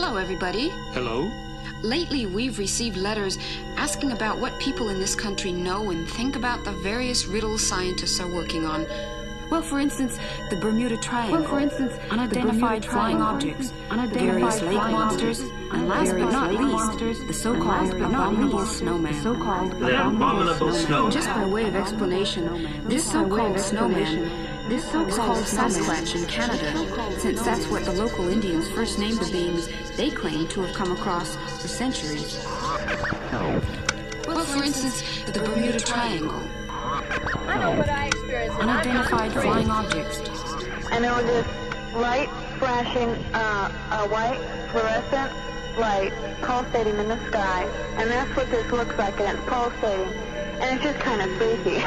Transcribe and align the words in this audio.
Hello, 0.00 0.16
everybody. 0.16 0.68
Hello? 0.94 1.28
Lately, 1.82 2.24
we've 2.24 2.56
received 2.60 2.96
letters 2.96 3.36
asking 3.76 4.12
about 4.12 4.38
what 4.38 4.56
people 4.60 4.90
in 4.90 5.00
this 5.00 5.16
country 5.16 5.50
know 5.50 5.90
and 5.90 6.08
think 6.08 6.36
about 6.36 6.64
the 6.64 6.70
various 6.70 7.26
riddles 7.26 7.66
scientists 7.66 8.20
are 8.20 8.28
working 8.28 8.64
on. 8.64 8.86
Well, 9.50 9.60
for 9.60 9.80
instance, 9.80 10.16
the 10.50 10.56
Bermuda 10.56 10.98
Triangle. 10.98 11.40
Well, 11.40 11.48
for 11.48 11.58
instance, 11.58 11.94
unidentified 12.12 12.84
the 12.84 12.88
flying 12.88 13.20
objects, 13.20 13.72
Unidentified 13.90 14.20
various 14.20 14.62
lake 14.62 14.72
flying 14.72 14.92
monsters, 14.92 15.40
objects, 15.40 15.72
and 15.72 15.88
last 15.88 16.12
but 16.12 16.30
not 16.30 16.50
least, 16.52 16.62
monsters, 16.62 17.24
the 17.24 17.34
so-called 17.34 17.66
last 17.66 17.90
but 17.90 18.02
abominable 18.02 18.60
least, 18.60 18.78
snowman. 18.78 19.12
The 19.12 19.20
so-called 19.20 19.80
The 19.80 20.06
abominable 20.06 20.72
snowman. 20.74 21.10
Just 21.10 21.28
by 21.28 21.44
way 21.44 21.66
of 21.66 21.74
explanation, 21.74 22.44
this 22.86 23.02
Just 23.02 23.14
by 23.14 23.22
way 23.24 23.28
so-called 23.30 23.56
of 23.56 23.60
snowman 23.60 24.00
explanation, 24.00 24.47
this 24.68 24.84
is 24.84 24.90
so-called 24.90 25.16
called 25.16 25.44
Sasquatch 25.44 26.14
in 26.14 26.26
Canada, 26.26 27.18
since 27.18 27.42
that's 27.42 27.66
what 27.68 27.84
the 27.84 27.92
local 27.92 28.28
Indians 28.28 28.68
first 28.70 28.98
named 28.98 29.18
the 29.18 29.32
beings 29.32 29.68
they 29.96 30.10
claim 30.10 30.46
to 30.48 30.60
have 30.60 30.74
come 30.74 30.92
across 30.92 31.36
for 31.60 31.68
centuries. 31.68 32.44
Well, 34.26 34.44
for 34.44 34.62
instance, 34.62 35.02
the 35.24 35.40
Bermuda 35.40 35.80
Triangle, 35.80 36.42
unidentified 38.60 39.32
flying 39.32 39.70
objects, 39.70 40.18
and 40.90 41.02
there 41.02 41.14
was 41.14 41.24
this 41.24 41.46
light 41.94 42.28
flashing, 42.58 43.08
uh, 43.34 44.02
a 44.02 44.08
white 44.08 44.38
fluorescent 44.70 45.32
light 45.78 46.12
pulsating 46.42 46.98
in 46.98 47.08
the 47.08 47.26
sky, 47.28 47.62
and 47.96 48.10
that's 48.10 48.36
what 48.36 48.50
this 48.50 48.70
looks 48.70 48.96
like, 48.98 49.18
and 49.18 49.38
it's 49.38 49.48
pulsating, 49.48 50.12
and 50.60 50.74
it's 50.74 50.84
just 50.84 50.98
kind 50.98 51.22
of 51.22 51.34
freaky, 51.38 51.78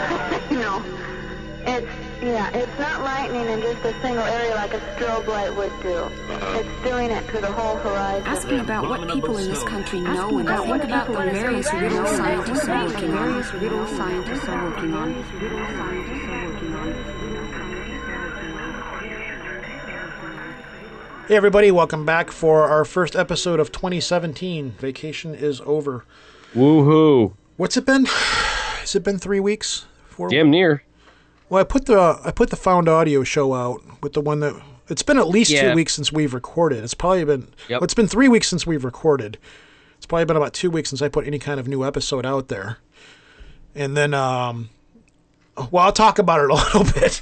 you 0.54 0.60
know. 0.60 0.84
It's, 1.64 2.11
yeah, 2.22 2.50
it's 2.56 2.80
not 2.80 3.02
lightning 3.02 3.48
in 3.48 3.62
just 3.62 3.84
a 3.84 4.00
single 4.02 4.24
area 4.24 4.54
like 4.54 4.74
a 4.74 4.80
strobe 4.96 5.26
light 5.28 5.56
would 5.56 5.72
do. 5.82 5.96
Uh-huh. 5.96 6.60
It's 6.60 6.90
doing 6.90 7.10
it 7.10 7.28
to 7.30 7.42
the 7.42 7.52
whole 7.52 7.78
horizon. 7.78 8.28
asking 8.28 8.60
about 8.60 8.88
what 8.88 9.10
people 9.10 9.38
in 9.38 9.50
this 9.50 9.64
country 9.64 10.02
know 10.02 10.12
Asking 10.12 10.40
and 10.40 10.48
about 10.50 10.60
think 10.60 10.70
what 10.70 10.86
about 10.86 11.08
the 11.08 11.14
people 11.14 11.22
in 11.24 11.34
this 11.34 11.42
various 11.42 11.68
country 11.68 11.88
riddles 11.90 12.16
scientists 12.18 12.68
are 12.68 12.86
working 12.86 13.14
on. 13.14 13.30
various 13.30 13.54
riddles 13.54 13.90
scientists 13.90 14.48
are 14.48 14.70
working 14.70 14.94
on. 14.94 15.14
Hey, 21.28 21.38
everybody, 21.38 21.72
welcome 21.72 22.06
back 22.06 22.30
for 22.30 22.68
our 22.68 22.86
first 22.86 23.16
episode 23.16 23.60
of 23.60 23.72
2017. 23.72 24.72
Vacation 24.72 25.34
is 25.34 25.62
over. 25.62 26.06
Woohoo! 26.54 27.34
What's 27.58 27.78
it 27.78 27.86
been? 27.86 28.06
Has 28.06 28.96
it 28.96 29.04
been 29.04 29.18
three 29.18 29.40
weeks? 29.40 29.86
Four? 30.10 30.30
Damn 30.30 30.52
near. 30.52 30.84
Well, 31.52 31.60
I 31.60 31.66
put 31.66 31.86
the 31.86 32.18
I 32.24 32.32
put 32.32 32.50
the 32.50 32.56
Found 32.56 32.88
Audio 32.88 33.26
show 33.26 33.54
out 33.54 33.84
with 34.02 34.14
the 34.14 34.22
one 34.22 34.40
that 34.40 34.56
it's 34.88 35.04
been 35.04 35.18
at 35.18 35.28
least 35.28 35.52
Yeah. 35.52 35.70
two 35.72 35.76
weeks 35.76 35.94
since 35.94 36.10
we've 36.10 36.34
recorded. 36.34 36.82
It's 36.82 36.94
probably 36.94 37.26
been 37.26 37.50
Yep. 37.68 37.82
well, 37.82 37.84
it's 37.84 37.94
been 37.94 38.08
three 38.08 38.30
weeks 38.30 38.48
since 38.48 38.66
we've 38.66 38.86
recorded. 38.86 39.38
It's 39.98 40.06
probably 40.06 40.24
been 40.24 40.38
about 40.38 40.54
two 40.54 40.72
weeks 40.72 40.88
since 40.90 41.02
I 41.02 41.10
put 41.10 41.28
any 41.28 41.40
kind 41.40 41.60
of 41.60 41.68
new 41.68 41.84
episode 41.84 42.26
out 42.26 42.48
there. 42.48 42.78
And 43.76 43.98
then, 43.98 44.14
um, 44.14 44.70
well, 45.72 45.84
I'll 45.88 45.92
talk 45.92 46.20
about 46.20 46.40
it 46.40 46.50
a 46.50 46.54
little 46.80 46.86
bit. 46.86 47.22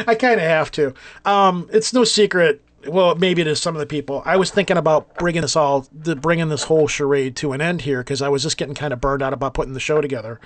I 0.08 0.14
kind 0.14 0.40
of 0.40 0.46
have 0.46 0.70
to. 0.72 0.94
Um, 1.26 1.68
it's 1.70 1.92
no 1.92 2.04
secret. 2.04 2.62
Well, 2.88 3.14
maybe 3.14 3.44
to 3.44 3.54
some 3.54 3.76
of 3.76 3.80
the 3.80 3.86
people. 3.86 4.22
I 4.24 4.36
was 4.38 4.50
thinking 4.50 4.78
about 4.78 5.16
bringing 5.18 5.42
this 5.42 5.54
all, 5.54 5.86
the, 5.92 6.16
bringing 6.16 6.48
this 6.48 6.62
whole 6.64 6.88
charade 6.88 7.36
to 7.36 7.52
an 7.52 7.60
end 7.60 7.82
here 7.82 7.98
because 7.98 8.22
I 8.22 8.30
was 8.30 8.42
just 8.42 8.56
getting 8.56 8.74
kind 8.74 8.94
of 8.94 9.02
burned 9.02 9.22
out 9.22 9.34
about 9.34 9.52
putting 9.52 9.74
the 9.74 9.80
show 9.80 10.00
together. 10.00 10.40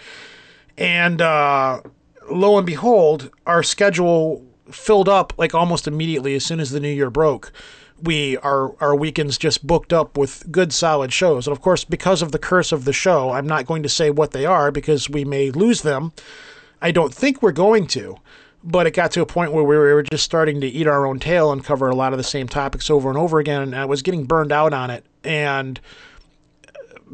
And 0.76 1.22
uh, 1.22 1.80
lo 2.30 2.56
and 2.56 2.66
behold, 2.66 3.30
our 3.46 3.62
schedule 3.62 4.44
filled 4.70 5.08
up 5.08 5.32
like 5.38 5.54
almost 5.54 5.86
immediately 5.86 6.34
as 6.34 6.44
soon 6.44 6.60
as 6.60 6.70
the 6.70 6.80
new 6.80 6.90
year 6.90 7.10
broke. 7.10 7.52
We 8.02 8.36
our 8.38 8.76
our 8.82 8.94
weekends 8.94 9.38
just 9.38 9.66
booked 9.66 9.92
up 9.92 10.18
with 10.18 10.50
good 10.50 10.72
solid 10.72 11.12
shows. 11.12 11.46
And 11.46 11.56
of 11.56 11.62
course, 11.62 11.84
because 11.84 12.20
of 12.20 12.32
the 12.32 12.38
curse 12.38 12.72
of 12.72 12.84
the 12.84 12.92
show, 12.92 13.30
I'm 13.30 13.46
not 13.46 13.66
going 13.66 13.82
to 13.84 13.88
say 13.88 14.10
what 14.10 14.32
they 14.32 14.44
are 14.44 14.70
because 14.70 15.08
we 15.08 15.24
may 15.24 15.50
lose 15.50 15.82
them. 15.82 16.12
I 16.82 16.90
don't 16.90 17.14
think 17.14 17.42
we're 17.42 17.52
going 17.52 17.86
to. 17.88 18.16
But 18.62 18.86
it 18.88 18.94
got 18.94 19.12
to 19.12 19.20
a 19.20 19.26
point 19.26 19.52
where 19.52 19.62
we 19.62 19.76
were 19.76 20.02
just 20.02 20.24
starting 20.24 20.60
to 20.60 20.66
eat 20.66 20.88
our 20.88 21.06
own 21.06 21.20
tail 21.20 21.52
and 21.52 21.64
cover 21.64 21.88
a 21.88 21.94
lot 21.94 22.12
of 22.12 22.16
the 22.16 22.24
same 22.24 22.48
topics 22.48 22.90
over 22.90 23.08
and 23.08 23.16
over 23.16 23.38
again, 23.38 23.62
and 23.62 23.76
I 23.76 23.84
was 23.84 24.02
getting 24.02 24.24
burned 24.24 24.50
out 24.50 24.72
on 24.72 24.90
it. 24.90 25.04
And 25.22 25.78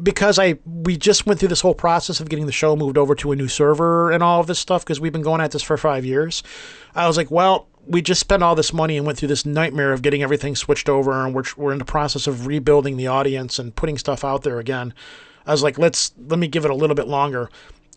because 0.01 0.39
I 0.39 0.57
we 0.65 0.97
just 0.97 1.25
went 1.25 1.39
through 1.39 1.49
this 1.49 1.61
whole 1.61 1.75
process 1.75 2.19
of 2.19 2.29
getting 2.29 2.45
the 2.45 2.51
show 2.51 2.75
moved 2.75 2.97
over 2.97 3.13
to 3.15 3.31
a 3.31 3.35
new 3.35 3.47
server 3.47 4.11
and 4.11 4.23
all 4.23 4.39
of 4.39 4.47
this 4.47 4.59
stuff 4.59 4.83
because 4.83 4.99
we've 4.99 5.13
been 5.13 5.21
going 5.21 5.41
at 5.41 5.51
this 5.51 5.61
for 5.61 5.77
five 5.77 6.05
years. 6.05 6.41
I 6.95 7.07
was 7.07 7.17
like, 7.17 7.29
well, 7.29 7.67
we 7.85 8.01
just 8.01 8.21
spent 8.21 8.43
all 8.43 8.55
this 8.55 8.73
money 8.73 8.97
and 8.97 9.05
went 9.05 9.17
through 9.17 9.27
this 9.27 9.45
nightmare 9.45 9.93
of 9.93 10.01
getting 10.01 10.23
everything 10.23 10.55
switched 10.55 10.89
over, 10.89 11.25
and 11.25 11.35
we're 11.35 11.43
we're 11.57 11.71
in 11.73 11.79
the 11.79 11.85
process 11.85 12.27
of 12.27 12.47
rebuilding 12.47 12.97
the 12.97 13.07
audience 13.07 13.59
and 13.59 13.75
putting 13.75 13.97
stuff 13.97 14.23
out 14.23 14.43
there 14.43 14.59
again. 14.59 14.93
I 15.45 15.51
was 15.51 15.63
like, 15.63 15.77
let's 15.77 16.13
let 16.27 16.39
me 16.39 16.47
give 16.47 16.65
it 16.65 16.71
a 16.71 16.75
little 16.75 16.95
bit 16.95 17.07
longer. 17.07 17.49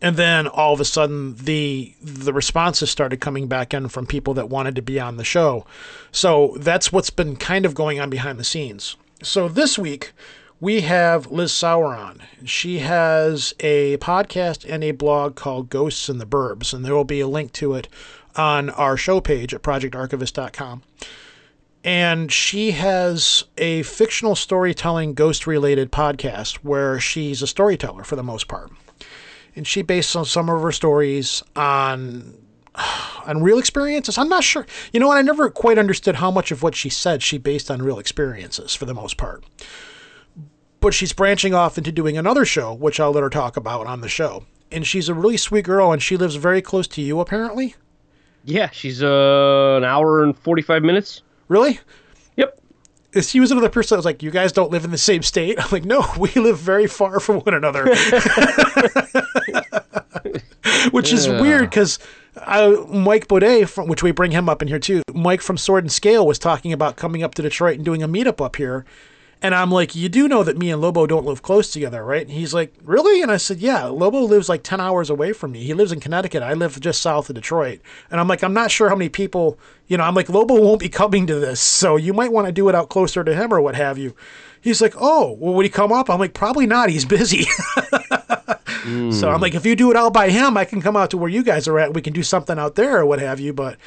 And 0.03 0.17
then 0.17 0.47
all 0.47 0.75
of 0.75 0.81
a 0.81 0.85
sudden, 0.85 1.37
the 1.37 1.95
the 2.03 2.33
responses 2.33 2.91
started 2.91 3.21
coming 3.21 3.47
back 3.47 3.73
in 3.73 3.89
from 3.89 4.07
people 4.07 4.35
that 4.35 4.51
wanted 4.51 4.75
to 4.77 4.83
be 4.83 5.01
on 5.01 5.17
the 5.17 5.25
show. 5.25 5.67
So 6.13 6.55
that's 6.59 6.93
what's 6.93 7.11
been 7.11 7.37
kind 7.37 7.65
of 7.65 7.75
going 7.75 7.99
on 7.99 8.11
behind 8.11 8.39
the 8.39 8.45
scenes. 8.45 8.97
So 9.23 9.49
this 9.49 9.79
week, 9.79 10.13
we 10.61 10.81
have 10.81 11.31
Liz 11.31 11.53
Sauron. 11.53 12.21
She 12.45 12.79
has 12.79 13.55
a 13.61 13.99
podcast 13.99 14.65
and 14.69 14.83
a 14.83 14.93
blog 14.93 15.37
called 15.37 15.69
Ghosts 15.69 16.09
in 16.09 16.19
the 16.19 16.27
Burbs, 16.27 16.73
and 16.73 16.85
there 16.85 16.95
will 16.95 17.05
be 17.05 17.21
a 17.21 17.29
link 17.29 17.53
to 17.55 17.75
it 17.75 17.89
on 18.37 18.71
our 18.71 18.97
show 18.97 19.21
page 19.21 19.53
at 19.53 19.63
projectarchivist.com. 19.63 20.83
And 21.85 22.33
she 22.33 22.73
has 22.73 23.45
a 23.59 23.83
fictional 23.83 24.35
storytelling 24.35 25.15
ghost 25.15 25.47
related 25.47 25.93
podcast 25.93 26.57
where 26.57 26.99
she's 26.99 27.43
a 27.43 27.47
storyteller 27.47 28.03
for 28.03 28.17
the 28.17 28.25
most 28.25 28.49
part. 28.49 28.73
And 29.55 29.67
she 29.67 29.83
based 29.83 30.11
some, 30.11 30.25
some 30.25 30.49
of 30.51 30.63
her 30.63 30.73
stories 30.73 31.43
on 31.55 32.35
on 33.27 33.43
real 33.43 33.59
experiences. 33.59 34.19
I'm 34.19 34.29
not 34.29 34.45
sure. 34.45 34.67
You 34.93 35.01
know 35.01 35.09
what? 35.09 35.19
I 35.19 35.23
never 35.23 35.49
quite 35.49 35.79
understood 35.79 36.17
how 36.17 36.31
much 36.31 36.51
of 36.51 36.63
what 36.63 36.75
she 36.75 36.89
said 36.89 37.23
she 37.23 37.39
based 37.39 37.71
on 37.71 37.83
real 37.83 37.99
experiences 37.99 38.75
for 38.75 38.85
the 38.85 38.95
most 38.95 39.17
part 39.17 39.45
but 40.87 40.95
she's 40.95 41.13
branching 41.13 41.53
off 41.53 41.77
into 41.77 41.91
doing 41.91 42.17
another 42.17 42.45
show, 42.45 42.73
which 42.73 43.01
I'll 43.01 43.11
let 43.11 43.25
her 43.25 43.29
talk 43.29 43.57
about 43.57 43.89
on 43.89 44.03
the 44.03 44.09
show. 44.09 44.45
And 44.71 44.87
she's 44.87 45.09
a 45.09 45.15
really 45.15 45.37
sweet 45.37 45.65
girl, 45.65 45.91
and 45.91 46.01
she 46.01 46.17
lives 46.17 46.37
very 46.37 46.63
close 46.63 46.87
to 46.87 47.03
you, 47.03 47.19
apparently. 47.19 47.75
Yeah, 48.45 48.71
she's 48.71 49.03
uh, 49.03 49.75
an 49.79 49.83
hour 49.83 50.23
and 50.23 50.39
45 50.39 50.85
minutes. 50.85 51.23
Really? 51.49 51.81
Yep. 52.37 52.61
She 53.23 53.41
was 53.41 53.51
another 53.51 53.69
person 53.69 53.97
that 53.97 53.99
was 53.99 54.05
like, 54.05 54.23
"You 54.23 54.31
guys 54.31 54.53
don't 54.53 54.71
live 54.71 54.85
in 54.85 54.93
the 54.93 54.99
same 54.99 55.25
state." 55.25 55.59
I'm 55.63 55.69
like, 55.73 55.85
"No, 55.85 56.07
we 56.21 56.31
live 56.35 56.59
very 56.59 56.87
far 56.87 57.19
from 57.19 57.41
one 57.41 57.55
another," 57.55 57.85
which 60.93 61.13
is 61.13 61.29
weird 61.29 61.69
because 61.69 61.99
Mike 62.37 63.27
Boudet, 63.27 63.69
from 63.69 63.89
which 63.89 64.05
we 64.05 64.13
bring 64.13 64.31
him 64.31 64.49
up 64.49 64.63
in 64.63 64.69
here 64.69 64.79
too. 64.79 65.03
Mike 65.13 65.41
from 65.41 65.57
Sword 65.57 65.83
and 65.83 65.91
Scale 65.91 66.25
was 66.25 66.39
talking 66.39 66.73
about 66.73 66.95
coming 66.95 67.25
up 67.25 67.35
to 67.35 67.43
Detroit 67.43 67.75
and 67.75 67.85
doing 67.85 68.05
a 68.05 68.09
meetup 68.09 68.41
up 68.41 68.55
here. 68.55 68.85
And 69.43 69.55
I'm 69.55 69.71
like, 69.71 69.95
you 69.95 70.09
do 70.09 70.29
know 70.29 70.43
that 70.43 70.57
me 70.57 70.71
and 70.71 70.81
Lobo 70.81 71.07
don't 71.07 71.27
live 71.27 71.43
close 71.43 71.71
together, 71.71 72.03
right? 72.03 72.23
And 72.23 72.31
he's 72.31 72.55
like, 72.55 72.75
really? 72.83 73.21
And 73.23 73.31
I 73.31 73.37
said, 73.37 73.59
yeah, 73.59 73.85
Lobo 73.85 74.21
lives 74.21 74.49
like 74.49 74.63
10 74.63 74.81
hours 74.81 75.11
away 75.11 75.33
from 75.33 75.53
me. 75.53 75.63
He 75.63 75.75
lives 75.75 75.93
in 75.93 76.01
Connecticut. 76.01 76.43
I 76.43 76.55
live 76.55 76.81
just 76.81 77.03
south 77.03 77.29
of 77.29 77.35
Detroit. 77.35 77.81
And 78.11 78.19
I'm 78.19 78.29
like, 78.29 78.43
I'm 78.43 78.55
not 78.55 78.71
sure 78.71 78.89
how 78.89 78.97
many 78.97 79.11
people, 79.11 79.59
you 79.89 79.99
know, 79.99 80.05
I'm 80.05 80.15
like, 80.15 80.31
Lobo 80.31 80.61
won't 80.61 80.81
be 80.81 80.89
coming 80.91 81.27
to 81.27 81.35
this. 81.39 81.61
So 81.61 81.97
you 81.97 82.15
might 82.15 82.33
want 82.33 82.47
to 82.47 82.53
do 82.53 82.69
it 82.69 82.75
out 82.75 82.89
closer 82.89 83.23
to 83.23 83.35
him 83.35 83.53
or 83.53 83.61
what 83.61 83.75
have 83.75 83.99
you. 83.99 84.17
He's 84.61 84.81
like, 84.81 84.95
oh, 84.99 85.33
well, 85.39 85.55
would 85.55 85.67
he 85.67 85.71
come 85.71 85.93
up? 85.93 86.09
I'm 86.09 86.19
like, 86.19 86.35
probably 86.35 86.67
not. 86.67 86.89
He's 86.89 87.05
busy. 87.05 87.47
So 88.87 88.93
I'm 89.29 89.37
hmm. 89.37 89.43
like, 89.43 89.55
if 89.55 89.67
you 89.67 89.75
do 89.75 89.91
it 89.91 89.97
all 89.97 90.13
by 90.13 90.31
him, 90.31 90.57
I 90.57 90.65
can 90.65 90.81
come 90.81 90.97
out 90.97 91.11
to 91.11 91.19
where 91.19 91.29
you 91.29 91.43
guys 91.43 91.67
are 91.67 91.79
at. 91.79 91.95
We 91.95 92.03
can 92.03 92.13
do 92.13 92.23
something 92.23 92.57
out 92.57 92.77
there 92.77 92.99
or 92.99 93.07
what 93.07 93.19
have 93.19 93.41
you. 93.41 93.53
But 93.53 93.79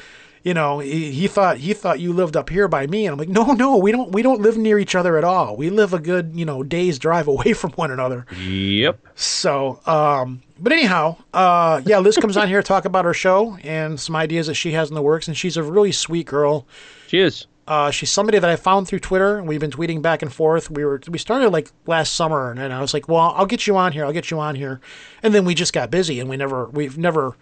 you 0.42 0.54
know, 0.54 0.78
he, 0.78 1.10
he 1.10 1.26
thought 1.26 1.58
he 1.58 1.74
thought 1.74 2.00
you 2.00 2.12
lived 2.12 2.36
up 2.36 2.48
here 2.48 2.66
by 2.68 2.86
me, 2.86 3.06
and 3.06 3.12
I'm 3.12 3.18
like, 3.18 3.28
no, 3.28 3.52
no, 3.52 3.76
we 3.76 3.92
don't 3.92 4.10
we 4.12 4.22
don't 4.22 4.40
live 4.40 4.56
near 4.56 4.78
each 4.78 4.94
other 4.94 5.18
at 5.18 5.24
all. 5.24 5.56
We 5.56 5.70
live 5.70 5.92
a 5.92 5.98
good 5.98 6.32
you 6.34 6.44
know 6.44 6.62
day's 6.62 6.98
drive 6.98 7.28
away 7.34 7.52
from 7.52 7.72
one 7.72 7.90
another. 7.90 8.26
Yep. 8.38 9.00
So, 9.14 9.80
um, 9.86 10.42
but 10.58 10.72
anyhow, 10.72 11.16
uh, 11.34 11.82
yeah, 11.84 11.98
Liz 11.98 12.16
comes 12.16 12.36
on 12.36 12.48
here 12.48 12.62
to 12.62 12.66
talk 12.66 12.84
about 12.84 13.04
her 13.04 13.14
show 13.14 13.56
and 13.62 14.00
some 14.00 14.16
ideas 14.16 14.46
that 14.46 14.54
she 14.54 14.72
has 14.72 14.88
in 14.88 14.94
the 14.94 15.02
works, 15.02 15.28
and 15.28 15.36
she's 15.36 15.56
a 15.56 15.62
really 15.62 15.92
sweet 15.92 16.26
girl. 16.26 16.66
She 17.06 17.20
is. 17.20 17.46
Uh, 17.66 17.88
she's 17.90 18.10
somebody 18.10 18.36
that 18.36 18.50
I 18.50 18.56
found 18.56 18.88
through 18.88 18.98
Twitter. 18.98 19.38
and 19.38 19.46
We've 19.46 19.60
been 19.60 19.70
tweeting 19.70 20.02
back 20.02 20.22
and 20.22 20.32
forth. 20.32 20.70
We 20.70 20.84
were 20.84 21.00
we 21.08 21.18
started 21.18 21.50
like 21.50 21.70
last 21.86 22.14
summer, 22.14 22.50
and, 22.50 22.58
and 22.58 22.72
I 22.72 22.80
was 22.80 22.92
like, 22.94 23.08
"Well, 23.08 23.32
I'll 23.36 23.46
get 23.46 23.66
you 23.66 23.76
on 23.76 23.92
here. 23.92 24.04
I'll 24.04 24.12
get 24.12 24.30
you 24.30 24.40
on 24.40 24.54
here," 24.56 24.80
and 25.22 25.32
then 25.34 25.44
we 25.44 25.54
just 25.54 25.72
got 25.72 25.90
busy, 25.90 26.18
and 26.18 26.28
we 26.28 26.36
never 26.36 26.66
we've 26.66 26.98
never 26.98 27.36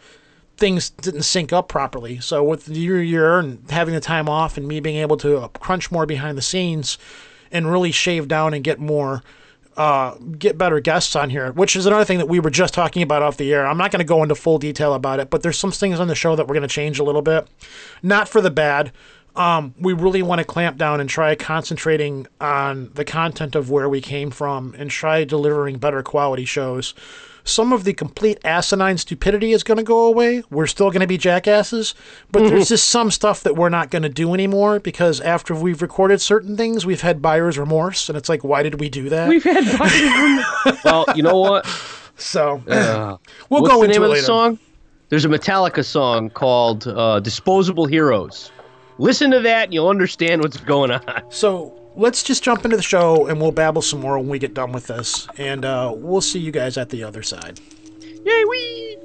things 0.58 0.90
didn't 0.90 1.22
sync 1.22 1.52
up 1.52 1.68
properly. 1.68 2.20
So 2.20 2.44
with 2.44 2.66
the 2.66 2.78
year 2.78 3.02
year 3.02 3.38
and 3.38 3.58
having 3.70 3.94
the 3.94 4.00
time 4.00 4.28
off, 4.28 4.58
and 4.58 4.68
me 4.68 4.80
being 4.80 4.96
able 4.96 5.16
to 5.18 5.38
uh, 5.38 5.48
crunch 5.48 5.90
more 5.90 6.04
behind 6.04 6.36
the 6.36 6.42
scenes, 6.42 6.98
and 7.50 7.70
really 7.70 7.92
shave 7.92 8.28
down 8.28 8.52
and 8.52 8.62
get 8.62 8.78
more. 8.78 9.22
Uh, 9.76 10.16
get 10.36 10.58
better 10.58 10.80
guests 10.80 11.14
on 11.14 11.30
here, 11.30 11.52
which 11.52 11.76
is 11.76 11.86
another 11.86 12.04
thing 12.04 12.18
that 12.18 12.26
we 12.28 12.40
were 12.40 12.50
just 12.50 12.74
talking 12.74 13.00
about 13.00 13.22
off 13.22 13.36
the 13.36 13.54
air. 13.54 13.64
I'm 13.64 13.78
not 13.78 13.92
going 13.92 14.00
to 14.00 14.04
go 14.04 14.24
into 14.24 14.34
full 14.34 14.58
detail 14.58 14.92
about 14.92 15.20
it, 15.20 15.30
but 15.30 15.44
there's 15.44 15.56
some 15.56 15.70
things 15.70 16.00
on 16.00 16.08
the 16.08 16.16
show 16.16 16.34
that 16.34 16.48
we're 16.48 16.54
going 16.54 16.68
to 16.68 16.74
change 16.74 16.98
a 16.98 17.04
little 17.04 17.22
bit, 17.22 17.46
not 18.02 18.28
for 18.28 18.40
the 18.40 18.50
bad. 18.50 18.90
um, 19.38 19.72
we 19.78 19.92
really 19.92 20.20
want 20.22 20.40
to 20.40 20.44
clamp 20.44 20.76
down 20.76 21.00
and 21.00 21.08
try 21.08 21.34
concentrating 21.36 22.26
on 22.40 22.90
the 22.94 23.04
content 23.04 23.54
of 23.54 23.70
where 23.70 23.88
we 23.88 24.00
came 24.00 24.30
from 24.30 24.74
and 24.76 24.90
try 24.90 25.24
delivering 25.24 25.78
better 25.78 26.02
quality 26.02 26.44
shows. 26.44 26.92
Some 27.48 27.72
of 27.72 27.84
the 27.84 27.94
complete 27.94 28.38
asinine 28.44 28.98
stupidity 28.98 29.52
is 29.52 29.62
going 29.64 29.78
to 29.78 29.82
go 29.84 30.06
away. 30.06 30.42
We're 30.50 30.66
still 30.66 30.90
going 30.90 31.00
to 31.00 31.06
be 31.06 31.16
jackasses, 31.18 31.94
but 32.30 32.48
there's 32.48 32.68
just 32.68 32.88
some 32.88 33.10
stuff 33.10 33.42
that 33.42 33.56
we're 33.56 33.68
not 33.70 33.90
going 33.90 34.02
to 34.02 34.08
do 34.08 34.34
anymore 34.34 34.80
because 34.80 35.20
after 35.20 35.54
we've 35.54 35.80
recorded 35.80 36.20
certain 36.20 36.56
things, 36.56 36.84
we've 36.84 37.00
had 37.00 37.22
buyer's 37.22 37.58
remorse, 37.58 38.08
and 38.08 38.18
it's 38.18 38.28
like, 38.28 38.44
why 38.44 38.62
did 38.62 38.78
we 38.80 38.88
do 38.88 39.08
that? 39.08 39.28
We've 39.28 39.42
had. 39.42 39.64
buyer's 39.78 40.02
remorse. 40.66 40.84
well, 40.84 41.04
you 41.16 41.22
know 41.22 41.38
what? 41.38 41.66
so 42.16 42.62
Uh, 42.68 43.16
we'll 43.48 43.62
what's 43.62 43.72
go 43.72 43.78
the 43.80 43.84
into 43.86 43.94
name 43.94 44.02
it 44.02 44.04
of 44.04 44.08
the 44.10 44.14
later. 44.14 44.24
song? 44.26 44.58
There's 45.08 45.24
a 45.24 45.28
Metallica 45.28 45.84
song 45.84 46.28
called 46.28 46.86
uh, 46.86 47.20
"Disposable 47.20 47.86
Heroes." 47.86 48.52
Listen 48.98 49.30
to 49.30 49.40
that, 49.40 49.64
and 49.64 49.72
you'll 49.74 49.88
understand 49.88 50.42
what's 50.42 50.58
going 50.58 50.90
on. 50.90 51.02
So 51.30 51.72
let's 51.98 52.22
just 52.22 52.42
jump 52.42 52.64
into 52.64 52.76
the 52.76 52.82
show 52.82 53.26
and 53.26 53.40
we'll 53.40 53.52
babble 53.52 53.82
some 53.82 54.00
more 54.00 54.18
when 54.18 54.28
we 54.28 54.38
get 54.38 54.54
done 54.54 54.72
with 54.72 54.86
this. 54.86 55.28
And 55.36 55.64
uh, 55.64 55.92
we'll 55.94 56.22
see 56.22 56.38
you 56.38 56.52
guys 56.52 56.78
at 56.78 56.88
the 56.88 57.02
other 57.02 57.22
side. 57.22 57.60
Yay, 58.24 58.44
wee! 58.44 58.96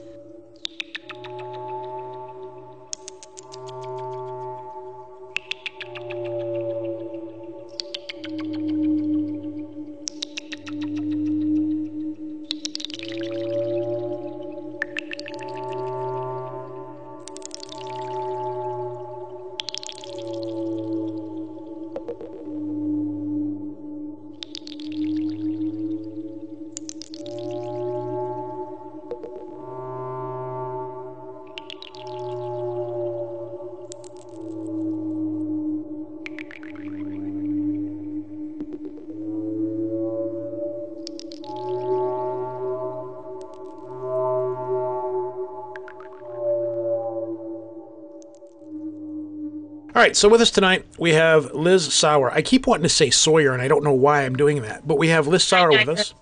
Right, 50.04 50.18
so 50.18 50.28
with 50.28 50.42
us 50.42 50.52
tonight, 50.52 50.86
we 51.00 51.14
have 51.14 51.54
Liz 51.54 51.94
Sauer. 51.94 52.30
I 52.32 52.42
keep 52.42 52.68
wanting 52.68 52.84
to 52.84 52.90
say 52.90 53.10
Sawyer, 53.10 53.54
and 53.54 53.62
I 53.62 53.70
don't 53.70 53.86
know 53.86 53.94
why 53.94 54.26
I'm 54.26 54.36
doing 54.36 54.62
that, 54.64 54.86
but 54.86 54.98
we 54.98 55.08
have 55.08 55.28
Liz 55.28 55.44
Sauer 55.44 55.70
with 55.72 55.88
us. 55.88 56.14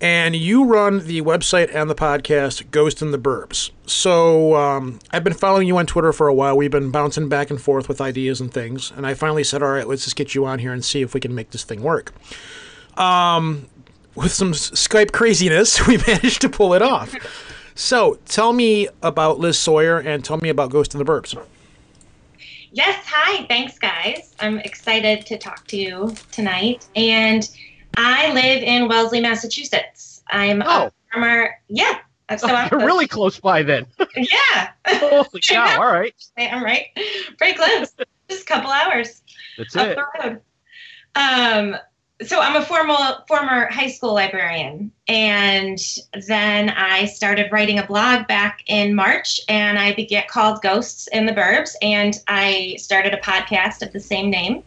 And 0.00 0.34
you 0.34 0.64
run 0.64 1.06
the 1.06 1.20
website 1.20 1.72
and 1.72 1.90
the 1.90 1.94
podcast 1.94 2.70
Ghost 2.70 3.02
in 3.02 3.10
the 3.10 3.18
Burbs. 3.18 3.70
So 3.86 4.56
um, 4.56 4.98
I've 5.10 5.22
been 5.22 5.34
following 5.34 5.68
you 5.68 5.76
on 5.76 5.86
Twitter 5.86 6.12
for 6.14 6.28
a 6.28 6.34
while. 6.34 6.56
We've 6.56 6.70
been 6.70 6.90
bouncing 6.90 7.28
back 7.28 7.50
and 7.50 7.60
forth 7.60 7.88
with 7.88 8.00
ideas 8.00 8.40
and 8.40 8.52
things. 8.52 8.90
And 8.96 9.06
I 9.06 9.14
finally 9.14 9.44
said, 9.44 9.62
all 9.62 9.70
right, 9.70 9.86
let's 9.86 10.04
just 10.04 10.16
get 10.16 10.34
you 10.34 10.46
on 10.46 10.58
here 10.58 10.72
and 10.72 10.82
see 10.82 11.02
if 11.02 11.12
we 11.14 11.20
can 11.20 11.34
make 11.34 11.50
this 11.50 11.62
thing 11.62 11.82
work. 11.82 12.12
Um, 12.98 13.66
with 14.16 14.32
some 14.32 14.52
Skype 14.52 15.12
craziness, 15.12 15.86
we 15.86 15.98
managed 15.98 16.40
to 16.40 16.48
pull 16.48 16.72
it 16.72 16.82
off. 16.82 17.14
So 17.74 18.18
tell 18.24 18.54
me 18.54 18.88
about 19.02 19.38
Liz 19.38 19.58
Sawyer 19.58 19.98
and 19.98 20.24
tell 20.24 20.38
me 20.38 20.48
about 20.48 20.70
Ghost 20.70 20.94
in 20.94 20.98
the 20.98 21.04
Burbs. 21.04 21.36
Yes, 22.72 23.04
hi. 23.06 23.44
Thanks, 23.46 23.78
guys. 23.78 24.34
I'm 24.40 24.58
excited 24.58 25.26
to 25.26 25.36
talk 25.38 25.66
to 25.68 25.76
you 25.76 26.14
tonight. 26.30 26.86
And 26.96 27.48
I 27.96 28.32
live 28.32 28.62
in 28.62 28.88
Wellesley, 28.88 29.20
Massachusetts. 29.20 30.22
I'm 30.30 30.62
Oh. 30.62 30.86
a 30.86 30.92
farmer. 31.12 31.54
Yeah. 31.68 31.98
So 32.38 32.46
I'm 32.48 32.68
You're 32.72 32.80
really 32.86 33.06
close 33.06 33.38
by 33.38 33.62
then. 33.62 33.86
Yeah. 34.16 34.68
Holy 34.86 35.40
cow! 35.42 35.80
All 35.82 35.92
right, 35.92 36.14
I'm 36.38 36.62
right. 36.64 36.86
Pretty 37.38 37.56
close. 37.58 37.94
Just 38.30 38.42
a 38.42 38.46
couple 38.46 38.70
hours 38.70 39.22
that's 39.58 39.74
it. 39.76 39.96
the 39.96 40.04
road. 40.24 40.40
Um, 41.14 41.76
so 42.24 42.40
I'm 42.40 42.56
a 42.56 42.64
formal 42.64 43.24
former 43.28 43.66
high 43.70 43.88
school 43.88 44.14
librarian, 44.14 44.92
and 45.08 45.78
then 46.26 46.70
I 46.70 47.06
started 47.06 47.50
writing 47.52 47.78
a 47.78 47.86
blog 47.86 48.26
back 48.26 48.62
in 48.66 48.94
March, 48.94 49.40
and 49.48 49.78
I 49.78 49.94
began 49.94 50.24
called 50.28 50.62
Ghosts 50.62 51.08
in 51.08 51.26
the 51.26 51.32
Burbs, 51.32 51.74
and 51.82 52.18
I 52.28 52.76
started 52.78 53.14
a 53.14 53.18
podcast 53.18 53.82
of 53.82 53.92
the 53.92 54.00
same 54.00 54.30
name, 54.30 54.62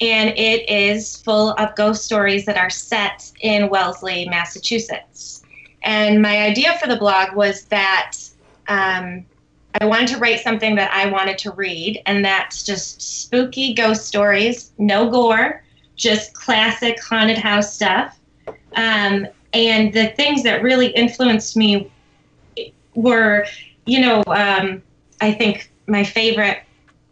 and 0.00 0.30
it 0.30 0.68
is 0.68 1.16
full 1.22 1.52
of 1.52 1.74
ghost 1.76 2.04
stories 2.04 2.44
that 2.46 2.56
are 2.56 2.70
set 2.70 3.30
in 3.40 3.68
Wellesley, 3.68 4.28
Massachusetts. 4.28 5.42
And 5.82 6.22
my 6.22 6.38
idea 6.38 6.78
for 6.78 6.88
the 6.88 6.96
blog 6.96 7.34
was 7.34 7.64
that 7.66 8.16
um, 8.68 9.24
I 9.80 9.84
wanted 9.84 10.08
to 10.08 10.18
write 10.18 10.40
something 10.40 10.76
that 10.76 10.92
I 10.92 11.10
wanted 11.10 11.38
to 11.38 11.52
read, 11.52 12.02
and 12.06 12.24
that's 12.24 12.62
just 12.62 13.00
spooky 13.02 13.74
ghost 13.74 14.06
stories, 14.06 14.72
no 14.78 15.10
gore, 15.10 15.62
just 15.96 16.34
classic 16.34 17.02
haunted 17.02 17.38
house 17.38 17.74
stuff. 17.74 18.18
Um, 18.76 19.26
and 19.52 19.92
the 19.92 20.08
things 20.08 20.42
that 20.42 20.62
really 20.62 20.88
influenced 20.88 21.56
me 21.56 21.90
were, 22.94 23.46
you 23.86 24.00
know, 24.00 24.22
um, 24.26 24.82
I 25.20 25.32
think 25.32 25.70
my 25.86 26.04
favorite 26.04 26.58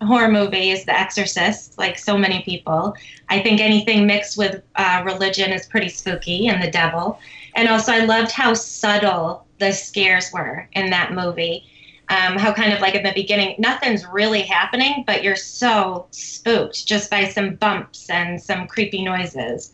horror 0.03 0.31
movie 0.31 0.71
is 0.71 0.85
The 0.85 0.99
Exorcist, 0.99 1.79
like 1.79 1.99
so 1.99 2.19
many 2.19 2.43
people. 2.43 2.95
I 3.29 3.41
think 3.41 3.61
anything 3.61 4.07
mixed 4.07 4.37
with 4.37 4.63
uh, 4.77 5.03
religion 5.05 5.53
is 5.53 5.67
pretty 5.67 5.89
spooky, 5.89 6.49
and 6.49 6.63
the 6.63 6.71
devil. 6.71 7.19
And 7.55 7.69
also, 7.69 7.93
I 7.93 8.05
loved 8.05 8.33
how 8.33 8.55
subtle 8.55 9.47
the 9.59 9.73
scares 9.73 10.31
were 10.33 10.69
in 10.73 10.91
that 10.91 11.13
movie. 11.13 11.67
Um, 12.09 12.37
how 12.37 12.53
kind 12.53 12.73
of 12.73 12.81
like 12.81 12.95
at 12.95 13.05
the 13.05 13.13
beginning, 13.15 13.55
nothing's 13.59 14.05
really 14.07 14.43
happening, 14.43 15.05
but 15.07 15.23
you're 15.23 15.37
so 15.37 16.07
spooked 16.11 16.87
just 16.87 17.11
by 17.11 17.27
some 17.29 17.55
bumps 17.55 18.11
and 18.11 18.43
some 18.43 18.67
creepy 18.67 19.03
noises. 19.03 19.73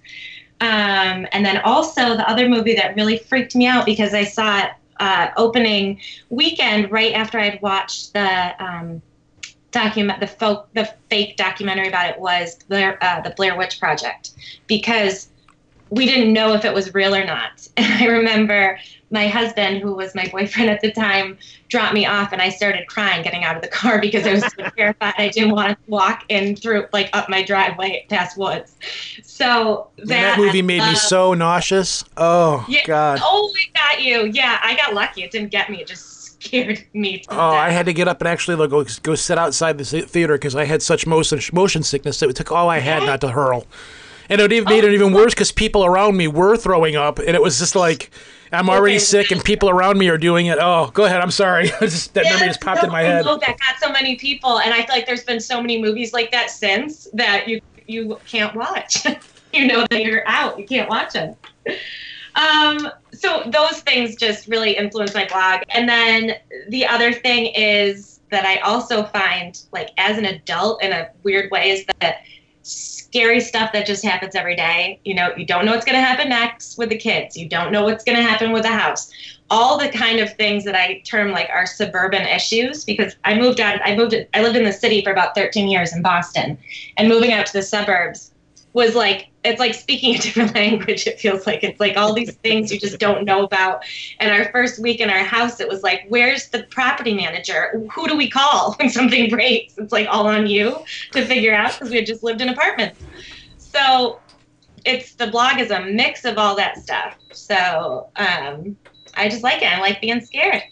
Um, 0.61 1.27
and 1.33 1.45
then 1.45 1.59
also 1.59 2.17
the 2.17 2.29
other 2.29 2.49
movie 2.49 2.75
that 2.77 2.95
really 2.95 3.19
freaked 3.19 3.57
me 3.57 3.67
out 3.67 3.87
because 3.87 4.15
I 4.15 4.25
saw 4.25 4.65
it 4.65 4.71
uh, 5.01 5.31
opening 5.37 6.01
weekend 6.31 6.91
right 6.91 7.13
after 7.13 7.39
I'd 7.39 7.61
watched 7.63 8.13
the 8.13 8.65
um, 8.65 9.03
document, 9.71 10.21
the 10.21 10.27
folk, 10.27 10.69
the 10.75 10.93
fake 11.09 11.37
documentary 11.37 11.89
about 11.89 12.11
it 12.11 12.21
was 12.21 12.57
Blair, 12.69 13.03
uh, 13.03 13.21
the 13.21 13.31
Blair 13.31 13.57
Witch 13.57 13.79
Project, 13.79 14.31
because 14.67 15.29
we 15.91 16.07
didn't 16.07 16.33
know 16.33 16.53
if 16.55 16.65
it 16.65 16.75
was 16.75 16.93
real 16.95 17.15
or 17.15 17.25
not. 17.25 17.67
And 17.77 17.87
I 18.03 18.07
remember 18.07 18.79
my 19.11 19.27
husband, 19.29 19.79
who 19.79 19.95
was 19.95 20.15
my 20.15 20.29
boyfriend 20.31 20.69
at 20.69 20.81
the 20.83 20.93
time, 20.93 21.39
dropped 21.69 21.95
me 21.95 22.05
off, 22.07 22.33
and 22.33 22.43
I 22.43 22.51
started 22.51 22.87
crying 22.89 23.23
getting 23.23 23.45
out 23.45 23.57
of 23.57 23.63
the 23.63 23.69
car 23.69 24.01
because 24.07 24.27
I 24.27 24.33
was 24.35 24.43
so 24.43 24.69
terrified. 24.77 25.15
I 25.17 25.29
didn't 25.29 25.53
want 25.53 25.71
to 25.71 25.79
walk 25.87 26.25
in 26.29 26.57
through, 26.57 26.87
like, 26.93 27.09
up 27.13 27.29
my 27.29 27.43
driveway 27.43 28.05
past 28.11 28.37
woods. 28.37 28.77
So 29.23 29.89
that, 29.99 30.07
that 30.09 30.39
movie 30.39 30.63
made 30.63 30.81
me 30.81 30.91
uh, 30.91 30.95
so 30.95 31.35
nauseous. 31.35 32.05
Oh 32.17 32.65
Yeah. 32.69 32.85
God. 32.85 33.21
Oh, 33.23 33.53
it 33.55 33.73
got 33.75 34.03
you. 34.03 34.31
Yeah, 34.33 34.59
I 34.63 34.77
got 34.77 34.95
lucky. 34.95 35.23
It 35.23 35.31
didn't 35.31 35.51
get 35.51 35.71
me. 35.71 35.81
It 35.81 35.87
just 35.87 36.23
scared 36.43 36.85
me. 36.93 37.19
To 37.21 37.27
Oh, 37.31 37.35
death. 37.35 37.39
I 37.55 37.71
had 37.71 37.87
to 37.87 37.93
get 37.93 38.09
up 38.09 38.21
and 38.21 38.29
actually 38.29 38.57
like, 38.57 38.71
go 38.71 38.85
go 39.03 39.15
sit 39.15 39.39
outside 39.39 39.79
the 39.79 39.85
theater 39.85 40.35
because 40.35 40.55
I 40.55 40.65
had 40.65 40.83
such 40.83 41.07
motion 41.07 41.41
motion 41.53 41.83
sickness 41.83 42.21
that 42.21 42.29
it 42.29 42.37
took 42.37 42.53
all 42.53 42.69
I 42.69 42.79
had 42.79 43.05
not 43.05 43.21
to 43.23 43.29
hurl, 43.31 43.67
and 44.29 44.41
it 44.41 44.53
even 44.53 44.69
made 44.69 44.85
it 44.85 44.93
even 44.93 45.13
worse 45.13 45.35
because 45.35 45.53
people 45.53 45.85
around 45.85 46.17
me 46.17 46.29
were 46.29 46.57
throwing 46.57 46.97
up, 46.97 47.19
and 47.19 47.31
it 47.31 47.43
was 47.43 47.59
just 47.59 47.75
like 47.75 48.11
I'm 48.53 48.71
already 48.71 48.97
Okay. 48.97 49.05
sick 49.05 49.31
and 49.31 49.45
people 49.45 49.69
around 49.69 49.99
me 49.99 50.09
are 50.09 50.19
doing 50.19 50.47
it. 50.47 50.59
Oh, 50.61 50.91
go 50.95 51.05
ahead. 51.05 51.21
I'm 51.21 51.31
sorry. 51.31 51.69
just, 51.81 52.15
that 52.15 52.25
memory 52.25 52.49
just 52.49 52.61
popped 52.61 52.83
in 52.83 52.91
my 52.91 53.03
head. 53.03 53.25
that 53.25 53.41
got 53.41 53.59
so 53.81 53.91
many 53.93 54.17
people, 54.17 54.61
and 54.61 54.73
I 54.73 54.79
feel 54.79 54.95
like 54.95 55.07
there's 55.07 55.25
been 55.25 55.41
so 55.41 55.61
many 55.61 55.81
movies 55.81 56.13
like 56.13 56.31
that 56.31 56.51
since 56.51 57.09
that 57.13 57.49
you 57.49 57.61
you 57.87 58.19
can't 58.27 58.55
watch. 58.55 59.07
you 59.53 59.67
know 59.67 59.87
that 59.91 60.05
you're 60.05 60.27
out. 60.27 60.59
You 60.59 60.67
can't 60.67 60.89
watch 60.89 61.13
them. 61.15 61.35
Um, 62.35 62.89
so 63.13 63.43
those 63.47 63.81
things 63.81 64.15
just 64.15 64.47
really 64.47 64.77
influence 64.77 65.15
my 65.15 65.27
blog. 65.27 65.63
And 65.71 65.89
then 65.89 66.35
the 66.69 66.87
other 66.87 67.13
thing 67.13 67.47
is 67.47 68.21
that 68.31 68.45
I 68.45 68.59
also 68.59 69.05
find, 69.05 69.61
like 69.73 69.91
as 69.97 70.19
an 70.19 70.27
adult, 70.27 70.83
in 70.83 70.93
a 70.93 71.09
weird 71.25 71.51
way, 71.51 71.71
is 71.71 71.85
that 72.01 72.23
scary 73.09 73.41
stuff 73.41 73.73
that 73.73 73.87
just 73.87 74.05
happens 74.05 74.35
every 74.35 74.55
day. 74.55 75.01
You 75.05 75.15
know, 75.15 75.31
you 75.37 75.47
don't 75.47 75.65
know 75.65 75.73
what's 75.73 75.85
going 75.85 75.97
to 75.97 76.05
happen 76.05 76.29
next 76.29 76.77
with 76.77 76.91
the 76.91 76.99
kids. 76.99 77.37
You 77.37 77.49
don't 77.49 77.73
know 77.73 77.85
what's 77.85 78.05
going 78.05 78.17
to 78.17 78.23
happen 78.23 78.53
with 78.53 78.63
the 78.63 78.69
house. 78.69 79.11
All 79.51 79.79
the 79.79 79.89
kind 79.89 80.21
of 80.21 80.35
things 80.35 80.65
that 80.65 80.75
I 80.75 81.01
term 81.07 81.31
like 81.31 81.49
our 81.49 81.65
suburban 81.65 82.23
issues 82.23 82.85
because 82.85 83.17
I 83.25 83.35
moved 83.35 83.61
out. 83.61 83.81
I 83.83 83.97
moved. 83.97 84.15
I 84.35 84.43
lived 84.43 84.57
in 84.57 84.65
the 84.65 84.73
city 84.73 85.03
for 85.03 85.11
about 85.11 85.35
13 85.35 85.69
years 85.69 85.95
in 85.95 86.03
Boston, 86.03 86.59
and 86.99 87.09
moving 87.09 87.33
out 87.33 87.47
to 87.47 87.53
the 87.55 87.63
suburbs 87.63 88.33
was 88.79 88.95
like 88.95 89.29
it's 89.45 89.59
like 89.59 89.75
speaking 89.75 90.15
a 90.15 90.19
different 90.19 90.55
language 90.63 91.07
it 91.07 91.19
feels 91.19 91.47
like. 91.47 91.65
It's 91.65 91.81
like 91.81 91.97
all 91.97 92.15
these 92.15 92.35
things 92.37 92.73
you 92.73 92.79
just 92.79 92.99
don't 92.99 93.25
know 93.25 93.43
about. 93.43 93.83
And 94.21 94.31
our 94.31 94.51
first 94.53 94.81
week 94.81 95.01
in 95.01 95.11
our 95.11 95.25
house 95.25 95.61
it 95.61 95.69
was 95.69 95.83
like 95.83 96.07
where's 96.09 96.49
the 96.49 96.63
property 96.71 97.13
manager? 97.13 97.85
Who 97.93 98.07
do 98.07 98.17
we 98.17 98.31
call 98.31 98.75
when 98.79 98.89
something 98.89 99.29
breaks? 99.29 99.77
It's 99.77 99.93
like 99.93 100.07
all 100.09 100.29
on 100.29 100.47
you 100.47 100.79
to 101.13 101.27
figure 101.27 101.53
out 101.53 101.73
because 101.73 101.91
we 101.91 101.97
had 101.97 102.07
just 102.07 102.23
lived 102.23 102.41
in 102.41 102.49
apartments. 102.49 103.01
So 103.59 104.21
it's 104.85 105.15
the 105.15 105.27
blog 105.27 105.59
is 105.59 105.73
a 105.73 105.81
mix 105.81 106.25
of 106.25 106.39
all 106.39 106.55
that 106.57 106.79
stuff. 106.79 107.17
So 107.33 108.09
um, 108.15 108.77
i 109.15 109.29
just 109.29 109.43
like 109.43 109.61
it. 109.61 109.73
I 109.73 109.81
like 109.81 110.01
being 110.01 110.21
scared. 110.21 110.63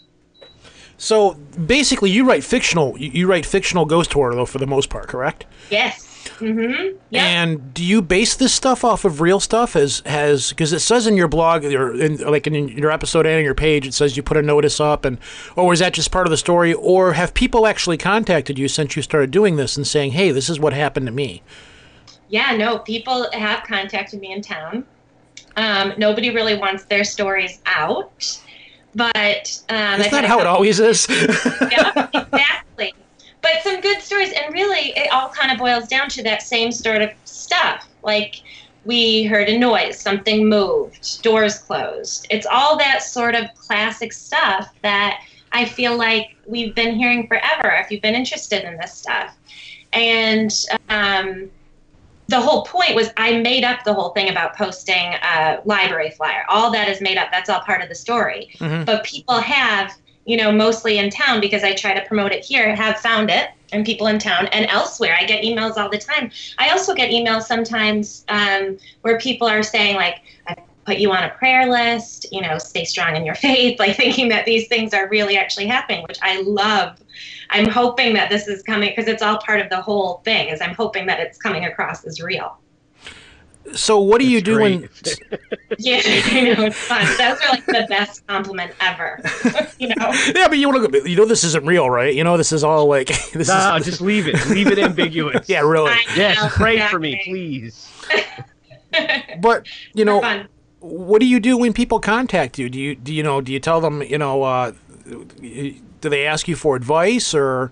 So 0.99 1.33
basically, 1.33 2.09
you 2.09 2.25
write 2.25 2.43
fictional. 2.43 2.97
You, 2.97 3.11
you 3.11 3.27
write 3.27 3.45
fictional 3.45 3.85
ghost 3.85 4.13
horror, 4.13 4.33
though, 4.33 4.47
for 4.47 4.57
the 4.57 4.65
most 4.65 4.89
part, 4.89 5.07
correct? 5.07 5.45
yes 5.69 6.06
mm-hmm 6.29 6.97
yeah 7.09 7.25
And 7.25 7.73
do 7.73 7.83
you 7.83 8.01
base 8.01 8.35
this 8.35 8.53
stuff 8.53 8.83
off 8.83 9.05
of 9.05 9.21
real 9.21 9.39
stuff? 9.39 9.75
As 9.75 10.01
has 10.05 10.49
because 10.49 10.73
it 10.73 10.79
says 10.79 11.07
in 11.07 11.15
your 11.15 11.27
blog, 11.27 11.63
or 11.63 11.93
in, 11.93 12.17
like 12.17 12.47
in 12.47 12.67
your 12.69 12.91
episode 12.91 13.25
and 13.25 13.37
on 13.37 13.43
your 13.43 13.53
page, 13.53 13.87
it 13.87 13.93
says 13.93 14.17
you 14.17 14.23
put 14.23 14.37
a 14.37 14.41
notice 14.41 14.79
up, 14.79 15.05
and 15.05 15.17
or 15.55 15.71
is 15.73 15.79
that 15.79 15.93
just 15.93 16.11
part 16.11 16.27
of 16.27 16.31
the 16.31 16.37
story, 16.37 16.73
or 16.73 17.13
have 17.13 17.33
people 17.33 17.65
actually 17.65 17.97
contacted 17.97 18.59
you 18.59 18.67
since 18.67 18.95
you 18.95 19.01
started 19.01 19.31
doing 19.31 19.55
this 19.55 19.77
and 19.77 19.87
saying, 19.87 20.11
"Hey, 20.11 20.31
this 20.31 20.49
is 20.49 20.59
what 20.59 20.73
happened 20.73 21.05
to 21.05 21.11
me"? 21.11 21.41
Yeah, 22.29 22.55
no, 22.57 22.79
people 22.79 23.29
have 23.31 23.63
contacted 23.63 24.19
me 24.19 24.33
in 24.33 24.41
town. 24.41 24.85
Um, 25.55 25.93
nobody 25.97 26.29
really 26.29 26.57
wants 26.57 26.83
their 26.85 27.03
stories 27.03 27.61
out, 27.65 28.39
but 28.95 29.61
um, 29.69 30.01
I've 30.01 30.11
that 30.11 30.25
how 30.25 30.39
it 30.39 30.47
always 30.47 30.79
is? 30.79 31.07
yeah, 31.71 32.09
exactly. 32.13 32.93
But 33.47 33.63
some 33.63 33.79
good 33.79 34.01
stories, 34.01 34.33
and 34.33 34.53
really, 34.53 34.91
it 34.97 35.09
all 35.11 35.29
kind 35.29 35.53
of 35.53 35.57
boils 35.57 35.87
down 35.87 36.09
to 36.09 36.23
that 36.23 36.41
same 36.41 36.69
sort 36.71 37.01
of 37.01 37.11
stuff. 37.23 37.87
Like 38.03 38.41
we 38.83 39.23
heard 39.23 39.47
a 39.47 39.57
noise, 39.57 39.97
something 39.99 40.49
moved, 40.49 41.21
doors 41.21 41.57
closed. 41.59 42.27
It's 42.29 42.45
all 42.45 42.77
that 42.77 43.03
sort 43.03 43.35
of 43.35 43.45
classic 43.55 44.11
stuff 44.11 44.69
that 44.81 45.21
I 45.53 45.63
feel 45.63 45.95
like 45.95 46.35
we've 46.45 46.75
been 46.75 46.95
hearing 46.95 47.25
forever. 47.27 47.71
If 47.81 47.89
you've 47.89 48.01
been 48.01 48.15
interested 48.15 48.65
in 48.65 48.77
this 48.77 48.93
stuff, 48.93 49.33
and 49.93 50.51
um, 50.89 51.49
the 52.27 52.41
whole 52.41 52.63
point 52.63 52.95
was 52.95 53.11
I 53.15 53.39
made 53.39 53.63
up 53.63 53.85
the 53.85 53.93
whole 53.93 54.09
thing 54.09 54.29
about 54.29 54.57
posting 54.57 55.13
a 55.23 55.61
library 55.63 56.11
flyer. 56.11 56.43
All 56.49 56.69
that 56.71 56.89
is 56.89 56.99
made 56.99 57.17
up. 57.17 57.29
That's 57.31 57.49
all 57.49 57.61
part 57.61 57.81
of 57.81 57.87
the 57.87 57.95
story. 57.95 58.49
But 58.85 59.05
people 59.05 59.39
have, 59.39 59.95
you 60.27 60.35
know, 60.35 60.51
mostly 60.51 60.97
in 60.97 61.09
town 61.09 61.39
because 61.39 61.63
I 61.63 61.73
try 61.73 61.93
to 61.93 62.05
promote 62.05 62.33
it 62.33 62.43
here, 62.43 62.75
have 62.75 62.97
found 62.97 63.31
it, 63.31 63.49
and 63.71 63.85
people 63.85 64.07
in 64.07 64.19
town 64.19 64.47
and 64.47 64.65
elsewhere. 64.69 65.17
I 65.19 65.25
get 65.25 65.43
emails 65.43 65.77
all 65.77 65.89
the 65.89 65.97
time. 65.97 66.31
I 66.57 66.69
also 66.69 66.93
get 66.93 67.11
emails 67.11 67.43
sometimes 67.43 68.25
um, 68.27 68.77
where 69.01 69.17
people 69.17 69.47
are 69.47 69.63
saying 69.63 69.95
like, 69.95 70.17
I 70.45 70.55
put 70.85 70.97
you 70.97 71.13
on 71.13 71.23
a 71.23 71.29
prayer 71.29 71.69
list, 71.69 72.27
you 72.29 72.41
know, 72.41 72.57
stay 72.57 72.83
strong 72.83 73.15
in 73.15 73.25
your 73.25 73.35
faith, 73.35 73.79
like 73.79 73.95
thinking 73.95 74.27
that 74.29 74.45
these 74.45 74.67
things 74.67 74.93
are 74.93 75.07
really 75.07 75.37
actually 75.37 75.67
happening, 75.67 76.03
which 76.07 76.19
I 76.21 76.41
love. 76.41 77.01
I'm 77.49 77.69
hoping 77.69 78.13
that 78.15 78.29
this 78.29 78.49
is 78.49 78.61
coming 78.63 78.89
because 78.89 79.07
it's 79.07 79.23
all 79.23 79.37
part 79.37 79.61
of 79.61 79.69
the 79.69 79.81
whole 79.81 80.21
thing. 80.25 80.49
Is 80.49 80.61
I'm 80.61 80.75
hoping 80.75 81.07
that 81.07 81.21
it's 81.21 81.37
coming 81.37 81.63
across 81.63 82.05
as 82.05 82.21
real. 82.21 82.57
So 83.73 83.99
what 83.99 84.19
do 84.21 84.27
you 84.29 84.41
do 84.41 84.59
when? 84.59 84.89
Yeah, 85.79 86.01
I 86.05 86.41
know 86.55 86.63
it's 86.65 86.77
fun. 86.77 87.05
Those 87.05 87.19
are 87.41 87.49
like 87.51 87.65
the 87.65 87.85
best 87.89 88.25
compliment 88.25 88.71
ever. 88.79 89.21
you 89.79 89.89
know. 89.89 90.11
Yeah, 90.33 90.47
but 90.47 90.57
you 90.57 90.69
want 90.69 90.91
to, 90.91 91.07
you 91.09 91.15
know, 91.15 91.25
this 91.25 91.43
isn't 91.43 91.65
real, 91.65 91.89
right? 91.89 92.15
You 92.15 92.23
know, 92.23 92.35
this 92.37 92.51
is 92.51 92.63
all 92.63 92.87
like 92.87 93.07
this 93.33 93.47
Nah, 93.49 93.75
is. 93.75 93.85
just 93.85 94.01
leave 94.01 94.27
it. 94.27 94.43
Leave 94.47 94.67
it 94.67 94.79
ambiguous. 94.79 95.47
yeah, 95.47 95.59
really. 95.61 95.91
I 95.91 95.95
know, 95.95 96.13
Yes, 96.15 96.53
pray 96.55 96.79
for 96.87 96.97
me, 96.99 97.21
please. 97.25 97.91
But 99.41 99.67
you 99.93 100.05
know, 100.05 100.45
what 100.79 101.19
do 101.19 101.27
you 101.27 101.39
do 101.39 101.57
when 101.57 101.73
people 101.73 101.99
contact 101.99 102.57
you? 102.57 102.69
Do 102.69 102.79
you 102.79 102.95
do 102.95 103.13
you 103.13 103.21
know? 103.21 103.41
Do 103.41 103.51
you 103.51 103.59
tell 103.59 103.81
them 103.81 104.01
you 104.01 104.17
know? 104.17 104.43
Uh, 104.43 104.71
do 105.05 106.09
they 106.09 106.25
ask 106.25 106.47
you 106.47 106.55
for 106.55 106.75
advice 106.75 107.33
or 107.35 107.71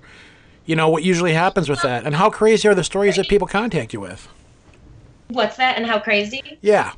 you 0.66 0.76
know 0.76 0.90
what 0.90 1.04
usually 1.04 1.34
happens 1.34 1.70
with 1.70 1.82
that? 1.82 2.06
And 2.06 2.16
how 2.16 2.30
crazy 2.30 2.68
are 2.68 2.76
the 2.76 2.84
stories 2.84 3.16
that 3.16 3.28
people 3.30 3.48
contact 3.48 3.94
you 3.94 4.02
with? 4.02 4.28
What's 5.30 5.58
that 5.58 5.78
and 5.78 5.86
how 5.86 6.00
crazy? 6.00 6.58
Yeah. 6.62 6.94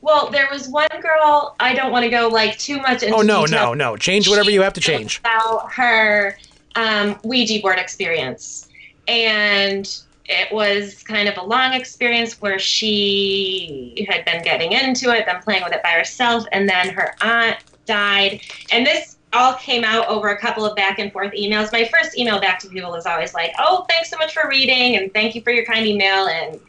Well, 0.00 0.30
there 0.30 0.48
was 0.50 0.68
one 0.68 0.88
girl. 1.00 1.56
I 1.60 1.74
don't 1.74 1.90
want 1.90 2.04
to 2.04 2.10
go 2.10 2.28
like 2.28 2.58
too 2.58 2.78
much 2.78 3.02
into. 3.02 3.16
Oh 3.16 3.22
no, 3.22 3.46
detail. 3.46 3.74
no, 3.74 3.92
no. 3.92 3.96
Change 3.96 4.28
whatever 4.28 4.50
you 4.50 4.60
have 4.60 4.74
to 4.74 4.80
change. 4.80 5.20
About 5.20 5.72
her 5.72 6.36
um, 6.76 7.18
Ouija 7.24 7.60
board 7.60 7.78
experience, 7.78 8.68
and 9.08 9.88
it 10.26 10.52
was 10.52 11.02
kind 11.02 11.26
of 11.26 11.38
a 11.38 11.42
long 11.42 11.72
experience 11.72 12.40
where 12.42 12.58
she 12.58 14.06
had 14.08 14.26
been 14.26 14.42
getting 14.42 14.72
into 14.72 15.10
it, 15.10 15.24
then 15.24 15.40
playing 15.40 15.62
with 15.64 15.72
it 15.72 15.82
by 15.82 15.92
herself, 15.92 16.44
and 16.52 16.68
then 16.68 16.90
her 16.90 17.14
aunt 17.22 17.56
died, 17.86 18.42
and 18.72 18.86
this 18.86 19.16
all 19.32 19.54
came 19.54 19.84
out 19.84 20.06
over 20.08 20.28
a 20.28 20.38
couple 20.38 20.66
of 20.66 20.76
back 20.76 20.98
and 20.98 21.12
forth 21.12 21.32
emails. 21.32 21.72
My 21.72 21.86
first 21.86 22.16
email 22.16 22.40
back 22.40 22.58
to 22.60 22.68
people 22.68 22.94
is 22.94 23.06
always 23.06 23.32
like, 23.32 23.52
"Oh, 23.58 23.86
thanks 23.88 24.10
so 24.10 24.18
much 24.18 24.34
for 24.34 24.48
reading, 24.50 24.96
and 24.96 25.12
thank 25.14 25.34
you 25.34 25.40
for 25.40 25.50
your 25.50 25.64
kind 25.64 25.86
email, 25.86 26.26
and 26.26 26.60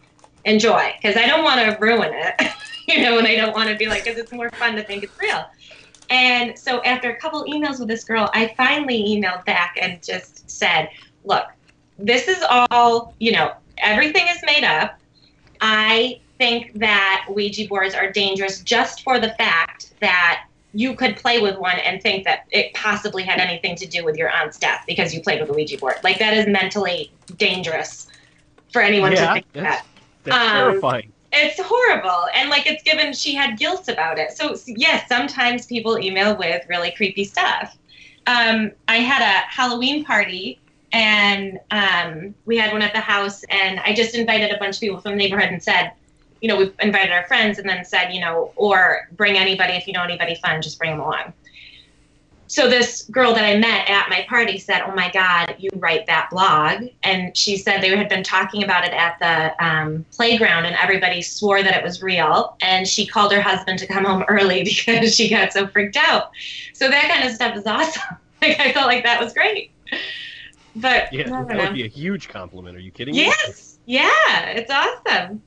enjoy," 0.46 0.94
because 1.02 1.18
I 1.18 1.28
don't 1.28 1.44
want 1.44 1.60
to 1.60 1.78
ruin 1.80 2.12
it, 2.14 2.52
you 2.88 3.04
know, 3.04 3.18
and 3.18 3.28
I 3.28 3.36
don't 3.36 3.54
want 3.54 3.70
to 3.70 3.76
be 3.76 3.88
like, 3.88 4.04
because 4.04 4.20
it's 4.20 4.32
more 4.32 4.50
fun 4.52 4.76
to 4.76 4.84
think 4.84 5.04
it's 5.04 5.20
real. 5.20 5.46
And 6.10 6.58
so 6.58 6.84
after 6.84 7.10
a 7.10 7.16
couple 7.16 7.44
emails 7.46 7.80
with 7.80 7.88
this 7.88 8.04
girl, 8.04 8.30
I 8.34 8.54
finally 8.56 9.04
emailed 9.04 9.46
back 9.46 9.78
and 9.82 10.04
just 10.04 10.50
said, 10.50 10.90
look, 11.24 11.46
this 11.98 12.28
is 12.28 12.44
all, 12.50 13.14
you 13.20 13.32
know, 13.32 13.54
everything 13.78 14.28
is 14.28 14.38
made 14.44 14.64
up. 14.64 15.00
I 15.62 16.20
think 16.38 16.74
that 16.76 17.26
Ouija 17.30 17.68
boards 17.68 17.96
are 17.96 18.12
dangerous 18.12 18.62
just 18.62 19.04
for 19.04 19.20
the 19.20 19.30
fact 19.30 19.94
that 20.02 20.46
you 20.74 20.94
could 20.94 21.16
play 21.16 21.40
with 21.40 21.58
one 21.58 21.80
and 21.80 22.02
think 22.02 22.26
that 22.26 22.46
it 22.52 22.74
possibly 22.74 23.24
had 23.24 23.40
anything 23.40 23.76
to 23.78 23.86
do 23.86 24.04
with 24.04 24.18
your 24.18 24.30
aunt's 24.30 24.60
death 24.60 24.84
because 24.86 25.14
you 25.14 25.22
played 25.22 25.40
with 25.40 25.50
a 25.50 25.54
Ouija 25.54 25.78
board. 25.78 25.96
Like 26.04 26.20
that 26.20 26.34
is 26.34 26.48
mentally 26.48 27.12
dangerous 27.38 28.08
for 28.74 28.82
anyone 28.82 29.12
to 29.12 29.34
think 29.34 29.46
that 29.54 29.86
That's 30.26 30.36
Um, 30.38 30.72
terrifying. 30.72 31.12
it's 31.32 31.60
horrible 31.62 32.28
and 32.34 32.50
like 32.50 32.66
it's 32.68 32.84
given 32.84 33.14
she 33.14 33.34
had 33.34 33.58
guilt 33.58 33.88
about 33.90 34.18
it. 34.20 34.32
So 34.34 34.56
yes 34.68 35.08
sometimes 35.08 35.66
people 35.66 35.98
email 36.00 36.36
with 36.38 36.66
really 36.68 36.92
creepy 36.92 37.24
stuff. 37.24 37.78
Um, 38.28 38.72
i 38.88 38.98
had 38.98 39.22
a 39.22 39.46
halloween 39.48 40.04
party 40.04 40.60
and 40.92 41.60
um, 41.70 42.34
we 42.46 42.58
had 42.58 42.72
one 42.74 42.82
at 42.82 42.92
the 42.94 43.00
house 43.00 43.44
and 43.50 43.80
i 43.82 43.94
just 43.94 44.16
invited 44.16 44.52
a 44.52 44.58
bunch 44.58 44.78
of 44.78 44.82
people 44.82 45.00
from 45.00 45.12
the 45.12 45.18
neighborhood 45.18 45.50
and 45.50 45.62
said 45.62 45.92
you 46.42 46.48
know 46.48 46.58
we 46.58 46.72
invited 46.80 47.12
our 47.12 47.26
friends 47.28 47.60
and 47.60 47.70
then 47.70 47.86
said 47.86 48.10
you 48.12 48.20
know 48.20 48.52
or 48.56 49.08
bring 49.12 49.38
anybody 49.38 49.74
if 49.74 49.86
you 49.86 49.94
know 49.94 50.02
anybody 50.04 50.34
fun 50.36 50.60
just 50.60 50.80
bring 50.80 50.90
them 50.92 51.02
along 51.02 51.34
so 52.48 52.70
this 52.70 53.04
girl 53.04 53.34
that 53.34 53.44
I 53.44 53.58
met 53.58 53.90
at 53.90 54.10
my 54.10 54.26
party 54.30 54.58
said, 54.58 54.84
"Oh 54.86 54.94
my 54.94 55.10
God, 55.12 55.56
you 55.58 55.70
write 55.76 56.06
that 56.06 56.30
blog," 56.30 56.90
and 57.04 57.36
she 57.36 57.58
said 57.58 57.82
they 57.82 57.96
had 57.96 58.10
been 58.10 58.24
talking 58.24 58.64
about 58.64 58.86
it 58.86 58.94
at 58.94 59.18
the 59.20 59.66
um, 59.66 60.06
playground, 60.16 60.66
and 60.66 60.76
everybody 60.76 61.22
swore 61.22 61.64
that 61.64 61.76
it 61.76 61.84
was 61.84 62.04
real. 62.04 62.56
And 62.62 62.88
she 62.88 63.08
called 63.08 63.34
her 63.34 63.42
husband 63.42 63.80
to 63.80 63.88
come 63.88 64.06
home 64.06 64.24
early 64.30 64.64
because 64.64 65.16
she 65.16 65.30
got 65.30 65.54
so 65.54 65.68
freaked 65.68 65.98
out. 65.98 66.32
So 66.74 66.90
that 66.90 67.10
kind 67.10 67.28
of 67.28 67.34
stuff 67.34 67.56
is 67.56 67.66
awesome. 67.66 68.04
Like 68.42 68.60
I 68.60 68.74
felt 68.74 68.88
like 68.88 69.06
that 69.06 69.20
was 69.20 69.34
great. 69.34 69.72
But 70.76 71.12
Yeah, 71.12 71.30
that 71.30 71.48
know. 71.48 71.64
would 71.64 71.74
be 71.74 71.86
a 71.86 71.88
huge 71.88 72.28
compliment. 72.28 72.76
Are 72.76 72.82
you 72.82 72.92
kidding 72.92 73.16
me? 73.16 73.24
Yes. 73.24 73.80
Yeah, 73.86 74.50
it's 74.50 74.70
awesome. 74.70 75.42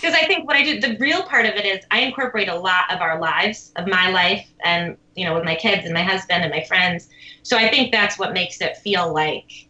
Because 0.00 0.14
I 0.14 0.26
think 0.26 0.46
what 0.46 0.56
I 0.56 0.64
do, 0.64 0.80
the 0.80 0.96
real 0.98 1.22
part 1.22 1.46
of 1.46 1.54
it 1.54 1.64
is 1.64 1.84
I 1.90 2.00
incorporate 2.00 2.48
a 2.48 2.56
lot 2.56 2.92
of 2.92 3.00
our 3.00 3.20
lives, 3.20 3.72
of 3.76 3.86
my 3.86 4.10
life, 4.10 4.48
and, 4.64 4.96
you 5.14 5.24
know, 5.24 5.34
with 5.34 5.44
my 5.44 5.54
kids 5.54 5.84
and 5.84 5.94
my 5.94 6.02
husband 6.02 6.42
and 6.42 6.50
my 6.50 6.64
friends. 6.64 7.08
So 7.44 7.56
I 7.56 7.68
think 7.68 7.92
that's 7.92 8.18
what 8.18 8.32
makes 8.32 8.60
it 8.60 8.76
feel 8.78 9.12
like 9.12 9.68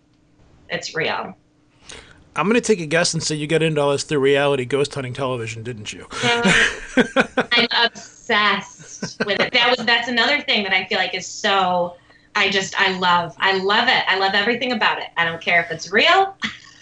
it's 0.69 0.95
real. 0.95 1.37
I'm 2.35 2.47
gonna 2.47 2.63
take 2.63 2.81
a 2.81 2.87
guess 2.87 3.13
and 3.13 3.23
say 3.23 3.35
you 3.35 3.47
got 3.47 3.63
into 3.63 3.81
all 3.81 3.93
this 3.93 4.05
through 4.05 4.21
reality 4.21 4.65
ghost 4.65 4.95
hunting 4.95 5.13
television, 5.13 5.63
didn't 5.63 5.93
you? 5.93 6.07
I'm 7.53 7.69
obsessed 7.85 9.23
with 9.27 9.39
it. 9.39 9.53
That 9.53 9.75
was 9.77 9.85
that's 9.85 10.09
another 10.09 10.41
thing 10.41 10.63
that 10.63 10.73
I 10.73 10.87
feel 10.87 10.97
like 10.97 11.15
is 11.15 11.27
so 11.27 11.97
I 12.35 12.49
just 12.49 12.79
I 12.81 12.99
love. 12.99 13.35
I 13.39 13.59
love 13.59 13.89
it. 13.89 14.05
I 14.09 14.19
love 14.19 14.33
everything 14.35 14.73
about 14.73 14.99
it. 14.99 15.09
I 15.19 15.27
don't 15.27 15.43
care 15.43 15.61
if 15.63 15.71
it's 15.71 15.93
real. 15.93 16.35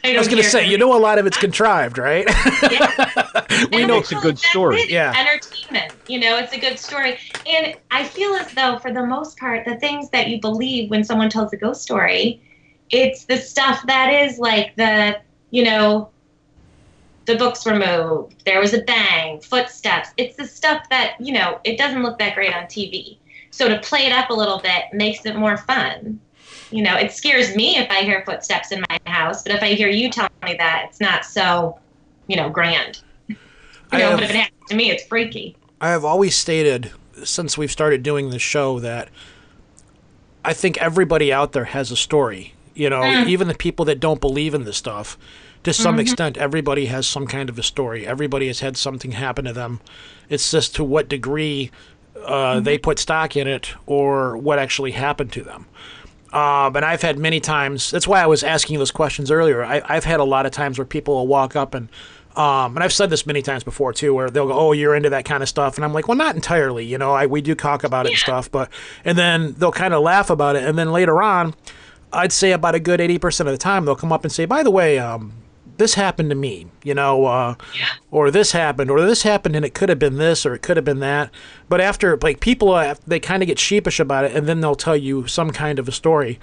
I, 0.05 0.15
I 0.15 0.19
was 0.19 0.29
gonna 0.29 0.43
say, 0.43 0.69
you 0.69 0.79
know, 0.79 0.97
a 0.97 0.99
lot 0.99 1.19
of 1.19 1.27
it's 1.27 1.37
contrived, 1.37 1.99
right? 1.99 2.27
we 3.73 3.85
know 3.85 3.99
it's 3.99 4.13
a 4.13 4.17
good 4.17 4.39
story. 4.39 4.91
Yeah. 4.91 5.13
entertainment 5.17 5.93
you 6.11 6.19
know 6.19 6.37
it's 6.37 6.53
a 6.53 6.59
good 6.59 6.79
story 6.79 7.17
and 7.47 7.75
i 7.91 8.03
feel 8.05 8.35
as 8.35 8.53
though 8.55 8.79
for 8.79 8.93
the 8.93 9.07
most 9.07 9.39
part 9.39 9.65
the 9.65 9.77
things 9.77 10.11
that 10.11 10.29
you 10.29 10.41
believe 10.41 10.91
when 10.91 11.05
someone 11.05 11.31
tells 11.31 11.53
a 11.53 11.57
ghost 11.57 11.83
story 11.83 12.43
it's 12.91 13.25
the 13.25 13.37
stuff 13.37 13.87
that 13.87 14.13
is 14.13 14.39
like 14.39 14.75
the 14.77 15.19
you 15.51 15.63
know 15.63 16.11
the 17.27 17.37
books 17.37 17.65
were 17.65 17.77
moved 17.77 18.43
there 18.45 18.59
was 18.59 18.75
a 18.75 18.83
bang 18.83 19.41
footsteps 19.41 20.09
it's 20.17 20.37
the 20.37 20.45
stuff 20.45 20.85
that 20.91 21.15
you 21.21 21.33
know 21.33 21.61
it 21.65 21.79
doesn't 21.79 22.03
look 22.03 22.19
that 22.19 22.35
great 22.35 22.55
on 22.55 22.65
tv 22.65 23.17
so 23.51 23.69
to 23.69 23.79
play 23.81 24.07
it 24.07 24.13
up 24.13 24.31
a 24.31 24.35
little 24.35 24.59
bit 24.59 24.85
makes 24.93 25.25
it 25.25 25.37
more 25.37 25.57
fun 25.57 26.19
you 26.71 26.83
know 26.83 26.97
it 26.97 27.13
scares 27.13 27.55
me 27.57 27.77
if 27.77 27.91
i 27.91 28.03
hear 28.03 28.23
footsteps 28.25 28.73
in 28.73 28.83
my 28.89 28.99
house 29.07 29.43
but 29.43 29.53
if 29.53 29.63
i 29.63 29.69
hear 29.75 29.89
you 29.89 30.11
tell 30.11 30.29
me 30.45 30.55
that 30.55 30.87
it's 30.89 31.01
not 31.01 31.25
so 31.25 31.79
you 32.31 32.37
know, 32.37 32.49
grand. 32.49 33.01
You 33.27 33.37
I 33.91 33.99
know, 33.99 34.11
have- 34.11 34.19
but 34.19 34.25
if 34.25 34.31
it 34.31 34.37
happens 34.37 34.69
to 34.69 34.77
me, 34.77 34.91
it's 34.91 35.05
freaky. 35.05 35.57
I 35.81 35.91
have 35.91 36.05
always 36.05 36.37
stated 36.37 36.93
since 37.25 37.59
we've 37.59 37.73
started 37.73 38.03
doing 38.03 38.31
this 38.31 38.41
show 38.41 38.79
that 38.79 39.09
I 40.45 40.53
think 40.53 40.79
everybody 40.79 41.33
out 41.33 41.53
there 41.53 41.65
has 41.65 41.91
a 41.91 41.97
story. 41.97 42.55
You 42.75 42.89
know, 42.89 43.01
mm. 43.01 43.27
even 43.27 43.49
the 43.49 43.55
people 43.55 43.85
that 43.87 43.99
don't 43.99 44.21
believe 44.21 44.55
in 44.55 44.65
this 44.65 44.77
stuff, 44.77 45.19
to 45.65 45.73
some 45.73 45.95
mm-hmm. 45.95 46.03
extent, 46.03 46.39
everybody 46.39 46.87
has 46.87 47.07
some 47.07 47.27
kind 47.27 47.49
of 47.49 47.59
a 47.59 47.63
story. 47.63 48.07
Everybody 48.07 48.47
has 48.47 48.61
had 48.61 48.77
something 48.77 49.13
happen 49.13 49.45
to 49.47 49.53
them. 49.53 49.81
It's 50.29 50.51
just 50.53 50.77
to 50.77 50.85
what 50.85 51.09
degree 51.09 51.73
uh, 52.25 52.55
mm-hmm. 52.55 52.65
they 52.65 52.79
put 52.79 53.01
stock 53.01 53.37
in 53.37 53.49
it 53.49 53.75
or 53.87 54.37
what 54.37 54.61
actually 54.61 54.93
happened 54.93 55.33
to 55.33 55.43
them. 55.43 55.67
Um, 56.33 56.77
and 56.77 56.85
I've 56.85 57.03
had 57.03 57.19
many 57.19 57.41
times. 57.41 57.91
That's 57.91 58.07
why 58.07 58.23
I 58.23 58.27
was 58.27 58.45
asking 58.45 58.75
you 58.75 58.79
those 58.79 58.93
questions 58.93 59.31
earlier. 59.31 59.65
I, 59.65 59.83
I've 59.85 60.05
had 60.05 60.21
a 60.21 60.25
lot 60.25 60.47
of 60.47 60.53
times 60.53 60.79
where 60.79 60.85
people 60.85 61.15
will 61.15 61.27
walk 61.27 61.57
up 61.57 61.75
and, 61.75 61.89
um, 62.37 62.77
and 62.77 62.85
I've 62.85 62.93
said 62.93 63.11
this 63.11 63.27
many 63.27 63.43
times 63.43 63.65
before 63.65 63.93
too, 63.93 64.15
where 64.15 64.31
they'll 64.31 64.47
go, 64.47 64.53
"Oh, 64.53 64.71
you're 64.71 64.95
into 64.95 65.11
that 65.11 65.25
kind 65.25 65.43
of 65.43 65.49
stuff," 65.49 65.75
and 65.75 65.85
I'm 65.85 65.93
like, 65.93 66.07
"Well, 66.07 66.17
not 66.17 66.37
entirely. 66.37 66.85
You 66.85 66.97
know, 66.97 67.13
I 67.13 67.27
we 67.27 67.41
do 67.41 67.57
talk 67.57 67.83
about 67.83 68.07
it 68.07 68.11
and 68.11 68.19
stuff, 68.19 68.51
but." 68.51 68.71
And 69.05 69.19
then 69.19 69.55
they'll 69.59 69.73
kind 69.73 69.93
of 69.93 70.03
laugh 70.03 70.31
about 70.31 70.55
it, 70.55 70.63
and 70.63 70.79
then 70.79 70.93
later 70.93 71.21
on, 71.21 71.55
I'd 72.13 72.31
say 72.31 72.53
about 72.53 72.77
a 72.77 72.81
good 72.81 73.01
eighty 73.01 73.19
percent 73.19 73.49
of 73.49 73.53
the 73.53 73.59
time, 73.59 73.85
they'll 73.85 73.97
come 73.97 74.13
up 74.13 74.23
and 74.23 74.33
say, 74.33 74.45
"By 74.45 74.63
the 74.63 74.71
way, 74.71 74.97
um, 75.01 75.33
this 75.81 75.95
happened 75.95 76.31
to 76.31 76.37
me," 76.37 76.69
you 76.85 76.95
know, 76.95 77.27
uh, 77.27 77.55
or 78.13 78.31
this 78.31 78.53
happened, 78.53 78.91
or 78.91 79.01
this 79.01 79.23
happened, 79.23 79.57
and 79.57 79.65
it 79.65 79.75
could 79.75 79.89
have 79.89 79.99
been 79.99 80.17
this, 80.17 80.47
or 80.47 80.55
it 80.55 80.63
could 80.63 80.77
have 80.77 80.85
been 80.85 81.01
that. 81.01 81.31
But 81.69 81.81
after, 81.81 82.17
like, 82.23 82.39
people, 82.39 82.71
uh, 82.71 82.95
they 83.07 83.19
kind 83.19 83.43
of 83.43 83.49
get 83.49 83.59
sheepish 83.59 83.99
about 83.99 84.25
it, 84.25 84.37
and 84.37 84.47
then 84.47 84.61
they'll 84.61 84.77
tell 84.77 84.97
you 84.97 85.27
some 85.27 85.51
kind 85.51 85.81
of 85.81 85.89
a 85.89 85.93
story, 85.93 86.39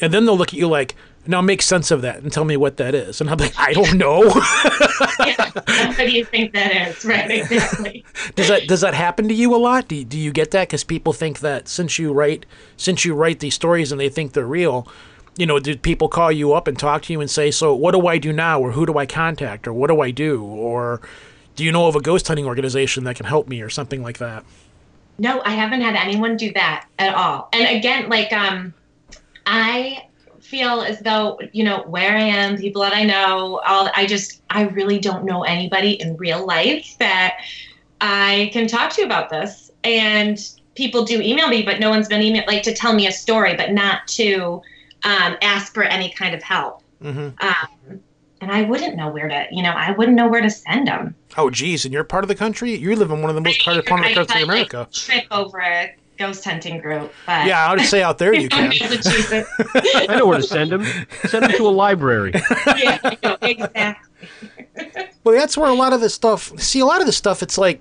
and 0.00 0.14
then 0.14 0.24
they'll 0.24 0.38
look 0.38 0.54
at 0.54 0.58
you 0.58 0.68
like, 0.68 0.94
"Now 1.26 1.42
make 1.42 1.60
sense 1.60 1.90
of 1.90 2.00
that 2.02 2.22
and 2.22 2.32
tell 2.32 2.44
me 2.44 2.56
what 2.56 2.78
that 2.78 2.94
is," 2.94 3.20
and 3.20 3.28
I'm 3.28 3.38
like, 3.38 3.54
"I 3.58 3.72
don't 3.74 3.98
know." 3.98 4.22
yeah. 5.26 5.50
What 5.54 5.96
do 5.96 6.10
you 6.10 6.24
think 6.24 6.52
that 6.54 6.88
is? 6.88 7.04
Right, 7.04 7.30
exactly. 7.30 8.04
does 8.34 8.48
that 8.48 8.68
does 8.68 8.80
that 8.80 8.94
happen 8.94 9.28
to 9.28 9.34
you 9.34 9.54
a 9.54 9.58
lot? 9.58 9.88
Do 9.88 9.96
you, 9.96 10.04
do 10.04 10.18
you 10.18 10.32
get 10.32 10.52
that? 10.52 10.68
Because 10.68 10.84
people 10.84 11.12
think 11.12 11.40
that 11.40 11.68
since 11.68 11.98
you 11.98 12.12
write 12.12 12.46
since 12.76 13.04
you 13.04 13.14
write 13.14 13.40
these 13.40 13.54
stories 13.54 13.92
and 13.92 14.00
they 14.00 14.08
think 14.08 14.32
they're 14.32 14.46
real, 14.46 14.86
you 15.38 15.46
know, 15.46 15.60
did 15.60 15.82
people 15.82 16.08
call 16.08 16.32
you 16.32 16.52
up 16.52 16.66
and 16.66 16.76
talk 16.76 17.02
to 17.02 17.12
you 17.12 17.20
and 17.20 17.30
say, 17.30 17.50
"So 17.52 17.72
what 17.72 17.92
do 17.92 18.06
I 18.08 18.18
do 18.18 18.32
now?" 18.32 18.60
or 18.60 18.72
"Who 18.72 18.84
do 18.84 18.98
I 18.98 19.06
contact?" 19.06 19.68
or 19.68 19.72
"What 19.72 19.86
do 19.86 20.00
I 20.00 20.10
do?" 20.10 20.42
or 20.42 21.00
"Do 21.54 21.64
you 21.64 21.70
know 21.70 21.86
of 21.86 21.94
a 21.94 22.00
ghost 22.00 22.26
hunting 22.26 22.44
organization 22.44 23.04
that 23.04 23.16
can 23.16 23.24
help 23.24 23.48
me?" 23.48 23.62
or 23.62 23.70
something 23.70 24.02
like 24.02 24.18
that. 24.18 24.44
No, 25.16 25.40
I 25.44 25.50
haven't 25.50 25.80
had 25.80 25.94
anyone 25.94 26.36
do 26.36 26.52
that 26.54 26.86
at 26.98 27.14
all. 27.14 27.48
And 27.52 27.76
again, 27.76 28.08
like 28.08 28.32
um 28.32 28.74
I 29.46 30.04
feel 30.40 30.80
as 30.82 30.98
though, 31.00 31.38
you 31.52 31.62
know, 31.62 31.84
where 31.86 32.16
I 32.16 32.22
am, 32.22 32.56
people 32.56 32.82
that 32.82 32.94
I 32.94 33.04
know, 33.04 33.60
all 33.66 33.90
I 33.94 34.06
just 34.06 34.42
I 34.50 34.62
really 34.62 34.98
don't 34.98 35.24
know 35.24 35.44
anybody 35.44 35.92
in 35.92 36.16
real 36.16 36.44
life 36.44 36.96
that 36.98 37.38
I 38.00 38.50
can 38.52 38.66
talk 38.66 38.90
to 38.94 39.02
about 39.02 39.30
this. 39.30 39.70
And 39.84 40.36
people 40.74 41.04
do 41.04 41.20
email 41.20 41.48
me, 41.48 41.62
but 41.62 41.78
no 41.78 41.90
one's 41.90 42.08
been 42.08 42.22
email 42.22 42.42
like 42.48 42.64
to 42.64 42.74
tell 42.74 42.92
me 42.92 43.06
a 43.06 43.12
story, 43.12 43.54
but 43.54 43.72
not 43.72 44.06
to 44.08 44.62
um, 45.04 45.36
ask 45.42 45.72
for 45.74 45.82
any 45.82 46.10
kind 46.10 46.34
of 46.34 46.42
help. 46.42 46.82
hmm 47.02 47.28
Um, 47.40 48.00
and 48.40 48.52
I 48.52 48.62
wouldn't 48.62 48.94
know 48.96 49.08
where 49.08 49.28
to, 49.28 49.46
you 49.50 49.62
know, 49.64 49.72
I 49.72 49.90
wouldn't 49.92 50.16
know 50.16 50.28
where 50.28 50.40
to 50.40 50.50
send 50.50 50.86
them. 50.86 51.14
Oh, 51.36 51.50
geez, 51.50 51.84
in 51.84 51.90
your 51.92 52.04
part 52.04 52.22
of 52.22 52.28
the 52.28 52.34
country, 52.36 52.74
you 52.76 52.94
live 52.94 53.10
in 53.10 53.20
one 53.20 53.30
of 53.30 53.34
the 53.34 53.40
most 53.42 53.62
crowded 53.64 53.84
part 53.86 54.00
of 54.02 54.06
the 54.08 54.14
country, 54.14 54.42
in 54.42 54.48
America. 54.48 54.88
trip 54.92 55.24
over 55.32 55.58
a 55.60 55.92
ghost 56.18 56.44
hunting 56.44 56.80
group, 56.80 57.12
but 57.26 57.46
Yeah, 57.46 57.66
I 57.66 57.74
would 57.74 57.84
say 57.84 58.00
out 58.02 58.18
there 58.18 58.32
you 58.34 58.48
can. 58.48 58.72
I 58.72 60.16
know 60.16 60.26
where 60.26 60.38
to 60.38 60.42
send 60.44 60.70
them. 60.70 60.84
Send 61.26 61.44
them 61.44 61.52
to 61.52 61.66
a 61.66 61.70
library. 61.70 62.32
yeah, 62.76 63.36
exactly. 63.42 64.08
Well, 65.24 65.34
that's 65.36 65.56
where 65.56 65.68
a 65.68 65.74
lot 65.74 65.92
of 65.92 66.00
this 66.00 66.14
stuff. 66.14 66.58
See, 66.60 66.80
a 66.80 66.86
lot 66.86 67.00
of 67.00 67.06
this 67.06 67.16
stuff, 67.16 67.42
it's 67.42 67.58
like, 67.58 67.80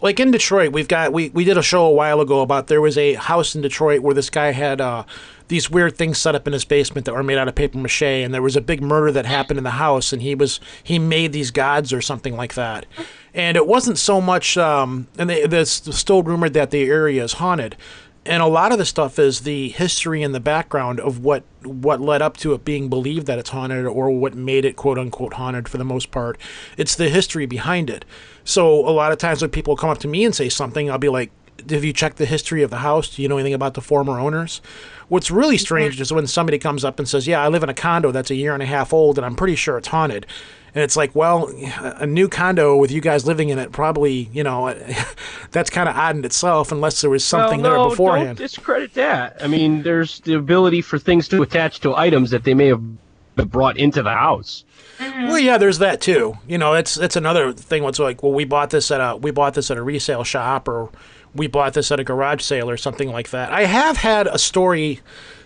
like 0.00 0.20
in 0.20 0.30
Detroit, 0.30 0.72
we've 0.72 0.88
got 0.88 1.12
we 1.12 1.30
we 1.30 1.44
did 1.44 1.56
a 1.56 1.62
show 1.62 1.84
a 1.86 1.92
while 1.92 2.20
ago 2.20 2.40
about 2.40 2.66
there 2.66 2.80
was 2.80 2.98
a 2.98 3.14
house 3.14 3.54
in 3.54 3.62
Detroit 3.62 4.00
where 4.00 4.14
this 4.14 4.30
guy 4.30 4.50
had 4.52 4.80
uh, 4.80 5.04
these 5.52 5.70
weird 5.70 5.98
things 5.98 6.16
set 6.16 6.34
up 6.34 6.46
in 6.46 6.54
his 6.54 6.64
basement 6.64 7.04
that 7.04 7.14
were 7.14 7.22
made 7.22 7.36
out 7.36 7.46
of 7.46 7.54
paper 7.54 7.76
mache, 7.76 8.00
and 8.00 8.32
there 8.32 8.40
was 8.40 8.56
a 8.56 8.60
big 8.62 8.82
murder 8.82 9.12
that 9.12 9.26
happened 9.26 9.58
in 9.58 9.64
the 9.64 9.72
house, 9.72 10.10
and 10.10 10.22
he 10.22 10.34
was 10.34 10.60
he 10.82 10.98
made 10.98 11.34
these 11.34 11.50
gods 11.50 11.92
or 11.92 12.00
something 12.00 12.34
like 12.34 12.54
that, 12.54 12.86
and 13.34 13.54
it 13.54 13.66
wasn't 13.66 13.98
so 13.98 14.18
much. 14.18 14.56
Um, 14.56 15.08
and 15.18 15.28
there's 15.28 15.70
still 15.70 16.22
rumored 16.22 16.54
that 16.54 16.70
the 16.70 16.84
area 16.84 17.22
is 17.22 17.34
haunted. 17.34 17.76
And 18.24 18.42
a 18.42 18.46
lot 18.46 18.72
of 18.72 18.78
the 18.78 18.86
stuff 18.86 19.18
is 19.18 19.40
the 19.40 19.68
history 19.70 20.22
and 20.22 20.34
the 20.34 20.40
background 20.40 21.00
of 21.00 21.18
what 21.18 21.42
what 21.64 22.00
led 22.00 22.22
up 22.22 22.38
to 22.38 22.54
it 22.54 22.64
being 22.64 22.88
believed 22.88 23.26
that 23.26 23.38
it's 23.38 23.50
haunted 23.50 23.84
or 23.84 24.10
what 24.10 24.34
made 24.34 24.64
it 24.64 24.76
quote 24.76 24.98
unquote 24.98 25.34
haunted 25.34 25.68
for 25.68 25.76
the 25.76 25.84
most 25.84 26.10
part. 26.10 26.38
It's 26.78 26.94
the 26.94 27.10
history 27.10 27.44
behind 27.44 27.90
it. 27.90 28.06
So 28.44 28.88
a 28.88 28.90
lot 28.90 29.12
of 29.12 29.18
times 29.18 29.42
when 29.42 29.50
people 29.50 29.76
come 29.76 29.90
up 29.90 29.98
to 29.98 30.08
me 30.08 30.24
and 30.24 30.34
say 30.34 30.48
something, 30.48 30.90
I'll 30.90 30.96
be 30.96 31.10
like, 31.10 31.30
"Have 31.70 31.84
you 31.84 31.92
checked 31.92 32.16
the 32.16 32.26
history 32.26 32.62
of 32.62 32.70
the 32.70 32.78
house? 32.78 33.14
Do 33.14 33.22
you 33.22 33.28
know 33.28 33.36
anything 33.36 33.54
about 33.54 33.74
the 33.74 33.80
former 33.80 34.18
owners?" 34.18 34.60
What's 35.08 35.30
really 35.30 35.56
mm-hmm. 35.56 35.62
strange 35.62 36.00
is 36.00 36.12
when 36.12 36.26
somebody 36.26 36.58
comes 36.58 36.84
up 36.84 36.98
and 36.98 37.08
says, 37.08 37.26
"Yeah, 37.26 37.42
I 37.42 37.48
live 37.48 37.62
in 37.62 37.68
a 37.68 37.74
condo 37.74 38.12
that's 38.12 38.30
a 38.30 38.34
year 38.34 38.54
and 38.54 38.62
a 38.62 38.66
half 38.66 38.92
old 38.92 39.18
and 39.18 39.24
I'm 39.24 39.36
pretty 39.36 39.56
sure 39.56 39.78
it's 39.78 39.88
haunted." 39.88 40.26
And 40.74 40.82
it's 40.82 40.96
like, 40.96 41.14
well, 41.14 41.52
a 41.82 42.06
new 42.06 42.28
condo 42.28 42.76
with 42.76 42.90
you 42.90 43.02
guys 43.02 43.26
living 43.26 43.50
in 43.50 43.58
it 43.58 43.72
probably, 43.72 44.30
you 44.32 44.42
know, 44.42 44.74
that's 45.50 45.68
kind 45.68 45.86
of 45.86 45.94
odd 45.94 46.16
in 46.16 46.24
itself, 46.24 46.72
unless 46.72 47.02
there 47.02 47.10
was 47.10 47.24
something 47.24 47.60
well, 47.60 47.72
no, 47.72 47.82
there 47.82 47.90
beforehand. 47.90 48.38
Don't 48.38 48.44
discredit 48.46 48.94
that. 48.94 49.36
I 49.42 49.48
mean, 49.48 49.82
there's 49.82 50.20
the 50.20 50.34
ability 50.34 50.80
for 50.80 50.98
things 50.98 51.28
to 51.28 51.42
attach 51.42 51.80
to 51.80 51.94
items 51.94 52.30
that 52.30 52.44
they 52.44 52.54
may 52.54 52.68
have 52.68 52.82
brought 53.50 53.76
into 53.76 54.02
the 54.02 54.14
house. 54.14 54.64
Well, 55.28 55.38
yeah, 55.38 55.58
there's 55.58 55.78
that 55.78 56.00
too. 56.00 56.34
You 56.46 56.58
know, 56.58 56.74
it's 56.74 56.96
it's 56.96 57.16
another 57.16 57.52
thing. 57.52 57.82
What's 57.82 57.98
like, 57.98 58.22
well, 58.22 58.32
we 58.32 58.44
bought 58.44 58.70
this 58.70 58.90
at 58.90 59.00
a 59.00 59.16
we 59.16 59.30
bought 59.30 59.54
this 59.54 59.70
at 59.70 59.76
a 59.76 59.82
resale 59.82 60.24
shop, 60.24 60.68
or 60.68 60.90
we 61.34 61.46
bought 61.46 61.74
this 61.74 61.90
at 61.90 62.00
a 62.00 62.04
garage 62.04 62.42
sale, 62.42 62.68
or 62.70 62.76
something 62.76 63.10
like 63.10 63.30
that. 63.30 63.52
I 63.52 63.64
have 63.64 63.96
had 63.96 64.26
a 64.26 64.38
story. 64.38 65.00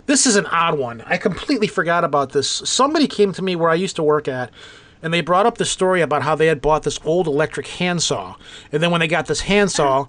This 0.07 0.27
is 0.27 0.37
an 0.37 0.47
odd 0.47 0.79
one. 0.79 1.03
I 1.07 1.17
completely 1.17 1.67
forgot 1.67 2.05
about 2.05 2.33
this. 2.33 2.49
Somebody 2.49 3.07
came 3.09 3.33
to 3.33 3.43
me 3.43 3.57
where 3.57 3.71
I 3.71 3.75
used 3.75 3.97
to 3.97 4.03
work 4.03 4.29
at, 4.29 4.51
and 5.03 5.13
they 5.13 5.21
brought 5.21 5.47
up 5.47 5.59
the 5.59 5.65
story 5.65 6.01
about 6.01 6.23
how 6.23 6.35
they 6.37 6.47
had 6.47 6.61
bought 6.63 6.85
this 6.85 7.01
old 7.05 7.27
electric 7.27 7.67
handsaw, 7.67 8.37
and 8.73 8.83
then 8.83 8.91
when 8.91 9.01
they 9.01 9.09
got 9.09 9.27
this 9.27 9.41
handsaw. 9.41 10.07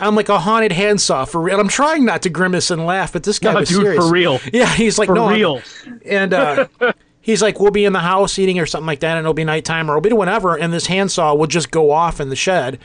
I'm 0.00 0.16
like 0.16 0.28
a 0.28 0.40
haunted 0.40 0.72
handsaw 0.72 1.24
for 1.24 1.40
real. 1.40 1.54
And 1.54 1.60
I'm 1.60 1.68
trying 1.68 2.04
not 2.04 2.22
to 2.22 2.28
grimace 2.28 2.72
and 2.72 2.84
laugh, 2.84 3.12
but 3.12 3.22
this 3.22 3.38
guy 3.38 3.52
No, 3.52 3.60
was 3.60 3.68
dude, 3.68 3.82
serious. 3.82 4.04
for 4.04 4.10
real. 4.12 4.40
Yeah, 4.52 4.66
he's 4.66 4.98
like, 4.98 5.06
For 5.06 5.14
no, 5.14 5.26
I'm- 5.26 5.34
real. 5.34 5.62
and 6.04 6.34
uh, 6.34 6.66
he's 7.24 7.42
like, 7.42 7.58
we'll 7.58 7.72
be 7.72 7.84
in 7.86 7.92
the 7.92 8.00
house 8.00 8.38
eating 8.38 8.60
or 8.60 8.66
something 8.66 8.86
like 8.86 9.00
that, 9.00 9.16
and 9.16 9.24
it'll 9.24 9.34
be 9.34 9.44
nighttime 9.44 9.90
or 9.90 9.94
it'll 9.94 10.08
be 10.08 10.12
whatever, 10.12 10.56
and 10.56 10.72
this 10.72 10.86
handsaw 10.86 11.34
will 11.34 11.48
just 11.48 11.70
go 11.70 11.90
off 11.90 12.20
in 12.20 12.28
the 12.28 12.36
shed. 12.36 12.78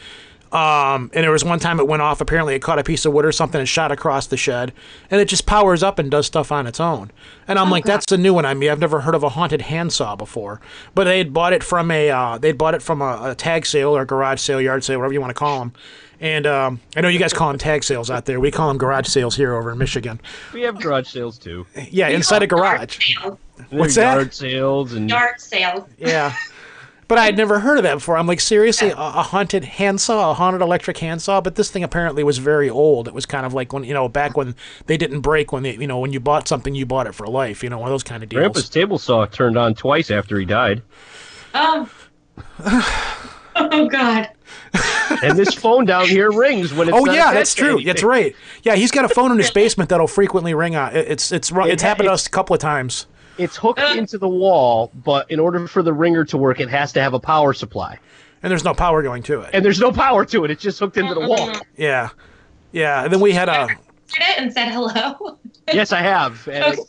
Um, 0.52 1.12
and 1.14 1.24
there 1.24 1.32
was 1.32 1.46
one 1.46 1.60
time 1.60 1.80
it 1.80 1.88
went 1.88 2.02
off. 2.02 2.22
Apparently, 2.22 2.56
it 2.56 2.62
caught 2.62 2.80
a 2.80 2.84
piece 2.84 3.06
of 3.06 3.14
wood 3.14 3.24
or 3.24 3.32
something 3.32 3.60
and 3.60 3.70
shot 3.70 3.92
across 3.92 4.26
the 4.26 4.38
shed, 4.38 4.74
and 5.12 5.22
it 5.22 5.26
just 5.26 5.46
powers 5.46 5.84
up 5.84 6.00
and 6.00 6.10
does 6.10 6.26
stuff 6.26 6.52
on 6.52 6.66
its 6.66 6.80
own. 6.80 7.12
And 7.48 7.60
I'm 7.60 7.70
like, 7.70 7.86
that's 7.86 8.12
a 8.12 8.18
new 8.18 8.34
one 8.34 8.46
on 8.46 8.58
me. 8.58 8.70
I've 8.70 8.80
never 8.80 9.02
heard 9.02 9.14
of 9.14 9.22
a 9.22 9.30
haunted 9.30 9.62
handsaw 9.62 10.16
before. 10.16 10.60
But 10.96 11.04
they 11.04 11.20
had 11.20 11.34
bought 11.34 11.54
it 11.54 11.64
from 11.64 11.92
a 11.92 12.10
uh, 12.10 12.38
they'd 12.40 12.58
bought 12.58 12.74
it 12.74 12.82
from 12.82 13.02
a, 13.02 13.30
a 13.32 13.36
tag 13.36 13.68
sale 13.68 13.96
or 13.96 14.06
garage 14.06 14.42
sale, 14.42 14.60
yard 14.60 14.84
sale, 14.84 14.98
whatever 14.98 15.14
you 15.14 15.22
want 15.22 15.32
to 15.32 15.36
call 15.36 15.60
them. 15.60 15.74
And 16.20 16.48
um, 16.48 16.82
I 16.96 17.02
know 17.02 17.08
you 17.08 17.20
guys 17.20 17.32
call 17.32 17.50
them 17.50 17.60
tag 17.60 17.84
sales 17.84 18.10
out 18.10 18.26
there. 18.26 18.40
We 18.40 18.52
call 18.52 18.70
them 18.70 18.78
garage 18.78 19.08
sales 19.08 19.36
here 19.36 19.54
over 19.54 19.72
in 19.72 19.78
Michigan. 19.78 20.20
We 20.52 20.64
have 20.64 20.82
garage 20.82 21.08
sales 21.08 21.38
too. 21.38 21.66
Yeah, 21.92 22.10
inside 22.10 22.44
a 22.44 22.48
garage. 22.48 22.98
Yard 23.60 23.72
What's 23.72 23.96
There's 23.96 23.96
that? 23.96 24.14
Yard 24.16 24.34
sales 24.34 24.94
and 24.94 25.10
Yard 25.10 25.40
sales. 25.40 25.88
Yeah. 25.98 26.34
But 27.08 27.18
I 27.18 27.26
had 27.26 27.38
never 27.38 27.60
heard 27.60 27.78
of 27.80 27.84
that 27.86 27.96
before. 27.96 28.18
I'm 28.18 28.28
like, 28.28 28.40
seriously, 28.40 28.90
a, 28.92 28.96
a 28.96 29.24
haunted 29.24 29.64
handsaw, 29.64 30.30
a 30.30 30.34
haunted 30.36 30.62
electric 30.62 31.00
handsaw. 31.00 31.42
But 31.42 31.56
this 31.56 31.72
thing 31.72 31.84
apparently 31.84 32.24
was 32.24 32.38
very 32.38 32.70
old. 32.70 33.08
It 33.08 33.16
was 33.16 33.26
kind 33.26 33.48
of 33.48 33.54
like 33.54 33.74
when 33.74 33.84
you 33.84 33.96
know 33.96 34.08
back 34.08 34.38
when 34.38 34.56
they 34.86 34.96
didn't 34.96 35.22
break. 35.22 35.52
When 35.52 35.64
they 35.64 35.76
you 35.76 35.88
know 35.88 35.98
when 36.00 36.14
you 36.14 36.20
bought 36.20 36.48
something, 36.48 36.76
you 36.76 36.86
bought 36.86 37.08
it 37.08 37.16
for 37.16 37.26
life. 37.26 37.64
You 37.64 37.70
know 37.72 37.80
one 37.80 37.88
of 37.88 37.94
those 37.94 38.04
kind 38.04 38.22
of 38.22 38.30
deals. 38.30 38.40
Grandpa's 38.42 38.70
table 38.70 39.00
saw 39.00 39.26
turned 39.26 39.58
on 39.58 39.74
twice 39.74 40.12
after 40.12 40.38
he 40.40 40.46
died. 40.46 40.84
Oh. 41.56 41.90
oh 43.56 43.88
God. 43.88 44.30
And 45.24 45.38
this 45.38 45.54
phone 45.56 45.86
down 45.86 46.06
here 46.08 46.32
rings 46.32 46.72
when 46.74 46.88
it's 46.90 46.96
Oh 46.98 47.04
not 47.04 47.16
yeah, 47.16 47.34
that's 47.34 47.56
true. 47.56 47.70
anything. 47.70 47.88
That's 47.88 48.04
right. 48.04 48.36
Yeah, 48.62 48.76
he's 48.76 48.92
got 48.92 49.06
a 49.06 49.10
phone 49.10 49.32
in 49.32 49.38
his 49.40 49.50
basement 49.62 49.90
that'll 49.90 50.08
frequently 50.08 50.54
ring 50.54 50.76
out. 50.76 50.96
It- 50.96 51.08
It's 51.10 51.32
it's 51.32 51.52
ru- 51.52 51.66
It 51.66 51.72
it's 51.74 51.82
ha- 51.82 51.90
happened 51.90 52.08
to 52.08 52.14
us 52.14 52.28
a 52.28 52.30
couple 52.30 52.54
of 52.54 52.60
times. 52.60 53.08
It's 53.40 53.56
hooked 53.56 53.80
uh. 53.80 53.96
into 53.98 54.18
the 54.18 54.28
wall, 54.28 54.92
but 54.94 55.30
in 55.32 55.40
order 55.40 55.68
for 55.68 55.82
the 55.82 55.94
ringer 55.94 56.26
to 56.26 56.38
work, 56.38 56.60
it 56.60 56.70
has 56.70 56.92
to 56.94 57.02
have 57.02 57.14
a 57.14 57.20
power 57.20 57.54
supply. 57.54 57.98
And 58.44 58.52
there's 58.52 58.64
no 58.64 58.74
power 58.74 59.02
going 59.02 59.24
to 59.24 59.42
it. 59.42 59.52
And 59.54 59.66
there's 59.66 59.80
no 59.80 59.92
power 59.92 60.26
to 60.26 60.46
it. 60.46 60.52
It's 60.52 60.62
just 60.62 60.80
hooked 60.80 60.98
into 60.98 61.14
the 61.14 61.22
wall. 61.22 61.50
Uh-huh. 61.50 61.62
Yeah, 61.78 62.10
yeah. 62.72 63.04
And 63.04 63.12
then 63.12 63.20
we 63.20 63.32
had 63.32 63.50
a 63.50 63.52
Answered 63.52 63.78
it 64.22 64.40
and 64.40 64.54
said 64.54 64.70
hello. 64.70 65.40
Yes, 65.74 65.92
I 65.92 66.02
have. 66.02 66.48
And 66.48 66.74
it- 66.74 66.80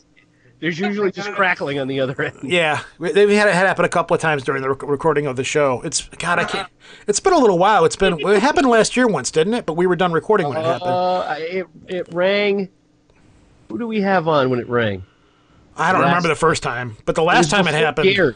there's 0.61 0.79
oh 0.79 0.87
usually 0.87 1.11
just 1.11 1.31
crackling 1.31 1.79
on 1.79 1.87
the 1.87 1.99
other 1.99 2.21
end. 2.21 2.37
Yeah, 2.43 2.81
we, 2.99 3.11
we 3.13 3.33
had 3.35 3.47
it 3.47 3.55
happen 3.55 3.83
a 3.83 3.89
couple 3.89 4.13
of 4.13 4.21
times 4.21 4.43
during 4.43 4.61
the 4.61 4.69
rec- 4.69 4.83
recording 4.83 5.25
of 5.25 5.35
the 5.35 5.43
show. 5.43 5.81
It's 5.81 6.07
God, 6.19 6.37
I 6.37 6.43
can't. 6.43 6.67
Uh-huh. 6.67 7.03
It's 7.07 7.19
been 7.19 7.33
a 7.33 7.39
little 7.39 7.57
while. 7.57 7.83
It's 7.83 7.95
been 7.95 8.19
it 8.19 8.41
happened 8.41 8.67
last 8.69 8.95
year 8.95 9.07
once, 9.07 9.31
didn't 9.31 9.55
it? 9.55 9.65
But 9.65 9.73
we 9.73 9.87
were 9.87 9.95
done 9.95 10.11
recording 10.13 10.47
when 10.47 10.57
it 10.57 10.63
happened. 10.63 10.91
Uh, 10.91 11.35
it, 11.39 11.67
it 11.87 12.13
rang. 12.13 12.69
Who 13.69 13.79
do 13.79 13.87
we 13.87 14.01
have 14.01 14.27
on 14.27 14.51
when 14.51 14.59
it 14.59 14.69
rang? 14.69 15.03
I 15.81 15.91
don't 15.91 16.01
last- 16.01 16.09
remember 16.09 16.29
the 16.29 16.35
first 16.35 16.63
time, 16.63 16.97
but 17.05 17.15
the 17.15 17.23
last 17.23 17.37
was 17.37 17.49
time 17.49 17.67
it 17.67 17.73
happened. 17.73 18.15
Gary. 18.15 18.35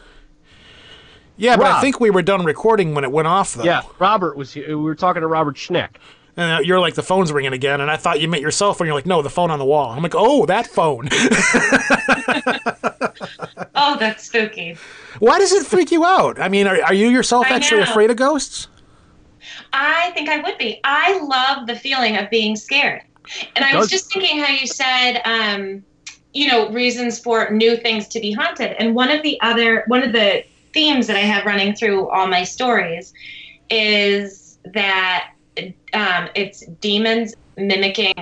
Yeah, 1.38 1.56
but 1.56 1.66
I 1.66 1.80
think 1.82 2.00
we 2.00 2.08
were 2.10 2.22
done 2.22 2.44
recording 2.44 2.94
when 2.94 3.04
it 3.04 3.12
went 3.12 3.28
off, 3.28 3.54
though. 3.54 3.64
Yeah, 3.64 3.82
Robert 3.98 4.36
was 4.36 4.52
here. 4.54 4.68
We 4.68 4.74
were 4.76 4.94
talking 4.94 5.20
to 5.20 5.26
Robert 5.26 5.56
Schneck. 5.56 5.96
And 6.38 6.52
uh, 6.52 6.60
you're 6.60 6.80
like, 6.80 6.94
the 6.94 7.02
phone's 7.02 7.32
ringing 7.32 7.52
again. 7.54 7.80
And 7.80 7.90
I 7.90 7.96
thought 7.96 8.20
you 8.20 8.28
meant 8.28 8.42
your 8.42 8.50
cell 8.50 8.74
phone. 8.74 8.86
You're 8.86 8.94
like, 8.94 9.06
no, 9.06 9.22
the 9.22 9.30
phone 9.30 9.50
on 9.50 9.58
the 9.58 9.64
wall. 9.64 9.90
I'm 9.92 10.02
like, 10.02 10.14
oh, 10.14 10.46
that 10.46 10.66
phone. 10.66 11.08
Oh, 13.78 13.96
that's 13.98 14.24
spooky. 14.24 14.76
Why 15.18 15.38
does 15.38 15.52
it 15.52 15.66
freak 15.66 15.90
you 15.92 16.04
out? 16.04 16.40
I 16.40 16.48
mean, 16.48 16.66
are, 16.66 16.82
are 16.82 16.94
you 16.94 17.08
yourself 17.08 17.46
I 17.46 17.54
actually 17.54 17.82
know. 17.84 17.90
afraid 17.90 18.10
of 18.10 18.16
ghosts? 18.16 18.68
I 19.72 20.10
think 20.12 20.28
I 20.28 20.38
would 20.40 20.56
be. 20.58 20.80
I 20.84 21.20
love 21.20 21.66
the 21.66 21.76
feeling 21.76 22.16
of 22.16 22.28
being 22.30 22.56
scared. 22.56 23.02
And 23.54 23.64
I 23.64 23.76
was 23.76 23.88
just 23.90 24.12
thinking 24.12 24.38
how 24.38 24.52
you 24.52 24.66
said, 24.66 25.20
um, 25.24 25.84
you 26.36 26.46
know, 26.48 26.68
reasons 26.68 27.18
for 27.18 27.48
new 27.48 27.78
things 27.78 28.06
to 28.08 28.20
be 28.20 28.30
haunted. 28.30 28.76
And 28.78 28.94
one 28.94 29.10
of 29.10 29.22
the 29.22 29.40
other, 29.40 29.84
one 29.86 30.02
of 30.02 30.12
the 30.12 30.44
themes 30.74 31.06
that 31.06 31.16
I 31.16 31.20
have 31.20 31.46
running 31.46 31.74
through 31.74 32.10
all 32.10 32.26
my 32.26 32.44
stories 32.44 33.10
is 33.70 34.58
that 34.74 35.28
um, 35.94 36.28
it's 36.34 36.62
demons 36.82 37.32
mimicking, 37.56 38.12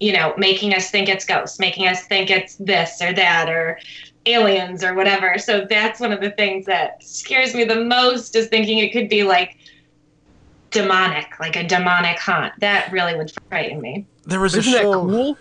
you 0.00 0.14
know, 0.14 0.32
making 0.38 0.72
us 0.72 0.90
think 0.90 1.10
it's 1.10 1.26
ghosts, 1.26 1.60
making 1.60 1.86
us 1.86 2.06
think 2.06 2.30
it's 2.30 2.56
this 2.56 3.02
or 3.02 3.12
that 3.12 3.50
or 3.50 3.78
aliens 4.24 4.82
or 4.82 4.94
whatever. 4.94 5.36
So 5.36 5.66
that's 5.68 6.00
one 6.00 6.12
of 6.12 6.22
the 6.22 6.30
things 6.30 6.64
that 6.64 6.92
scares 7.02 7.54
me 7.54 7.64
the 7.64 7.84
most 7.84 8.34
is 8.36 8.48
thinking 8.48 8.78
it 8.78 8.90
could 8.90 9.10
be 9.10 9.22
like 9.22 9.54
demonic, 10.70 11.26
like 11.40 11.56
a 11.56 11.66
demonic 11.68 12.18
haunt. 12.18 12.54
That 12.60 12.90
really 12.90 13.14
would 13.14 13.30
frighten 13.50 13.82
me. 13.82 14.06
There 14.24 14.40
was 14.40 14.54
a 14.54 14.60
Isn't 14.60 14.72
that 14.72 14.80
show. 14.80 15.06
cool 15.06 15.36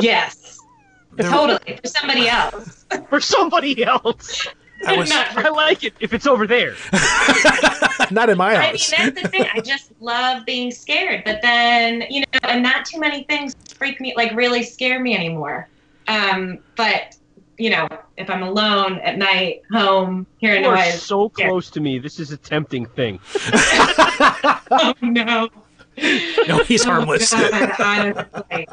Yes. 0.00 0.61
There- 1.14 1.30
totally. 1.30 1.78
For 1.82 1.88
somebody 1.88 2.28
else. 2.28 2.84
for 3.08 3.20
somebody 3.20 3.84
else? 3.84 4.46
I 4.86 4.96
was 4.96 5.12
I 5.12 5.48
like 5.50 5.84
it 5.84 5.94
if 6.00 6.12
it's 6.12 6.26
over 6.26 6.44
there. 6.44 6.74
not 8.10 8.28
in 8.30 8.36
my 8.36 8.56
house. 8.56 8.92
I 8.98 9.04
mean, 9.04 9.14
that's 9.14 9.22
the 9.22 9.28
thing. 9.28 9.46
I 9.54 9.60
just 9.60 9.92
love 10.00 10.44
being 10.44 10.72
scared. 10.72 11.22
But 11.24 11.40
then, 11.40 12.02
you 12.10 12.20
know, 12.22 12.40
and 12.42 12.64
not 12.64 12.84
too 12.84 12.98
many 12.98 13.22
things 13.24 13.54
freak 13.76 14.00
me, 14.00 14.12
like 14.16 14.32
really 14.34 14.64
scare 14.64 14.98
me 14.98 15.14
anymore. 15.14 15.68
Um, 16.08 16.58
but, 16.74 17.14
you 17.58 17.70
know, 17.70 17.86
if 18.16 18.28
I'm 18.28 18.42
alone 18.42 18.98
at 19.04 19.18
night, 19.18 19.62
home, 19.70 20.26
hearing 20.38 20.64
You 20.64 20.70
are 20.70 20.74
noise. 20.76 21.00
so 21.00 21.30
Yeah. 21.38 21.46
close 21.46 21.70
to 21.70 21.80
me. 21.80 22.00
This 22.00 22.18
is 22.18 22.32
a 22.32 22.36
tempting 22.36 22.86
thing. 22.86 23.20
Oh, 23.52 24.94
no. 25.00 25.48
no, 26.48 26.64
he's 26.64 26.82
harmless. 26.82 27.32
Oh, 27.32 27.50
God, 27.50 27.72
honestly. 27.78 28.66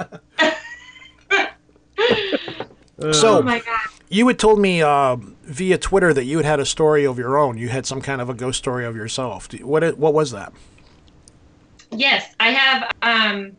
So- 3.14 3.38
Oh, 3.38 3.42
my 3.42 3.60
God. 3.60 3.80
you 4.10 4.28
had 4.28 4.38
told 4.38 4.60
me 4.60 4.82
uh, 4.82 5.16
via 5.44 5.78
Twitter 5.78 6.14
that 6.14 6.26
you 6.26 6.38
had 6.38 6.46
had 6.46 6.60
a 6.60 6.66
story 6.66 7.06
of 7.06 7.18
your 7.18 7.38
own. 7.38 7.58
You 7.58 7.70
had 7.70 7.86
some 7.86 8.02
kind 8.02 8.20
of 8.20 8.30
a 8.30 8.34
ghost 8.34 8.58
story 8.60 8.84
of 8.86 8.94
yourself. 8.96 9.48
What 9.62 9.98
what 9.98 10.14
was 10.14 10.32
that? 10.32 10.52
Yes, 11.92 12.36
I 12.40 12.52
have 12.52 12.92
um, 13.02 13.56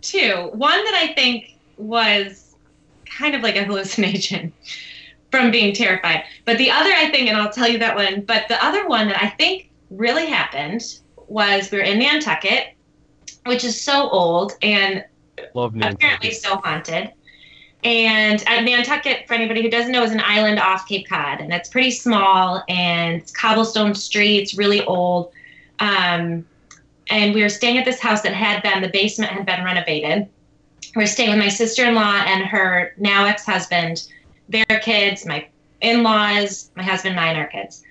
two. 0.00 0.48
One 0.54 0.82
that 0.84 0.94
I 0.94 1.12
think 1.14 1.58
was 1.76 2.56
kind 3.04 3.34
of 3.34 3.42
like 3.42 3.56
a 3.56 3.64
hallucination 3.68 4.52
from 5.30 5.50
being 5.50 5.74
terrified. 5.74 6.24
But 6.46 6.56
the 6.58 6.70
other, 6.70 6.90
I 6.90 7.10
think, 7.10 7.28
and 7.28 7.36
I'll 7.36 7.52
tell 7.52 7.68
you 7.68 7.78
that 7.78 7.94
one, 7.94 8.22
but 8.22 8.48
the 8.48 8.64
other 8.64 8.88
one 8.88 9.08
that 9.08 9.22
I 9.22 9.28
think 9.28 9.70
really 9.90 10.26
happened 10.26 10.82
was 11.28 11.70
we 11.70 11.78
were 11.78 11.84
in 11.84 11.98
Nantucket, 11.98 12.74
which 13.46 13.62
is 13.64 13.80
so 13.80 14.08
old 14.08 14.54
and 14.62 15.04
love 15.54 15.74
apparently 15.76 16.06
Nantucket. 16.08 16.34
still 16.34 16.56
haunted. 16.56 17.12
And 17.82 18.46
at 18.46 18.62
Nantucket, 18.62 19.26
for 19.26 19.34
anybody 19.34 19.62
who 19.62 19.70
doesn't 19.70 19.92
know, 19.92 20.02
is 20.02 20.10
an 20.10 20.22
island 20.22 20.58
off 20.58 20.86
Cape 20.86 21.08
Cod, 21.08 21.40
and 21.40 21.52
it's 21.52 21.68
pretty 21.68 21.90
small 21.90 22.62
and 22.68 23.22
it's 23.22 23.32
cobblestone 23.32 23.94
streets, 23.94 24.54
really 24.54 24.84
old. 24.84 25.32
Um, 25.78 26.46
and 27.08 27.34
we 27.34 27.42
were 27.42 27.48
staying 27.48 27.78
at 27.78 27.84
this 27.84 27.98
house 27.98 28.20
that 28.22 28.34
had 28.34 28.62
been 28.62 28.82
the 28.82 28.88
basement 28.88 29.32
had 29.32 29.46
been 29.46 29.64
renovated. 29.64 30.28
We 30.94 31.02
were 31.02 31.06
staying 31.06 31.30
with 31.30 31.38
my 31.38 31.48
sister-in-law 31.48 32.24
and 32.26 32.44
her 32.44 32.94
now 32.98 33.24
ex-husband, 33.24 34.08
their 34.48 34.64
kids, 34.82 35.24
my 35.24 35.46
in-laws, 35.80 36.70
my 36.76 36.82
husband, 36.82 37.12
and 37.16 37.20
I, 37.20 37.28
and 37.28 37.38
our 37.38 37.46
kids. 37.46 37.82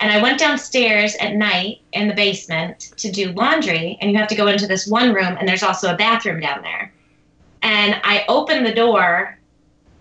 And 0.00 0.12
I 0.12 0.22
went 0.22 0.38
downstairs 0.38 1.14
at 1.16 1.34
night 1.34 1.80
in 1.92 2.08
the 2.08 2.14
basement 2.14 2.92
to 2.98 3.10
do 3.10 3.32
laundry, 3.32 3.98
and 4.00 4.10
you 4.10 4.16
have 4.18 4.28
to 4.28 4.34
go 4.34 4.46
into 4.46 4.66
this 4.66 4.86
one 4.86 5.12
room, 5.12 5.36
and 5.38 5.48
there's 5.48 5.62
also 5.62 5.92
a 5.92 5.96
bathroom 5.96 6.40
down 6.40 6.62
there. 6.62 6.92
And 7.62 8.00
I 8.04 8.24
opened 8.28 8.66
the 8.66 8.74
door 8.74 9.38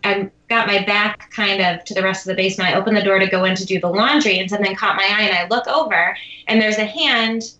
and 0.03 0.29
got 0.49 0.67
my 0.67 0.83
back 0.85 1.31
kind 1.31 1.61
of 1.61 1.83
to 1.85 1.93
the 1.93 2.03
rest 2.03 2.25
of 2.25 2.29
the 2.29 2.35
basement. 2.35 2.69
I 2.69 2.75
opened 2.75 2.95
the 2.95 3.01
door 3.01 3.19
to 3.19 3.27
go 3.27 3.43
in 3.45 3.55
to 3.55 3.65
do 3.65 3.79
the 3.79 3.89
laundry, 3.89 4.39
and 4.39 4.49
something 4.49 4.75
caught 4.75 4.95
my 4.95 5.03
eye, 5.03 5.23
and 5.23 5.37
I 5.37 5.47
look 5.47 5.67
over, 5.67 6.15
and 6.47 6.61
there's 6.61 6.77
a 6.77 6.85
hand 6.85 7.53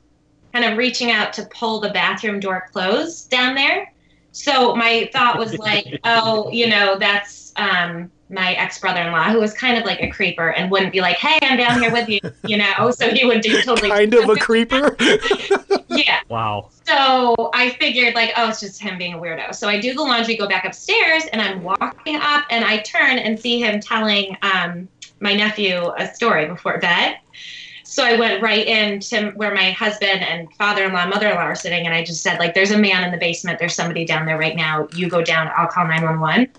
kind 0.54 0.66
of 0.66 0.78
reaching 0.78 1.12
out 1.12 1.34
to 1.34 1.44
pull 1.46 1.80
the 1.80 1.90
bathroom 1.90 2.40
door 2.40 2.68
closed 2.72 3.30
down 3.30 3.56
there. 3.56 3.92
So 4.32 4.76
my 4.76 5.10
thought 5.12 5.40
was 5.40 5.58
like, 5.58 6.00
oh, 6.04 6.50
you 6.52 6.68
know, 6.68 6.98
that's 7.00 7.52
um, 7.56 8.12
my 8.30 8.54
ex 8.54 8.80
brother 8.80 9.02
in 9.02 9.12
law, 9.12 9.26
who 9.26 9.40
was 9.40 9.54
kind 9.54 9.78
of 9.78 9.86
like 9.86 10.02
a 10.02 10.10
creeper 10.10 10.50
and 10.50 10.72
wouldn't 10.72 10.92
be 10.92 11.02
like, 11.02 11.18
hey, 11.18 11.38
I'm 11.44 11.58
down 11.58 11.80
here 11.80 11.92
with 11.92 12.10
you, 12.10 12.20
you 12.46 12.58
know. 12.58 12.92
So 12.92 13.10
he 13.10 13.26
would 13.26 13.42
do 13.42 13.62
totally 13.62 13.90
Kind 13.90 14.14
of 14.14 14.30
a 14.30 14.36
creeper. 14.36 14.96
yeah. 15.90 16.20
Wow. 16.30 16.70
So 16.86 17.52
I 17.54 17.70
figured, 17.80 18.16
like, 18.16 18.32
oh, 18.36 18.50
it's 18.50 18.60
just 18.60 18.82
him 18.82 18.98
being 18.98 19.14
a 19.14 19.18
weirdo. 19.18 19.54
So 19.54 19.70
I 19.70 19.80
do 19.80 19.94
the 19.94 20.02
laundry, 20.02 20.36
go 20.36 20.48
back 20.48 20.66
upstairs, 20.66 21.24
and 21.32 21.42
I'm 21.42 21.64
walking 21.64 22.16
up, 22.16 22.46
and 22.50 22.66
I 22.66 22.80
turn 22.80 23.20
and 23.20 23.40
see 23.40 23.60
him 23.60 23.80
telling 23.80 24.36
um, 24.42 24.88
my 25.20 25.34
nephew 25.34 25.92
a 25.98 26.14
story 26.14 26.48
before 26.48 26.80
bed. 26.80 27.18
So 27.84 28.04
I 28.04 28.18
went 28.18 28.42
right 28.42 28.66
into 28.66 29.32
where 29.36 29.54
my 29.54 29.72
husband 29.72 30.22
and 30.22 30.52
father-in-law, 30.56 31.08
mother-in-law 31.08 31.42
are 31.42 31.56
sitting, 31.56 31.86
and 31.86 31.94
I 31.94 32.04
just 32.04 32.24
said, 32.24 32.40
like, 32.40 32.56
there's 32.56 32.72
a 32.72 32.78
man 32.78 33.04
in 33.04 33.12
the 33.12 33.18
basement. 33.18 33.60
There's 33.60 33.76
somebody 33.76 34.04
down 34.06 34.26
there 34.26 34.38
right 34.38 34.56
now. 34.56 34.88
You 34.96 35.08
go 35.08 35.22
down. 35.22 35.52
I'll 35.56 35.68
call 35.68 35.88
911. 35.88 36.52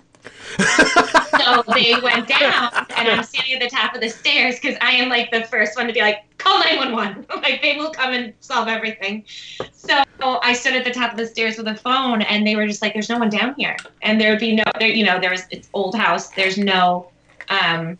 So 1.47 1.73
they 1.73 1.95
went 2.01 2.27
down, 2.27 2.71
and 2.95 3.07
I'm 3.07 3.23
standing 3.23 3.53
at 3.55 3.61
the 3.61 3.69
top 3.69 3.95
of 3.95 4.01
the 4.01 4.09
stairs 4.09 4.59
because 4.59 4.77
I 4.81 4.91
am 4.91 5.09
like 5.09 5.31
the 5.31 5.43
first 5.43 5.77
one 5.77 5.87
to 5.87 5.93
be 5.93 6.01
like, 6.01 6.19
call 6.37 6.59
911. 6.59 7.25
like 7.41 7.61
they 7.61 7.77
will 7.77 7.91
come 7.91 8.13
and 8.13 8.33
solve 8.39 8.67
everything. 8.67 9.25
So 9.71 10.03
I 10.21 10.53
stood 10.53 10.73
at 10.73 10.83
the 10.83 10.91
top 10.91 11.11
of 11.11 11.17
the 11.17 11.27
stairs 11.27 11.57
with 11.57 11.67
a 11.67 11.75
phone, 11.75 12.21
and 12.21 12.45
they 12.45 12.55
were 12.55 12.67
just 12.67 12.81
like, 12.81 12.93
"There's 12.93 13.09
no 13.09 13.17
one 13.17 13.29
down 13.29 13.55
here," 13.57 13.75
and 14.01 14.19
there 14.19 14.31
would 14.31 14.39
be 14.39 14.55
no, 14.55 14.63
there, 14.79 14.89
you 14.89 15.05
know, 15.05 15.19
there 15.19 15.31
was 15.31 15.43
it's 15.51 15.69
old 15.73 15.95
house. 15.95 16.29
There's 16.31 16.57
no 16.57 17.11
um, 17.49 17.97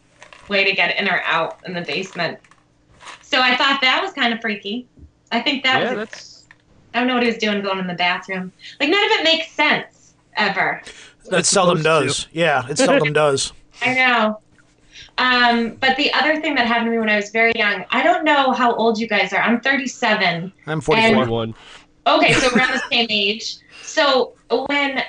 way 0.49 0.63
to 0.63 0.73
get 0.73 0.97
in 0.97 1.07
or 1.07 1.21
out 1.25 1.59
in 1.65 1.73
the 1.73 1.81
basement. 1.81 2.39
So 3.21 3.41
I 3.41 3.55
thought 3.55 3.81
that 3.81 4.01
was 4.01 4.13
kind 4.13 4.33
of 4.33 4.41
freaky. 4.41 4.87
I 5.31 5.41
think 5.41 5.63
that 5.63 5.81
yeah, 5.81 5.93
was. 5.93 6.09
that's 6.09 6.37
I 6.93 6.99
don't 6.99 7.07
know 7.07 7.15
what 7.15 7.23
he 7.23 7.29
was 7.29 7.37
doing 7.37 7.61
going 7.61 7.79
in 7.79 7.87
the 7.87 7.93
bathroom. 7.93 8.51
Like 8.79 8.89
none 8.89 9.03
of 9.03 9.11
it 9.11 9.23
makes 9.23 9.51
sense 9.51 10.15
ever. 10.35 10.81
It 11.31 11.45
seldom 11.45 11.79
supposed 11.79 12.07
does. 12.07 12.27
Yeah, 12.31 12.67
it 12.69 12.77
seldom 12.77 13.13
does. 13.13 13.53
I 13.81 13.93
know. 13.93 14.39
Um, 15.19 15.75
but 15.79 15.97
the 15.97 16.13
other 16.13 16.39
thing 16.41 16.55
that 16.55 16.67
happened 16.67 16.87
to 16.87 16.91
me 16.91 16.99
when 16.99 17.09
I 17.09 17.15
was 17.15 17.31
very 17.31 17.51
young, 17.55 17.85
I 17.89 18.03
don't 18.03 18.23
know 18.23 18.51
how 18.51 18.75
old 18.75 18.99
you 18.99 19.07
guys 19.07 19.33
are. 19.33 19.41
I'm 19.41 19.59
37. 19.61 20.51
I'm 20.67 20.81
44. 20.81 21.05
And- 21.07 21.15
41. 21.15 21.55
Okay, 22.07 22.33
so 22.33 22.49
we're 22.55 22.61
on 22.61 22.71
the 22.71 22.81
same 22.89 23.07
age. 23.09 23.57
So 23.81 24.33
when 24.67 25.03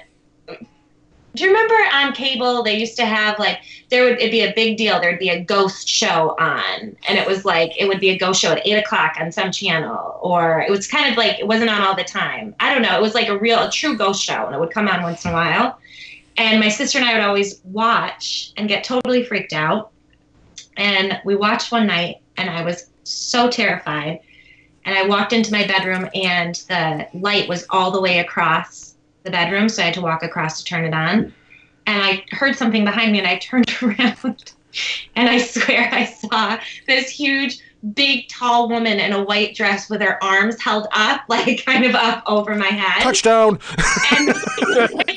do 1.34 1.44
you 1.44 1.50
remember 1.50 1.74
on 1.92 2.12
cable 2.12 2.62
they 2.62 2.76
used 2.76 2.96
to 2.96 3.04
have 3.04 3.38
like 3.38 3.60
there 3.90 4.02
would 4.02 4.14
it'd 4.18 4.30
be 4.30 4.40
a 4.40 4.52
big 4.54 4.76
deal 4.76 4.98
there'd 5.00 5.18
be 5.18 5.28
a 5.28 5.40
ghost 5.44 5.86
show 5.88 6.34
on 6.40 6.96
and 7.06 7.18
it 7.18 7.26
was 7.26 7.44
like 7.44 7.70
it 7.78 7.86
would 7.86 8.00
be 8.00 8.10
a 8.10 8.18
ghost 8.18 8.40
show 8.40 8.52
at 8.52 8.66
eight 8.66 8.74
o'clock 8.74 9.14
on 9.20 9.30
some 9.30 9.52
channel 9.52 10.18
or 10.22 10.60
it 10.62 10.70
was 10.70 10.88
kind 10.88 11.08
of 11.10 11.16
like 11.16 11.38
it 11.38 11.46
wasn't 11.46 11.70
on 11.70 11.82
all 11.82 11.94
the 11.94 12.02
time 12.02 12.54
i 12.58 12.72
don't 12.72 12.82
know 12.82 12.96
it 12.96 13.00
was 13.00 13.14
like 13.14 13.28
a 13.28 13.38
real 13.38 13.58
a 13.62 13.70
true 13.70 13.96
ghost 13.96 14.22
show 14.22 14.46
and 14.46 14.54
it 14.54 14.58
would 14.58 14.70
come 14.72 14.88
on 14.88 15.02
once 15.02 15.24
in 15.24 15.30
a 15.30 15.34
while 15.34 15.78
and 16.38 16.58
my 16.58 16.68
sister 16.68 16.98
and 16.98 17.06
i 17.06 17.12
would 17.12 17.22
always 17.22 17.60
watch 17.64 18.52
and 18.56 18.68
get 18.68 18.84
totally 18.84 19.22
freaked 19.22 19.52
out 19.52 19.90
and 20.76 21.20
we 21.24 21.36
watched 21.36 21.70
one 21.70 21.86
night 21.86 22.16
and 22.36 22.48
i 22.48 22.62
was 22.62 22.88
so 23.04 23.50
terrified 23.50 24.20
and 24.88 24.96
I 24.96 25.06
walked 25.06 25.34
into 25.34 25.52
my 25.52 25.66
bedroom 25.66 26.08
and 26.14 26.54
the 26.68 27.06
light 27.12 27.46
was 27.46 27.66
all 27.68 27.90
the 27.90 28.00
way 28.00 28.20
across 28.20 28.94
the 29.22 29.30
bedroom, 29.30 29.68
so 29.68 29.82
I 29.82 29.86
had 29.86 29.94
to 29.94 30.00
walk 30.00 30.22
across 30.22 30.62
to 30.62 30.64
turn 30.64 30.86
it 30.86 30.94
on. 30.94 31.34
And 31.86 32.02
I 32.02 32.24
heard 32.30 32.56
something 32.56 32.86
behind 32.86 33.12
me 33.12 33.18
and 33.18 33.28
I 33.28 33.36
turned 33.36 33.70
around 33.82 34.52
and 35.14 35.28
I 35.28 35.38
swear 35.38 35.90
I 35.92 36.06
saw 36.06 36.58
this 36.86 37.10
huge, 37.10 37.60
big, 37.92 38.28
tall 38.28 38.70
woman 38.70 38.98
in 38.98 39.12
a 39.12 39.22
white 39.22 39.54
dress 39.54 39.90
with 39.90 40.00
her 40.00 40.22
arms 40.24 40.58
held 40.58 40.86
up, 40.92 41.22
like 41.28 41.66
kind 41.66 41.84
of 41.84 41.94
up 41.94 42.22
over 42.26 42.54
my 42.54 42.68
head. 42.68 43.02
Touchdown. 43.02 43.58
And 44.16 44.34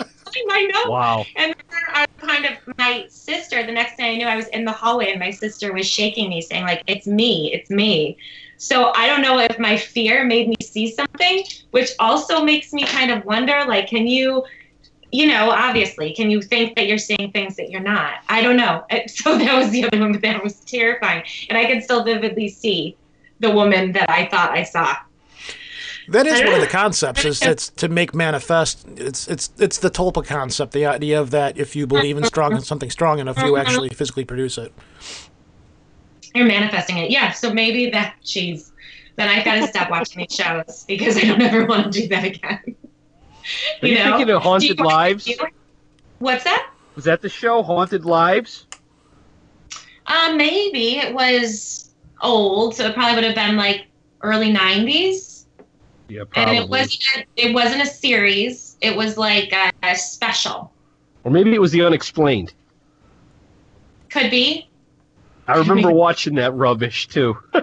I 0.50 0.64
know. 0.66 0.92
Wow. 0.92 1.26
And 1.36 1.54
then 1.54 1.82
I 1.94 2.06
kind 2.18 2.46
of 2.46 2.58
my 2.78 3.06
sister. 3.10 3.66
The 3.66 3.72
next 3.72 3.96
thing 3.96 4.06
I 4.06 4.18
knew, 4.18 4.28
I 4.28 4.36
was 4.36 4.48
in 4.50 4.66
the 4.66 4.72
hallway, 4.72 5.12
and 5.12 5.20
my 5.20 5.32
sister 5.32 5.74
was 5.74 5.88
shaking 5.88 6.30
me, 6.30 6.42
saying 6.42 6.64
like, 6.64 6.84
"It's 6.88 7.08
me, 7.08 7.52
it's 7.54 7.70
me." 7.70 8.18
So 8.58 8.92
I 8.96 9.08
don't 9.08 9.22
know 9.22 9.40
if 9.40 9.58
my 9.58 9.76
fear 9.76 10.24
made 10.24 10.48
me 10.48 10.56
see 10.62 10.92
something, 10.92 11.44
which 11.72 11.90
also 12.00 12.44
makes 12.44 12.74
me 12.74 12.84
kind 12.86 13.10
of 13.10 13.26
wonder, 13.26 13.66
like, 13.68 13.88
can 13.88 14.06
you 14.06 14.44
you 15.12 15.28
know, 15.28 15.52
obviously, 15.52 16.14
can 16.14 16.32
you 16.32 16.42
think 16.42 16.76
that 16.76 16.88
you're 16.88 16.98
seeing 16.98 17.32
things 17.32 17.58
that 17.58 17.70
you're 17.70 17.82
not? 17.82 18.16
I 18.30 18.42
don't 18.42 18.58
know. 18.58 18.86
So 19.08 19.38
that 19.38 19.58
was 19.58 19.70
the 19.72 19.86
other 19.86 20.00
one, 20.00 20.14
but 20.14 20.22
that 20.22 20.44
was 20.44 20.60
terrifying. 20.62 21.24
And 21.50 21.58
I 21.58 21.66
can 21.66 21.82
still 21.82 22.04
vividly 22.04 22.48
see 22.48 22.98
the 23.40 23.52
woman 23.52 23.92
that 23.92 24.10
I 24.10 24.28
thought 24.28 24.52
I 24.52 24.64
saw. 24.64 24.96
That 26.12 26.28
is 26.28 26.42
one 26.42 26.54
of 26.54 26.62
the 26.62 26.68
concepts. 26.68 27.26
Is 27.26 27.42
it's 27.42 27.70
to 27.70 27.88
make 27.90 28.14
manifest. 28.14 28.88
It's 28.98 29.28
it's 29.28 29.50
it's 29.58 29.78
the 29.80 29.90
tulpa 29.90 30.26
concept. 30.26 30.74
The 30.74 30.86
idea 30.86 31.20
of 31.20 31.32
that 31.32 31.58
if 31.58 31.76
you 31.76 31.88
believe 31.88 32.18
in 32.18 32.24
strong 32.26 32.60
something 32.62 32.90
strong 32.90 33.20
enough, 33.20 33.38
you 33.44 33.58
actually 33.58 33.90
physically 33.90 34.26
produce 34.26 34.58
it. 34.58 34.74
You're 36.34 36.46
manifesting 36.48 36.98
it. 36.98 37.12
Yeah. 37.12 37.32
So 37.32 37.54
maybe 37.54 37.90
that, 37.92 38.16
geez, 38.24 38.72
then 39.18 39.28
I've 39.28 39.44
got 39.44 39.56
to 39.56 39.68
stop 39.68 39.90
watching 39.90 40.26
these 40.28 40.36
shows 40.36 40.86
because 40.88 41.18
I 41.18 41.22
don't 41.22 41.42
ever 41.42 41.66
want 41.66 41.92
to 41.92 42.02
do 42.02 42.08
that 42.08 42.24
again. 42.24 42.76
Are 43.82 43.88
you 43.88 43.98
thinking 43.98 44.30
of 44.30 44.42
Haunted 44.42 44.80
you- 44.80 44.86
Lives? 44.86 45.30
What's 46.20 46.44
that? 46.44 46.72
Was 46.96 47.06
that 47.06 47.22
the 47.22 47.30
show 47.30 47.64
Haunted 47.64 48.06
Lives? 48.06 48.68
Um, 50.08 50.38
maybe 50.38 50.98
it 50.98 51.14
was 51.14 51.92
old, 52.22 52.76
so 52.76 52.86
it 52.86 52.94
probably 52.94 53.16
would 53.16 53.24
have 53.24 53.36
been 53.36 53.56
like 53.56 53.88
early 54.22 54.54
'90s. 54.54 55.31
Yeah, 56.12 56.24
And 56.36 56.52
it 56.58 56.68
wasn't. 56.68 57.04
A, 57.18 57.26
it 57.38 57.54
wasn't 57.54 57.82
a 57.84 57.86
series. 57.86 58.76
It 58.82 58.96
was 58.96 59.18
like 59.18 59.54
a, 59.54 59.72
a 59.84 59.96
special. 59.96 60.72
or 61.24 61.32
maybe 61.32 61.54
it 61.56 61.62
was 61.62 61.72
The 61.72 61.84
Unexplained. 61.84 62.54
Could 64.10 64.30
be. 64.30 64.68
I 65.48 65.56
remember 65.58 65.92
watching 65.92 66.36
that 66.36 66.54
rubbish 66.54 67.08
too. 67.08 67.38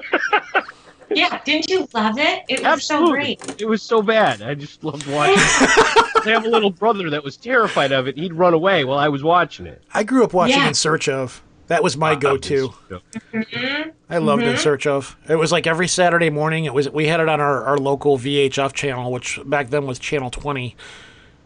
Yeah. 1.11 1.41
Didn't 1.43 1.71
you 1.71 1.89
love 1.95 2.19
it? 2.19 2.43
It 2.51 2.61
was 2.63 2.85
so 2.85 2.97
Absolutely. 2.97 3.37
great. 3.37 3.61
It 3.63 3.65
was 3.65 3.83
so 3.83 4.03
bad. 4.03 4.43
I 4.43 4.55
just 4.55 4.85
loved 4.85 5.07
watching 5.07 5.37
it. 5.39 5.41
I 6.27 6.31
have 6.35 6.45
a 6.45 6.51
little 6.51 6.69
brother 6.69 7.09
that 7.09 7.25
was 7.25 7.39
terrified 7.39 7.93
of 7.93 8.07
it. 8.09 8.19
He'd 8.19 8.35
run 8.35 8.53
away 8.53 8.85
while 8.85 8.99
I 8.99 9.09
was 9.09 9.23
watching 9.23 9.65
it. 9.67 9.83
I 9.95 10.05
grew 10.05 10.23
up 10.23 10.35
watching 10.35 10.59
Yeah. 10.59 10.69
In 10.69 10.75
Search 10.75 11.09
of. 11.09 11.43
That 11.69 11.83
was 11.83 11.97
my 11.97 12.15
go-to. 12.15 12.73
Mhm. 13.33 13.93
I 14.11 14.19
loved 14.19 14.43
In 14.43 14.57
Search 14.57 14.87
of. 14.87 15.17
It 15.29 15.37
was 15.37 15.53
like 15.53 15.67
every 15.67 15.87
Saturday 15.89 16.31
morning. 16.31 16.65
It 16.65 16.75
was 16.75 16.89
we 16.91 17.07
had 17.07 17.21
it 17.21 17.29
on 17.29 17.41
our, 17.41 17.65
our 17.65 17.79
local 17.79 18.19
VHF 18.19 18.73
channel, 18.73 19.13
which 19.13 19.39
back 19.45 19.69
then 19.71 19.87
was 19.87 19.99
channel 19.99 20.31
twenty, 20.31 20.77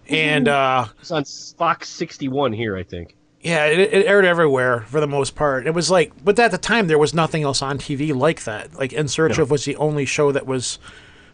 and 0.08 0.46
uh, 0.48 0.87
It's 1.00 1.11
on 1.11 1.24
Fox 1.58 1.88
61 1.88 2.52
here, 2.52 2.76
I 2.76 2.82
think. 2.85 3.16
yeah, 3.40 3.64
it, 3.66 3.80
it 3.80 4.06
aired 4.06 4.24
everywhere 4.24 4.80
for 4.88 5.00
the 5.00 5.06
most 5.08 5.35
part. 5.35 5.66
It 5.66 5.74
was 5.74 5.90
like, 5.90 6.12
but 6.24 6.38
at 6.38 6.50
the 6.52 6.58
time 6.58 6.87
there 6.87 6.98
was 6.98 7.12
nothing 7.14 7.42
else 7.42 7.61
on 7.62 7.78
TV 7.78 8.14
like 8.14 8.44
that. 8.44 8.74
Like 8.74 8.92
In 8.92 9.08
Search 9.08 9.38
No. 9.38 9.42
of 9.42 9.50
was 9.50 9.64
the 9.64 9.74
only 9.76 10.04
show 10.04 10.30
that 10.32 10.46
was 10.46 10.78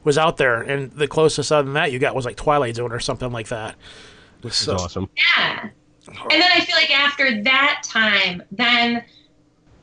was 0.04 0.16
out 0.16 0.38
there, 0.38 0.62
and 0.62 0.90
the 0.92 1.06
closest 1.08 1.52
other 1.52 1.64
than 1.64 1.74
that 1.74 1.92
you 1.92 1.98
got 1.98 2.14
was 2.14 2.24
like 2.24 2.36
Twilight 2.36 2.76
Zone 2.76 2.92
or 2.92 3.00
something 3.00 3.32
like 3.32 3.48
that. 3.48 3.74
It 4.38 4.44
was 4.44 4.52
It's 4.60 4.68
awesome. 4.68 5.10
Yeah. 5.36 5.68
And 6.08 6.40
then 6.42 6.50
I 6.54 6.60
feel 6.60 6.76
like 6.76 6.90
after 6.90 7.42
that 7.42 7.82
time, 7.84 8.42
then 8.50 9.04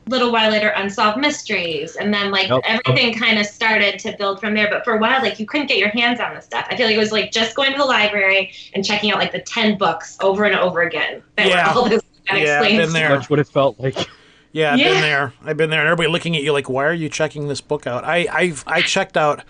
little 0.08 0.30
while 0.30 0.50
later, 0.50 0.68
Unsolved 0.68 1.18
Mysteries, 1.18 1.96
and 1.96 2.14
then 2.14 2.30
like 2.30 2.48
Yep. 2.48 2.62
everything 2.64 3.14
kind 3.14 3.38
of 3.38 3.46
started 3.46 3.98
to 4.00 4.14
build 4.16 4.40
from 4.40 4.54
there. 4.54 4.68
But 4.70 4.84
for 4.84 4.94
a 4.94 4.98
while, 4.98 5.20
like 5.20 5.40
you 5.40 5.46
couldn't 5.46 5.66
get 5.66 5.78
your 5.78 5.88
hands 5.88 6.20
on 6.20 6.34
the 6.34 6.40
stuff. 6.40 6.66
I 6.70 6.76
feel 6.76 6.86
like 6.86 6.94
it 6.96 7.00
was 7.00 7.12
like 7.12 7.32
just 7.32 7.56
going 7.56 7.72
to 7.72 7.78
the 7.78 7.84
library 7.84 8.52
and 8.74 8.84
checking 8.84 9.10
out 9.10 9.18
like 9.18 9.32
the 9.32 9.40
ten 9.40 9.76
books 9.76 10.16
over 10.20 10.44
and 10.44 10.56
over 10.56 10.82
again. 10.82 11.22
That 11.36 11.48
Yeah. 11.48 11.74
were 11.74 11.80
all 11.80 11.88
this 11.88 12.02
Yeah, 12.26 12.34
unexplained 12.34 12.76
been 12.78 12.92
there. 12.92 13.08
That's 13.08 13.30
what 13.30 13.38
it 13.38 13.48
felt 13.48 13.78
like. 13.80 14.08
Yeah, 14.52 14.72
I've 14.72 14.78
Yeah. 14.80 14.92
been 14.92 15.00
there. 15.00 15.32
I've 15.44 15.56
been 15.56 15.70
there, 15.70 15.80
and 15.80 15.88
everybody 15.88 16.08
looking 16.08 16.36
at 16.36 16.42
you 16.42 16.52
like, 16.52 16.68
"Why 16.68 16.84
are 16.84 16.92
you 16.92 17.08
checking 17.08 17.48
this 17.48 17.60
book 17.60 17.86
out?" 17.86 18.04
I 18.04 18.26
I've 18.32 18.64
I 18.66 18.82
checked 18.82 19.16
out 19.16 19.42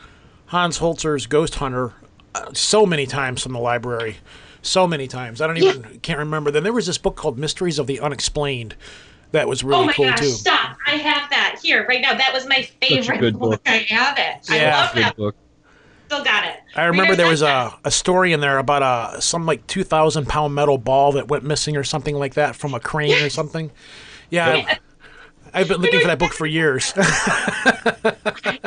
Hans 0.46 0.78
Holzer's 0.78 1.26
Ghost 1.26 1.56
Hunter 1.56 1.92
uh, 2.34 2.52
so 2.54 2.84
many 2.84 3.06
times 3.06 3.42
from 3.42 3.52
the 3.52 3.58
library, 3.58 4.16
so 4.66 4.87
many 4.87 5.07
times. 5.07 5.40
I 5.40 5.46
don't 5.46 5.57
even 5.57 6.00
can't 6.00 6.18
remember. 6.18 6.50
Then 6.50 6.62
there 6.62 6.72
was 6.72 6.87
this 6.87 6.98
book 6.98 7.16
called 7.16 7.38
Mysteries 7.38 7.79
of 7.79 7.87
the 7.87 8.00
Unexplained, 8.00 8.74
that 9.33 9.48
was 9.48 9.64
really 9.64 9.83
oh 9.83 9.87
my 9.87 9.92
cool 9.92 10.07
gosh, 10.07 10.20
too. 10.20 10.29
stop! 10.29 10.76
I 10.87 10.92
have 10.92 11.29
that 11.31 11.59
here 11.62 11.87
right 11.88 12.00
now. 12.00 12.14
That 12.14 12.33
was 12.33 12.46
my 12.46 12.62
favorite 12.81 13.20
good 13.20 13.38
book. 13.38 13.61
I 13.66 13.79
have 13.88 14.18
it. 14.18 14.48
Yeah. 14.50 14.79
I 14.79 14.81
love 14.81 14.94
Good 14.94 15.05
that. 15.05 15.16
book. 15.16 15.37
Still 16.07 16.24
got 16.24 16.44
it. 16.44 16.61
I 16.76 16.85
remember 16.85 17.12
Reader's 17.12 17.16
there 17.16 17.29
was 17.29 17.42
a, 17.42 17.76
a 17.85 17.90
story 17.90 18.33
in 18.33 18.40
there 18.40 18.59
about 18.59 19.16
a 19.16 19.20
some 19.20 19.44
like 19.44 19.66
two 19.66 19.83
thousand 19.83 20.29
pound 20.29 20.55
metal 20.55 20.79
ball 20.79 21.12
that 21.12 21.29
went 21.29 21.44
missing 21.44 21.76
or 21.76 21.85
something 21.85 22.14
like 22.14 22.35
that 22.35 22.55
from 22.55 22.74
a 22.74 22.81
crane 22.81 23.22
or 23.24 23.31
something. 23.31 23.70
Yeah, 24.31 24.48
I, 24.48 24.79
I've 25.56 25.68
been 25.68 25.80
looking 25.80 26.00
for 26.00 26.06
that 26.08 26.18
book 26.18 26.32
for 26.32 26.46
years. 26.46 26.92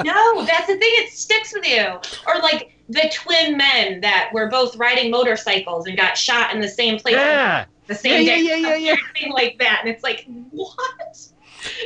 No, 0.03 0.45
that's 0.45 0.67
the 0.67 0.77
thing. 0.77 0.91
It 0.93 1.11
sticks 1.11 1.53
with 1.53 1.67
you. 1.67 1.85
Or 2.27 2.41
like 2.41 2.71
the 2.89 3.11
twin 3.13 3.57
men 3.57 4.01
that 4.01 4.29
were 4.33 4.47
both 4.47 4.75
riding 4.77 5.11
motorcycles 5.11 5.87
and 5.87 5.97
got 5.97 6.17
shot 6.17 6.53
in 6.53 6.61
the 6.61 6.67
same 6.67 6.97
place 6.99 7.15
Yeah. 7.15 7.65
the 7.87 7.95
same 7.95 8.25
Yeah, 8.25 8.35
day. 8.35 8.41
yeah, 8.41 8.55
yeah, 8.55 8.75
yeah, 8.75 8.95
Something 9.15 9.33
like 9.33 9.57
that. 9.59 9.81
And 9.83 9.89
it's 9.93 10.03
like, 10.03 10.25
what? 10.51 11.27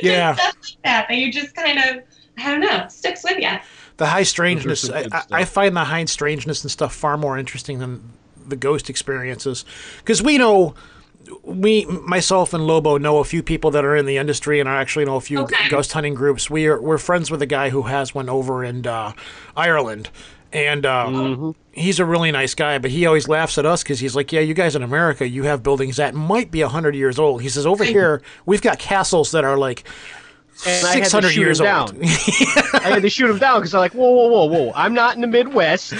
Yeah. 0.02 0.34
Just 0.34 0.40
stuff 0.42 0.54
like 0.62 0.82
that 0.84 1.08
that 1.08 1.16
you 1.16 1.32
just 1.32 1.54
kind 1.54 1.78
of, 1.78 2.04
I 2.38 2.50
don't 2.50 2.60
know, 2.60 2.86
sticks 2.88 3.24
with 3.24 3.38
you. 3.38 3.50
the 3.96 4.06
high 4.06 4.22
strangeness. 4.22 4.88
I, 4.88 5.02
good 5.02 5.12
I, 5.12 5.18
stuff. 5.20 5.26
I 5.32 5.44
find 5.44 5.76
the 5.76 5.84
high 5.84 6.04
strangeness 6.04 6.62
and 6.62 6.70
stuff 6.70 6.94
far 6.94 7.16
more 7.16 7.36
interesting 7.38 7.78
than 7.80 8.10
the 8.46 8.56
ghost 8.56 8.88
experiences 8.90 9.64
because 9.98 10.22
we 10.22 10.38
know. 10.38 10.74
We, 11.42 11.84
myself 11.86 12.52
and 12.52 12.66
Lobo, 12.66 12.98
know 12.98 13.18
a 13.18 13.24
few 13.24 13.42
people 13.42 13.70
that 13.72 13.84
are 13.84 13.96
in 13.96 14.04
the 14.06 14.16
industry, 14.18 14.60
and 14.60 14.68
I 14.68 14.80
actually 14.80 15.04
know 15.06 15.16
a 15.16 15.20
few 15.20 15.40
Okay. 15.40 15.68
ghost 15.68 15.92
hunting 15.92 16.14
groups. 16.14 16.50
We 16.50 16.66
are 16.66 16.80
we're 16.80 16.98
friends 16.98 17.30
with 17.30 17.40
a 17.40 17.46
guy 17.46 17.70
who 17.70 17.82
has 17.82 18.14
one 18.14 18.28
over 18.28 18.62
in 18.62 18.86
uh, 18.86 19.12
Ireland, 19.56 20.10
and 20.52 20.84
uh, 20.84 21.52
he's 21.72 21.98
a 21.98 22.04
really 22.04 22.30
nice 22.30 22.54
guy. 22.54 22.76
But 22.78 22.90
he 22.90 23.06
always 23.06 23.26
laughs 23.26 23.56
at 23.56 23.64
us 23.64 23.82
because 23.82 24.00
he's 24.00 24.14
like, 24.14 24.32
"Yeah, 24.32 24.40
you 24.40 24.52
guys 24.54 24.76
in 24.76 24.82
America, 24.82 25.26
you 25.26 25.44
have 25.44 25.62
buildings 25.62 25.96
that 25.96 26.14
might 26.14 26.50
be 26.50 26.60
hundred 26.60 26.94
years 26.94 27.18
old." 27.18 27.40
He 27.40 27.48
says, 27.48 27.64
"Over 27.66 27.84
here, 27.84 28.20
we've 28.44 28.62
got 28.62 28.78
castles 28.78 29.30
that 29.30 29.44
are 29.44 29.56
like 29.56 29.84
And 30.66 30.86
I 30.86 30.88
had 30.90 30.96
to 30.96 30.98
six 31.04 31.12
hundred 31.12 31.30
shoot 31.30 31.40
years 31.40 31.60
old." 31.60 31.66
down. 31.92 31.98
I 32.02 32.90
had 32.90 33.02
to 33.02 33.08
shoot 33.10 33.30
him 33.30 33.38
down 33.38 33.60
because 33.60 33.72
I'm 33.74 33.80
like, 33.80 33.94
whoa, 33.94 34.10
whoa, 34.10 34.28
whoa, 34.28 34.44
whoa! 34.46 34.72
I'm 34.74 34.92
not 34.92 35.14
in 35.14 35.22
the 35.22 35.26
Midwest. 35.26 35.94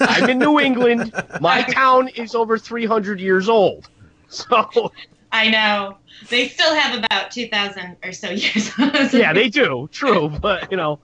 I'm 0.00 0.28
in 0.28 0.38
New 0.40 0.58
England. 0.58 1.12
My 1.40 1.62
town 1.70 2.08
is 2.08 2.34
over 2.34 2.58
300 2.58 3.20
years 3.20 3.48
old. 3.48 3.88
So 4.28 4.92
I 5.32 5.48
know. 5.50 5.98
They 6.30 6.48
still 6.48 6.74
have 6.74 6.98
about 7.04 7.30
2,000 7.30 7.96
or 8.04 8.12
so 8.12 8.30
years. 8.30 8.70
yeah, 9.12 9.32
they 9.32 9.48
do. 9.48 9.88
True, 9.92 10.28
but 10.28 10.70
you 10.70 10.76
know, 10.76 10.98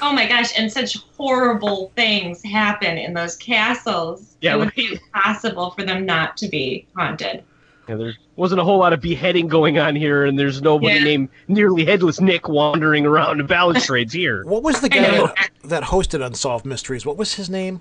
Oh 0.00 0.12
my 0.12 0.26
gosh, 0.26 0.58
and 0.58 0.72
such 0.72 0.96
horrible 1.16 1.92
things 1.96 2.42
happen 2.42 2.96
in 2.98 3.12
those 3.14 3.36
castles. 3.36 4.36
Yeah, 4.40 4.54
it 4.54 4.58
would 4.58 4.64
right. 4.66 4.74
be 4.76 4.92
impossible 5.14 5.70
for 5.72 5.84
them 5.84 6.06
not 6.06 6.36
to 6.38 6.48
be 6.48 6.86
haunted. 6.96 7.44
yeah, 7.88 7.94
there 7.96 8.14
wasn't 8.36 8.60
a 8.60 8.64
whole 8.64 8.78
lot 8.78 8.92
of 8.94 9.00
beheading 9.00 9.48
going 9.48 9.78
on 9.78 9.94
here, 9.94 10.24
and 10.24 10.38
there's 10.38 10.60
nobody 10.62 10.96
Yeah. 10.96 11.04
named 11.04 11.28
nearly 11.48 11.84
headless 11.84 12.20
Nick 12.20 12.48
wandering 12.48 13.04
around 13.06 13.38
the 13.38 13.44
balustrades 13.44 14.12
here. 14.14 14.44
What 14.44 14.62
was 14.62 14.80
the 14.80 14.86
I 14.92 14.96
guy 14.98 15.18
that, 15.18 15.50
that 15.64 15.82
hosted 15.84 16.24
Unsolved 16.24 16.64
Mysteries? 16.64 17.04
What 17.06 17.16
was 17.18 17.34
his 17.34 17.48
name? 17.50 17.80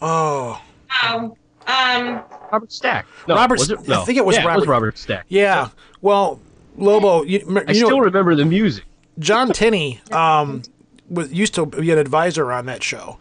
Oh, 0.00 0.60
Oh, 1.02 1.36
um, 1.70 2.22
Robert 2.52 2.72
Stack. 2.72 3.06
No, 3.28 3.34
Robert- 3.36 3.60
No. 3.88 4.02
I 4.02 4.04
think 4.04 4.18
it 4.18 4.24
was 4.24 4.36
yeah, 4.36 4.44
Robert- 4.44 4.60
was 4.60 4.68
Robert 4.68 4.98
Stack. 4.98 5.26
yeah. 5.28 5.68
Well, 6.02 6.40
Lobo, 6.76 7.22
you, 7.24 7.40
you 7.40 7.58
I 7.60 7.64
know, 7.64 7.72
still 7.72 8.00
remember 8.00 8.34
the 8.34 8.44
music. 8.44 8.84
John 9.18 9.52
Tenney 9.52 10.00
um, 10.12 10.62
was 11.10 11.32
used 11.32 11.54
to 11.56 11.66
be 11.66 11.90
an 11.90 11.98
advisor 11.98 12.50
on 12.52 12.66
that 12.66 12.82
show. 12.82 13.18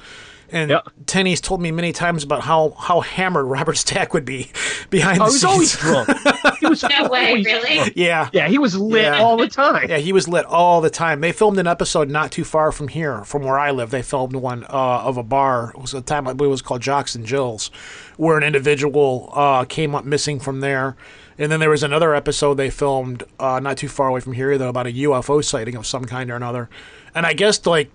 And 0.52 0.70
Yeah. 0.72 0.82
Tenney's 1.06 1.42
told 1.42 1.62
me 1.62 1.72
many 1.72 1.92
times 1.92 2.24
about 2.24 2.42
how, 2.42 2.72
how 2.78 3.02
hammered 3.02 3.46
Robert 3.46 3.78
Stack 3.78 4.14
would 4.16 4.26
be 4.26 4.52
behind 4.90 5.22
Oh, 5.22 5.26
the 5.26 5.32
he 5.32 5.46
was 5.58 5.72
scenes. 5.72 5.84
always 5.84 6.06
drunk. 6.06 6.58
He 6.60 6.66
was 6.68 6.84
no 7.00 7.08
way, 7.10 7.34
really? 7.44 7.76
drunk. 7.76 7.94
yeah. 7.96 8.30
Yeah, 8.34 8.48
he 8.48 8.58
was 8.58 8.76
lit 8.78 9.04
Yeah. 9.04 9.20
all 9.22 9.38
the 9.38 9.48
time. 9.48 9.90
Yeah, 9.90 9.98
he 9.98 10.12
was 10.14 10.28
lit 10.28 10.46
all 10.46 10.82
the 10.82 10.90
time. 10.90 11.22
They 11.22 11.32
filmed 11.32 11.58
an 11.60 11.68
episode 11.68 12.10
not 12.10 12.32
too 12.32 12.44
far 12.44 12.72
from 12.72 12.88
here, 12.88 13.24
from 13.24 13.44
where 13.44 13.60
I 13.60 13.72
live. 13.72 13.92
They 13.92 14.02
filmed 14.02 14.36
one 14.36 14.64
uh, 14.66 14.68
of 15.04 15.18
a 15.18 15.24
bar. 15.24 15.72
It 15.76 15.82
was 15.82 15.94
a 15.94 16.02
time 16.02 16.28
I 16.28 16.34
believe 16.34 16.50
it 16.50 16.52
was 16.52 16.62
called 16.62 16.82
Jocks 16.82 17.16
and 17.16 17.26
Jills, 17.26 17.70
where 18.18 18.38
an 18.38 18.44
individual 18.44 19.30
uh, 19.34 19.66
came 19.66 19.96
up 19.96 20.06
missing 20.06 20.40
from 20.40 20.60
there. 20.62 20.96
And 21.38 21.50
then 21.50 21.62
there 21.62 21.70
was 21.70 21.84
another 21.84 22.14
episode 22.14 22.56
they 22.56 22.70
filmed 22.70 23.24
uh, 23.40 23.62
not 23.62 23.78
too 23.78 23.88
far 23.88 24.10
away 24.10 24.20
from 24.20 24.34
here, 24.34 24.58
though, 24.58 24.68
about 24.68 24.88
a 24.88 24.92
UFO 24.92 25.42
sighting 25.42 25.76
of 25.76 25.88
some 25.88 26.04
kind 26.04 26.30
or 26.30 26.36
another. 26.36 26.70
And 27.16 27.26
I 27.26 27.32
guess 27.34 27.66
like 27.66 27.90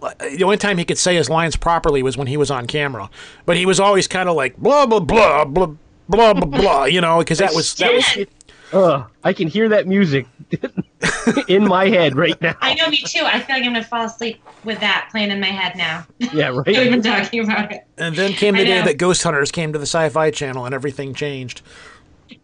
the 0.00 0.42
only 0.44 0.56
time 0.56 0.78
he 0.78 0.84
could 0.84 0.98
say 0.98 1.14
his 1.16 1.28
lines 1.28 1.56
properly 1.56 2.02
was 2.02 2.16
when 2.16 2.26
he 2.26 2.36
was 2.36 2.50
on 2.50 2.66
camera, 2.66 3.10
but 3.46 3.56
he 3.56 3.66
was 3.66 3.78
always 3.80 4.06
kind 4.06 4.28
of 4.28 4.36
like 4.36 4.56
blah 4.56 4.86
blah 4.86 5.00
blah 5.00 5.44
blah 5.44 5.74
blah 6.08 6.34
blah 6.34 6.46
blah, 6.46 6.84
you 6.86 7.00
know, 7.00 7.18
because 7.18 7.38
that 7.38 7.54
was 7.54 7.74
that 7.74 7.92
was 7.92 8.26
Ugh, 8.72 9.04
I 9.24 9.32
can 9.32 9.48
hear 9.48 9.68
that 9.70 9.88
music 9.88 10.26
in 11.48 11.66
my 11.66 11.88
head 11.88 12.16
right 12.16 12.40
now. 12.40 12.54
I 12.60 12.74
know, 12.74 12.88
me 12.88 12.98
too. 12.98 13.24
I 13.24 13.40
feel 13.40 13.56
like 13.56 13.64
I'm 13.64 13.72
going 13.72 13.74
to 13.74 13.82
fall 13.82 14.04
asleep 14.04 14.40
with 14.64 14.78
that 14.80 15.08
playing 15.10 15.30
in 15.32 15.40
my 15.40 15.48
head 15.48 15.76
now. 15.76 16.06
Yeah, 16.18 16.50
Not 16.50 16.66
right. 16.66 16.76
even 16.76 17.02
talking 17.02 17.42
about 17.42 17.72
it. 17.72 17.84
And 17.98 18.14
then 18.14 18.32
came 18.32 18.54
the 18.54 18.64
day 18.64 18.82
that 18.82 18.96
Ghost 18.96 19.22
Hunters 19.24 19.50
came 19.50 19.72
to 19.72 19.78
the 19.78 19.86
Sci-Fi 19.86 20.30
Channel, 20.30 20.66
and 20.66 20.74
everything 20.74 21.14
changed. 21.14 21.62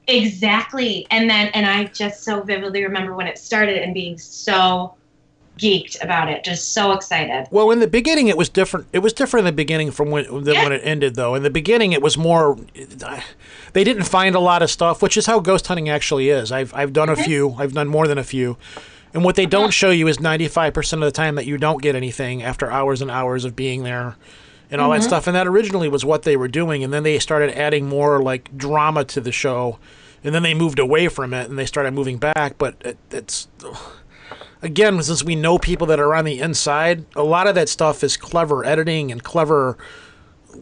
Exactly. 0.09 1.07
And 1.11 1.31
then, 1.31 1.49
and 1.49 1.65
I 1.65 1.85
just 1.85 2.25
so 2.25 2.43
vividly 2.43 2.83
remember 2.83 3.15
when 3.15 3.29
it 3.29 3.39
started 3.39 3.83
and 3.83 3.95
being 3.95 4.19
so 4.19 4.95
geeked 5.59 6.03
about 6.03 6.29
it, 6.29 6.45
just 6.45 6.73
so 6.73 6.93
excited. 6.93 7.47
Well, 7.51 7.71
in 7.71 7.81
the 7.81 7.87
beginning, 7.87 8.29
it 8.29 8.37
was 8.37 8.49
different. 8.49 8.87
It 8.93 9.01
was 9.01 9.13
different 9.13 9.47
in 9.47 9.53
the 9.53 9.57
beginning 9.57 9.91
from 9.91 10.11
when 10.11 10.25
than 10.45 10.55
Yeah. 10.55 10.65
when 10.65 10.73
it 10.73 10.83
ended, 10.85 11.15
though. 11.15 11.35
In 11.35 11.43
the 11.43 11.51
beginning, 11.51 11.93
it 11.93 12.03
was 12.03 12.19
more. 12.19 12.57
They 13.73 13.85
didn't 13.85 14.05
find 14.05 14.35
a 14.35 14.41
lot 14.41 14.63
of 14.63 14.71
stuff, 14.71 15.03
which 15.03 15.17
is 15.17 15.27
how 15.27 15.41
ghost 15.41 15.67
hunting 15.67 15.89
actually 15.89 16.31
is. 16.31 16.53
I've 16.53 16.75
I've 16.75 16.93
done 16.93 17.09
a 17.09 17.15
mm-hmm. 17.15 17.23
few. 17.23 17.55
I've 17.59 17.73
done 17.73 17.89
more 17.89 18.07
than 18.07 18.19
a 18.19 18.25
few, 18.25 18.57
and 19.15 19.25
what 19.25 19.37
they 19.37 19.47
don't 19.47 19.65
uh-huh. 19.65 19.71
show 19.71 19.91
you 19.91 20.09
is 20.09 20.21
ninety 20.21 20.49
five 20.49 20.75
percent 20.75 21.03
of 21.03 21.07
the 21.07 21.17
time 21.17 21.35
that 21.37 21.47
you 21.47 21.59
don't 21.59 21.83
get 21.83 21.95
anything 21.95 22.43
after 22.43 22.71
hours 22.71 23.03
and 23.03 23.11
hours 23.11 23.45
of 23.45 23.57
being 23.57 23.83
there. 23.83 24.17
And 24.69 24.81
all 24.81 24.91
that 24.91 24.99
mm-hmm. 24.99 25.07
stuff, 25.07 25.29
and 25.29 25.37
that 25.37 25.47
originally 25.47 25.89
was 25.89 26.05
what 26.05 26.25
they 26.25 26.37
were 26.37 26.49
doing, 26.49 26.83
and 26.83 26.93
then 26.93 27.05
they 27.05 27.21
started 27.21 27.57
adding 27.57 27.89
more 27.89 28.21
like 28.21 28.57
drama 28.59 29.05
to 29.05 29.21
the 29.21 29.31
show, 29.31 29.79
and 30.25 30.35
then 30.35 30.43
they 30.43 30.55
moved 30.55 30.81
away 30.81 31.07
from 31.07 31.33
it, 31.33 31.49
and 31.49 31.57
they 31.57 31.67
started 31.67 31.95
moving 31.95 32.19
back. 32.19 32.59
But 32.59 32.75
it, 32.81 32.99
it's 33.13 33.47
again, 34.63 35.03
since 35.03 35.23
we 35.25 35.35
know 35.35 35.59
people 35.59 35.87
that 35.89 36.01
are 36.01 36.15
on 36.15 36.25
the 36.25 36.41
inside, 36.41 37.05
a 37.15 37.23
lot 37.23 37.47
of 37.47 37.55
that 37.55 37.69
stuff 37.69 38.03
is 38.05 38.17
clever 38.17 38.65
editing 38.65 39.11
and 39.13 39.23
clever. 39.23 39.77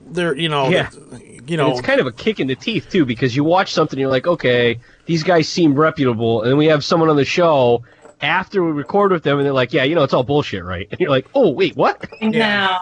They're 0.06 0.36
you 0.36 0.48
know 0.48 0.68
Yeah. 0.68 0.90
you 0.92 1.38
And 1.38 1.50
know 1.56 1.70
it's 1.70 1.80
kind 1.80 2.00
of 2.00 2.06
a 2.06 2.12
kick 2.12 2.40
in 2.40 2.46
the 2.48 2.56
teeth 2.56 2.88
too, 2.90 3.04
because 3.04 3.36
you 3.36 3.44
watch 3.44 3.72
something, 3.72 3.98
you're 3.98 4.10
like, 4.10 4.26
okay, 4.26 4.78
these 5.06 5.22
guys 5.22 5.48
seem 5.48 5.74
reputable, 5.74 6.42
and 6.42 6.50
then 6.50 6.58
we 6.58 6.66
have 6.66 6.84
someone 6.84 7.08
on 7.10 7.16
the 7.16 7.24
show 7.24 7.82
after 8.20 8.64
we 8.64 8.72
record 8.72 9.12
with 9.12 9.22
them, 9.22 9.38
and 9.38 9.46
they're 9.46 9.52
like, 9.52 9.72
yeah, 9.72 9.84
you 9.84 9.94
know, 9.94 10.02
it's 10.02 10.14
all 10.14 10.24
bullshit, 10.24 10.64
right? 10.64 10.88
And 10.90 10.98
you're 11.00 11.10
like, 11.10 11.26
oh 11.34 11.50
wait, 11.50 11.76
what? 11.76 12.04
I 12.20 12.26
know. 12.26 12.38
Yeah. 12.38 12.78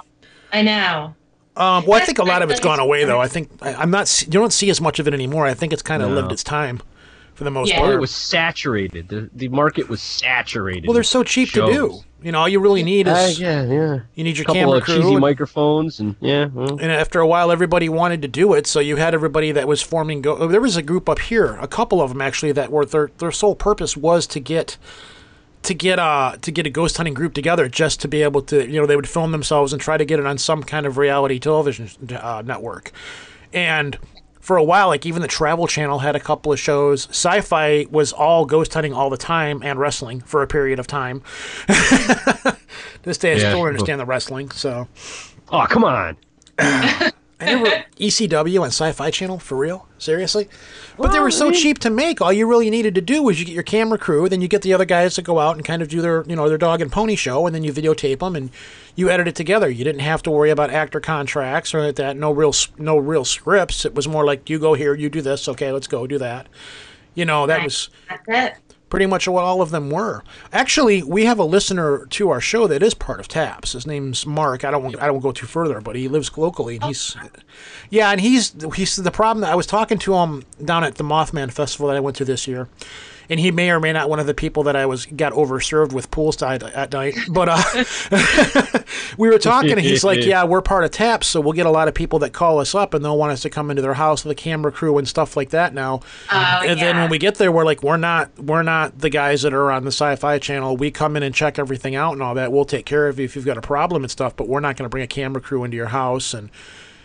I 0.52 0.62
know. 0.62 1.14
Um, 1.54 1.84
well, 1.86 2.00
I 2.00 2.04
think 2.04 2.18
a 2.18 2.24
lot 2.24 2.40
of 2.40 2.50
it's 2.50 2.60
gone 2.60 2.80
away 2.80 3.04
though. 3.04 3.20
I 3.20 3.28
think 3.28 3.50
I, 3.60 3.74
I'm 3.74 3.90
not. 3.90 4.22
You 4.22 4.30
don't 4.30 4.52
see 4.52 4.70
as 4.70 4.80
much 4.80 4.98
of 4.98 5.06
it 5.06 5.12
anymore. 5.12 5.46
I 5.46 5.52
think 5.52 5.74
it's 5.74 5.82
kind 5.82 6.02
of 6.02 6.08
No. 6.08 6.14
lived 6.14 6.32
its 6.32 6.42
time, 6.42 6.80
for 7.42 7.44
the 7.44 7.50
most 7.50 7.70
Yeah. 7.70 7.80
Part. 7.80 7.94
it 7.94 8.00
was 8.00 8.10
saturated. 8.12 9.08
The 9.08 9.28
the 9.34 9.48
market 9.48 9.88
was 9.88 10.00
saturated. 10.00 10.86
well, 10.86 10.94
they're 10.94 11.02
so 11.02 11.22
cheap 11.24 11.50
to 11.50 11.66
do. 11.66 12.00
You 12.22 12.30
know, 12.30 12.38
all 12.38 12.48
you 12.48 12.60
really 12.60 12.84
need 12.84 13.08
is 13.08 13.14
Uh, 13.14 13.32
yeah, 13.36 13.64
yeah. 13.64 13.98
you 14.14 14.22
need 14.22 14.36
your 14.36 14.44
A 14.44 14.46
couple 14.46 14.60
camera 14.62 14.76
of 14.78 14.84
crew. 14.84 14.96
cheesy 14.98 15.10
and- 15.12 15.20
microphones, 15.20 15.98
and 15.98 16.14
yeah, 16.20 16.46
well, 16.54 16.78
and 16.80 16.92
after 16.92 17.18
a 17.18 17.26
while, 17.26 17.50
everybody 17.50 17.88
wanted 17.88 18.22
to 18.22 18.28
do 18.28 18.52
it. 18.54 18.68
So 18.68 18.78
you 18.78 18.94
had 18.96 19.12
everybody 19.12 19.50
that 19.50 19.66
was 19.66 19.82
forming. 19.82 20.22
Go- 20.22 20.46
there 20.46 20.60
was 20.60 20.76
a 20.76 20.82
group 20.82 21.08
up 21.08 21.18
here, 21.18 21.58
a 21.60 21.66
couple 21.66 22.00
of 22.00 22.10
them 22.10 22.20
actually, 22.20 22.52
that 22.52 22.70
were 22.70 22.84
their 22.84 23.10
their 23.18 23.32
sole 23.32 23.56
purpose 23.56 23.96
was 23.96 24.26
to 24.28 24.38
get 24.40 24.76
to 25.64 25.74
get 25.74 25.98
uh 25.98 26.36
to 26.42 26.50
get 26.52 26.64
a 26.66 26.70
ghost 26.70 26.96
hunting 26.96 27.14
group 27.14 27.34
together, 27.34 27.68
just 27.68 28.00
to 28.02 28.08
be 28.08 28.22
able 28.22 28.42
to 28.42 28.68
you 28.70 28.80
know 28.80 28.86
they 28.86 28.96
would 28.96 29.08
film 29.08 29.32
themselves 29.32 29.72
and 29.72 29.82
try 29.82 29.96
to 29.96 30.04
get 30.04 30.20
it 30.20 30.26
on 30.26 30.38
some 30.38 30.62
kind 30.62 30.86
of 30.86 30.98
reality 30.98 31.38
television 31.40 31.88
uh, 32.20 32.42
network, 32.46 32.92
and. 33.52 33.98
For 34.42 34.56
a 34.56 34.62
while, 34.64 34.88
like 34.88 35.06
even 35.06 35.22
the 35.22 35.28
Travel 35.28 35.68
Channel 35.68 36.00
had 36.00 36.16
a 36.16 36.20
couple 36.20 36.52
of 36.52 36.58
shows. 36.58 37.06
Sci-fi 37.10 37.86
was 37.90 38.12
all 38.12 38.44
ghost 38.44 38.74
hunting 38.74 38.92
all 38.92 39.08
the 39.08 39.16
time 39.16 39.62
and 39.62 39.78
wrestling 39.78 40.20
for 40.20 40.42
a 40.42 40.48
period 40.48 40.80
of 40.80 40.88
time. 40.88 41.22
this 43.04 43.18
day, 43.18 43.34
I 43.34 43.36
Yeah, 43.36 43.50
still 43.50 43.62
understand 43.62 44.00
the 44.00 44.04
wrestling. 44.04 44.50
So 44.50 44.88
oh 45.48 45.66
come 45.70 45.84
on. 45.84 46.16
I 47.42 47.54
never 47.54 47.84
ECW 47.98 48.60
on 48.60 48.68
Sci-Fi 48.68 49.10
Channel 49.10 49.38
for 49.38 49.56
real, 49.56 49.88
seriously. 49.98 50.48
But 50.96 51.12
they 51.12 51.20
were 51.20 51.30
so 51.30 51.50
cheap 51.50 51.78
to 51.80 51.90
make. 51.90 52.20
All 52.20 52.32
you 52.32 52.48
really 52.48 52.70
needed 52.70 52.94
to 52.94 53.00
do 53.00 53.22
was 53.22 53.38
you 53.40 53.46
get 53.46 53.54
your 53.54 53.62
camera 53.62 53.98
crew, 53.98 54.28
then 54.28 54.40
you 54.40 54.48
get 54.48 54.62
the 54.62 54.72
other 54.72 54.84
guys 54.84 55.14
to 55.16 55.22
go 55.22 55.38
out 55.38 55.56
and 55.56 55.64
kind 55.64 55.82
of 55.82 55.88
do 55.88 56.00
their, 56.00 56.24
you 56.24 56.36
know, 56.36 56.48
their 56.48 56.58
dog 56.58 56.80
and 56.80 56.90
pony 56.90 57.16
show, 57.16 57.46
and 57.46 57.54
then 57.54 57.64
you 57.64 57.72
videotape 57.72 58.20
them 58.20 58.36
and 58.36 58.50
you 58.94 59.10
edit 59.10 59.28
it 59.28 59.34
together. 59.34 59.68
You 59.68 59.84
didn't 59.84 60.02
have 60.02 60.22
to 60.22 60.30
worry 60.30 60.50
about 60.50 60.70
actor 60.70 61.00
contracts 61.00 61.74
or 61.74 61.80
like 61.84 61.96
that. 61.96 62.16
No 62.16 62.30
real, 62.30 62.54
no 62.78 62.96
real 62.96 63.24
scripts. 63.24 63.84
It 63.84 63.94
was 63.94 64.06
more 64.06 64.24
like 64.24 64.48
you 64.48 64.58
go 64.58 64.74
here, 64.74 64.94
you 64.94 65.08
do 65.08 65.22
this. 65.22 65.48
Okay, 65.48 65.72
let's 65.72 65.86
go 65.86 66.06
do 66.06 66.18
that. 66.18 66.48
You 67.14 67.24
know, 67.24 67.46
that 67.46 67.62
was 67.62 67.90
That's 68.08 68.24
it. 68.28 68.71
Pretty 68.92 69.06
much 69.06 69.26
what 69.26 69.42
all 69.42 69.62
of 69.62 69.70
them 69.70 69.88
were. 69.88 70.22
Actually, 70.52 71.02
we 71.02 71.24
have 71.24 71.38
a 71.38 71.44
listener 71.44 72.04
to 72.10 72.28
our 72.28 72.42
show 72.42 72.66
that 72.66 72.82
is 72.82 72.92
part 72.92 73.20
of 73.20 73.26
TAPS. 73.26 73.72
His 73.72 73.86
name's 73.86 74.26
Mark. 74.26 74.66
I 74.66 74.70
don't 74.70 74.82
want, 74.82 75.00
I 75.00 75.06
don't 75.06 75.20
go 75.20 75.32
too 75.32 75.46
further, 75.46 75.80
but 75.80 75.96
he 75.96 76.08
lives 76.08 76.36
locally, 76.36 76.74
and 76.74 76.84
he's 76.84 77.16
yeah, 77.88 78.10
and 78.10 78.20
he's 78.20 78.54
he's 78.74 78.96
the 78.96 79.10
problem. 79.10 79.46
I 79.46 79.54
was 79.54 79.66
talking 79.66 79.96
to 79.96 80.16
him 80.16 80.44
down 80.62 80.84
at 80.84 80.96
the 80.96 81.04
Mothman 81.04 81.50
Festival 81.50 81.88
that 81.88 81.96
I 81.96 82.00
went 82.00 82.18
to 82.18 82.26
this 82.26 82.46
year. 82.46 82.68
And 83.32 83.40
he 83.40 83.50
may 83.50 83.70
or 83.70 83.80
may 83.80 83.94
not 83.94 84.10
one 84.10 84.20
of 84.20 84.26
the 84.26 84.34
people 84.34 84.64
that 84.64 84.76
I 84.76 84.84
was 84.84 85.06
got 85.06 85.32
overserved 85.32 85.94
with 85.94 86.10
poolside 86.10 86.70
at 86.76 86.92
night, 86.92 87.16
but 87.30 87.48
uh, 87.48 88.82
we 89.16 89.30
were 89.30 89.38
talking, 89.38 89.72
and 89.72 89.80
he's 89.80 90.04
like, 90.04 90.20
"Yeah, 90.26 90.44
we're 90.44 90.60
part 90.60 90.84
of 90.84 90.90
TAPS, 90.90 91.28
so 91.28 91.40
we'll 91.40 91.54
get 91.54 91.64
a 91.64 91.70
lot 91.70 91.88
of 91.88 91.94
people 91.94 92.18
that 92.18 92.34
call 92.34 92.58
us 92.58 92.74
up, 92.74 92.92
and 92.92 93.02
they'll 93.02 93.16
want 93.16 93.32
us 93.32 93.40
to 93.40 93.48
come 93.48 93.70
into 93.70 93.80
their 93.80 93.94
house 93.94 94.22
with 94.22 94.32
a 94.32 94.34
camera 94.34 94.70
crew 94.70 94.98
and 94.98 95.08
stuff 95.08 95.34
like 95.34 95.48
that 95.48 95.72
now." 95.72 96.00
Oh, 96.30 96.62
and 96.62 96.78
then 96.78 96.96
when 96.98 97.08
we 97.08 97.16
get 97.16 97.36
there, 97.36 97.50
we're 97.50 97.64
like, 97.64 97.82
we're 97.82 97.96
not, 97.96 98.38
we're 98.38 98.62
not 98.62 98.98
the 98.98 99.08
guys 99.08 99.40
that 99.42 99.54
are 99.54 99.70
on 99.70 99.84
the 99.84 99.92
Sci-Fi 99.92 100.38
Channel. 100.38 100.76
We 100.76 100.90
come 100.90 101.16
in 101.16 101.22
and 101.22 101.34
check 101.34 101.58
everything 101.58 101.94
out 101.94 102.12
and 102.12 102.22
all 102.22 102.34
that. 102.34 102.52
We'll 102.52 102.66
take 102.66 102.84
care 102.84 103.08
of 103.08 103.18
you 103.18 103.24
if 103.24 103.34
you've 103.34 103.46
got 103.46 103.56
a 103.56 103.62
problem 103.62 104.04
and 104.04 104.10
stuff. 104.10 104.36
But 104.36 104.46
we're 104.46 104.60
not 104.60 104.76
going 104.76 104.84
to 104.84 104.90
bring 104.90 105.04
a 105.04 105.08
camera 105.08 105.40
crew 105.40 105.64
into 105.64 105.78
your 105.78 105.86
house. 105.86 106.34
And 106.34 106.50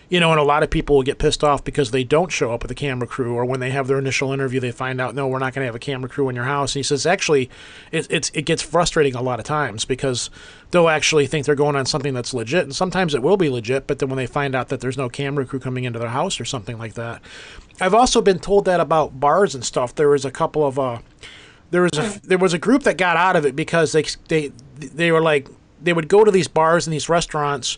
you 0.10 0.22
know, 0.22 0.32
and 0.32 0.40
a 0.40 0.44
lot 0.44 0.64
of 0.64 0.70
people 0.70 0.96
will 0.96 1.04
get 1.04 1.18
pissed 1.18 1.44
off 1.44 1.64
because 1.64 1.92
they 1.92 2.04
don't 2.04 2.32
show 2.32 2.54
up 2.54 2.62
with 2.62 2.72
a 2.72 2.76
camera 2.76 3.08
crew, 3.08 3.36
or 3.36 3.44
when 3.44 3.60
they 3.60 3.72
have 3.72 3.88
their 3.88 4.00
initial 4.00 4.32
interview, 4.32 4.60
they 4.60 4.72
find 4.72 5.02
out, 5.02 5.14
no, 5.14 5.28
we're 5.28 5.40
not 5.40 5.54
going 5.54 5.64
to 5.64 5.66
have 5.66 5.76
a 5.76 5.80
camera 5.80 6.10
crew 6.10 6.30
in 6.30 6.36
your 6.36 6.46
house. 6.46 6.74
And 6.74 6.80
he 6.80 6.84
says, 6.84 7.06
actually, 7.06 7.50
it, 7.92 8.08
it's 8.10 8.30
it 8.34 8.44
gets 8.44 8.62
frustrating 8.62 9.16
a 9.16 9.22
lot 9.22 9.40
of 9.40 9.46
times 9.46 9.84
because 9.84 10.30
they'll 10.72 10.88
actually 10.88 11.28
think 11.28 11.46
they're 11.46 11.56
going 11.56 11.76
on 11.76 11.86
something 11.86 12.14
that's 12.14 12.34
legit, 12.34 12.64
and 12.64 12.76
sometimes 12.76 13.14
it 13.14 13.22
will 13.22 13.38
be 13.38 13.50
legit. 13.50 13.86
But 13.86 14.00
then 14.00 14.08
when 14.08 14.18
they 14.18 14.28
find 14.28 14.56
out 14.56 14.70
that 14.70 14.80
there's 14.80 14.98
no 14.98 15.10
camera 15.10 15.46
crew 15.46 15.60
coming 15.60 15.84
into 15.84 16.00
their 16.00 16.10
house 16.10 16.40
or 16.40 16.46
something 16.46 16.78
like 16.78 16.94
that, 16.94 17.22
I've 17.82 17.94
also 17.94 18.22
been 18.22 18.40
told 18.40 18.64
that 18.66 18.80
about 18.80 19.20
bars 19.20 19.56
and 19.56 19.64
stuff. 19.66 19.94
There 19.94 20.10
was 20.10 20.24
a 20.24 20.32
couple 20.32 20.66
of 20.66 20.80
uh, 20.80 21.00
there 21.72 21.82
was 21.82 21.98
a 21.98 22.22
there 22.24 22.38
was 22.38 22.54
a 22.54 22.60
group 22.60 22.84
that 22.84 22.98
got 22.98 23.18
out 23.18 23.36
of 23.36 23.46
it 23.46 23.58
because 23.58 23.92
they 23.92 24.06
they 24.30 24.54
they 24.78 25.12
were 25.12 25.22
like 25.22 25.50
they 25.82 25.94
would 25.94 26.08
go 26.08 26.24
to 26.24 26.32
these 26.32 26.48
bars 26.48 26.88
and 26.88 26.94
these 26.94 27.10
restaurants 27.10 27.78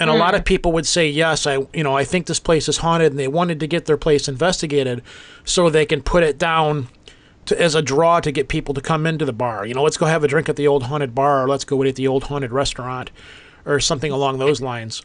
and 0.00 0.10
a 0.10 0.14
lot 0.14 0.34
of 0.34 0.40
hmm. 0.40 0.44
people 0.44 0.72
would 0.72 0.86
say 0.86 1.08
yes 1.08 1.46
i 1.46 1.58
you 1.72 1.84
know 1.84 1.96
i 1.96 2.02
think 2.02 2.26
this 2.26 2.40
place 2.40 2.68
is 2.68 2.78
haunted 2.78 3.12
and 3.12 3.18
they 3.18 3.28
wanted 3.28 3.60
to 3.60 3.66
get 3.66 3.84
their 3.84 3.96
place 3.96 4.28
investigated 4.28 5.02
so 5.44 5.70
they 5.70 5.86
can 5.86 6.02
put 6.02 6.22
it 6.22 6.38
down 6.38 6.88
to, 7.46 7.60
as 7.60 7.74
a 7.74 7.82
draw 7.82 8.20
to 8.20 8.32
get 8.32 8.48
people 8.48 8.74
to 8.74 8.80
come 8.80 9.06
into 9.06 9.24
the 9.24 9.32
bar 9.32 9.66
you 9.66 9.74
know 9.74 9.82
let's 9.82 9.96
go 9.96 10.06
have 10.06 10.24
a 10.24 10.28
drink 10.28 10.48
at 10.48 10.56
the 10.56 10.66
old 10.66 10.84
haunted 10.84 11.14
bar 11.14 11.44
or 11.44 11.48
let's 11.48 11.64
go 11.64 11.82
eat 11.84 11.88
at 11.88 11.96
the 11.96 12.08
old 12.08 12.24
haunted 12.24 12.50
restaurant 12.50 13.10
or 13.66 13.78
something 13.78 14.10
along 14.10 14.38
those 14.38 14.60
lines 14.60 15.02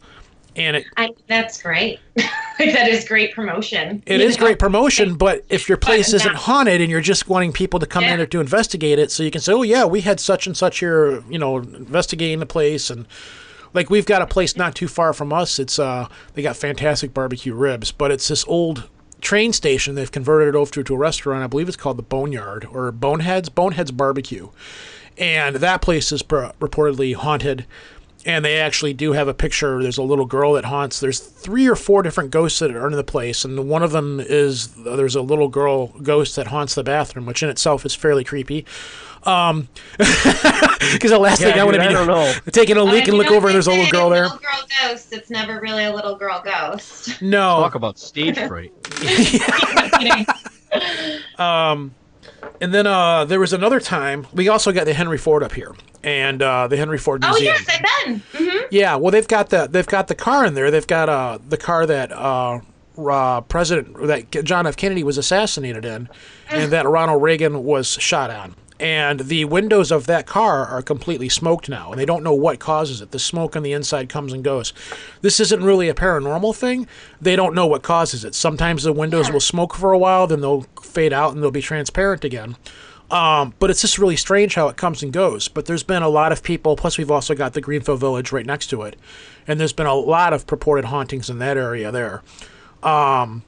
and 0.56 0.76
it, 0.76 0.86
I, 0.96 1.10
that's 1.26 1.62
great. 1.62 2.00
that 2.16 2.88
is 2.88 3.06
great 3.06 3.34
promotion. 3.34 4.02
It 4.06 4.22
is 4.22 4.38
know? 4.38 4.46
great 4.46 4.58
promotion, 4.58 5.14
but 5.16 5.44
if 5.50 5.68
your 5.68 5.76
place 5.76 6.12
But 6.12 6.16
isn't 6.16 6.34
haunted 6.34 6.80
and 6.80 6.90
you're 6.90 7.02
just 7.02 7.28
wanting 7.28 7.52
people 7.52 7.78
to 7.78 7.86
come 7.86 8.04
in 8.04 8.10
Yeah. 8.10 8.16
there 8.16 8.26
to 8.26 8.40
investigate 8.40 8.98
it, 8.98 9.10
so 9.10 9.22
you 9.22 9.30
can 9.30 9.42
say, 9.42 9.52
"Oh 9.52 9.62
yeah, 9.62 9.84
we 9.84 10.00
had 10.00 10.18
such 10.18 10.46
and 10.46 10.56
such 10.56 10.78
here, 10.78 11.22
you 11.28 11.38
know, 11.38 11.58
investigating 11.58 12.38
the 12.38 12.46
place," 12.46 12.88
and 12.88 13.06
like 13.76 13.90
we've 13.90 14.06
got 14.06 14.22
a 14.22 14.26
place 14.26 14.56
not 14.56 14.74
too 14.74 14.88
far 14.88 15.12
from 15.12 15.32
us. 15.32 15.58
It's 15.58 15.78
uh, 15.78 16.08
they 16.32 16.42
got 16.42 16.56
fantastic 16.56 17.12
barbecue 17.12 17.54
ribs, 17.54 17.92
but 17.92 18.10
it's 18.10 18.26
this 18.26 18.44
old 18.48 18.88
train 19.20 19.52
station. 19.52 19.94
They've 19.94 20.10
converted 20.10 20.48
it 20.48 20.58
over 20.58 20.72
to, 20.72 20.82
to 20.82 20.94
a 20.94 20.98
restaurant. 20.98 21.44
I 21.44 21.46
believe 21.46 21.68
it's 21.68 21.76
called 21.76 21.98
the 21.98 22.02
Boneyard 22.02 22.64
or 22.64 22.90
Boneheads 22.90 23.50
Boneheads 23.50 23.90
Barbecue, 23.90 24.48
and 25.18 25.56
that 25.56 25.82
place 25.82 26.10
is 26.10 26.22
pur- 26.22 26.52
reportedly 26.58 27.14
haunted. 27.14 27.66
And 28.24 28.44
they 28.44 28.58
actually 28.58 28.92
do 28.92 29.12
have 29.12 29.28
a 29.28 29.34
picture. 29.34 29.80
There's 29.80 29.98
a 29.98 30.02
little 30.02 30.24
girl 30.24 30.54
that 30.54 30.64
haunts. 30.64 30.98
There's 30.98 31.20
three 31.20 31.68
or 31.68 31.76
four 31.76 32.02
different 32.02 32.32
ghosts 32.32 32.58
that 32.58 32.74
are 32.74 32.88
in 32.88 32.94
the 32.94 33.04
place, 33.04 33.44
and 33.44 33.68
one 33.68 33.84
of 33.84 33.92
them 33.92 34.18
is 34.18 34.74
there's 34.74 35.14
a 35.14 35.22
little 35.22 35.46
girl 35.46 35.88
ghost 36.02 36.34
that 36.34 36.48
haunts 36.48 36.74
the 36.74 36.82
bathroom, 36.82 37.24
which 37.24 37.44
in 37.44 37.48
itself 37.48 37.86
is 37.86 37.94
fairly 37.94 38.24
creepy. 38.24 38.66
Um, 39.26 39.68
because 39.98 41.10
the 41.10 41.18
last 41.18 41.40
Yeah, 41.40 41.50
thing 41.52 41.60
I 41.60 41.64
want 41.64 41.74
to 41.76 41.80
be 41.86 41.92
don't 41.92 42.06
know. 42.06 42.32
taking 42.52 42.76
a 42.76 42.84
Well, 42.84 42.94
leak 42.94 43.06
you 43.06 43.12
and 43.12 43.18
look 43.18 43.30
over 43.32 43.48
and 43.48 43.54
there's 43.54 43.66
a 43.66 43.70
little 43.72 43.90
girl 43.90 44.08
there. 44.10 44.22
Little 44.24 44.38
girl 44.38 44.62
ghost. 44.82 45.12
It's 45.12 45.30
never 45.30 45.60
really 45.60 45.84
a 45.84 45.92
little 45.94 46.14
girl 46.16 46.42
ghost. 46.44 47.20
No, 47.22 47.56
Talk 47.56 47.74
about 47.74 47.98
stage 47.98 48.38
fright. 48.38 48.72
Um, 51.38 51.94
and 52.60 52.72
then 52.72 52.86
uh, 52.86 53.24
there 53.24 53.40
was 53.40 53.52
another 53.52 53.80
time 53.80 54.26
we 54.32 54.48
also 54.48 54.72
got 54.72 54.84
the 54.86 54.94
Henry 54.94 55.18
Ford 55.18 55.42
up 55.42 55.52
here, 55.52 55.74
and 56.02 56.40
uh, 56.42 56.66
the 56.68 56.76
Henry 56.76 56.98
Ford 56.98 57.22
oh 57.24 57.28
Museum. 57.28 57.54
yes, 57.54 57.68
I've 57.68 58.06
been. 58.06 58.22
hmm 58.32 58.58
Yeah, 58.70 58.96
well, 58.96 59.10
they've 59.10 59.28
got 59.28 59.50
the 59.50 59.66
they've 59.66 59.86
got 59.86 60.08
the 60.08 60.14
car 60.14 60.46
in 60.46 60.54
there. 60.54 60.70
They've 60.70 60.86
got 60.86 61.08
uh 61.08 61.38
the 61.46 61.56
car 61.58 61.84
that 61.86 62.12
uh, 62.12 62.60
uh 62.98 63.40
President 63.42 63.96
that 64.06 64.30
John 64.44 64.66
F. 64.66 64.76
Kennedy 64.76 65.04
was 65.04 65.18
assassinated 65.18 65.84
in, 65.84 66.08
and 66.50 66.72
that 66.72 66.86
Ronald 66.86 67.22
Reagan 67.22 67.64
was 67.64 67.88
shot 67.88 68.30
on. 68.30 68.54
And 68.78 69.20
the 69.20 69.46
windows 69.46 69.90
of 69.90 70.06
that 70.06 70.26
car 70.26 70.66
are 70.66 70.82
completely 70.82 71.30
smoked 71.30 71.68
now, 71.68 71.90
and 71.90 72.00
they 72.00 72.04
don't 72.04 72.22
know 72.22 72.34
what 72.34 72.58
causes 72.58 73.00
it. 73.00 73.10
The 73.10 73.18
smoke 73.18 73.56
on 73.56 73.62
the 73.62 73.72
inside 73.72 74.08
comes 74.10 74.32
and 74.34 74.44
goes. 74.44 74.74
This 75.22 75.40
isn't 75.40 75.64
really 75.64 75.88
a 75.88 75.94
paranormal 75.94 76.54
thing. 76.54 76.86
They 77.20 77.36
don't 77.36 77.54
know 77.54 77.66
what 77.66 77.82
causes 77.82 78.24
it. 78.24 78.34
Sometimes 78.34 78.82
the 78.82 78.92
windows 78.92 79.30
will 79.30 79.40
smoke 79.40 79.74
for 79.74 79.92
a 79.92 79.98
while, 79.98 80.26
then 80.26 80.42
they'll 80.42 80.66
fade 80.82 81.14
out 81.14 81.32
and 81.32 81.42
they'll 81.42 81.50
be 81.50 81.62
transparent 81.62 82.24
again. 82.24 82.56
Um, 83.10 83.54
but 83.58 83.70
it's 83.70 83.80
just 83.80 83.98
really 83.98 84.16
strange 84.16 84.56
how 84.56 84.68
it 84.68 84.76
comes 84.76 85.02
and 85.02 85.12
goes. 85.12 85.48
But 85.48 85.66
there's 85.66 85.84
been 85.84 86.02
a 86.02 86.08
lot 86.08 86.32
of 86.32 86.42
people, 86.42 86.76
plus 86.76 86.98
we've 86.98 87.10
also 87.10 87.34
got 87.34 87.54
the 87.54 87.60
Greenfield 87.60 88.00
Village 88.00 88.32
right 88.32 88.44
next 88.44 88.66
to 88.68 88.82
it, 88.82 88.96
and 89.46 89.58
there's 89.58 89.72
been 89.72 89.86
a 89.86 89.94
lot 89.94 90.32
of 90.32 90.46
purported 90.46 90.86
hauntings 90.86 91.30
in 91.30 91.38
that 91.38 91.56
area 91.56 91.90
there. 91.90 92.22
Um, 92.82 93.42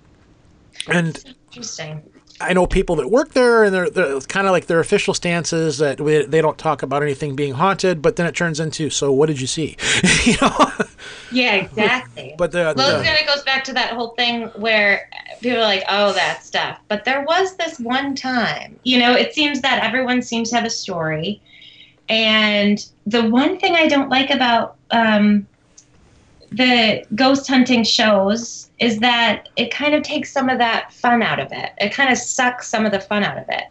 and 0.86 1.22
Interesting. 1.52 2.02
I 2.40 2.52
know 2.52 2.66
people 2.66 2.96
that 2.96 3.10
work 3.10 3.32
there, 3.32 3.64
and 3.64 3.74
they're, 3.74 3.90
they're 3.90 4.20
kind 4.20 4.46
of 4.46 4.52
like 4.52 4.66
their 4.66 4.78
official 4.80 5.12
stance 5.12 5.52
is 5.52 5.78
that 5.78 6.00
we, 6.00 6.24
they 6.24 6.40
don't 6.40 6.56
talk 6.58 6.82
about 6.82 7.02
anything 7.02 7.34
being 7.34 7.54
haunted. 7.54 8.00
But 8.00 8.16
then 8.16 8.26
it 8.26 8.34
turns 8.36 8.60
into, 8.60 8.90
so 8.90 9.10
what 9.12 9.26
did 9.26 9.40
you 9.40 9.46
see? 9.48 9.76
you 10.24 10.34
know. 10.40 10.70
Yeah, 11.32 11.54
exactly. 11.56 12.34
But 12.38 12.52
the, 12.52 12.72
well, 12.76 13.02
the- 13.02 13.04
it 13.04 13.26
goes 13.26 13.42
back 13.42 13.64
to 13.64 13.72
that 13.72 13.92
whole 13.92 14.10
thing 14.10 14.44
where 14.56 15.08
people 15.40 15.58
are 15.58 15.62
like, 15.62 15.82
"Oh, 15.88 16.12
that 16.12 16.44
stuff." 16.44 16.78
But 16.88 17.04
there 17.04 17.22
was 17.22 17.56
this 17.56 17.80
one 17.80 18.14
time, 18.14 18.78
you 18.84 18.98
know. 18.98 19.12
It 19.12 19.34
seems 19.34 19.60
that 19.62 19.82
everyone 19.82 20.22
seems 20.22 20.50
to 20.50 20.56
have 20.56 20.64
a 20.64 20.70
story, 20.70 21.40
and 22.08 22.84
the 23.06 23.28
one 23.28 23.58
thing 23.58 23.74
I 23.74 23.88
don't 23.88 24.08
like 24.08 24.30
about 24.30 24.76
um, 24.90 25.46
the 26.50 27.04
ghost 27.14 27.46
hunting 27.46 27.84
shows 27.84 28.70
is 28.78 28.98
that 29.00 29.48
it 29.56 29.70
kind 29.70 29.94
of 29.94 30.02
takes 30.02 30.32
some 30.32 30.48
of 30.48 30.58
that 30.58 30.92
fun 30.92 31.22
out 31.22 31.40
of 31.40 31.52
it. 31.52 31.72
It 31.78 31.92
kind 31.92 32.10
of 32.10 32.18
sucks 32.18 32.68
some 32.68 32.86
of 32.86 32.92
the 32.92 33.00
fun 33.00 33.22
out 33.22 33.38
of 33.38 33.44
it. 33.48 33.64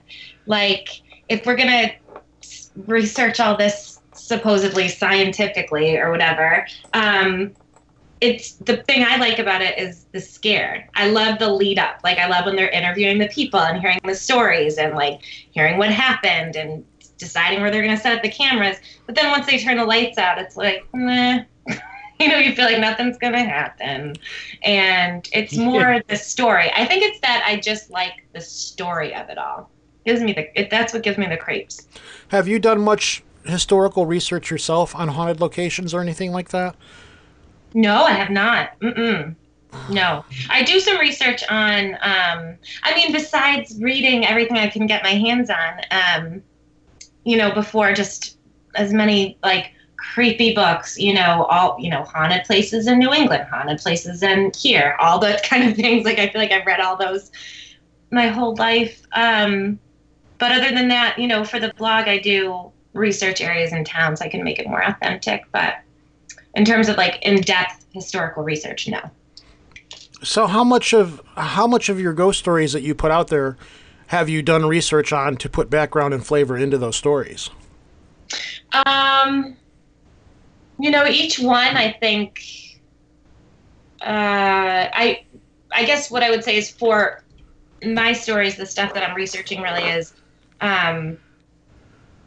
Like 0.45 1.01
if 1.29 1.45
we're 1.45 1.55
gonna 1.55 1.91
research 2.85 3.39
all 3.39 3.57
this 3.57 3.99
supposedly 4.13 4.87
scientifically 4.87 5.97
or 5.97 6.11
whatever, 6.11 6.67
um, 6.93 7.53
it's 8.19 8.53
the 8.53 8.77
thing 8.77 9.05
I 9.07 9.17
like 9.17 9.39
about 9.39 9.61
it 9.61 9.77
is 9.77 10.05
the 10.11 10.19
scare. 10.19 10.89
I 10.95 11.09
love 11.09 11.39
the 11.39 11.51
lead 11.51 11.79
up. 11.79 11.99
Like 12.03 12.17
I 12.17 12.27
love 12.27 12.45
when 12.45 12.55
they're 12.55 12.69
interviewing 12.69 13.19
the 13.19 13.27
people 13.27 13.59
and 13.59 13.79
hearing 13.79 13.99
the 14.03 14.15
stories 14.15 14.77
and 14.77 14.95
like 14.95 15.21
hearing 15.51 15.77
what 15.77 15.91
happened 15.91 16.55
and 16.55 16.83
deciding 17.17 17.61
where 17.61 17.71
they're 17.71 17.83
gonna 17.83 17.97
set 17.97 18.15
up 18.15 18.23
the 18.23 18.29
cameras. 18.29 18.77
But 19.05 19.15
then 19.15 19.31
once 19.31 19.45
they 19.45 19.57
turn 19.57 19.77
the 19.77 19.85
lights 19.85 20.17
out, 20.17 20.39
it's 20.39 20.57
like, 20.57 20.85
meh. 20.93 21.43
you 22.19 22.29
know, 22.29 22.37
you 22.37 22.55
feel 22.55 22.65
like 22.65 22.79
nothing's 22.79 23.17
gonna 23.17 23.43
happen. 23.43 24.15
And 24.63 25.27
it's 25.33 25.55
more 25.55 26.01
the 26.07 26.15
story. 26.15 26.71
I 26.75 26.85
think 26.85 27.03
it's 27.03 27.19
that 27.21 27.43
I 27.45 27.57
just 27.57 27.89
like 27.89 28.27
the 28.33 28.41
story 28.41 29.13
of 29.13 29.29
it 29.29 29.37
all. 29.37 29.69
Gives 30.05 30.21
me 30.21 30.33
the 30.33 30.59
it, 30.59 30.69
that's 30.69 30.93
what 30.93 31.03
gives 31.03 31.17
me 31.17 31.27
the 31.27 31.37
creeps. 31.37 31.87
have 32.29 32.47
you 32.47 32.59
done 32.59 32.81
much 32.81 33.23
historical 33.43 34.05
research 34.05 34.49
yourself 34.49 34.95
on 34.95 35.09
haunted 35.09 35.39
locations 35.41 35.93
or 35.93 36.01
anything 36.01 36.31
like 36.31 36.49
that? 36.49 36.75
No, 37.73 38.03
I 38.03 38.11
have 38.11 38.29
not. 38.29 38.79
Mm-mm. 38.79 39.35
No, 39.89 40.23
I 40.49 40.63
do 40.63 40.79
some 40.79 40.97
research 40.97 41.43
on. 41.49 41.93
Um, 41.95 42.57
I 42.83 42.95
mean, 42.95 43.11
besides 43.11 43.77
reading 43.81 44.25
everything 44.25 44.57
I 44.57 44.67
can 44.67 44.87
get 44.87 45.03
my 45.03 45.11
hands 45.11 45.49
on, 45.49 45.81
um, 45.91 46.41
you 47.25 47.37
know, 47.37 47.53
before 47.53 47.93
just 47.93 48.37
as 48.75 48.93
many 48.93 49.37
like 49.43 49.71
creepy 49.97 50.53
books, 50.53 50.97
you 50.97 51.13
know, 51.13 51.45
all 51.49 51.77
you 51.79 51.89
know, 51.89 52.03
haunted 52.03 52.43
places 52.45 52.87
in 52.87 52.99
New 52.99 53.13
England, 53.13 53.43
haunted 53.49 53.79
places 53.79 54.23
in 54.23 54.51
here, 54.55 54.95
all 54.99 55.19
the 55.19 55.39
kind 55.49 55.69
of 55.69 55.75
things. 55.75 56.05
Like 56.05 56.19
I 56.19 56.29
feel 56.29 56.41
like 56.41 56.51
I've 56.51 56.65
read 56.65 56.79
all 56.79 56.95
those 56.95 57.31
my 58.11 58.27
whole 58.27 58.55
life. 58.55 59.01
Um, 59.13 59.79
but 60.37 60.51
other 60.51 60.71
than 60.71 60.87
that, 60.89 61.17
you 61.17 61.27
know, 61.27 61.43
for 61.43 61.59
the 61.59 61.73
blog, 61.73 62.07
I 62.07 62.19
do 62.19 62.71
research 62.93 63.41
areas 63.41 63.73
in 63.73 63.83
towns. 63.83 64.21
I 64.21 64.29
can 64.29 64.43
make 64.43 64.59
it 64.59 64.67
more 64.67 64.83
authentic. 64.83 65.45
But 65.51 65.75
in 66.55 66.63
terms 66.63 66.89
of 66.89 66.97
like 66.97 67.19
in-depth 67.23 67.85
historical 67.91 68.43
research, 68.43 68.87
no. 68.87 69.01
So 70.23 70.47
how 70.47 70.63
much 70.63 70.93
of 70.93 71.21
how 71.35 71.67
much 71.67 71.89
of 71.89 71.99
your 71.99 72.13
ghost 72.13 72.39
stories 72.39 72.73
that 72.73 72.81
you 72.81 72.95
put 72.95 73.11
out 73.11 73.27
there 73.27 73.57
have 74.07 74.29
you 74.29 74.41
done 74.41 74.65
research 74.65 75.11
on 75.11 75.35
to 75.37 75.49
put 75.49 75.69
background 75.69 76.13
and 76.13 76.25
flavor 76.25 76.57
into 76.57 76.77
those 76.77 76.95
stories? 76.95 77.49
Um, 78.85 79.57
you 80.79 80.91
know, 80.91 81.05
each 81.07 81.39
one 81.39 81.77
I 81.77 81.91
think. 81.91 82.43
Uh, 84.01 84.87
I, 84.93 85.25
I 85.71 85.83
guess 85.83 86.11
what 86.11 86.21
I 86.21 86.29
would 86.29 86.43
say 86.43 86.55
is 86.55 86.69
for 86.69 87.23
my 87.83 88.13
stories, 88.13 88.55
the 88.55 88.65
stuff 88.65 88.93
that 88.93 89.07
I'm 89.07 89.15
researching 89.15 89.61
really 89.61 89.83
is, 89.83 90.13
um, 90.61 91.17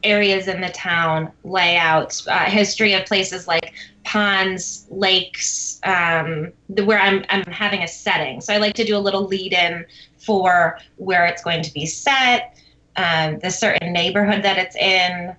areas 0.03 0.49
in 0.49 0.61
the 0.61 0.69
town, 0.71 1.31
layouts, 1.45 2.27
uh, 2.27 2.45
history 2.45 2.95
of 2.95 3.05
places 3.07 3.47
like 3.47 3.73
ponds, 4.05 4.87
lakes, 4.91 5.81
um, 5.85 6.53
the, 6.71 6.85
where 6.85 6.99
I'm 6.99 7.25
I'm 7.29 7.45
having 7.45 7.83
a 7.83 7.89
setting. 7.89 8.41
So 8.41 8.55
I 8.55 8.59
like 8.59 8.75
to 8.75 8.85
do 8.85 8.97
a 8.97 8.99
little 8.99 9.27
lead 9.27 9.53
in 9.53 9.85
for 10.19 10.79
where 10.97 11.27
it's 11.27 11.43
going 11.43 11.63
to 11.63 11.73
be 11.73 11.87
set, 11.87 12.57
um, 12.97 13.39
the 13.41 13.51
certain 13.51 13.93
neighborhood 13.93 14.43
that 14.43 14.59
it's 14.59 14.77
in, 14.77 15.35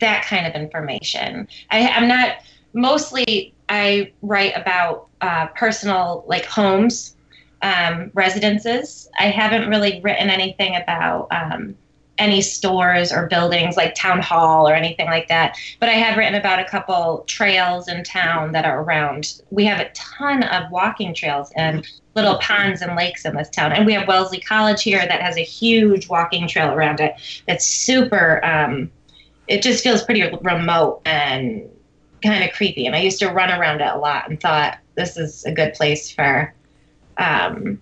that 0.00 0.24
kind 0.24 0.46
of 0.46 0.54
information. 0.54 1.48
I, 1.70 1.88
I'm 1.88 2.08
not 2.08 2.36
mostly 2.72 3.54
I 3.68 4.12
write 4.22 4.56
about 4.56 5.08
uh, 5.20 5.46
personal 5.48 6.24
like 6.26 6.44
homes, 6.44 7.16
um, 7.62 8.10
residences. 8.14 9.08
I 9.18 9.24
haven't 9.24 9.68
really 9.68 10.00
written 10.02 10.30
anything 10.30 10.76
about 10.76 11.28
um, 11.32 11.76
any 12.18 12.40
stores 12.40 13.12
or 13.12 13.26
buildings 13.26 13.76
like 13.76 13.94
town 13.94 14.20
hall 14.20 14.68
or 14.68 14.74
anything 14.74 15.06
like 15.06 15.28
that. 15.28 15.56
But 15.80 15.88
I 15.88 15.92
have 15.92 16.16
written 16.16 16.34
about 16.34 16.60
a 16.60 16.64
couple 16.64 17.24
trails 17.26 17.88
in 17.88 18.04
town 18.04 18.52
that 18.52 18.64
are 18.64 18.82
around. 18.82 19.42
We 19.50 19.64
have 19.64 19.80
a 19.80 19.90
ton 19.90 20.44
of 20.44 20.70
walking 20.70 21.14
trails 21.14 21.52
and 21.56 21.86
little 22.14 22.38
ponds 22.38 22.80
and 22.80 22.96
lakes 22.96 23.24
in 23.24 23.34
this 23.36 23.50
town. 23.50 23.72
And 23.72 23.84
we 23.84 23.92
have 23.92 24.08
Wellesley 24.08 24.40
College 24.40 24.82
here 24.82 25.06
that 25.06 25.20
has 25.20 25.36
a 25.36 25.42
huge 25.42 26.08
walking 26.08 26.48
trail 26.48 26.72
around 26.72 27.00
it 27.00 27.14
that's 27.46 27.66
super 27.66 28.42
um, 28.44 28.90
it 29.48 29.62
just 29.62 29.82
feels 29.82 30.02
pretty 30.02 30.22
remote 30.42 31.02
and 31.04 31.68
kind 32.22 32.44
of 32.44 32.52
creepy. 32.52 32.86
And 32.86 32.96
I 32.96 33.00
used 33.00 33.18
to 33.20 33.28
run 33.28 33.50
around 33.50 33.80
it 33.80 33.88
a 33.88 33.98
lot 33.98 34.28
and 34.28 34.40
thought 34.40 34.78
this 34.94 35.16
is 35.16 35.44
a 35.44 35.52
good 35.52 35.74
place 35.74 36.10
for 36.10 36.52
um, 37.18 37.80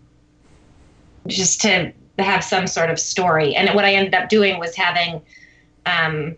just 1.27 1.61
to 1.63 1.93
have 2.19 2.45
some 2.45 2.67
sort 2.67 2.91
of 2.91 2.99
story. 2.99 3.55
And 3.55 3.75
what 3.75 3.85
I 3.85 3.95
ended 3.95 4.15
up 4.15 4.29
doing 4.29 4.59
was 4.59 4.77
having 4.77 5.23
um, 5.87 6.37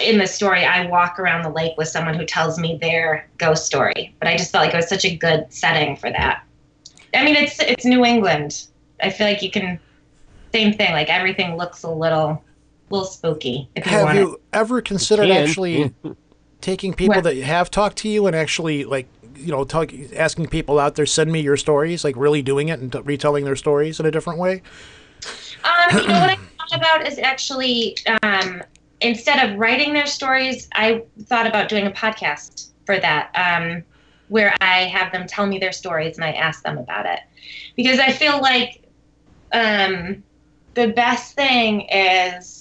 in 0.00 0.18
the 0.18 0.26
story, 0.26 0.64
I 0.64 0.86
walk 0.86 1.18
around 1.18 1.42
the 1.42 1.50
lake 1.50 1.76
with 1.76 1.88
someone 1.88 2.14
who 2.14 2.24
tells 2.24 2.58
me 2.58 2.78
their 2.80 3.28
ghost 3.38 3.66
story. 3.66 4.14
But 4.18 4.28
I 4.28 4.36
just 4.36 4.52
felt 4.52 4.64
like 4.64 4.74
it 4.74 4.76
was 4.76 4.88
such 4.88 5.04
a 5.04 5.16
good 5.16 5.52
setting 5.52 5.96
for 5.96 6.10
that. 6.10 6.44
I 7.14 7.24
mean, 7.24 7.36
it's 7.36 7.58
it's 7.60 7.84
New 7.84 8.04
England. 8.04 8.66
I 9.02 9.10
feel 9.10 9.26
like 9.26 9.42
you 9.42 9.50
can 9.50 9.80
same 10.52 10.74
thing. 10.74 10.92
Like 10.92 11.08
everything 11.08 11.56
looks 11.56 11.82
a 11.82 11.90
little 11.90 12.42
little 12.90 13.06
spooky 13.06 13.68
if 13.76 13.86
you 13.86 13.92
Have 13.92 14.04
want 14.04 14.18
it. 14.18 14.20
you 14.22 14.40
ever 14.52 14.80
considered 14.80 15.30
actually 15.30 15.94
taking 16.60 16.92
people 16.94 17.16
What? 17.16 17.24
that 17.24 17.36
have 17.36 17.70
talked 17.70 17.96
to 17.98 18.08
you 18.08 18.26
and 18.26 18.34
actually 18.34 18.84
like 18.84 19.06
you 19.36 19.52
know 19.52 19.64
talk, 19.64 19.92
asking 20.14 20.48
people 20.48 20.78
out 20.78 20.96
there 20.96 21.06
send 21.06 21.30
me 21.30 21.40
your 21.40 21.56
stories, 21.56 22.04
like 22.04 22.16
really 22.16 22.42
doing 22.42 22.68
it 22.68 22.80
and 22.80 22.92
t- 22.92 23.00
retelling 23.00 23.44
their 23.44 23.56
stories 23.56 24.00
in 24.00 24.06
a 24.06 24.10
different 24.10 24.38
way? 24.38 24.62
Um, 25.64 25.98
you 25.98 26.08
know 26.08 26.20
what 26.20 26.30
I 26.30 26.36
thought 26.58 26.78
about 26.78 27.06
is 27.06 27.18
actually 27.18 27.96
um, 28.22 28.62
instead 29.00 29.48
of 29.48 29.58
writing 29.58 29.92
their 29.92 30.06
stories, 30.06 30.68
I 30.74 31.02
thought 31.24 31.46
about 31.46 31.68
doing 31.68 31.86
a 31.86 31.90
podcast 31.90 32.72
for 32.86 32.98
that, 32.98 33.30
um, 33.34 33.84
where 34.28 34.54
I 34.60 34.84
have 34.84 35.12
them 35.12 35.26
tell 35.26 35.46
me 35.46 35.58
their 35.58 35.72
stories 35.72 36.16
and 36.16 36.24
I 36.24 36.32
ask 36.32 36.62
them 36.62 36.78
about 36.78 37.06
it, 37.06 37.20
because 37.76 37.98
I 37.98 38.12
feel 38.12 38.40
like 38.40 38.84
um, 39.52 40.22
the 40.74 40.88
best 40.88 41.34
thing 41.34 41.82
is 41.82 42.57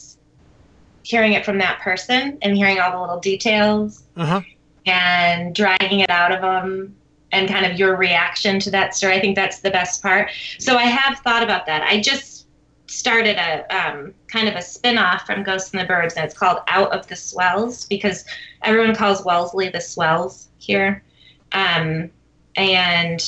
hearing 1.07 1.31
it 1.33 1.45
from 1.45 1.57
that 1.57 1.79
person 1.79 2.37
and 2.41 2.57
hearing 2.57 2.79
all 2.79 2.91
the 2.91 2.99
little 2.99 3.19
details 3.19 4.03
Uh 4.17 4.25
huh. 4.25 4.41
and 4.85 5.55
dragging 5.55 6.01
it 6.01 6.09
out 6.09 6.31
of 6.33 6.41
them 6.41 6.93
and 7.31 7.47
kind 7.47 7.65
of 7.65 7.79
your 7.79 7.95
reaction 7.95 8.59
to 8.59 8.69
that 8.71 8.93
story. 8.93 9.13
I 9.15 9.21
think 9.21 9.35
that's 9.35 9.59
the 9.59 9.71
best 9.71 10.01
part. 10.01 10.29
So 10.59 10.75
I 10.77 10.83
have 10.83 11.19
thought 11.19 11.43
about 11.43 11.65
that. 11.67 11.81
I 11.83 12.01
just 12.01 12.47
started 12.87 13.37
a 13.37 13.51
um, 13.73 14.13
kind 14.27 14.47
of 14.49 14.55
a 14.55 14.61
spin-off 14.61 15.25
from 15.25 15.43
Ghosts 15.43 15.71
and 15.71 15.79
the 15.81 15.85
Birds 15.85 16.15
and 16.15 16.25
it's 16.25 16.37
called 16.37 16.59
Out 16.67 16.91
of 16.93 17.07
the 17.07 17.15
Swells 17.15 17.85
because 17.85 18.25
everyone 18.63 18.93
calls 18.95 19.23
Wellesley 19.23 19.69
the 19.69 19.81
Swells 19.81 20.49
here. 20.57 21.03
Um, 21.53 22.09
and 22.55 23.21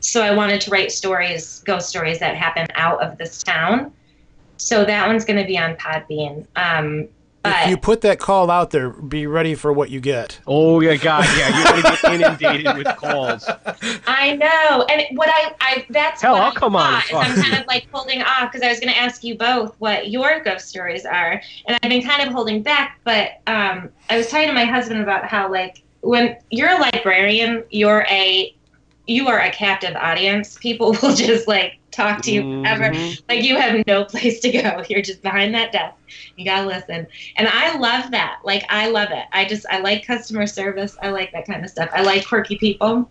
so 0.00 0.20
I 0.22 0.34
wanted 0.34 0.60
to 0.62 0.70
write 0.70 0.90
stories, 0.92 1.62
ghost 1.64 1.88
stories 1.88 2.18
that 2.20 2.36
happen 2.36 2.66
out 2.74 3.00
of 3.02 3.18
this 3.18 3.42
town. 3.42 3.92
So 4.56 4.84
that 4.84 5.06
one's 5.06 5.24
going 5.24 5.38
to 5.40 5.46
be 5.46 5.58
on 5.58 5.76
Podbean. 5.76 6.46
Um, 6.56 7.08
If 7.44 7.68
you 7.68 7.76
put 7.76 8.00
that 8.02 8.18
call 8.18 8.50
out 8.50 8.70
there, 8.70 8.88
be 8.88 9.26
ready 9.26 9.54
for 9.54 9.70
what 9.70 9.90
you 9.90 10.00
get. 10.00 10.40
Oh 10.46 10.80
yeah, 10.80 10.96
God, 10.96 11.26
yeah, 11.36 11.54
you're 11.54 11.82
gonna 11.82 11.98
get 12.00 12.14
inundated 12.14 12.78
with 12.78 12.86
calls. 12.96 13.46
I 14.06 14.36
know, 14.36 14.86
and 14.88 15.18
what 15.18 15.28
I, 15.28 15.54
I 15.60 15.86
that's 15.90 16.22
Hell, 16.22 16.34
what 16.34 16.42
I'll 16.42 16.52
I 16.52 16.54
come 16.54 16.74
on 16.74 17.02
and 17.10 17.18
I'm 17.18 17.42
kind 17.42 17.60
of 17.60 17.66
like 17.66 17.86
holding 17.92 18.22
off 18.22 18.50
because 18.50 18.62
I 18.66 18.70
was 18.70 18.80
going 18.80 18.92
to 18.94 18.98
ask 18.98 19.22
you 19.22 19.36
both 19.36 19.74
what 19.78 20.10
your 20.10 20.40
ghost 20.40 20.68
stories 20.68 21.04
are, 21.04 21.42
and 21.66 21.78
I've 21.82 21.90
been 21.90 22.02
kind 22.02 22.26
of 22.26 22.32
holding 22.32 22.62
back. 22.62 22.98
But 23.04 23.42
um, 23.46 23.90
I 24.08 24.16
was 24.16 24.28
talking 24.28 24.48
to 24.48 24.54
my 24.54 24.64
husband 24.64 25.02
about 25.02 25.26
how 25.26 25.50
like 25.50 25.82
when 26.00 26.38
you're 26.50 26.70
a 26.70 26.78
librarian, 26.78 27.62
you're 27.68 28.06
a 28.08 28.56
you 29.06 29.28
are 29.28 29.40
a 29.40 29.50
captive 29.50 29.94
audience. 29.96 30.56
People 30.58 30.96
will 31.02 31.14
just 31.14 31.46
like 31.46 31.78
talk 31.94 32.22
to 32.22 32.32
you 32.32 32.64
ever. 32.64 32.90
Mhm. 32.90 33.22
Like 33.28 33.42
you 33.42 33.56
have 33.56 33.86
no 33.86 34.04
place 34.04 34.40
to 34.40 34.50
go. 34.50 34.82
You're 34.88 35.02
just 35.02 35.22
behind 35.22 35.54
that 35.54 35.72
desk. 35.72 35.96
You 36.36 36.44
gotta 36.44 36.66
listen. 36.66 37.06
And 37.36 37.48
I 37.48 37.76
love 37.78 38.10
that. 38.10 38.40
Like 38.44 38.64
I 38.68 38.88
love 38.90 39.10
it. 39.10 39.24
I 39.32 39.44
just 39.44 39.66
I 39.70 39.80
like 39.80 40.06
customer 40.06 40.46
service. 40.46 40.96
I 41.02 41.10
like 41.10 41.32
that 41.32 41.46
kind 41.46 41.64
of 41.64 41.70
stuff. 41.70 41.90
I 41.92 42.02
like 42.02 42.26
quirky 42.26 42.56
people. 42.56 43.10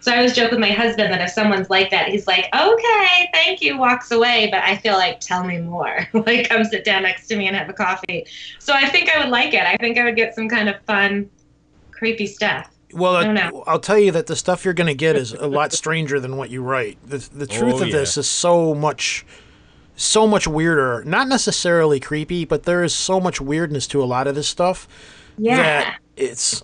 So 0.00 0.12
I 0.12 0.18
always 0.18 0.34
joke 0.34 0.52
with 0.52 0.60
my 0.60 0.70
husband 0.70 1.12
that 1.12 1.20
if 1.20 1.30
someone's 1.30 1.70
like 1.70 1.90
that, 1.90 2.08
he's 2.08 2.28
like, 2.28 2.48
okay, 2.54 3.28
thank 3.32 3.60
you, 3.60 3.76
walks 3.76 4.12
away. 4.12 4.48
But 4.50 4.62
I 4.62 4.76
feel 4.76 4.94
like, 4.94 5.18
tell 5.18 5.42
me 5.42 5.58
more. 5.58 6.06
like, 6.12 6.48
come 6.48 6.62
sit 6.64 6.84
down 6.84 7.02
next 7.02 7.26
to 7.26 7.36
me 7.36 7.48
and 7.48 7.56
have 7.56 7.68
a 7.68 7.72
coffee. 7.72 8.24
So 8.60 8.72
I 8.72 8.88
think 8.88 9.10
I 9.10 9.18
would 9.18 9.30
like 9.30 9.54
it. 9.54 9.62
I 9.62 9.76
think 9.76 9.98
I 9.98 10.04
would 10.04 10.14
get 10.14 10.36
some 10.36 10.48
kind 10.48 10.68
of 10.68 10.76
fun, 10.86 11.28
creepy 11.90 12.26
stuff. 12.26 12.70
Well, 12.94 13.16
I, 13.16 13.50
i'll 13.66 13.78
tell 13.80 13.98
you 13.98 14.12
that 14.12 14.26
the 14.28 14.36
stuff 14.36 14.64
you're 14.64 14.72
going 14.74 14.86
to 14.86 14.94
get 14.94 15.14
is 15.14 15.32
a 15.34 15.46
lot 15.46 15.72
stranger 15.72 16.18
than 16.20 16.36
what 16.36 16.48
you 16.50 16.62
write. 16.62 16.98
The, 17.06 17.18
the 17.34 17.46
truth 17.46 17.74
Oh, 17.80 17.82
of 17.84 17.92
this 17.92 18.16
is 18.16 18.28
so 18.28 18.74
much, 18.74 19.26
so 19.94 20.26
much 20.26 20.46
weirder. 20.48 21.04
Not 21.04 21.28
necessarily 21.28 22.00
creepy, 22.00 22.44
but 22.46 22.62
there 22.62 22.82
is 22.82 22.94
so 22.94 23.20
much 23.20 23.40
weirdness 23.40 23.86
to 23.88 24.02
a 24.02 24.06
lot 24.06 24.26
of 24.26 24.34
this 24.34 24.48
stuff 24.48 24.88
Yeah. 25.36 25.56
that 25.56 25.98
it's. 26.16 26.62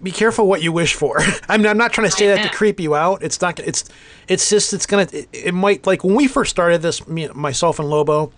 Be 0.00 0.10
careful 0.12 0.46
what 0.46 0.62
you 0.62 0.70
wish 0.70 0.94
for. 0.94 1.18
I'm, 1.48 1.66
I'm 1.66 1.76
not 1.78 1.92
trying 1.92 2.06
to 2.08 2.10
say 2.16 2.30
I 2.32 2.36
that 2.36 2.50
to 2.50 2.56
creep 2.56 2.78
you 2.78 2.94
out. 2.94 3.22
It's 3.22 3.40
not. 3.40 3.58
It's. 3.58 3.84
It's 4.28 4.48
just. 4.48 4.72
It's 4.72 4.86
gonna. 4.86 5.08
It, 5.12 5.28
it 5.32 5.54
might 5.54 5.86
like 5.88 6.04
when 6.04 6.14
we 6.14 6.28
first 6.28 6.50
started 6.50 6.82
this. 6.82 7.08
Me, 7.08 7.26
myself, 7.34 7.80
and 7.80 7.90
Lobo. 7.90 8.32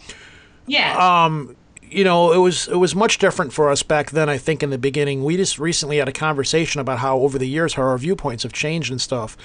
yeah. 0.67 0.97
Um, 1.25 1.57
you 1.91 2.05
know, 2.05 2.33
it 2.33 2.39
was 2.39 2.69
it 2.69 2.77
was 2.77 2.95
much 2.95 3.19
different 3.19 3.53
for 3.53 3.71
us 3.71 3.83
back 3.83 4.11
then. 4.11 4.29
I 4.29 4.39
think 4.39 4.63
in 4.63 4.71
the 4.71 4.79
beginning, 4.79 5.25
we 5.25 5.37
just 5.37 5.59
recently 5.59 5.99
had 5.99 6.09
a 6.09 6.13
conversation 6.13 6.81
about 6.81 6.99
how 7.01 7.19
over 7.19 7.39
the 7.39 7.49
years 7.49 7.75
how 7.75 7.83
our 7.83 7.99
viewpoints 7.99 8.43
have 8.45 8.53
changed 8.53 8.91
and 8.91 9.01
stuff, 9.01 9.37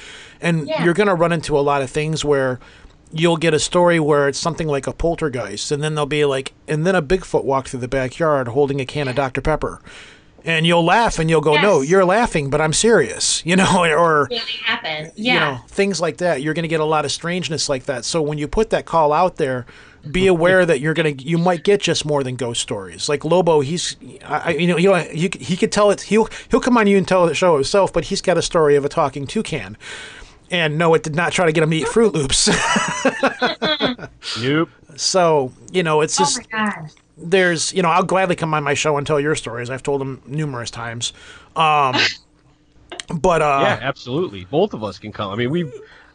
and 0.42 0.68
Yeah. 0.68 0.84
you're 0.84 0.94
going 0.94 1.08
to 1.08 1.16
run 1.16 1.32
into 1.32 1.58
a 1.58 1.62
lot 1.62 1.82
of 1.82 1.90
things 1.90 2.24
where 2.24 2.60
you'll 3.12 3.38
get 3.38 3.54
a 3.54 3.60
story 3.60 4.00
where 4.00 4.28
it's 4.28 4.40
something 4.40 4.68
like 4.68 4.88
a 4.88 4.94
poltergeist, 4.94 5.72
and 5.72 5.82
then 5.82 5.96
there'll 5.96 6.06
be 6.06 6.26
like, 6.26 6.54
and 6.68 6.86
then 6.86 6.96
a 6.96 7.02
Bigfoot 7.02 7.44
walked 7.46 7.70
through 7.70 7.80
the 7.80 7.88
backyard 7.88 8.50
holding 8.50 8.80
a 8.82 8.86
can 8.86 9.08
of 9.08 9.16
Dr 9.16 9.42
Pepper. 9.42 9.80
And 10.44 10.68
you'll 10.68 10.86
laugh 10.86 11.18
and 11.18 11.28
you'll 11.28 11.42
go, 11.42 11.60
no, 11.60 11.82
you're 11.82 12.06
laughing, 12.06 12.52
but 12.52 12.62
I'm 12.62 12.74
serious, 12.74 13.42
you 13.48 13.56
know, 13.56 13.84
or 13.84 14.28
really 14.30 14.40
happen. 14.64 15.12
Yeah. 15.16 15.34
you 15.34 15.40
know, 15.40 15.62
things 15.70 16.00
like 16.00 16.18
that. 16.18 16.44
You're 16.44 16.54
going 16.54 16.64
to 16.64 16.68
get 16.70 16.82
a 16.82 16.86
lot 16.86 17.04
of 17.04 17.12
strangeness 17.12 17.68
like 17.68 17.86
that. 17.86 18.06
So 18.06 18.22
when 18.22 18.38
you 18.38 18.48
put 18.48 18.70
that 18.70 18.86
call 18.86 19.12
out 19.12 19.38
there, 19.38 19.66
be 20.12 20.28
aware 20.28 20.66
that 20.66 20.80
you're 20.80 20.94
going 20.94 21.18
to 21.18 21.24
you 21.24 21.38
might 21.38 21.64
get 21.64 21.82
just 21.82 22.06
more 22.06 22.24
than 22.24 22.36
ghost 22.36 22.62
stories. 22.62 23.08
Like 23.10 23.26
Lobo, 23.26 23.60
he's 23.62 23.96
I, 24.26 24.40
I- 24.40 24.50
you 24.52 24.68
know 24.68 24.76
he 24.78 25.20
he, 25.20 25.32
he 25.40 25.58
could 25.58 25.72
tell 25.72 25.92
it. 25.92 26.02
He'll 26.02 26.28
he'll 26.52 26.60
come 26.62 26.78
on 26.78 26.88
you 26.88 26.98
and 26.98 27.08
tell 27.08 27.26
the 27.26 27.34
show 27.36 27.56
himself, 27.56 27.92
but 27.94 28.06
he's 28.06 28.22
got 28.22 28.38
a 28.38 28.42
story 28.42 28.76
of 28.76 28.86
a 28.86 28.90
talking 28.90 29.26
toucan. 29.28 29.78
And 30.52 30.78
no, 30.78 30.94
it 30.94 31.02
did 31.04 31.16
not 31.16 31.32
try 31.32 31.48
to 31.48 31.52
get 31.52 31.64
him 31.64 31.72
to 31.72 31.78
eat 31.78 31.88
Froot 31.88 32.14
Loops. 32.14 32.50
Nope. 34.42 34.70
so 34.96 35.52
you 35.72 35.84
know, 35.84 36.02
it's 36.02 36.20
oh 36.20 36.24
just 36.24 36.38
my 36.52 36.66
God. 36.66 36.92
there's 37.18 37.74
you 37.74 37.82
know 37.82 37.90
I'll 37.90 38.04
gladly 38.04 38.36
come 38.36 38.54
on 38.54 38.64
my 38.64 38.74
show 38.74 38.98
and 38.98 39.06
tell 39.08 39.20
your 39.20 39.36
stories. 39.36 39.70
I've 39.70 39.84
told 39.84 40.02
them 40.02 40.22
numerous 40.26 40.70
times. 40.72 41.14
Um, 41.56 41.96
but 43.14 43.42
uh, 43.42 43.60
yeah, 43.64 43.80
absolutely. 43.82 44.46
Both 44.46 44.74
of 44.74 44.84
us 44.84 45.00
can 45.00 45.12
come. 45.12 45.32
I 45.32 45.36
mean, 45.36 45.50
we. 45.50 45.64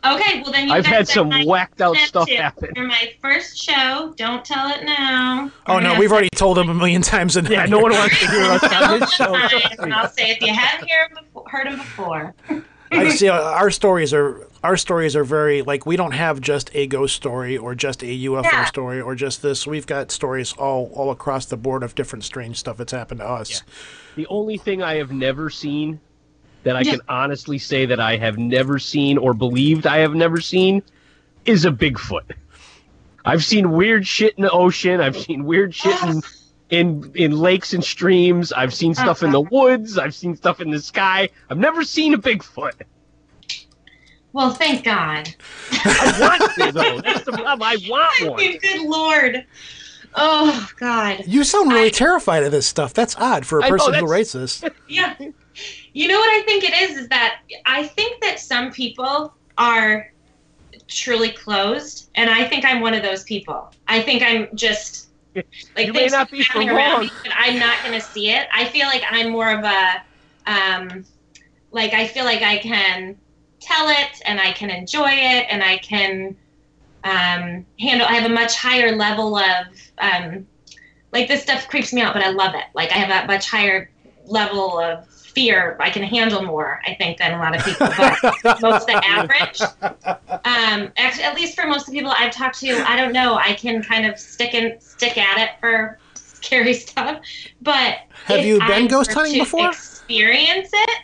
Okay, 0.03 0.41
well 0.43 0.51
then 0.51 0.69
you 0.69 0.73
I've 0.73 0.85
guys 0.85 0.93
had 0.93 1.03
are 1.03 1.31
some 1.31 1.47
whacked 1.47 1.83
out 1.83 1.95
stuff 1.99 2.27
two. 2.27 2.35
happen. 2.37 2.71
For 2.75 2.85
my 2.85 3.13
first 3.21 3.59
show, 3.63 4.15
don't 4.17 4.43
tell 4.45 4.71
it 4.71 4.83
now. 4.85 5.51
oh 5.67 5.75
We're 5.75 5.81
no, 5.83 5.99
we've 5.99 6.11
already 6.11 6.31
told 6.35 6.57
them 6.57 6.71
a 6.71 6.75
million 6.75 7.03
times. 7.03 7.37
In 7.37 7.45
Yeah, 7.45 7.67
no 7.67 7.81
one 7.81 7.93
wants 7.93 8.19
to 8.21 8.27
hear 8.31 8.45
us 8.45 8.63
on 8.65 8.99
this 9.01 9.13
show. 9.13 9.27
Fine, 9.35 9.49
trust 9.51 9.79
and 9.79 9.93
I'll 9.93 10.09
say 10.09 10.31
if 10.31 10.41
you 10.41 10.55
haven't 10.55 10.89
heard 10.91 11.11
him 11.11 11.19
before, 11.25 11.45
heard 11.51 11.67
him 11.67 11.77
before. 11.79 12.35
I 12.93 13.09
see. 13.15 13.29
uh, 13.29 13.39
Our 13.39 13.71
stories 13.71 14.15
are 14.15 14.47
our 14.65 14.79
stories 14.79 15.15
are 15.17 15.25
very 15.25 15.61
like 15.61 15.85
we 15.85 15.97
don't 15.97 16.13
have 16.13 16.41
just 16.41 16.71
a 16.73 16.87
ghost 16.87 17.15
story 17.15 17.59
or 17.59 17.75
just 17.75 18.03
a 18.03 18.07
UFO 18.07 18.43
Yeah. 18.45 18.65
story 18.65 19.03
or 19.03 19.15
just 19.15 19.43
this. 19.43 19.67
We've 19.67 19.87
got 19.87 20.11
stories 20.11 20.55
all 20.55 20.91
all 20.95 21.11
across 21.11 21.45
the 21.45 21.59
board 21.59 21.83
of 21.83 21.95
different 21.95 22.25
strange 22.25 22.57
stuff 22.59 22.79
that's 22.79 22.93
happened 22.93 23.21
to 23.21 23.27
us. 23.29 23.63
The 24.17 24.27
only 24.29 24.57
thing 24.57 24.83
I 24.83 24.95
have 24.95 25.13
never 25.13 25.51
seen 25.51 26.01
that 26.63 26.77
I 26.77 26.81
Yeah. 26.81 26.93
can 26.93 27.01
honestly 27.09 27.59
say 27.59 27.87
that 27.87 28.01
I 28.01 28.17
have 28.17 28.39
never 28.39 28.79
seen 28.79 29.19
or 29.19 29.35
believed 29.35 29.87
I 29.87 29.99
have 29.99 30.15
never 30.15 30.41
seen 30.41 30.83
is 31.45 31.65
a 31.65 31.71
Bigfoot. 31.71 32.33
I've 33.25 33.45
seen 33.45 33.73
weird 33.73 34.07
shit 34.07 34.35
in 34.37 34.43
the 34.43 34.51
ocean. 34.51 35.01
I've 35.01 35.17
seen 35.17 35.45
weird 35.45 35.75
shit 35.75 36.03
in 36.03 36.23
in, 36.71 37.11
in 37.17 37.33
lakes 37.33 37.75
and 37.75 37.83
streams. 37.83 38.53
I've 38.53 38.73
seen 38.73 38.95
stuff 38.95 39.25
in 39.25 39.33
the 39.33 39.41
uh-huh. 39.41 39.49
woods. 39.51 39.99
I've 39.99 40.15
seen 40.15 40.37
stuff 40.37 40.61
in 40.61 40.71
the 40.71 40.81
sky. 40.81 41.29
I've 41.51 41.59
never 41.59 41.83
seen 41.83 42.15
a 42.15 42.19
Bigfoot. 42.19 42.83
Well, 44.33 44.51
thank 44.51 44.85
God. 44.85 45.35
I 45.73 46.17
want 46.21 46.55
to 46.55 46.73
though. 46.73 47.01
That's 47.05 47.25
the 47.25 47.33
problem. 47.33 47.63
I 47.63 47.77
want 47.89 48.31
one. 48.31 48.59
Good 48.59 48.83
Lord. 48.83 49.45
Oh 50.15 50.69
God. 50.79 51.25
You 51.27 51.45
sound 51.45 51.73
really 51.73 51.87
I- 51.87 51.91
terrified 51.91 52.45
of 52.45 52.53
this 52.53 52.67
stuff. 52.67 52.95
That's 52.95 53.17
odd 53.17 53.45
for 53.45 53.61
a 53.61 53.65
I 53.65 53.71
know, 53.71 53.77
person 53.77 53.95
who 53.95 54.07
writes 54.07 54.33
this. 54.33 54.63
Yeah. 54.89 55.15
You 55.93 56.09
know 56.09 56.19
what 56.19 56.29
I 56.29 56.43
think 56.45 56.65
it 56.65 56.91
is? 56.91 56.99
Is 56.99 57.09
that 57.09 57.41
I 57.67 57.87
think 57.87 58.23
that 58.23 58.39
some 58.39 58.71
people 58.73 59.35
are 59.59 60.07
truly 60.89 61.31
closed, 61.31 62.11
and 62.15 62.31
I 62.31 62.45
think 62.45 62.65
I'm 62.65 62.81
one 62.81 62.95
of 62.95 63.03
those 63.03 63.25
people. 63.25 63.73
I 63.89 64.03
think 64.03 64.23
I'm 64.23 64.49
just 64.55 65.11
like 65.77 65.87
You 65.87 65.93
may 65.93 66.07
not 66.07 66.31
be 66.31 66.43
for 66.43 66.61
long. 66.65 67.01
me, 67.01 67.13
but 67.23 67.33
I'm 67.37 67.59
not 67.59 67.83
going 67.83 67.95
to 67.95 68.01
see 68.01 68.31
it. 68.31 68.49
I 68.53 68.65
feel 68.67 68.87
like 68.87 69.03
I'm 69.11 69.31
more 69.31 69.51
of 69.51 69.65
a, 69.65 70.03
um, 70.47 71.05
like 71.71 71.93
I 71.93 72.07
feel 72.07 72.25
like 72.25 72.43
I 72.43 72.59
can 72.59 73.17
tell 73.61 73.89
it 73.89 74.23
and 74.25 74.41
I 74.41 74.53
can 74.53 74.71
enjoy 74.71 75.11
it 75.11 75.47
and 75.51 75.63
I 75.63 75.79
can 75.79 76.37
um, 77.05 77.67
handle. 77.79 78.07
I 78.07 78.15
have 78.15 78.31
a 78.31 78.35
much 78.35 78.57
higher 78.57 78.97
level 78.97 79.37
of 79.37 79.67
um, 79.99 80.47
like 81.13 81.29
this 81.29 81.43
stuff 81.43 81.69
creeps 81.69 81.93
me 81.93 82.01
out, 82.03 82.15
but 82.15 82.23
I 82.23 82.31
love 82.31 82.55
it. 82.55 82.65
Like 82.75 82.91
I 82.91 82.95
have 82.95 83.25
a 83.25 83.27
much 83.27 83.51
higher 83.51 83.91
level 84.27 84.79
of 84.79 85.07
fear. 85.31 85.77
I 85.81 85.91
can 85.91 86.03
handle 86.03 86.43
more, 86.43 86.81
I 86.87 86.95
think, 86.95 87.19
than 87.19 87.33
a 87.33 87.39
lot 87.39 87.57
of 87.57 87.65
people. 87.65 87.89
But 87.97 88.61
most 88.63 88.87
the 88.87 89.03
average, 89.05 89.61
um, 90.45 90.93
actually, 90.97 91.25
at 91.25 91.35
least 91.35 91.55
for 91.55 91.67
most 91.67 91.83
of 91.83 91.87
the 91.87 91.93
people 91.93 92.13
I've 92.17 92.33
talked 92.33 92.61
to, 92.61 92.71
I 92.89 92.97
don't 92.97 93.13
know. 93.13 93.35
I 93.35 93.55
can 93.55 93.83
kind 93.83 94.07
of 94.07 94.19
stick 94.19 94.55
and 94.55 94.81
stick 94.83 95.17
at 95.17 95.39
it 95.39 95.51
for 95.61 95.99
scary 96.15 96.75
stuff. 96.87 97.23
But 97.63 97.99
Have 98.27 98.45
you 98.45 98.59
been 98.59 98.85
I 98.85 98.87
ghost 98.87 99.13
hunting 99.13 99.39
before? 99.39 99.69
Experience 99.69 100.71
it. 100.73 101.03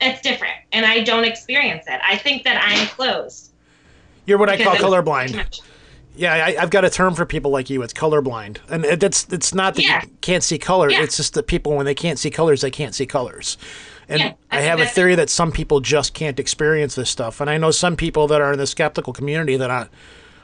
It's 0.00 0.22
different, 0.22 0.56
and 0.72 0.86
I 0.86 1.00
don't 1.00 1.24
experience 1.24 1.84
it. 1.86 2.00
I 2.06 2.16
think 2.16 2.44
that 2.44 2.62
I'm 2.64 2.86
closed. 2.88 3.52
You're 4.24 4.38
what 4.38 4.48
I 4.48 4.62
call 4.62 4.76
colorblind. 4.76 5.60
Yeah, 6.20 6.34
I, 6.34 6.56
I've 6.60 6.68
got 6.68 6.84
a 6.84 6.90
term 6.90 7.14
for 7.14 7.24
people 7.24 7.50
like 7.50 7.70
you. 7.70 7.80
It's 7.80 7.94
colorblind, 7.94 8.58
and 8.68 8.84
uh, 8.84 8.88
it, 8.88 9.02
it's 9.02 9.26
it's 9.32 9.54
not 9.54 9.74
that 9.76 9.82
Yeah. 9.82 10.02
you 10.02 10.10
can't 10.20 10.42
see 10.42 10.58
color. 10.58 10.90
Yeah. 10.90 11.02
It's 11.02 11.16
just 11.16 11.32
that 11.32 11.46
people 11.46 11.74
when 11.74 11.86
they 11.86 11.94
can't 11.94 12.18
see 12.18 12.28
colors, 12.28 12.60
they 12.60 12.70
can't 12.70 12.94
see 12.94 13.06
colors. 13.06 13.56
And 14.06 14.20
Yeah, 14.20 14.32
I 14.50 14.60
have 14.60 14.80
a 14.80 14.86
theory 14.86 15.14
that 15.14 15.30
some 15.30 15.50
people 15.50 15.80
just 15.80 16.12
can't 16.12 16.38
experience 16.38 16.94
this 16.94 17.08
stuff. 17.08 17.40
And 17.40 17.48
I 17.48 17.56
know 17.56 17.70
some 17.70 17.96
people 17.96 18.26
that 18.26 18.42
are 18.42 18.52
in 18.52 18.58
the 18.58 18.66
skeptical 18.66 19.14
community 19.14 19.56
that 19.56 19.70
I, 19.70 19.86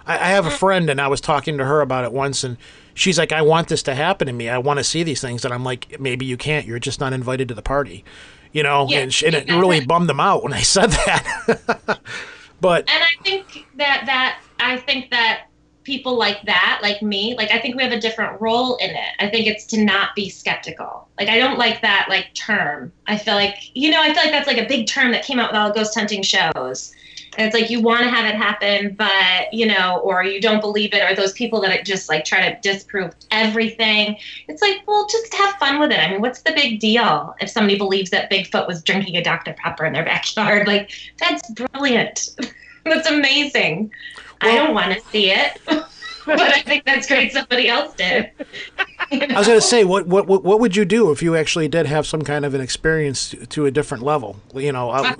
I, 0.06 0.16
have 0.28 0.46
a 0.46 0.48
mm-hmm. 0.48 0.56
friend, 0.56 0.88
and 0.88 0.98
I 0.98 1.08
was 1.08 1.20
talking 1.20 1.58
to 1.58 1.64
her 1.66 1.82
about 1.82 2.04
it 2.04 2.12
once, 2.12 2.42
and 2.42 2.56
she's 2.94 3.18
like, 3.18 3.32
"I 3.32 3.42
want 3.42 3.68
this 3.68 3.82
to 3.82 3.94
happen 3.94 4.28
to 4.28 4.32
me. 4.32 4.48
I 4.48 4.56
want 4.56 4.78
to 4.78 4.84
see 4.84 5.02
these 5.02 5.20
things." 5.20 5.44
And 5.44 5.52
I'm 5.52 5.64
like, 5.64 6.00
"Maybe 6.00 6.24
you 6.24 6.38
can't. 6.38 6.64
You're 6.64 6.78
just 6.78 7.00
not 7.00 7.12
invited 7.12 7.48
to 7.48 7.54
the 7.54 7.60
party." 7.60 8.02
You 8.50 8.62
know, 8.62 8.86
Yeah, 8.88 9.00
and, 9.00 9.12
sh- 9.12 9.24
and 9.24 9.34
it 9.34 9.50
really 9.50 9.84
bummed 9.84 10.08
them 10.08 10.20
out 10.20 10.42
when 10.42 10.54
I 10.54 10.62
said 10.76 10.90
that. 10.90 12.00
but 12.62 12.88
and 12.88 13.04
I 13.04 13.22
think 13.22 13.66
that 13.76 14.04
that 14.06 14.40
I 14.58 14.78
think 14.78 15.10
that 15.10 15.45
people 15.86 16.18
like 16.18 16.42
that, 16.42 16.80
like 16.82 17.00
me, 17.00 17.36
like 17.36 17.52
I 17.52 17.60
think 17.60 17.76
we 17.76 17.82
have 17.84 17.92
a 17.92 18.00
different 18.00 18.40
role 18.40 18.74
in 18.76 18.90
it. 18.90 19.14
I 19.20 19.28
think 19.28 19.46
it's 19.46 19.64
to 19.66 19.82
not 19.82 20.16
be 20.16 20.28
skeptical. 20.28 21.08
Like 21.18 21.28
I 21.28 21.38
don't 21.38 21.58
like 21.58 21.80
that 21.82 22.06
like 22.08 22.34
term. 22.34 22.92
I 23.06 23.16
feel 23.16 23.36
like 23.36 23.54
you 23.74 23.90
know, 23.90 24.02
I 24.02 24.12
feel 24.12 24.24
like 24.24 24.32
that's 24.32 24.48
like 24.48 24.58
a 24.58 24.66
big 24.66 24.88
term 24.88 25.12
that 25.12 25.24
came 25.24 25.38
out 25.38 25.52
with 25.52 25.58
all 25.58 25.72
ghost 25.72 25.94
hunting 25.94 26.22
shows. 26.22 26.92
And 27.38 27.46
it's 27.46 27.54
like 27.54 27.70
you 27.70 27.80
want 27.80 28.02
to 28.02 28.10
have 28.10 28.24
it 28.24 28.34
happen, 28.34 28.94
but 28.94 29.52
you 29.52 29.66
know, 29.66 30.00
or 30.02 30.24
you 30.24 30.40
don't 30.40 30.60
believe 30.60 30.92
it, 30.92 31.08
or 31.08 31.14
those 31.14 31.32
people 31.34 31.60
that 31.60 31.84
just 31.84 32.08
like 32.08 32.24
try 32.24 32.50
to 32.50 32.60
disprove 32.60 33.14
everything. 33.30 34.16
It's 34.48 34.62
like, 34.62 34.78
well, 34.88 35.06
just 35.06 35.32
have 35.34 35.54
fun 35.56 35.78
with 35.78 35.92
it. 35.92 36.00
I 36.00 36.10
mean, 36.10 36.20
what's 36.20 36.42
the 36.42 36.52
big 36.52 36.80
deal 36.80 37.34
if 37.40 37.48
somebody 37.50 37.78
believes 37.78 38.10
that 38.10 38.30
Bigfoot 38.30 38.66
was 38.66 38.82
drinking 38.82 39.16
a 39.16 39.22
Dr. 39.22 39.52
Pepper 39.52 39.84
in 39.84 39.92
their 39.92 40.04
backyard? 40.12 40.66
Like, 40.66 40.90
that's 41.18 41.48
brilliant. 41.50 42.30
That's 42.86 43.08
amazing. 43.08 43.90
I 44.40 44.54
don't 44.56 44.74
want 44.74 44.92
to 44.92 45.00
see 45.10 45.30
it, 45.30 45.60
but 45.66 46.40
I 46.40 46.62
think 46.62 46.84
that's 46.84 47.06
great. 47.06 47.32
Somebody 47.32 47.68
else 47.68 47.94
did. 47.94 48.30
I 49.10 49.38
was 49.38 49.46
going 49.46 49.58
to 49.58 49.66
say, 49.66 49.84
what, 49.84 50.06
what 50.06 50.26
what 50.26 50.60
would 50.60 50.76
you 50.76 50.84
do 50.84 51.10
if 51.10 51.22
you 51.22 51.36
actually 51.36 51.68
did 51.68 51.86
have 51.86 52.06
some 52.06 52.22
kind 52.22 52.44
of 52.44 52.54
an 52.54 52.60
experience 52.60 53.30
to, 53.30 53.46
to 53.46 53.66
a 53.66 53.70
different 53.70 54.02
level? 54.02 54.40
You 54.54 54.72
know, 54.72 54.90
uh, 54.90 55.14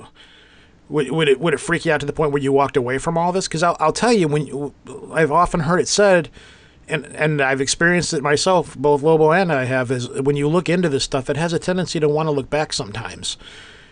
would, 0.89 1.11
would 1.11 1.29
it 1.29 1.41
would 1.41 1.55
it 1.55 1.61
freak 1.61 1.85
you 1.85 1.93
out 1.93 2.01
to 2.01 2.07
the 2.07 2.13
point 2.13 2.33
where 2.33 2.43
you 2.43 2.53
walked 2.53 2.77
away 2.77 2.99
from 2.99 3.17
all 3.17 3.33
this? 3.33 3.49
Because 3.49 3.63
I'll, 3.63 3.77
I'll 3.81 3.93
tell 3.93 4.13
you, 4.13 4.29
when 4.29 4.47
you, 4.47 4.75
I've 5.13 5.33
often 5.33 5.61
heard 5.61 5.81
it 5.81 5.89
said, 5.89 6.31
and 6.89 7.07
and 7.07 7.41
I've 7.41 7.61
experienced 7.61 8.13
it 8.13 8.23
myself, 8.23 8.77
both 8.77 9.03
Lobo 9.03 9.33
and 9.33 9.53
I 9.53 9.65
have, 9.65 9.91
is 9.91 10.09
when 10.09 10.37
you 10.37 10.49
look 10.49 10.69
into 10.69 10.89
this 10.89 11.05
stuff, 11.05 11.31
it 11.31 11.37
has 11.37 11.53
a 11.53 11.59
tendency 11.59 12.01
to 12.01 12.09
want 12.09 12.27
to 12.27 12.33
look 12.33 12.51
back 12.51 12.73
sometimes. 12.73 13.37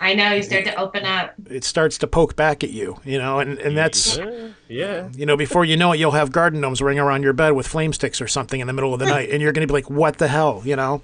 I 0.05 0.13
know 0.13 0.33
you 0.35 0.43
start 0.43 0.65
to 0.67 0.75
open 0.77 1.07
up. 1.07 1.33
It 1.49 1.65
starts 1.65 1.97
to 1.99 2.07
poke 2.07 2.37
back 2.37 2.63
at 2.63 2.69
you, 2.71 3.01
you 3.05 3.17
know, 3.17 3.39
and, 3.39 3.59
and 3.59 3.75
that's 3.75 4.19
Yeah, 4.19 4.49
yeah. 4.69 5.09
you 5.17 5.25
know 5.25 5.35
before 5.37 5.65
you 5.65 5.79
know 5.79 5.93
it, 5.93 5.99
you'll 5.99 6.11
have 6.11 6.31
garden 6.31 6.61
gnomes 6.61 6.83
ring 6.83 6.99
around 6.99 7.23
your 7.23 7.33
bed 7.33 7.53
with 7.53 7.67
flame 7.67 7.95
sticks 7.95 8.21
or 8.21 8.29
something 8.29 8.61
in 8.61 8.67
the 8.67 8.75
middle 8.75 8.93
of 8.93 9.01
the 9.01 9.07
night, 9.07 9.31
and 9.31 9.41
you're 9.41 9.53
going 9.53 9.67
to 9.67 9.73
be 9.73 9.73
like, 9.73 9.89
"What 9.89 10.19
the 10.19 10.29
hell?" 10.29 10.61
You 10.65 10.77
know. 10.77 11.01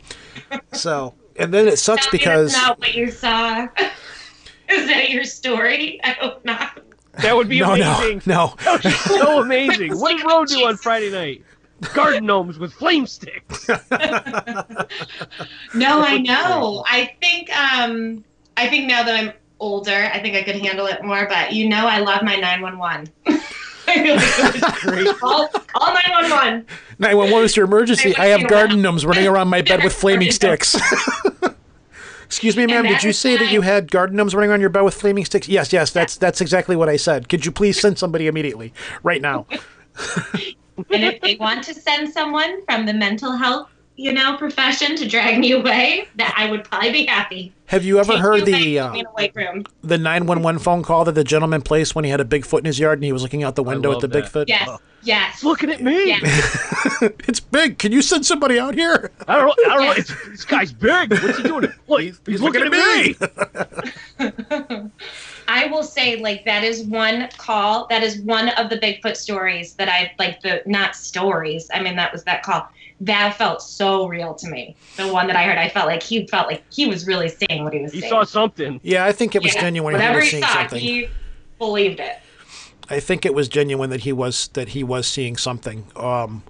So, 0.74 1.14
and 1.36 1.52
then 1.54 1.66
it 1.66 1.78
sucks 1.78 2.04
Tell 2.06 2.12
me 2.12 2.18
because 2.18 2.52
that's 2.52 2.62
not 2.66 2.78
what 2.78 2.94
you 2.94 3.10
saw. 3.10 3.66
Is 4.68 4.86
that 4.86 5.08
your 5.10 5.24
story? 5.24 5.98
I 6.04 6.10
hope 6.10 6.44
not. 6.44 6.80
That 7.22 7.34
would 7.34 7.48
be 7.48 7.60
no, 7.60 7.72
amazing. 7.72 8.22
no, 8.26 8.48
no. 8.48 8.54
That 8.58 8.72
would 8.72 8.82
be 8.82 8.90
so 8.90 9.40
amazing. 9.42 9.98
What 9.98 10.16
did 10.16 10.26
Ro 10.26 10.44
do 10.44 10.66
on 10.66 10.76
Friday 10.76 11.10
night? 11.10 11.42
Garden 11.94 12.26
gnomes 12.26 12.58
with 12.58 12.72
flame 12.74 13.06
sticks. 13.06 13.66
No, 15.74 16.02
I 16.02 16.18
know. 16.18 16.84
I 16.86 17.16
think 17.20 17.50
um 17.56 18.24
I 18.56 18.68
think 18.68 18.86
now 18.86 19.02
that 19.02 19.14
I'm 19.14 19.32
older, 19.58 20.10
I 20.12 20.18
think 20.20 20.36
I 20.36 20.42
could 20.42 20.56
handle 20.56 20.86
it 20.86 21.02
more, 21.04 21.26
but 21.28 21.52
you 21.52 21.68
know 21.68 21.86
I 21.86 21.98
love 21.98 22.22
my 22.22 22.36
911. 22.36 23.08
Great. 23.90 25.08
all, 25.22 25.48
all 25.74 25.94
911. 25.94 26.64
911 27.00 27.44
is 27.44 27.56
your 27.56 27.64
emergency. 27.64 28.14
I 28.16 28.26
have 28.26 28.42
Yeah. 28.42 28.46
garden 28.46 28.82
gnomes 28.82 29.04
running 29.04 29.26
around 29.32 29.48
my 29.48 29.62
bed 29.62 29.82
with 29.82 29.92
flaming 29.92 30.30
sticks. 30.30 30.76
Excuse 32.24 32.56
me, 32.56 32.66
ma'am. 32.66 32.84
Did 32.84 33.02
you 33.02 33.12
say 33.12 33.36
that 33.36 33.50
you 33.50 33.62
had 33.62 33.90
garden 33.90 34.16
gnomes 34.16 34.32
running 34.32 34.50
around 34.50 34.60
your 34.60 34.70
bed 34.70 34.82
with 34.82 34.94
flaming 34.94 35.24
sticks? 35.24 35.48
Yes, 35.48 35.72
yes. 35.72 35.90
That's 35.90 36.16
that's 36.16 36.40
exactly 36.40 36.76
what 36.76 36.88
I 36.88 36.96
said. 36.96 37.28
Could 37.28 37.44
you 37.44 37.50
please 37.50 37.80
send 37.80 37.98
somebody 37.98 38.28
immediately, 38.28 38.72
right 39.02 39.20
now? 39.20 39.46
And 40.92 41.02
if 41.04 41.20
they 41.20 41.34
want 41.36 41.64
to 41.64 41.74
send 41.74 42.08
someone 42.10 42.64
from 42.66 42.86
the 42.86 42.94
mental 42.94 43.32
health, 43.32 43.68
you 44.00 44.14
know, 44.14 44.34
profession 44.38 44.96
to 44.96 45.06
drag 45.06 45.38
me 45.38 45.52
away, 45.52 46.08
that 46.16 46.32
I 46.34 46.50
would 46.50 46.64
probably 46.64 46.90
be 46.90 47.04
happy. 47.04 47.52
Have 47.66 47.84
you 47.84 47.98
ever 47.98 48.14
Take 48.14 48.22
heard 48.22 48.46
the 48.46 48.78
uh, 48.78 48.86
put 48.88 48.94
me 48.94 49.00
in 49.00 49.06
a 49.06 49.10
white 49.10 49.36
room. 49.36 49.66
the 49.82 49.98
911 49.98 50.58
phone 50.58 50.82
call 50.82 51.04
that 51.04 51.12
the 51.12 51.22
gentleman 51.22 51.60
placed 51.60 51.94
when 51.94 52.06
he 52.06 52.10
had 52.10 52.18
a 52.18 52.24
Bigfoot 52.24 52.60
in 52.60 52.64
his 52.64 52.78
yard 52.78 52.96
and 52.98 53.04
he 53.04 53.12
was 53.12 53.22
looking 53.22 53.42
out 53.42 53.56
the 53.56 53.62
window 53.62 53.92
at 53.92 54.00
the 54.00 54.08
that. 54.08 54.24
Bigfoot? 54.24 54.48
Yes, 54.48 54.78
yes. 55.02 55.44
Looking 55.44 55.70
at 55.70 55.82
me. 55.82 56.08
Yeah. 56.08 56.18
it's 57.28 57.40
big. 57.40 57.76
Can 57.76 57.92
you 57.92 58.00
send 58.00 58.24
somebody 58.24 58.58
out 58.58 58.74
here? 58.74 59.10
I 59.28 59.36
don't 59.36 59.48
know. 59.48 59.54
I 59.70 59.76
don't 59.76 59.84
know. 59.84 59.92
It's, 59.92 60.28
this 60.30 60.44
guy's 60.46 60.72
big. 60.72 61.12
What's 61.12 61.36
he 61.36 61.42
doing? 61.42 61.70
Look, 61.86 62.00
he's, 62.00 62.40
looking, 62.40 62.62
at 62.62 62.72
me. 62.72 63.16
I 65.46 65.66
will 65.66 65.82
say, 65.82 66.16
like, 66.22 66.46
that 66.46 66.64
is 66.64 66.84
one 66.84 67.28
call. 67.36 67.86
That 67.88 68.02
is 68.02 68.18
one 68.20 68.48
of 68.50 68.70
the 68.70 68.78
Bigfoot 68.78 69.18
stories 69.18 69.74
that 69.74 69.90
I 69.90 70.12
like. 70.18 70.40
The 70.40 70.62
not 70.64 70.96
stories. 70.96 71.68
I 71.74 71.82
mean, 71.82 71.96
that 71.96 72.12
was 72.12 72.24
that 72.24 72.42
call. 72.42 72.66
That 73.00 73.34
felt 73.36 73.62
so 73.62 74.06
real 74.06 74.34
to 74.34 74.48
me. 74.50 74.76
The 74.96 75.08
one 75.08 75.26
that 75.28 75.36
I 75.36 75.44
heard, 75.44 75.56
I 75.56 75.68
felt 75.70 75.86
like 75.86 76.02
he 76.02 76.26
felt 76.26 76.48
like 76.48 76.62
he 76.70 76.86
was 76.86 77.06
really 77.06 77.28
saying 77.28 77.64
what 77.64 77.72
he 77.72 77.80
was 77.80 77.92
He 77.92 78.00
saying. 78.00 78.10
saw 78.10 78.24
something. 78.24 78.78
Yeah, 78.82 79.06
I 79.06 79.12
think 79.12 79.34
it 79.34 79.42
was 79.42 79.54
Yeah, 79.54 79.62
genuine. 79.62 79.94
He 79.94 79.98
Whatever 79.98 80.16
was 80.18 80.24
he 80.26 80.30
seeing 80.32 80.42
saw, 80.42 80.52
something. 80.54 80.80
he 80.80 81.08
believed 81.58 81.98
it. 82.00 82.16
I 82.90 83.00
think 83.00 83.24
it 83.24 83.32
was 83.34 83.48
genuine 83.48 83.88
that 83.90 84.00
he 84.00 84.12
was 84.12 84.48
that 84.54 84.68
he 84.70 84.82
was 84.84 85.06
seeing 85.06 85.36
something. 85.36 85.86
Um, 85.96 86.42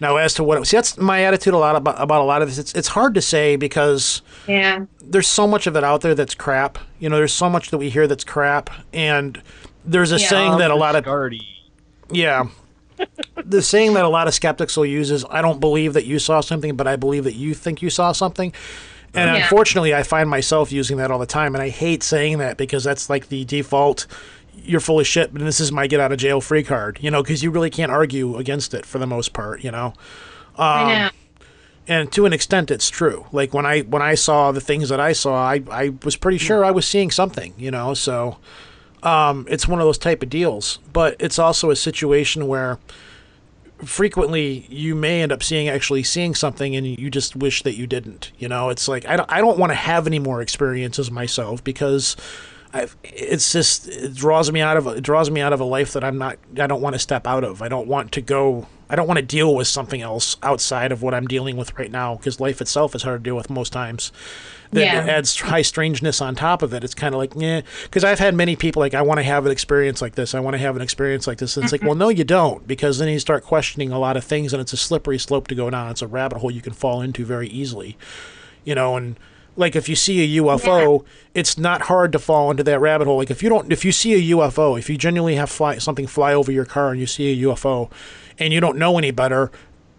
now, 0.00 0.16
as 0.18 0.34
to 0.34 0.44
what 0.44 0.56
it 0.56 0.60
was, 0.60 0.68
see, 0.68 0.76
that's 0.76 0.98
my 0.98 1.24
attitude 1.24 1.54
a 1.54 1.58
lot 1.58 1.74
about 1.76 2.00
about 2.00 2.20
a 2.20 2.24
lot 2.24 2.42
of 2.42 2.48
this. 2.48 2.58
It's 2.58 2.74
it's 2.74 2.88
hard 2.88 3.14
to 3.14 3.22
say 3.22 3.56
because 3.56 4.20
Yeah. 4.46 4.84
there's 5.02 5.28
so 5.28 5.46
much 5.48 5.66
of 5.66 5.74
it 5.76 5.82
out 5.82 6.02
there 6.02 6.14
that's 6.14 6.34
crap. 6.34 6.78
You 7.00 7.08
know, 7.08 7.16
there's 7.16 7.32
so 7.32 7.48
much 7.48 7.70
that 7.70 7.78
we 7.78 7.88
hear 7.88 8.06
that's 8.06 8.22
crap, 8.24 8.68
and 8.92 9.40
there's 9.84 10.12
a 10.12 10.18
Yeah. 10.20 10.28
saying 10.28 10.58
that 10.58 10.70
a 10.70 10.74
lot 10.76 10.94
of 10.94 11.04
Scardy. 11.04 11.40
yeah. 12.10 12.44
The 13.44 13.62
saying 13.62 13.94
that 13.94 14.04
a 14.04 14.08
lot 14.08 14.28
of 14.28 14.34
skeptics 14.34 14.76
will 14.76 14.86
use 14.86 15.10
is, 15.10 15.24
"I 15.30 15.42
don't 15.42 15.60
believe 15.60 15.94
that 15.94 16.04
you 16.06 16.18
saw 16.18 16.40
something, 16.40 16.76
but 16.76 16.86
I 16.86 16.96
believe 16.96 17.24
that 17.24 17.34
you 17.34 17.54
think 17.54 17.82
you 17.82 17.90
saw 17.90 18.12
something." 18.12 18.52
And 19.14 19.28
Yeah. 19.30 19.36
unfortunately, 19.42 19.94
I 19.94 20.02
find 20.04 20.28
myself 20.30 20.72
using 20.72 20.96
that 20.98 21.10
all 21.10 21.18
the 21.18 21.26
time, 21.26 21.54
and 21.54 21.62
I 21.62 21.68
hate 21.68 22.02
saying 22.02 22.38
that 22.38 22.56
because 22.56 22.84
that's 22.84 23.10
like 23.10 23.28
the 23.28 23.44
default. 23.44 24.06
You're 24.64 24.80
full 24.80 25.00
of 25.00 25.06
shit, 25.06 25.32
but 25.32 25.42
this 25.42 25.58
is 25.60 25.72
my 25.72 25.86
get 25.86 25.98
out 26.00 26.12
of 26.12 26.18
jail 26.18 26.40
free 26.40 26.62
card, 26.62 26.98
you 27.02 27.10
know, 27.10 27.22
because 27.22 27.42
you 27.42 27.50
really 27.50 27.68
can't 27.70 27.90
argue 27.90 28.36
against 28.36 28.74
it 28.74 28.86
for 28.86 28.98
the 28.98 29.06
most 29.06 29.32
part, 29.32 29.62
you 29.64 29.70
know. 29.72 29.86
Um, 30.56 30.64
I 30.66 30.98
know. 30.98 31.10
and 31.88 32.12
to 32.12 32.26
an 32.26 32.32
extent 32.32 32.70
it's 32.70 32.88
true 32.90 33.26
like 33.32 33.52
when 33.52 33.66
i 33.66 33.80
when 33.80 34.02
i 34.02 34.14
saw 34.14 34.52
the 34.52 34.60
things 34.60 34.88
that 34.90 35.00
i 35.00 35.12
saw 35.12 35.34
i 35.34 35.60
i 35.70 35.92
was 36.04 36.14
pretty 36.14 36.38
sure 36.38 36.64
i 36.64 36.70
was 36.70 36.86
seeing 36.86 37.10
something 37.10 37.52
you 37.58 37.70
know 37.72 37.92
so 37.94 38.36
um 39.02 39.46
it's 39.48 39.66
one 39.66 39.80
of 39.80 39.86
those 39.86 39.98
type 39.98 40.22
of 40.22 40.28
deals 40.28 40.78
but 40.92 41.16
it's 41.18 41.38
also 41.38 41.70
a 41.70 41.76
situation 41.76 42.46
where 42.46 42.78
frequently 43.84 44.64
you 44.68 44.94
may 44.94 45.22
end 45.22 45.32
up 45.32 45.42
seeing 45.42 45.68
actually 45.68 46.02
seeing 46.02 46.34
something 46.34 46.76
and 46.76 46.86
you 46.86 47.10
just 47.10 47.34
wish 47.34 47.62
that 47.62 47.76
you 47.76 47.86
didn't 47.86 48.30
you 48.38 48.48
know 48.48 48.68
it's 48.68 48.86
like 48.86 49.04
i 49.06 49.16
don't, 49.16 49.30
I 49.32 49.40
don't 49.40 49.58
want 49.58 49.70
to 49.70 49.76
have 49.76 50.06
any 50.06 50.20
more 50.20 50.40
experiences 50.40 51.10
myself 51.10 51.64
because 51.64 52.16
I've, 52.74 52.96
it's 53.02 53.52
just 53.52 53.88
it 53.88 54.14
draws 54.14 54.50
me 54.50 54.60
out 54.60 54.76
of 54.76 54.86
it 54.86 55.02
draws 55.02 55.30
me 55.30 55.40
out 55.40 55.52
of 55.52 55.60
a 55.60 55.64
life 55.64 55.92
that 55.92 56.02
I'm 56.02 56.16
not 56.16 56.38
I 56.58 56.66
don't 56.66 56.80
want 56.80 56.94
to 56.94 56.98
step 56.98 57.26
out 57.26 57.44
of. 57.44 57.60
I 57.60 57.68
don't 57.68 57.86
want 57.86 58.12
to 58.12 58.22
go 58.22 58.66
I 58.88 58.96
don't 58.96 59.06
want 59.06 59.18
to 59.18 59.24
deal 59.24 59.54
with 59.54 59.68
something 59.68 60.00
else 60.00 60.36
outside 60.42 60.90
of 60.90 61.02
what 61.02 61.12
I'm 61.14 61.26
dealing 61.26 61.56
with 61.56 61.78
right 61.78 61.90
now 61.90 62.16
because 62.16 62.40
life 62.40 62.60
itself 62.60 62.94
is 62.94 63.02
hard 63.02 63.22
to 63.22 63.28
deal 63.28 63.36
with 63.36 63.50
most 63.50 63.72
times. 63.72 64.10
That 64.72 64.80
Yeah. 64.80 65.12
adds 65.12 65.38
high 65.38 65.62
strangeness 65.62 66.20
on 66.20 66.34
top 66.34 66.62
of 66.62 66.72
it. 66.72 66.82
It's 66.82 66.94
kind 66.94 67.14
of 67.14 67.18
like 67.18 67.32
yeah, 67.36 67.60
because 67.84 68.04
I've 68.04 68.18
had 68.18 68.34
many 68.34 68.56
people 68.56 68.80
like 68.80 68.94
I 68.94 69.02
want 69.02 69.18
to 69.18 69.24
have 69.24 69.44
an 69.44 69.52
experience 69.52 70.00
like 70.00 70.14
this. 70.14 70.34
I 70.34 70.40
want 70.40 70.54
to 70.54 70.58
have 70.58 70.76
an 70.76 70.82
experience 70.82 71.26
like 71.26 71.38
this. 71.38 71.56
And 71.56 71.64
it's 71.64 71.72
like 71.72 71.82
mm-hmm. 71.82 71.88
well 71.88 71.96
no 71.96 72.08
you 72.08 72.24
don't 72.24 72.66
because 72.66 72.98
then 72.98 73.08
you 73.08 73.18
start 73.18 73.44
questioning 73.44 73.92
a 73.92 73.98
lot 73.98 74.16
of 74.16 74.24
things 74.24 74.52
and 74.52 74.60
it's 74.60 74.72
a 74.72 74.78
slippery 74.78 75.18
slope 75.18 75.48
to 75.48 75.54
go 75.54 75.68
down. 75.70 75.90
It's 75.90 76.02
a 76.02 76.06
rabbit 76.06 76.38
hole 76.38 76.50
you 76.50 76.62
can 76.62 76.72
fall 76.72 77.02
into 77.02 77.24
very 77.24 77.48
easily 77.48 77.96
you 78.64 78.74
know 78.74 78.96
and 78.96 79.16
like 79.56 79.76
if 79.76 79.88
you 79.88 79.96
see 79.96 80.38
a 80.38 80.42
UFO, 80.42 81.04
it's 81.34 81.58
not 81.58 81.82
hard 81.82 82.12
to 82.12 82.18
fall 82.18 82.50
into 82.50 82.64
that 82.64 82.80
rabbit 82.80 83.06
hole. 83.06 83.18
Like 83.18 83.30
if 83.30 83.42
you 83.42 83.48
don't, 83.48 83.70
if 83.70 83.84
you 83.84 83.92
see 83.92 84.14
a 84.14 84.34
UFO, 84.36 84.78
if 84.78 84.88
you 84.88 84.96
genuinely 84.96 85.36
have 85.36 85.50
fly 85.50 85.76
something 85.78 86.06
fly 86.06 86.32
over 86.32 86.50
your 86.50 86.64
car 86.64 86.90
and 86.90 86.98
you 86.98 87.06
see 87.06 87.32
a 87.32 87.46
UFO, 87.48 87.90
and 88.38 88.52
you 88.52 88.60
don't 88.60 88.78
know 88.78 88.96
any 88.96 89.10
better, 89.10 89.50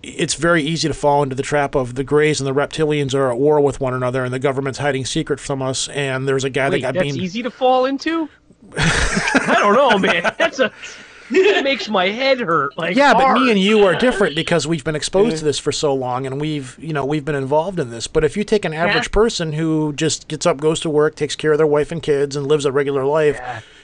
it's 0.04 0.34
very 0.34 0.62
easy 0.62 0.88
to 0.88 0.94
fall 0.94 1.24
into 1.24 1.36
the 1.36 1.44
trap 1.44 1.76
of 1.76 1.96
the 1.96 2.04
Greys 2.04 2.42
and 2.42 2.48
the 2.48 2.54
reptilians 2.54 3.14
are 3.14 3.32
at 3.32 3.38
war 3.38 3.62
with 3.62 3.80
one 3.80 3.94
another, 3.94 4.24
and 4.24 4.34
the 4.34 4.40
government's 4.40 4.80
hiding 4.80 5.06
secret 5.06 5.40
from 5.40 5.62
us. 5.62 5.88
And 5.90 6.28
there's 6.28 6.44
a 6.44 6.50
guy 6.50 6.70
Wait, 6.70 6.82
that 6.82 6.82
got 6.82 6.94
that's 6.96 7.04
beamed. 7.04 7.18
easy 7.18 7.42
to 7.44 7.50
fall 7.50 7.86
into? 7.86 8.30
I 8.78 9.56
don't 9.60 9.76
know, 9.76 9.98
man. 9.98 10.34
That's 10.40 10.60
a 10.60 10.72
it 11.36 11.64
makes 11.64 11.90
my 11.90 12.10
head 12.10 12.40
hurt. 12.40 12.78
Like 12.78 12.96
Yeah, 12.96 13.14
but 13.14 13.34
me 13.34 13.50
and 13.50 13.60
you 13.60 13.86
are 13.86 13.96
different 13.96 14.36
because 14.36 14.68
we've 14.68 14.84
been 14.84 14.96
exposed 14.96 15.38
to 15.38 15.44
this 15.44 15.60
for 15.60 15.72
so 15.72 15.94
long 15.94 16.26
and 16.26 16.40
we've, 16.40 16.78
you 16.80 16.94
know, 16.94 17.06
we've 17.06 17.26
been 17.26 17.36
involved 17.36 17.80
in 17.80 17.90
this. 17.90 18.08
But 18.08 18.24
if 18.24 18.38
you 18.38 18.44
take 18.44 18.66
an 18.66 18.74
average 18.74 19.12
person 19.12 19.54
who 19.54 19.94
just 19.94 20.28
gets 20.28 20.46
up, 20.46 20.58
goes 20.58 20.80
to 20.82 20.90
work, 20.90 21.16
takes 21.16 21.36
care 21.36 21.52
of 21.54 21.58
their 21.58 21.68
wife 21.68 21.92
and 21.92 22.02
kids 22.02 22.36
and 22.36 22.48
lives 22.48 22.66
a 22.66 22.72
regular 22.72 23.06
life, 23.06 23.40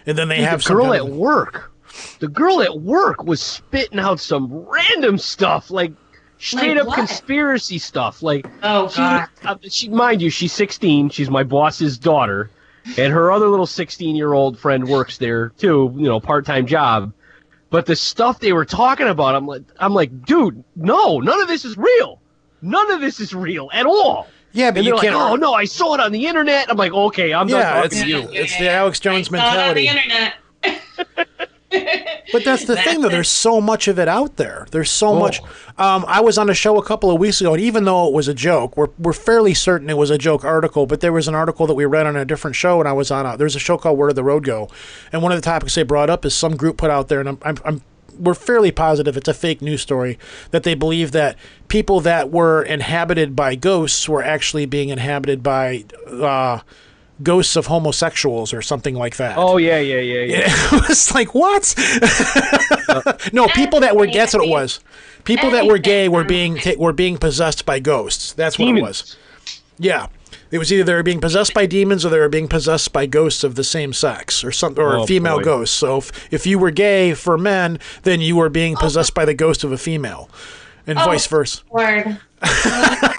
and 0.05 0.17
then 0.17 0.27
they 0.27 0.37
Dude, 0.37 0.45
have 0.45 0.59
the 0.59 0.63
some 0.63 0.75
girl 0.77 0.85
kind 0.87 0.97
at 0.97 1.07
work. 1.07 1.71
The 2.19 2.27
girl 2.27 2.61
at 2.61 2.81
work 2.81 3.23
was 3.23 3.41
spitting 3.41 3.99
out 3.99 4.19
some 4.19 4.53
random 4.53 5.17
stuff, 5.17 5.71
like 5.71 5.91
straight 6.39 6.69
Like 6.71 6.77
up 6.81 6.87
what? 6.87 6.95
conspiracy 6.95 7.77
stuff. 7.77 8.23
Like 8.23 8.47
Oh 8.63 8.87
she, 8.89 8.97
God. 8.97 9.27
uh, 9.45 9.55
she, 9.69 9.89
mind 9.89 10.21
you, 10.21 10.29
she's 10.31 10.51
16. 10.53 11.09
She's 11.09 11.29
my 11.29 11.43
boss's 11.43 11.97
daughter, 11.97 12.49
and 12.97 13.13
her 13.13 13.31
other 13.31 13.47
little 13.47 13.67
16 13.67 14.15
year 14.15 14.33
old 14.33 14.57
friend 14.57 14.87
works 14.89 15.17
there 15.19 15.49
too. 15.57 15.93
You 15.95 16.05
know, 16.07 16.19
part 16.19 16.45
time 16.45 16.65
job. 16.65 17.13
But 17.69 17.85
the 17.85 17.95
stuff 17.95 18.39
they 18.39 18.51
were 18.51 18.65
talking 18.65 19.07
about, 19.07 19.35
I'm 19.35 19.45
like, 19.45 19.61
I'm 19.77 19.93
like, 19.93 20.25
dude, 20.25 20.63
no, 20.75 21.19
none 21.19 21.39
of 21.39 21.47
this 21.47 21.63
is 21.65 21.77
real. 21.77 22.19
None 22.63 22.89
of 22.91 22.99
this 22.99 23.19
is 23.19 23.33
real 23.35 23.69
at 23.73 23.85
all. 23.85 24.27
Yeah, 24.53 24.71
but 24.71 24.77
And 24.79 24.87
you 24.87 24.93
they're 24.93 25.01
can't. 25.03 25.15
like, 25.15 25.31
oh 25.31 25.35
no, 25.35 25.53
I 25.53 25.65
saw 25.65 25.93
it 25.93 25.99
on 25.99 26.11
the 26.11 26.25
internet. 26.25 26.71
I'm 26.71 26.77
like, 26.77 26.91
okay, 26.91 27.31
I'm 27.31 27.47
yeah, 27.47 27.73
done 27.75 27.85
it's 27.85 27.95
talking 27.99 28.11
to 28.11 28.21
you. 28.33 28.41
It's 28.41 28.57
the. 28.57 28.69
Alex 28.71 28.99
Jones 28.99 29.31
I 29.31 29.37
saw 29.37 29.45
it 29.45 29.47
on 29.69 29.75
mentality. 29.75 29.81
the 29.81 29.87
internet. 30.65 31.27
But 32.31 32.45
that's 32.45 32.65
the 32.65 32.75
thing, 32.75 33.01
though. 33.01 33.09
There's 33.09 33.29
so 33.29 33.59
much 33.59 33.87
of 33.87 33.97
it 33.99 34.07
out 34.07 34.35
there. 34.35 34.67
There's 34.71 34.91
so 34.91 35.15
much. 35.15 35.41
Um, 35.77 36.05
I 36.07 36.21
was 36.21 36.37
on 36.37 36.49
a 36.49 36.53
show 36.53 36.77
a 36.77 36.83
couple 36.83 37.11
of 37.11 37.19
weeks 37.19 37.41
ago, 37.41 37.53
and 37.53 37.61
even 37.61 37.85
though 37.85 38.07
it 38.07 38.13
was 38.13 38.27
a 38.27 38.33
joke, 38.33 38.77
we're, 38.77 38.89
we're 38.97 39.13
fairly 39.13 39.53
certain 39.53 39.89
it 39.89 39.97
was 39.97 40.09
a 40.09 40.17
joke 40.17 40.43
article. 40.43 40.85
But 40.85 41.01
there 41.01 41.13
was 41.13 41.27
an 41.27 41.35
article 41.35 41.67
that 41.67 41.73
we 41.73 41.85
read 41.85 42.05
on 42.05 42.15
a 42.15 42.25
different 42.25 42.55
show, 42.55 42.79
and 42.79 42.87
I 42.87 42.93
was 42.93 43.11
on. 43.11 43.25
A, 43.25 43.37
there's 43.37 43.55
a 43.55 43.59
show 43.59 43.77
called 43.77 43.97
Where 43.97 44.09
Did 44.09 44.15
the 44.15 44.23
Road 44.23 44.43
Go? 44.43 44.69
And 45.11 45.23
one 45.23 45.31
of 45.31 45.37
the 45.37 45.45
topics 45.45 45.75
they 45.75 45.83
brought 45.83 46.09
up 46.09 46.25
is 46.25 46.35
some 46.35 46.55
group 46.55 46.77
put 46.77 46.89
out 46.89 47.07
there, 47.07 47.19
and 47.19 47.29
I'm, 47.29 47.37
I'm, 47.43 47.57
I'm 47.65 47.81
we're 48.19 48.33
fairly 48.33 48.71
positive 48.71 49.15
it's 49.15 49.29
a 49.29 49.33
fake 49.33 49.61
news 49.61 49.81
story 49.81 50.19
that 50.51 50.63
they 50.63 50.73
believe 50.73 51.13
that 51.13 51.37
people 51.69 52.01
that 52.01 52.29
were 52.29 52.61
inhabited 52.61 53.35
by 53.35 53.55
ghosts 53.55 54.09
were 54.09 54.21
actually 54.21 54.65
being 54.65 54.89
inhabited 54.89 55.41
by 55.41 55.85
uh, 56.07 56.59
ghosts 57.21 57.55
of 57.55 57.67
homosexuals 57.67 58.53
or 58.53 58.61
something 58.61 58.95
like 58.95 59.17
that. 59.17 59.37
Oh 59.37 59.57
yeah, 59.57 59.79
yeah, 59.79 59.99
yeah, 59.99 60.21
yeah. 60.21 60.43
it 60.47 60.89
was 60.89 61.13
like 61.13 61.33
what? 61.33 61.73
no, 63.33 63.47
people 63.49 63.79
that 63.81 63.95
were 63.95 64.07
that's 64.07 64.33
what 64.33 64.43
it 64.43 64.49
was. 64.49 64.79
People 65.23 65.51
that 65.51 65.65
were 65.65 65.77
gay 65.77 66.09
were 66.09 66.23
being 66.23 66.59
were 66.77 66.93
being 66.93 67.17
possessed 67.17 67.65
by 67.65 67.79
ghosts. 67.79 68.33
That's 68.33 68.57
what 68.57 68.75
it 68.75 68.81
was. 68.81 69.17
Yeah. 69.77 70.07
It 70.51 70.57
was 70.57 70.73
either 70.73 70.83
they 70.83 70.95
were 70.95 71.03
being 71.03 71.21
possessed 71.21 71.53
by 71.53 71.67
demons 71.67 72.03
or 72.03 72.09
they 72.09 72.17
were 72.17 72.27
being 72.29 72.47
possessed 72.47 72.91
by 72.91 73.05
ghosts 73.05 73.43
of 73.43 73.53
the 73.53 73.63
same 73.63 73.93
sex 73.93 74.43
or 74.43 74.51
some 74.51 74.73
or 74.79 74.97
Oh, 74.97 75.05
female 75.05 75.37
boy. 75.37 75.43
ghosts. 75.43 75.77
So 75.77 75.97
if, 75.97 76.33
if 76.33 76.47
you 76.47 76.57
were 76.57 76.71
gay 76.71 77.13
for 77.13 77.37
men, 77.37 77.77
then 78.01 78.19
you 78.19 78.35
were 78.35 78.49
being 78.49 78.75
oh. 78.75 78.79
possessed 78.79 79.13
by 79.13 79.25
the 79.25 79.35
ghost 79.35 79.63
of 79.63 79.71
a 79.71 79.77
female, 79.77 80.27
and 80.87 80.97
oh, 80.97 81.05
vice 81.05 81.27
versa. 81.27 81.61
Word. 81.69 82.17
I 82.41 83.11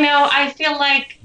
know. 0.00 0.28
I 0.32 0.54
feel 0.56 0.78
like. 0.78 1.18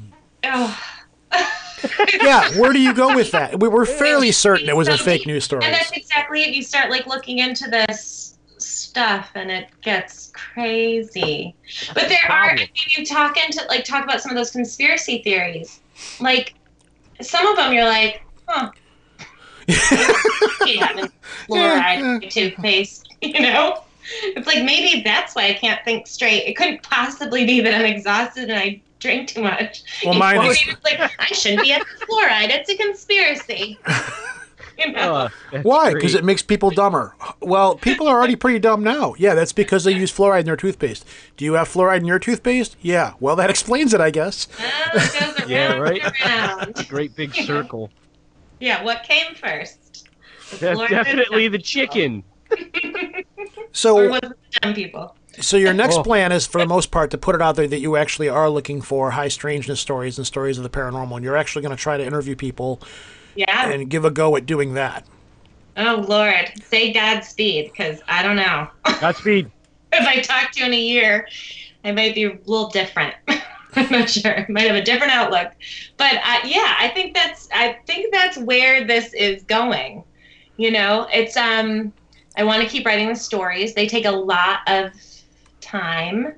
Yeah, 2.22 2.58
where 2.58 2.72
do 2.72 2.80
you 2.80 2.94
go 2.94 3.14
with 3.14 3.32
that? 3.32 3.60
We 3.60 3.68
were 3.68 3.86
fairly 3.86 4.32
certain 4.32 4.70
it 4.70 4.76
was 4.76 4.88
a 4.88 4.98
fake 4.98 5.26
news 5.26 5.44
story. 5.44 5.66
And 5.66 5.74
that's 5.74 5.92
exactly 5.92 6.44
it. 6.44 6.56
You 6.56 6.64
start 6.64 6.90
like 6.90 7.08
looking 7.08 7.40
into 7.40 7.70
this 7.70 8.38
stuff, 8.58 9.32
and 9.36 9.52
it 9.52 9.70
gets 9.82 10.32
crazy. 10.34 11.56
But 11.94 12.08
there 12.08 12.20
are. 12.30 12.52
I 12.52 12.56
mean, 12.56 12.68
you 12.90 13.06
talk 13.06 13.38
into 13.38 13.66
like 13.68 13.84
talk 13.84 14.04
about 14.04 14.22
some 14.22 14.32
of 14.32 14.38
those 14.38 14.52
conspiracy 14.52 15.22
theories. 15.24 15.82
Like 16.20 16.54
some 17.22 17.46
of 17.48 17.58
them 17.58 17.74
you're 17.74 17.86
like, 17.86 18.22
huh. 18.48 18.72
you 19.68 20.80
having 20.80 21.12
fluoride 21.48 22.30
toothpaste, 22.30 23.16
you 23.22 23.42
know? 23.42 23.84
It's 24.22 24.46
like 24.46 24.64
maybe 24.66 25.02
that's 25.02 25.36
why 25.36 25.48
I 25.48 25.54
can't 25.54 25.84
think 25.86 26.08
straight. 26.08 26.44
It 26.46 26.58
couldn't 26.58 26.84
possibly 26.84 27.46
be 27.46 27.62
that 27.62 27.74
I'm 27.74 27.86
exhausted 27.86 28.50
and 28.50 28.60
I 28.60 28.82
drink 29.04 29.30
too 29.30 29.44
much. 29.44 29.84
Well, 30.04 30.16
mine 30.16 30.38
Maybe 30.40 30.50
is- 30.50 30.64
it's 30.70 30.84
like 30.84 31.00
I 31.20 31.26
shouldn't 31.28 31.62
be 31.62 31.72
at 31.74 31.82
fluoride. 32.10 32.50
It's 32.50 32.70
a 32.70 32.76
conspiracy. 32.78 33.78
You 34.76 34.92
know? 34.92 35.14
Uh, 35.14 35.30
Why? 35.62 35.94
Because 35.94 36.16
it 36.16 36.24
makes 36.24 36.42
people 36.42 36.72
dumber. 36.72 37.16
Well, 37.42 37.76
people 37.76 38.08
are 38.08 38.18
already 38.18 38.36
pretty 38.36 38.58
dumb 38.58 38.82
now. 38.84 39.14
Yeah, 39.20 39.36
that's 39.36 39.54
because 39.54 39.84
they 39.84 39.92
use 39.92 40.12
fluoride 40.12 40.40
in 40.40 40.46
their 40.48 40.56
toothpaste. 40.58 41.06
Do 41.38 41.46
you 41.46 41.54
have 41.54 41.70
fluoride 41.70 41.98
in 42.00 42.06
your 42.06 42.18
toothpaste? 42.18 42.76
Yeah. 42.82 43.14
Well, 43.20 43.36
that 43.36 43.50
explains 43.52 43.94
it, 43.94 44.02
I 44.02 44.10
guess. 44.10 44.48
Oh, 44.60 44.90
it 44.96 45.14
goes 45.14 45.40
around 45.42 45.50
Yeah, 45.52 45.74
right. 45.78 46.02
and 46.04 46.16
around. 46.26 46.88
great 46.90 47.16
big 47.16 47.36
circle. 47.36 47.92
Yeah, 48.60 48.84
what 48.84 49.04
came 49.04 49.36
first? 49.36 50.08
The 50.50 50.58
That's 50.58 50.90
definitely 50.90 51.50
the 51.50 51.60
chicken. 51.60 52.24
Or 52.50 52.58
So, 53.74 54.10
was 54.10 54.22
it 54.24 54.30
the 54.30 54.36
dumb 54.60 54.74
people? 54.74 55.16
So 55.40 55.58
your 55.58 55.74
next 55.74 55.98
Oh. 55.98 56.04
plan 56.04 56.32
is, 56.32 56.46
for 56.46 56.60
the 56.60 56.68
most 56.68 56.92
part, 56.92 57.12
to 57.12 57.18
put 57.18 57.36
it 57.36 57.42
out 57.42 57.56
there 57.56 57.68
that 57.68 57.80
you 57.80 57.96
actually 57.96 58.30
are 58.30 58.50
looking 58.50 58.82
for 58.82 59.12
high 59.12 59.28
strangeness 59.28 59.80
stories 59.80 60.18
and 60.18 60.28
stories 60.28 60.58
of 60.58 60.64
the 60.64 60.70
paranormal, 60.70 61.16
and 61.16 61.24
you're 61.26 61.38
actually 61.38 61.62
going 61.62 61.76
to 61.76 61.82
try 61.82 61.98
to 61.98 62.06
interview 62.06 62.36
people 62.36 62.80
Yeah. 63.36 63.70
and 63.70 63.90
give 63.90 64.06
a 64.06 64.12
go 64.12 64.36
at 64.36 64.46
doing 64.46 64.74
that. 64.76 65.06
Oh 65.76 66.06
Lord, 66.08 66.52
say 66.64 66.94
Godspeed, 66.94 67.72
because 67.72 68.00
I 68.08 68.22
don't 68.22 68.36
know. 68.36 68.68
Godspeed. 69.02 69.50
if 69.92 70.08
I 70.08 70.20
talk 70.22 70.52
to 70.52 70.60
you 70.60 70.66
in 70.68 70.74
a 70.74 70.80
year, 70.80 71.28
I 71.84 71.92
might 71.92 72.14
be 72.16 72.26
a 72.26 72.38
little 72.46 72.70
different. 72.70 73.16
I'm 73.76 73.90
not 73.90 74.08
sure. 74.10 74.38
I 74.42 74.46
might 74.50 74.68
have 74.68 74.76
a 74.76 74.84
different 74.84 75.12
outlook, 75.14 75.52
but 75.98 76.14
uh, 76.18 76.40
yeah, 76.46 76.76
I 76.78 76.92
think 76.94 77.16
that's 77.16 77.50
I 77.52 77.78
think 77.88 78.14
that's 78.14 78.38
where 78.38 78.86
this 78.86 79.14
is 79.16 79.42
going. 79.44 80.04
You 80.58 80.70
know, 80.70 81.08
it's 81.12 81.36
um, 81.36 81.92
I 82.38 82.44
want 82.44 82.62
to 82.62 82.70
keep 82.70 82.86
writing 82.86 83.08
the 83.10 83.16
stories. 83.16 83.74
They 83.74 83.88
take 83.88 84.06
a 84.06 84.12
lot 84.12 84.60
of 84.68 84.92
time 85.64 86.34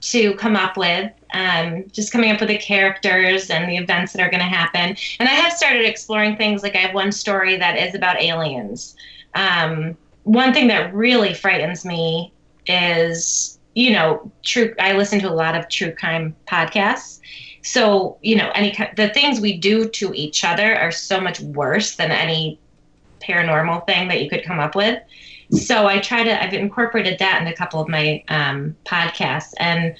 to 0.00 0.34
come 0.34 0.54
up 0.54 0.76
with. 0.76 1.10
Um, 1.32 1.84
just 1.90 2.12
coming 2.12 2.30
up 2.30 2.40
with 2.40 2.50
the 2.50 2.58
characters 2.58 3.50
and 3.50 3.68
the 3.68 3.76
events 3.76 4.12
that 4.12 4.22
are 4.22 4.30
going 4.30 4.40
to 4.40 4.46
happen. 4.46 4.96
And 5.18 5.28
I 5.28 5.32
have 5.32 5.52
started 5.52 5.84
exploring 5.84 6.36
things 6.36 6.62
like 6.62 6.76
I 6.76 6.78
have 6.78 6.94
one 6.94 7.10
story 7.10 7.56
that 7.56 7.78
is 7.78 7.94
about 7.94 8.20
aliens. 8.20 8.94
Um, 9.34 9.96
one 10.22 10.52
thing 10.52 10.68
that 10.68 10.94
really 10.94 11.34
frightens 11.34 11.84
me 11.84 12.32
is, 12.66 13.58
you 13.74 13.92
know, 13.92 14.30
true. 14.42 14.74
I 14.78 14.92
listen 14.92 15.20
to 15.20 15.28
a 15.28 15.34
lot 15.34 15.56
of 15.56 15.68
true 15.68 15.92
crime 15.92 16.36
podcasts. 16.46 17.20
So, 17.62 18.18
you 18.22 18.36
know, 18.36 18.50
any 18.54 18.76
the 18.96 19.08
things 19.08 19.40
we 19.40 19.56
do 19.56 19.88
to 19.88 20.12
each 20.14 20.44
other 20.44 20.76
are 20.76 20.92
so 20.92 21.20
much 21.20 21.40
worse 21.40 21.96
than 21.96 22.10
any 22.10 22.58
paranormal 23.20 23.86
thing 23.86 24.08
that 24.08 24.22
you 24.22 24.28
could 24.28 24.44
come 24.44 24.60
up 24.60 24.74
with. 24.74 25.02
So 25.54 25.86
I 25.86 25.98
try 25.98 26.24
to. 26.24 26.42
I've 26.42 26.52
incorporated 26.52 27.18
that 27.18 27.40
in 27.40 27.46
a 27.46 27.54
couple 27.54 27.80
of 27.80 27.88
my 27.88 28.22
um, 28.28 28.76
podcasts 28.84 29.52
and 29.58 29.94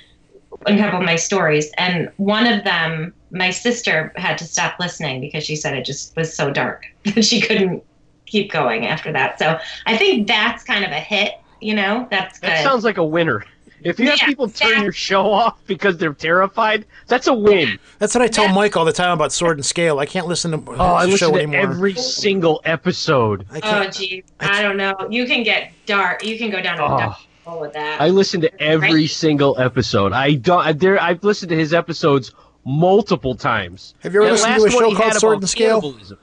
a 0.67 0.77
couple 0.79 1.01
of 1.01 1.05
my 1.05 1.17
stories. 1.17 1.71
And 1.79 2.11
one 2.17 2.47
of 2.47 2.65
them, 2.65 3.15
my 3.31 3.51
sister 3.51 4.13
had 4.17 4.39
to 4.39 4.45
stop 4.45 4.79
listening 4.79 5.21
because 5.21 5.45
she 5.45 5.57
said 5.57 5.75
it 5.75 5.85
just 5.85 6.17
was 6.17 6.35
so 6.35 6.51
dark 6.51 6.85
that 7.15 7.25
she 7.25 7.41
couldn't 7.41 7.83
keep 8.27 8.51
going 8.51 8.87
after 8.87 9.13
that. 9.13 9.39
So 9.39 9.59
I 9.87 9.97
think 9.97 10.27
that's 10.27 10.65
kind 10.65 10.85
of 10.85 10.91
a 10.91 11.01
hit. 11.01 11.35
You 11.61 11.75
know, 11.75 12.07
that's 12.11 12.39
good. 12.39 12.51
That 12.51 12.63
sounds 12.63 12.85
like 12.85 12.99
a 12.99 13.05
winner. 13.05 13.45
If 13.85 14.01
you 14.01 14.09
have 14.09 14.19
Yeah, 14.19 14.27
people 14.27 14.49
turn 14.49 14.73
that- 14.77 14.83
your 14.83 14.93
show 14.93 15.31
off 15.31 15.59
because 15.67 15.99
they're 15.99 16.15
terrified, 16.15 16.87
that's 17.07 17.27
a 17.27 17.35
win. 17.35 17.79
That's 17.99 18.15
what 18.15 18.23
I 18.23 18.29
tell 18.29 18.47
Yeah. 18.47 18.55
Mike 18.55 18.77
all 18.77 18.85
the 18.87 18.93
time 18.93 19.13
about 19.13 19.31
Sword 19.33 19.59
and 19.59 19.65
Scale. 19.65 19.99
I 19.99 20.07
can't 20.07 20.27
listen 20.27 20.51
to 20.53 20.73
Oh, 20.73 20.95
I 20.95 21.05
listen 21.05 21.19
show 21.19 21.31
to 21.33 21.37
anymore. 21.43 21.61
every 21.61 21.95
single 21.95 22.61
episode. 22.65 23.45
I 23.53 23.59
Oh, 23.59 23.61
can't. 23.61 23.95
geez. 23.95 24.25
I 24.41 24.63
don't 24.63 24.77
know. 24.79 24.95
You 25.11 25.27
can 25.27 25.43
get 25.43 25.71
dark. 25.87 26.25
You 26.25 26.39
can 26.39 26.51
go 26.51 26.61
down 26.63 26.79
a 26.81 26.85
Oh. 26.85 26.99
dark 26.99 27.15
hole 27.45 27.61
with 27.61 27.75
that. 27.75 28.01
I 28.01 28.09
listen 28.09 28.41
to 28.41 28.63
every 28.63 28.93
Right. 29.03 29.11
single 29.11 29.57
episode. 29.61 30.13
I 30.15 30.35
don't. 30.35 30.65
I- 30.67 30.73
There, 30.73 31.01
I've 31.03 31.23
listened 31.23 31.51
to 31.51 31.57
his 31.57 31.75
episodes 31.75 32.33
multiple 32.65 33.35
times. 33.35 33.95
Have 34.03 34.15
you 34.15 34.21
ever 34.23 34.31
That 34.31 34.33
listened 34.33 34.57
to 34.57 34.65
a 34.67 34.71
show 34.71 34.95
called 34.95 35.15
Sword 35.15 35.39
and 35.41 35.49
Scale? 35.51 35.81
cannibalism. 35.83 36.19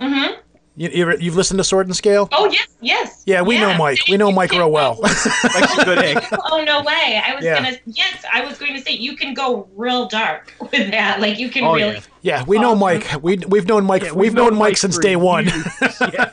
Mm-hmm. 0.00 0.32
You, 0.78 0.90
you 0.90 1.02
ever- 1.02 1.16
you've 1.18 1.36
listened 1.36 1.56
to 1.58 1.64
Sword 1.64 1.86
and 1.86 1.96
Scale? 1.96 2.28
Oh, 2.32 2.50
yes, 2.50 2.68
yes. 2.82 3.22
Yeah, 3.24 3.40
we 3.40 3.58
know 3.58 3.76
Mike. 3.78 3.98
We 4.10 4.18
know 4.18 4.30
Mike 4.30 4.50
real 4.52 4.70
well. 4.70 4.94
That's 5.02 5.78
a 5.78 5.84
good 5.84 5.98
egg. 5.98 6.18
oh 6.50 6.62
no 6.64 6.82
way! 6.82 7.20
I 7.24 7.34
was 7.34 7.42
Yeah. 7.42 7.54
gonna 7.62 7.76
yes, 7.86 8.24
I 8.30 8.44
was 8.44 8.58
going 8.58 8.74
to 8.74 8.82
say 8.82 8.92
you 8.92 9.16
can 9.16 9.32
go 9.32 9.66
real 9.74 10.06
dark 10.06 10.52
with 10.60 10.90
that. 10.90 11.20
Like 11.20 11.38
you 11.38 11.48
can 11.48 11.64
Oh, 11.64 11.74
really. 11.74 11.94
yeah. 11.94 12.00
yeah, 12.40 12.44
we 12.46 12.58
know 12.58 12.74
Mike. 12.74 13.06
We 13.22 13.38
we've 13.48 13.66
known 13.66 13.84
Mike. 13.86 14.02
Yeah, 14.02 14.12
we've, 14.12 14.34
known, 14.34 14.54
Mike, 14.56 14.76
since 14.76 14.98
day 14.98 15.16
one. 15.16 15.46
Yeah. 16.12 16.30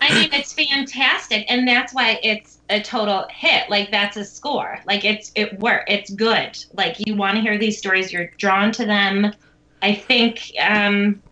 I 0.00 0.12
mean, 0.20 0.32
it's 0.32 0.52
fantastic, 0.52 1.46
and 1.48 1.66
that's 1.66 1.94
why 1.94 2.18
it's 2.22 2.58
a 2.70 2.80
total 2.82 3.26
hit. 3.30 3.70
Like 3.70 3.90
that's 3.90 4.16
a 4.16 4.24
score. 4.24 4.80
Like 4.86 5.04
it's 5.04 5.30
it 5.36 5.58
work. 5.60 5.84
It's 5.88 6.10
good. 6.10 6.62
Like 6.72 6.96
you 6.98 7.14
want 7.14 7.36
to 7.36 7.40
hear 7.42 7.58
these 7.58 7.78
stories. 7.78 8.12
You're 8.12 8.30
drawn 8.38 8.72
to 8.72 8.84
them. 8.84 9.32
I 9.82 9.94
think 9.94 10.50
um, 10.60 11.22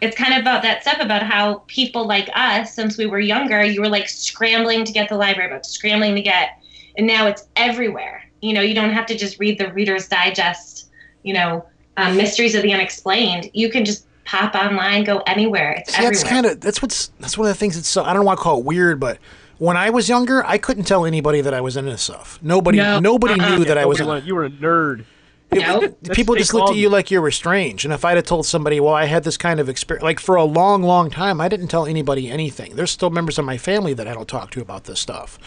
it's 0.00 0.16
kind 0.16 0.32
of 0.34 0.40
about 0.40 0.62
that 0.62 0.82
stuff 0.82 0.98
about 1.00 1.22
how 1.22 1.62
people 1.66 2.06
like 2.06 2.28
us, 2.34 2.74
since 2.74 2.96
we 2.96 3.06
were 3.06 3.20
younger, 3.20 3.62
you 3.64 3.80
were 3.80 3.88
like 3.88 4.08
scrambling 4.08 4.84
to 4.84 4.92
get 4.92 5.08
the 5.08 5.16
library 5.16 5.50
books, 5.52 5.68
scrambling 5.68 6.14
to 6.14 6.22
get, 6.22 6.58
and 6.96 7.06
now 7.06 7.26
it's 7.26 7.46
everywhere. 7.56 8.22
You 8.40 8.52
know, 8.54 8.60
you 8.62 8.74
don't 8.74 8.90
have 8.90 9.06
to 9.06 9.16
just 9.16 9.38
read 9.38 9.58
the 9.58 9.72
Reader's 9.72 10.08
Digest. 10.08 10.88
You 11.22 11.34
know, 11.34 11.66
um, 11.98 12.16
Mysteries 12.16 12.54
of 12.54 12.62
the 12.62 12.72
Unexplained. 12.72 13.50
You 13.52 13.68
can 13.70 13.84
just 13.84 14.06
pop 14.24 14.54
online, 14.54 15.04
go 15.04 15.18
anywhere. 15.26 15.72
It's 15.72 15.90
See, 15.92 15.96
everywhere. 15.96 16.12
that's 16.12 16.24
kind 16.30 16.46
of 16.46 16.60
that's 16.60 16.80
what's 16.80 17.08
that's 17.20 17.36
one 17.36 17.46
of 17.48 17.54
the 17.54 17.58
things 17.58 17.76
that's 17.76 17.88
so 17.88 18.02
I 18.04 18.12
don't 18.14 18.24
want 18.24 18.38
to 18.38 18.42
call 18.42 18.58
it 18.58 18.64
weird, 18.64 18.98
but 19.00 19.18
when 19.58 19.76
I 19.76 19.90
was 19.90 20.08
younger, 20.08 20.42
I 20.46 20.56
couldn't 20.56 20.84
tell 20.84 21.04
anybody 21.04 21.42
that 21.42 21.52
I 21.52 21.60
was 21.60 21.76
into 21.76 21.98
stuff. 21.98 22.38
Nobody 22.40 22.78
No. 22.78 22.98
nobody 23.00 23.38
Uh-uh. 23.38 23.56
knew 23.58 23.64
that 23.66 23.76
I 23.76 23.84
was. 23.84 23.98
Nobody 23.98 24.08
wanted- 24.08 24.26
you 24.26 24.34
were 24.34 24.44
a 24.46 24.50
nerd. 24.50 25.04
It- 25.52 26.12
people 26.12 26.34
just 26.36 26.54
looked 26.54 26.70
at 26.70 26.76
you 26.76 26.88
like 26.88 27.10
you 27.10 27.20
were 27.20 27.30
strange. 27.30 27.84
And 27.84 27.92
if 27.92 28.04
I'd 28.04 28.16
have 28.16 28.26
told 28.26 28.46
somebody, 28.46 28.78
well, 28.80 28.94
I 28.94 29.06
had 29.06 29.24
this 29.24 29.36
kind 29.36 29.58
of 29.60 29.68
experience, 29.68 30.02
like 30.04 30.20
for 30.20 30.36
a 30.36 30.44
long, 30.44 30.82
long 30.82 31.10
time, 31.10 31.40
I 31.40 31.48
didn't 31.48 31.68
tell 31.68 31.86
anybody 31.86 32.30
anything. 32.30 32.76
There's 32.76 32.90
still 32.90 33.10
members 33.10 33.38
of 33.38 33.44
my 33.44 33.58
family 33.58 33.92
that 33.94 34.06
I 34.06 34.14
don't 34.14 34.28
talk 34.28 34.50
to 34.52 34.60
about 34.60 34.84
this 34.84 35.00
stuff. 35.00 35.38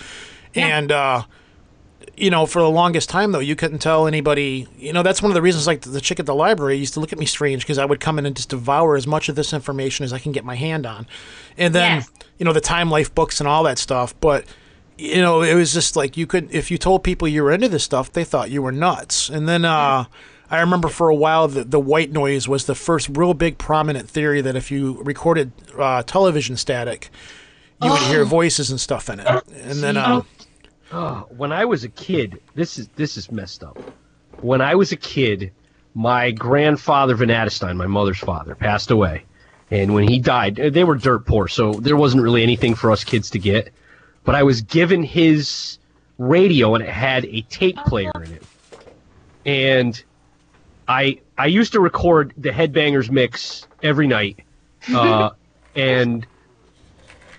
And, 0.56 0.92
uh, 0.92 1.24
you 2.16 2.30
know, 2.30 2.46
for 2.46 2.62
the 2.62 2.70
longest 2.70 3.10
time, 3.10 3.32
though, 3.32 3.40
you 3.40 3.56
couldn't 3.56 3.80
tell 3.80 4.06
anybody. 4.06 4.68
You 4.78 4.94
know, 4.94 5.02
that's 5.02 5.22
one 5.22 5.32
of 5.32 5.36
the 5.36 5.42
reasons, 5.42 5.66
like, 5.66 5.82
the 5.82 6.02
chick 6.02 6.20
at 6.20 6.26
the 6.28 6.36
library 6.36 6.78
used 6.78 6.94
to 6.96 7.00
look 7.00 7.12
at 7.12 7.18
me 7.18 7.26
strange 7.26 7.64
because 7.64 7.80
I 7.80 7.86
would 7.86 8.00
come 8.00 8.20
in 8.20 8.26
and 8.26 8.36
just 8.36 8.50
devour 8.50 8.96
as 8.96 9.08
much 9.08 9.30
of 9.30 9.36
this 9.36 9.52
information 9.54 10.04
as 10.04 10.14
I 10.14 10.20
can 10.20 10.32
get 10.32 10.46
my 10.46 10.56
hand 10.56 10.86
on. 10.86 11.08
And 11.58 11.74
then, 11.74 11.98
Yes. 12.00 12.12
you 12.38 12.46
know, 12.46 12.54
the 12.54 12.62
Time 12.62 12.92
Life 12.92 13.16
books 13.16 13.40
and 13.40 13.48
all 13.48 13.64
that 13.64 13.80
stuff. 13.80 14.14
But, 14.20 14.46
you 14.98 15.22
know, 15.22 15.42
it 15.42 15.56
was 15.56 15.74
just 15.74 15.96
like 15.96 16.18
you 16.18 16.28
could, 16.28 16.54
if 16.54 16.70
you 16.72 16.78
told 16.78 17.04
people 17.04 17.28
you 17.28 17.44
were 17.44 17.52
into 17.52 17.70
this 17.70 17.84
stuff, 17.84 18.12
they 18.12 18.24
thought 18.24 18.52
you 18.52 18.62
were 18.62 18.72
nuts. 18.72 19.30
And 19.30 19.48
then, 19.48 19.66
uh, 19.66 20.06
I 20.50 20.60
remember 20.60 20.88
for 20.88 21.10
a 21.10 21.16
while 21.16 21.48
that 21.48 21.72
the 21.72 21.80
white 21.80 22.12
noise 22.12 22.48
was 22.48 22.66
the 22.66 22.76
first 22.76 23.10
real 23.10 23.34
big 23.34 23.58
prominent 23.58 24.08
theory 24.10 24.42
that 24.42 24.56
if 24.56 24.70
you 24.70 25.02
recorded 25.04 25.52
uh, 25.78 26.04
television 26.04 26.58
static, 26.58 27.10
you 27.82 27.90
would 27.90 28.02
hear 28.04 28.24
voices 28.24 28.70
and 28.70 28.80
stuff 28.80 29.10
in 29.10 29.20
it. 29.20 29.28
And 29.64 29.80
then, 29.80 29.98
um, 29.98 30.26
Oh, 30.96 31.26
when 31.36 31.52
I 31.52 31.66
was 31.66 31.84
a 31.84 31.90
kid, 31.90 32.40
this 32.54 32.78
is 32.78 32.88
this 32.90 33.18
is 33.18 33.32
messed 33.32 33.64
up. 33.64 33.80
When 34.42 34.62
I 34.62 34.76
was 34.76 34.92
a 34.92 34.96
kid, 34.96 35.52
my 35.96 36.30
grandfather 36.30 37.16
Van 37.16 37.30
Adestein, 37.30 37.78
my 37.78 37.88
mother's 37.88 38.20
father, 38.20 38.54
passed 38.54 38.92
away, 38.92 39.24
and 39.72 39.96
when 39.96 40.08
he 40.08 40.20
died, 40.20 40.60
uh, 40.60 40.70
they 40.70 40.84
were 40.84 40.96
dirt 40.96 41.26
poor, 41.26 41.48
so 41.48 41.74
there 41.74 41.98
wasn't 41.98 42.22
really 42.22 42.44
anything 42.44 42.76
for 42.76 42.92
us 42.92 43.04
kids 43.04 43.32
to 43.32 43.40
get. 43.40 43.74
But 44.24 44.36
I 44.36 44.44
was 44.44 44.62
given 44.62 45.04
his 45.04 45.80
radio, 46.18 46.76
and 46.76 46.84
it 46.84 46.90
had 46.90 47.26
a 47.26 47.42
tape 47.44 47.78
player 47.86 48.12
in 48.24 48.32
it, 48.32 48.48
and 49.46 50.04
I 50.88 51.20
I 51.38 51.48
used 51.48 51.74
to 51.74 51.80
record 51.80 52.34
the 52.38 52.50
Headbangers 52.50 53.10
mix 53.10 53.68
every 53.82 54.08
night, 54.08 54.40
uh, 54.94 55.32
and 55.76 56.26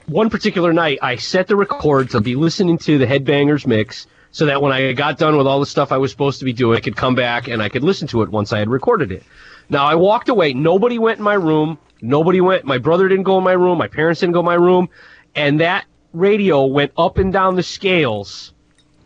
one 0.07 0.28
particular 0.28 0.72
night, 0.72 0.99
I 1.01 1.16
set 1.16 1.47
the 1.47 1.57
record 1.57 2.11
to 2.11 2.20
be 2.20 2.37
listening 2.37 2.78
to 2.78 2.99
the 2.99 3.07
Headbangers 3.07 3.66
mix 3.66 4.07
so 4.32 4.47
that 4.47 4.61
when 4.61 4.72
I 4.72 4.93
got 4.93 5.16
done 5.18 5.37
with 5.37 5.47
all 5.47 5.61
the 5.61 5.66
stuff 5.66 5.93
I 5.93 5.97
was 5.97 6.11
supposed 6.11 6.41
to 6.41 6.45
be 6.45 6.53
doing, 6.53 6.76
I 6.76 6.80
could 6.80 6.97
come 6.97 7.14
back 7.14 7.49
and 7.49 7.62
I 7.62 7.68
could 7.68 7.85
listen 7.85 8.09
to 8.09 8.22
it 8.22 8.30
once 8.30 8.53
I 8.53 8.59
had 8.59 8.68
recorded 8.68 9.12
it. 9.12 9.24
Now, 9.70 9.87
I 9.87 9.95
walked 9.95 10.28
away. 10.28 10.53
Nobody 10.53 10.99
went 10.99 11.18
in 11.18 11.24
my 11.24 11.35
room. 11.35 11.78
Nobody 12.03 12.41
went. 12.41 12.64
My 12.64 12.78
brother 12.78 13.09
didn't 13.09 13.24
go 13.24 13.39
in 13.39 13.45
my 13.45 13.53
room. 13.53 13.78
My 13.78 13.89
parents 13.89 14.20
didn't 14.20 14.35
go 14.35 14.41
in 14.41 14.47
my 14.47 14.55
room. 14.55 14.89
And 15.35 15.61
that 15.61 15.87
radio 16.15 16.65
went 16.65 16.93
up 16.97 17.19
and 17.19 17.33
down 17.33 17.57
the 17.57 17.62
scales 17.62 18.53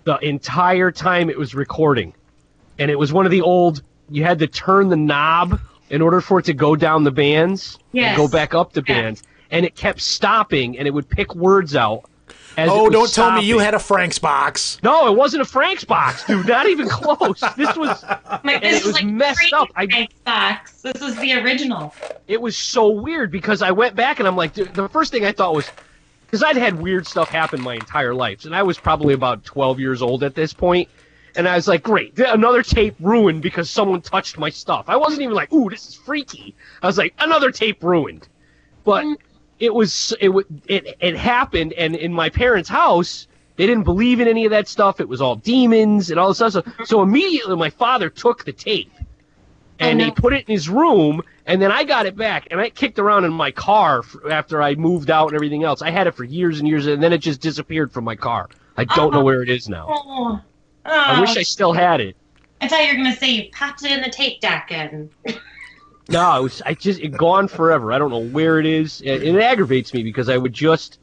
the 0.05 0.17
entire 0.19 0.91
time 0.91 1.29
it 1.31 1.39
was 1.39 1.55
recording. 1.55 2.15
And 2.79 2.91
it 2.91 2.99
was 2.99 3.13
one 3.13 3.25
of 3.27 3.33
the 3.33 3.41
old, 3.41 3.83
you 4.11 4.23
had 4.25 4.39
to 4.39 4.47
turn 4.47 4.89
the 4.89 4.97
knob 4.97 5.61
in 5.91 6.01
order 6.03 6.21
for 6.21 6.39
it 6.39 6.45
to 6.45 6.55
go 6.55 6.77
down 6.77 7.03
the 7.05 7.11
bands 7.11 7.79
Yes. 7.93 8.09
and 8.11 8.17
go 8.17 8.29
back 8.29 8.55
up 8.55 8.73
the 8.73 8.85
Yeah. 8.87 8.95
bands. 9.03 9.23
And 9.51 9.65
it 9.67 9.75
kept 9.75 10.01
stopping 10.01 10.79
and 10.79 10.87
it 10.87 10.93
would 10.93 11.09
pick 11.09 11.35
words 11.35 11.75
out. 11.75 12.03
as 12.59 12.67
it 12.69 12.73
Oh, 12.73 12.91
don't 12.91 13.13
tell 13.13 13.31
me 13.33 13.43
you 13.43 13.59
had 13.61 13.75
a 13.75 13.79
Frank's 13.79 14.19
box. 14.19 14.79
No, 14.83 15.07
it 15.07 15.17
wasn't 15.17 15.43
a 15.43 15.45
Frank's 15.45 15.85
box, 15.85 16.25
dude. 16.25 16.49
Not 16.49 16.67
even 16.69 16.89
close. 16.89 17.41
This 17.57 17.77
was 17.77 18.05
I'm 18.05 18.41
like, 18.45 18.55
And 18.57 18.63
this 18.65 18.81
it 18.83 18.87
was 18.87 18.95
like 18.97 19.07
messed 19.07 19.53
up. 19.53 19.69
I- 19.77 20.09
box. 20.25 20.83
This 20.83 21.01
is 21.01 21.17
the 21.19 21.35
original. 21.35 21.95
it 22.27 22.41
was 22.41 22.57
so 22.57 22.89
weird 22.89 23.31
because 23.31 23.63
I 23.63 23.71
went 23.71 23.95
back 23.95 24.19
and 24.19 24.27
I'm 24.27 24.35
like, 24.37 24.55
dude, 24.55 24.75
the 24.75 24.89
first 24.89 25.13
thing 25.13 25.25
I 25.25 25.31
thought 25.33 25.55
was 25.55 25.71
because 26.29 26.43
I'd 26.43 26.57
had 26.57 26.79
weird 26.79 27.07
stuff 27.07 27.31
happen 27.31 27.63
my 27.63 27.75
entire 27.75 28.15
life, 28.15 28.45
and 28.45 28.55
I 28.55 28.63
was 28.63 28.79
probably 28.79 29.15
about 29.15 29.45
12 29.45 29.81
years 29.81 30.03
old 30.03 30.23
at 30.23 30.35
this 30.35 30.53
point, 30.53 30.91
and 31.35 31.49
I 31.49 31.57
was 31.57 31.67
like, 31.67 31.83
great, 31.83 32.19
another 32.19 32.63
tape 32.63 32.97
ruined 33.01 33.41
because 33.41 33.71
someone 33.71 34.03
touched 34.03 34.37
my 34.37 34.51
stuff. 34.51 34.85
I 34.89 34.97
wasn't 34.97 35.23
even 35.23 35.35
like, 35.35 35.51
ooh, 35.53 35.71
this 35.71 35.89
is 35.89 35.95
freaky. 35.95 36.55
I 36.83 36.87
was 36.87 36.99
like, 36.99 37.15
another 37.19 37.51
tape 37.51 37.83
ruined, 37.83 38.29
but 38.85 39.05
mm. 39.05 39.17
it 39.59 39.73
was 39.73 40.15
it 40.21 40.31
it 40.67 40.97
it 41.01 41.17
happened, 41.17 41.73
and 41.73 41.97
in 41.97 42.13
my 42.13 42.29
parents' 42.29 42.69
house. 42.69 43.27
They 43.57 43.67
didn't 43.67 43.83
believe 43.83 44.21
in 44.21 44.29
any 44.29 44.45
of 44.45 44.53
that 44.53 44.69
stuff. 44.69 45.01
It 45.01 45.09
was 45.09 45.21
all 45.21 45.35
demons 45.35 46.13
and 46.13 46.21
all 46.21 46.29
this 46.29 46.41
other 46.41 46.63
stuff. 46.63 46.87
So 46.87 47.03
immediately, 47.03 47.57
my 47.57 47.71
father 47.71 48.09
took 48.09 48.45
the 48.45 48.53
tape 48.53 48.93
and 49.81 50.01
Oh, 50.01 50.05
he 50.05 50.11
uh-huh. 50.11 50.21
put 50.21 50.33
it 50.33 50.49
in 50.49 50.53
his 50.53 50.69
room 50.69 51.23
and 51.47 51.61
then 51.63 51.71
i 51.71 51.85
got 51.85 52.07
it 52.07 52.17
back 52.17 52.49
and 52.51 52.61
i 52.61 52.69
kicked 52.71 52.99
around 52.99 53.25
in 53.25 53.33
my 53.33 53.51
car 53.51 54.01
f- 54.01 54.17
after 54.31 54.61
i 54.63 54.75
moved 54.75 55.11
out 55.11 55.29
and 55.29 55.35
everything 55.35 55.65
else. 55.65 55.83
I 55.83 55.91
had 55.91 56.07
it 56.07 56.15
for 56.15 56.25
years 56.25 56.59
and 56.59 56.67
years 56.69 56.87
and 56.87 57.03
then 57.03 57.13
it 57.13 57.19
just 57.19 57.41
disappeared 57.41 57.93
from 57.93 58.05
my 58.05 58.17
car. 58.17 58.49
I 58.77 58.85
don't 58.85 59.13
know 59.13 59.19
uh-huh. 59.19 59.25
where 59.25 59.43
it 59.43 59.49
is 59.51 59.69
now. 59.69 59.87
Oh, 59.89 60.41
i 60.85 61.21
wish 61.21 61.37
i 61.37 61.43
still 61.43 61.73
had 61.73 62.01
it. 62.01 62.17
I 62.61 62.67
thought 62.69 62.83
you 62.85 62.89
were 62.91 63.03
gonna 63.05 63.15
say 63.17 63.31
you 63.31 63.51
popped 63.53 63.85
it 63.85 63.93
in 63.93 64.01
the 64.03 64.11
tape 64.11 64.41
deck 64.41 64.69
and 64.71 65.11
no 66.09 66.39
it 66.39 66.43
was 66.43 66.63
i 66.67 66.75
just 66.75 67.01
it 67.01 67.17
gone 67.17 67.47
forever. 67.49 67.93
I 67.93 67.99
don't 67.99 68.11
know 68.11 68.25
where 68.25 68.59
it 68.59 68.67
is. 68.67 69.01
It, 69.03 69.23
it 69.23 69.37
aggravates 69.37 69.93
me 69.95 70.03
because 70.03 70.29
i 70.29 70.37
would 70.37 70.53
just 70.53 70.99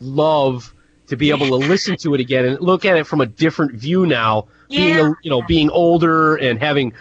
love 0.00 0.74
to 1.06 1.16
be 1.16 1.30
able 1.30 1.46
to 1.46 1.54
listen 1.54 1.96
to 1.96 2.14
it 2.14 2.20
again 2.20 2.44
and 2.44 2.60
look 2.60 2.84
at 2.84 2.96
it 2.98 3.06
from 3.06 3.20
a 3.22 3.26
different 3.26 3.72
view 3.72 4.04
now 4.06 4.46
being 4.68 4.94
Yeah. 4.96 5.08
a, 5.08 5.14
you 5.22 5.30
know 5.30 5.42
being 5.42 5.70
older 5.70 6.36
and 6.36 6.58
having 6.58 6.92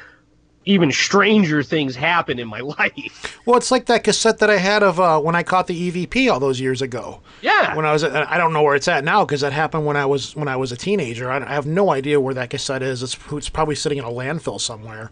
even 0.67 0.91
stranger 0.91 1.63
things 1.63 1.95
happen 1.95 2.39
in 2.39 2.47
my 2.47 2.59
life 2.79 3.39
Well, 3.45 3.57
it's 3.57 3.71
like 3.71 3.85
that 3.85 4.03
cassette 4.03 4.37
that 4.39 4.49
I 4.49 4.57
had 4.57 4.83
of 4.83 4.99
uh, 4.99 5.19
when 5.19 5.35
I 5.35 5.43
caught 5.43 5.67
the 5.67 5.91
EVP 5.91 6.31
all 6.31 6.39
those 6.39 6.59
years 6.59 6.81
ago. 6.81 7.21
yeah 7.41 7.75
When 7.75 7.85
I 7.85 7.93
was, 7.93 8.03
I 8.03 8.37
don't 8.37 8.53
know 8.53 8.61
where 8.63 8.75
it's 8.75 8.87
at 8.87 9.03
now 9.03 9.25
because 9.25 9.41
that 9.41 9.53
happened 9.53 9.85
when 9.85 9.97
I 9.97 10.05
was 10.05 10.35
when 10.35 10.47
I 10.47 10.55
was 10.55 10.71
a 10.71 10.77
teenager. 10.77 11.31
I, 11.31 11.37
I 11.37 11.53
have 11.53 11.65
no 11.65 11.91
idea 11.91 12.19
where 12.19 12.33
that 12.33 12.49
cassette 12.49 12.83
is. 12.83 13.01
It's, 13.03 13.17
it's 13.31 13.49
probably 13.49 13.75
sitting 13.75 13.97
in 13.97 14.03
a 14.03 14.09
landfill 14.11 14.59
somewhere. 14.59 15.09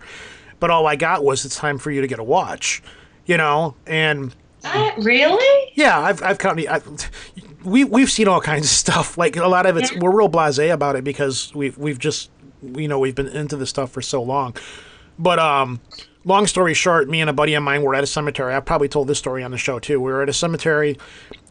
But 0.59 0.69
all 0.71 0.87
I 0.87 0.95
got 0.95 1.23
was 1.23 1.45
it's 1.45 1.55
time 1.57 1.77
for 1.77 1.91
you 1.91 2.01
to 2.01 2.07
get 2.07 2.19
a 2.19 2.23
watch, 2.23 2.81
you 3.25 3.37
know. 3.37 3.75
And 3.85 4.33
Uh, 4.63 4.91
really? 4.97 5.71
yeah, 5.75 5.99
I've 5.99 6.21
I've 6.23 6.37
caught 6.37 6.57
I, 6.59 6.81
we 7.63 7.83
we've 7.83 8.09
seen 8.11 8.27
all 8.27 8.41
kinds 8.41 8.65
of 8.65 8.71
stuff. 8.71 9.17
Like 9.17 9.35
a 9.37 9.47
lot 9.47 9.65
of 9.65 9.77
it's 9.77 9.95
we're 9.95 10.15
real 10.15 10.29
blasé 10.29 10.71
about 10.71 10.95
it 10.95 11.03
because 11.03 11.53
we've 11.55 11.77
we've 11.77 11.99
just 11.99 12.29
you 12.63 12.87
know 12.87 12.99
we've 12.99 13.15
been 13.15 13.27
into 13.27 13.55
this 13.57 13.69
stuff 13.69 13.91
for 13.91 14.01
so 14.01 14.21
long. 14.23 14.55
But 15.17 15.39
um, 15.39 15.79
long 16.25 16.47
story 16.47 16.73
short, 16.73 17.07
me 17.07 17.21
and 17.21 17.29
a 17.29 17.33
buddy 17.33 17.53
of 17.53 17.63
mine 17.63 17.83
were 17.83 17.95
at 17.95 18.03
a 18.03 18.07
cemetery. 18.07 18.53
I've 18.53 18.65
probably 18.65 18.89
told 18.89 19.07
this 19.07 19.19
story 19.19 19.43
on 19.43 19.51
the 19.51 19.57
show 19.57 19.79
too. 19.79 20.01
We 20.01 20.11
were 20.11 20.21
at 20.21 20.29
a 20.29 20.33
cemetery, 20.33 20.97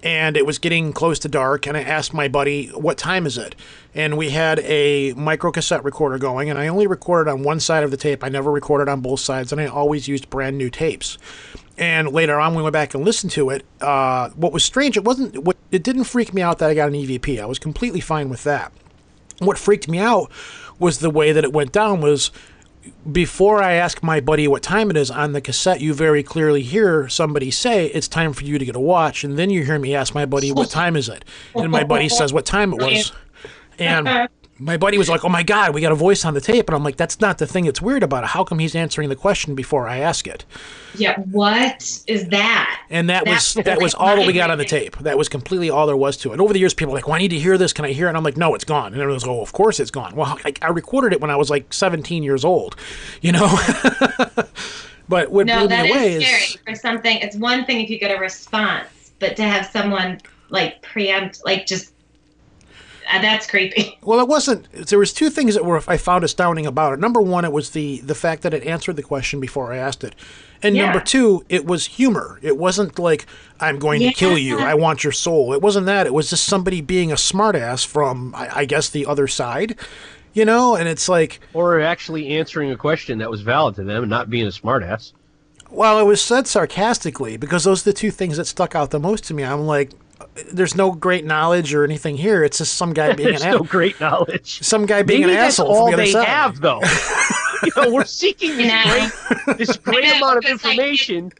and 0.03 0.37
it 0.37 0.45
was 0.45 0.59
getting 0.59 0.93
close 0.93 1.19
to 1.21 1.29
dark. 1.29 1.67
And 1.67 1.77
I 1.77 1.83
asked 1.83 2.13
my 2.13 2.29
buddy, 2.29 2.69
"What 2.69 2.99
time 2.99 3.27
is 3.27 3.39
it?" 3.39 3.55
And 3.95 4.19
we 4.19 4.31
had 4.31 4.59
a 4.61 5.15
micro 5.15 5.51
cassette 5.51 5.85
recorder 5.85 6.19
going, 6.19 6.51
and 6.51 6.59
I 6.59 6.69
only 6.69 6.87
recorded 6.87 7.31
on 7.31 7.43
one 7.43 7.61
side 7.61 7.85
of 7.85 7.91
the 7.91 7.97
tape. 7.97 8.23
I 8.23 8.29
never 8.29 8.51
recorded 8.51 8.89
on 8.89 9.01
both 9.01 9.21
sides, 9.21 9.53
and 9.53 9.61
I 9.61 9.67
always 9.67 10.09
used 10.09 10.29
brand 10.29 10.59
new 10.59 10.69
tapes. 10.69 11.17
And 11.77 12.13
later 12.13 12.39
on, 12.39 12.55
we 12.55 12.63
went 12.63 12.73
back 12.73 12.95
and 12.95 13.05
listened 13.05 13.33
to 13.33 13.51
it. 13.51 13.65
Uh, 13.81 14.31
what 14.31 14.53
was 14.53 14.65
strange, 14.65 14.97
it 14.97 15.05
wasn't. 15.05 15.39
What 15.39 15.57
it 15.71 15.83
didn't 15.83 16.05
freak 16.05 16.33
me 16.33 16.43
out 16.43 16.59
that 16.59 16.71
I 16.71 16.75
got 16.75 16.89
an 16.89 16.95
EVP. 16.95 17.41
I 17.41 17.47
was 17.47 17.59
completely 17.59 18.01
fine 18.01 18.29
with 18.29 18.45
that. 18.45 18.73
What 19.41 19.59
freaked 19.59 19.89
me 19.89 19.99
out 19.99 20.31
was 20.79 20.99
the 20.99 21.11
way 21.11 21.33
that 21.33 21.43
it 21.43 21.53
went 21.53 21.73
down. 21.73 22.01
Was 22.01 22.31
before 23.11 23.63
I 23.63 23.75
ask 23.75 24.03
my 24.03 24.21
buddy 24.21 24.49
what 24.49 24.63
time 24.63 24.91
it 24.91 24.97
is 24.97 25.11
on 25.11 25.33
the 25.33 25.41
cassette, 25.41 25.81
you 25.81 25.95
very 25.95 26.23
clearly 26.23 26.63
hear 26.63 27.09
somebody 27.09 27.51
say, 27.51 27.87
It's 27.87 28.09
time 28.09 28.33
for 28.33 28.45
you 28.45 28.59
to 28.59 28.65
get 28.65 28.77
a 28.77 28.81
watch. 28.81 29.25
And 29.25 29.39
then 29.39 29.51
you 29.51 29.65
hear 29.65 29.79
me 29.79 29.95
ask 29.95 30.15
my 30.15 30.27
buddy, 30.27 30.53
What 30.53 30.71
time 30.83 30.97
is 30.97 31.09
it? 31.09 31.25
And 31.55 31.71
my 31.71 31.85
buddy 31.85 32.09
says, 32.09 32.33
What 32.33 32.47
time 32.47 32.73
it 32.73 32.81
was. 32.83 33.13
And 33.77 34.29
my 34.59 34.77
buddy 34.77 34.99
was 34.99 35.09
like, 35.09 35.25
Oh 35.25 35.29
my 35.29 35.43
God, 35.43 35.75
we 35.75 35.81
got 35.81 35.93
a 35.93 35.97
voice 35.97 36.25
on 36.25 36.35
the 36.35 36.41
tape. 36.41 36.69
And 36.69 36.77
I'm 36.77 36.85
like, 36.85 36.97
That's 36.97 37.21
not 37.21 37.39
the 37.39 37.47
thing 37.47 37.65
that's 37.65 37.83
weird 37.83 38.03
about 38.03 38.25
it. 38.25 38.29
How 38.29 38.45
come 38.45 38.59
he's 38.59 38.75
answering 38.75 39.09
the 39.09 39.17
question 39.17 39.55
before 39.55 39.89
I 39.89 39.99
ask 39.99 40.27
it? 40.27 40.45
Yeah. 40.95 41.19
What 41.21 42.03
is 42.07 42.29
that? 42.29 42.81
And 42.89 43.11
that 43.11 43.27
was 43.27 43.55
that 43.55 43.81
was 43.81 43.95
all 43.95 44.17
that 44.17 44.27
we 44.27 44.33
got 44.33 44.51
on 44.51 44.59
the 44.59 44.65
tape. 44.65 44.97
That 44.99 45.19
was 45.19 45.29
completely 45.29 45.71
all 45.71 45.87
there 45.87 45.97
was 45.97 46.17
to 46.19 46.33
it. 46.33 46.41
Over 46.41 46.53
the 46.53 46.61
years, 46.61 46.75
people 46.75 46.93
were 46.93 46.99
like, 46.99 47.09
"Well, 47.09 47.17
I 47.17 47.19
need 47.19 47.29
to 47.29 47.39
hear 47.39 47.59
this. 47.59 47.73
Can 47.73 47.85
I 47.85 47.93
hear 47.93 48.07
it?" 48.07 48.11
And 48.11 48.17
I'm 48.17 48.23
like, 48.23 48.37
"No, 48.37 48.55
it's 48.55 48.65
gone." 48.65 48.93
And 48.93 49.01
everyone's 49.01 49.27
like, 49.27 49.37
"Oh, 49.37 49.43
of 49.43 49.53
course 49.53 49.81
it's 49.81 49.91
gone." 49.91 50.15
Well, 50.15 50.39
I, 50.45 50.53
I 50.63 50.69
recorded 50.69 51.13
it 51.13 51.21
when 51.21 51.31
I 51.31 51.37
was 51.37 51.51
like 51.51 51.73
17 51.73 52.23
years 52.23 52.45
old, 52.45 52.77
you 53.23 53.33
know. 53.33 53.49
but 55.09 55.31
what 55.31 55.47
No, 55.47 55.61
blew 55.61 55.69
that 55.69 55.85
me 55.85 55.91
away 55.91 56.13
is 56.15 56.25
scary 56.25 56.61
for 56.65 56.81
something. 56.81 57.19
It's 57.19 57.37
one 57.37 57.65
thing 57.65 57.81
if 57.81 57.91
you 57.91 57.99
get 57.99 58.17
a 58.17 58.21
response, 58.21 59.13
but 59.19 59.35
to 59.37 59.43
have 59.43 59.67
someone 59.67 60.21
like 60.51 60.81
preempt, 60.83 61.45
like 61.45 61.67
just 61.67 61.94
Uh, 63.13 63.21
that's 63.21 63.47
creepy. 63.47 63.99
Well, 64.05 64.21
it 64.21 64.29
wasn't. 64.29 64.71
There 64.73 64.99
was 64.99 65.13
two 65.15 65.31
things 65.31 65.55
that 65.55 65.65
were 65.65 65.83
I 65.89 65.97
found 65.97 66.25
astounding 66.25 66.67
about 66.67 66.93
it. 66.93 67.01
Number 67.01 67.21
one, 67.23 67.45
it 67.45 67.53
was 67.53 67.71
the 67.71 68.01
the 68.01 68.15
fact 68.15 68.43
that 68.43 68.53
it 68.53 68.65
answered 68.65 68.97
the 68.97 69.03
question 69.03 69.41
before 69.41 69.73
I 69.73 69.79
asked 69.79 70.05
it, 70.05 70.15
and 70.63 70.77
Yeah. 70.77 70.85
number 70.87 71.01
two, 71.01 71.45
it 71.49 71.65
was 71.65 71.87
humor. 71.87 72.39
It 72.43 72.59
wasn't 72.59 72.99
like 72.99 73.25
I'm 73.61 73.79
going 73.79 74.01
to 74.03 74.13
kill 74.13 74.37
you. 74.37 74.59
I 74.59 74.75
want 74.75 75.05
your 75.05 75.13
soul. 75.13 75.55
It 75.55 75.63
wasn't 75.63 75.87
that. 75.87 76.07
It 76.07 76.13
was 76.13 76.29
just 76.31 76.45
somebody 76.45 76.81
being 76.83 77.11
a 77.13 77.17
smartass 77.17 77.87
from 77.87 78.35
I, 78.35 78.61
I 78.61 78.65
guess 78.67 78.91
the 78.91 79.07
other 79.07 79.27
side, 79.27 79.77
you 80.35 80.45
know. 80.45 80.77
And 80.77 80.87
it's 80.87 81.09
like, 81.09 81.41
or 81.55 81.81
actually 81.81 82.37
answering 82.37 82.71
a 82.73 82.77
question 82.77 83.19
that 83.19 83.31
was 83.31 83.41
valid 83.41 83.75
to 83.77 83.85
them 83.85 84.03
and 84.03 84.11
not 84.11 84.29
being 84.29 84.47
a 84.47 84.51
smartass. 84.51 85.13
well, 85.71 85.99
it 85.99 86.05
was 86.05 86.21
said 86.21 86.47
sarcastically 86.47 87.37
because 87.39 87.65
those 87.65 87.83
are 87.83 87.91
the 87.91 87.93
two 87.97 88.11
things 88.11 88.37
that 88.37 88.45
stuck 88.47 88.75
out 88.75 88.91
the 88.91 89.01
most 89.01 89.25
to 89.25 89.35
me. 89.35 89.43
I'm 89.45 89.63
like, 89.67 89.93
there's 90.53 90.75
no 90.75 90.91
great 90.93 91.25
knowledge 91.25 91.73
or 91.75 91.85
anything 91.85 92.17
here. 92.17 92.43
It's 92.45 92.59
just 92.59 92.75
some 92.75 92.93
guy 92.93 93.13
being 93.15 93.29
There's 93.31 93.43
an 93.43 93.53
no 93.53 93.59
a- 93.61 93.65
great 93.65 94.01
knowledge. 94.01 94.63
some 94.63 94.87
guy 94.87 95.03
being 95.03 95.21
Maybe 95.23 95.33
an 95.33 95.39
that's 95.39 95.59
asshole 95.61 95.73
all 95.73 95.91
from 95.91 95.91
the 95.91 95.95
other 95.95 96.05
they 96.05 96.13
side. 96.13 96.27
have, 96.29 96.61
though. 96.61 96.81
you 97.65 97.71
know, 97.77 97.93
we're 97.93 98.05
seeking 98.05 98.57
this 98.57 98.67
know. 98.69 99.11
great, 99.47 99.59
this 99.59 99.77
great 99.83 100.05
I 100.05 100.11
know, 100.11 100.17
amount 100.27 100.39
of 100.39 100.45
it's 100.51 100.65
like- 100.65 100.73
information, 100.79 101.33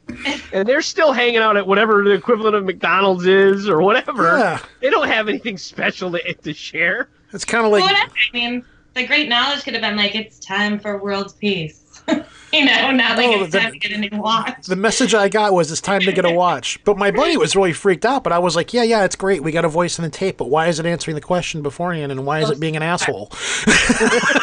and 0.53 0.67
they're 0.69 0.83
still 0.83 1.13
hanging 1.13 1.39
out 1.39 1.57
at 1.57 1.67
whatever 1.67 2.03
the 2.05 2.11
equivalent 2.13 2.55
of 2.57 2.65
McDonald's 2.65 3.27
is 3.27 3.69
or 3.69 3.81
whatever. 3.83 4.39
Yeah. 4.39 4.59
They 4.81 4.91
don't 4.91 5.09
have 5.09 5.29
anything 5.29 5.59
special 5.59 6.13
to, 6.13 6.35
to 6.35 6.53
share. 6.55 7.09
It's 7.33 7.45
kind 7.45 7.67
of 7.67 7.73
like 7.73 7.83
Well, 7.83 7.93
whatever. 7.93 8.13
I 8.13 8.37
mean, 8.37 8.65
the 8.95 9.07
great 9.07 9.29
knowledge 9.29 9.65
could 9.65 9.75
have 9.75 9.83
been 9.83 9.97
like, 9.97 10.15
it's 10.15 10.39
time 10.39 10.79
for 10.79 10.99
world 11.03 11.35
peace. 11.41 11.84
you 12.53 12.65
know, 12.65 12.91
not 12.93 13.17
like 13.17 13.27
Oh, 13.29 13.43
it's 13.45 13.53
the- 13.53 13.61
time 13.61 13.73
to 13.73 13.79
get 13.79 13.93
a 13.93 13.99
new 13.99 14.09
watch. 14.21 14.67
the 14.67 14.77
message 14.77 15.15
I 15.15 15.29
got 15.29 15.53
was 15.53 15.71
it's 15.73 15.81
time 15.81 16.01
to 16.03 16.13
get 16.13 16.25
a 16.25 16.31
watch. 16.31 16.83
But 16.85 16.97
my 16.99 17.11
buddy 17.11 17.37
was 17.37 17.57
really 17.57 17.73
freaked 17.73 18.05
out. 18.05 18.23
But 18.25 18.33
I 18.33 18.39
was 18.39 18.55
like, 18.57 18.73
yeah, 18.75 18.83
yeah, 18.83 19.05
it's 19.05 19.17
great. 19.17 19.43
We 19.43 19.53
got 19.53 19.65
a 19.65 19.69
voice 19.69 19.99
in 19.99 20.05
the 20.05 20.11
tape. 20.11 20.37
But 20.37 20.51
why 20.51 20.69
is 20.69 20.79
it 20.79 20.87
answering 20.87 21.15
the 21.15 21.21
question 21.21 21.63
beforehand? 21.63 22.13
And 22.13 22.27
why 22.27 22.41
is 22.41 22.51
it 22.51 22.61
being 22.61 22.77
an 22.77 22.83
asshole? 22.83 23.31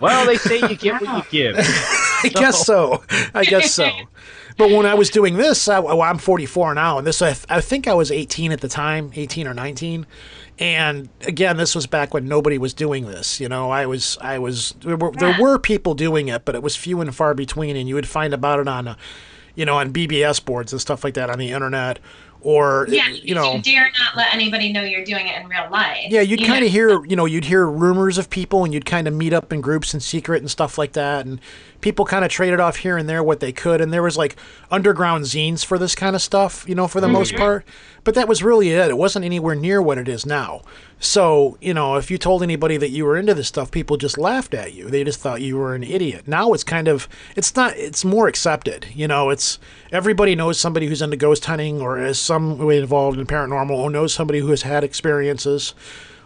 Well, 0.00 0.26
they 0.26 0.36
say 0.36 0.58
you 0.68 0.74
get 0.74 1.00
what 1.00 1.32
you 1.32 1.52
give. 1.54 1.56
I 2.24 2.28
guess 2.34 2.66
so. 2.66 3.04
I 3.34 3.44
guess 3.44 3.72
so. 3.72 3.88
But 4.56 4.70
when 4.70 4.84
I 4.84 4.94
was 4.94 5.10
doing 5.10 5.36
this, 5.36 5.68
I, 5.68 5.78
well, 5.78 6.02
I'm 6.02 6.18
44 6.18 6.74
now, 6.74 6.98
and 6.98 7.06
this 7.06 7.22
I, 7.22 7.36
I 7.48 7.60
think 7.60 7.86
I 7.86 7.94
was 7.94 8.10
18 8.10 8.50
at 8.50 8.60
the 8.60 8.68
time, 8.68 9.12
18 9.14 9.46
or 9.46 9.54
19. 9.54 10.04
And 10.58 11.08
again, 11.22 11.56
this 11.56 11.74
was 11.74 11.86
back 11.86 12.14
when 12.14 12.28
nobody 12.28 12.58
was 12.58 12.74
doing 12.74 13.06
this. 13.06 13.40
You 13.40 13.48
know, 13.48 13.70
I 13.70 13.86
was, 13.86 14.18
I 14.20 14.38
was, 14.38 14.74
there 14.80 14.96
were, 14.96 15.10
there 15.12 15.36
were 15.40 15.58
people 15.58 15.94
doing 15.94 16.28
it, 16.28 16.44
but 16.44 16.54
it 16.54 16.62
was 16.62 16.76
few 16.76 17.00
and 17.00 17.14
far 17.14 17.34
between. 17.34 17.74
And 17.74 17.88
you 17.88 17.94
would 17.94 18.06
find 18.06 18.34
about 18.34 18.60
it 18.60 18.68
on, 18.68 18.86
uh, 18.86 18.96
you 19.54 19.64
know, 19.64 19.78
on 19.78 19.92
BBS 19.92 20.44
boards 20.44 20.72
and 20.72 20.80
stuff 20.80 21.04
like 21.04 21.14
that 21.14 21.30
on 21.30 21.38
the 21.38 21.50
internet, 21.50 21.98
or 22.40 22.86
Yeah, 22.88 23.08
you 23.08 23.34
know, 23.34 23.60
dare 23.62 23.90
not 23.98 24.16
let 24.16 24.34
anybody 24.34 24.72
know 24.72 24.82
you're 24.82 25.04
doing 25.04 25.26
it 25.26 25.40
in 25.40 25.48
real 25.48 25.68
life. 25.70 26.06
Yeah, 26.08 26.20
you'd 26.20 26.40
you 26.40 26.46
kind 26.46 26.64
of 26.64 26.70
hear, 26.70 27.04
you 27.04 27.16
know, 27.16 27.24
you'd 27.24 27.44
hear 27.44 27.66
rumors 27.66 28.18
of 28.18 28.30
people 28.30 28.64
and 28.64 28.72
you'd 28.72 28.86
kind 28.86 29.06
of 29.06 29.14
meet 29.14 29.32
up 29.32 29.52
in 29.52 29.60
groups 29.60 29.94
in 29.94 30.00
secret 30.00 30.42
and 30.42 30.50
stuff 30.50 30.78
like 30.78 30.92
that. 30.92 31.26
And 31.26 31.40
people 31.82 32.06
kind 32.06 32.24
of 32.24 32.30
traded 32.30 32.60
off 32.60 32.76
here 32.76 32.96
and 32.96 33.08
there 33.08 33.22
what 33.22 33.40
they 33.40 33.52
could. 33.52 33.80
And 33.82 33.92
there 33.92 34.02
was 34.02 34.16
like 34.16 34.36
underground 34.70 35.24
zines 35.24 35.64
for 35.64 35.76
this 35.76 35.94
kind 35.94 36.16
of 36.16 36.22
stuff, 36.22 36.64
you 36.66 36.74
know, 36.74 36.88
for 36.88 37.00
the 37.00 37.08
most 37.08 37.32
mm-hmm. 37.32 37.42
part. 37.42 37.66
But 38.04 38.14
that 38.14 38.26
was 38.26 38.42
really 38.42 38.70
it. 38.70 38.88
It 38.88 38.96
wasn't 38.96 39.24
anywhere 39.24 39.54
near 39.54 39.82
what 39.82 39.98
it 39.98 40.08
is 40.08 40.24
now. 40.24 40.62
So, 40.98 41.58
you 41.60 41.74
know, 41.74 41.96
if 41.96 42.10
you 42.10 42.18
told 42.18 42.42
anybody 42.42 42.76
that 42.76 42.90
you 42.90 43.04
were 43.04 43.16
into 43.16 43.34
this 43.34 43.48
stuff, 43.48 43.70
people 43.70 43.96
just 43.96 44.16
laughed 44.16 44.54
at 44.54 44.72
you. 44.72 44.88
They 44.88 45.04
just 45.04 45.20
thought 45.20 45.42
you 45.42 45.56
were 45.56 45.74
an 45.74 45.84
idiot. 45.84 46.26
Now 46.26 46.52
it's 46.52 46.64
kind 46.64 46.88
of, 46.88 47.08
it's 47.36 47.54
not, 47.54 47.76
it's 47.76 48.04
more 48.04 48.28
accepted. 48.28 48.86
You 48.94 49.08
know, 49.08 49.30
it's, 49.30 49.58
everybody 49.90 50.34
knows 50.34 50.58
somebody 50.58 50.86
who's 50.86 51.02
into 51.02 51.16
ghost 51.16 51.44
hunting 51.44 51.80
or 51.80 52.00
is 52.00 52.18
some 52.18 52.58
way 52.58 52.78
involved 52.78 53.18
in 53.18 53.26
paranormal 53.26 53.76
or 53.76 53.90
knows 53.90 54.14
somebody 54.14 54.38
who 54.38 54.48
has 54.48 54.62
had 54.62 54.84
experiences 54.84 55.74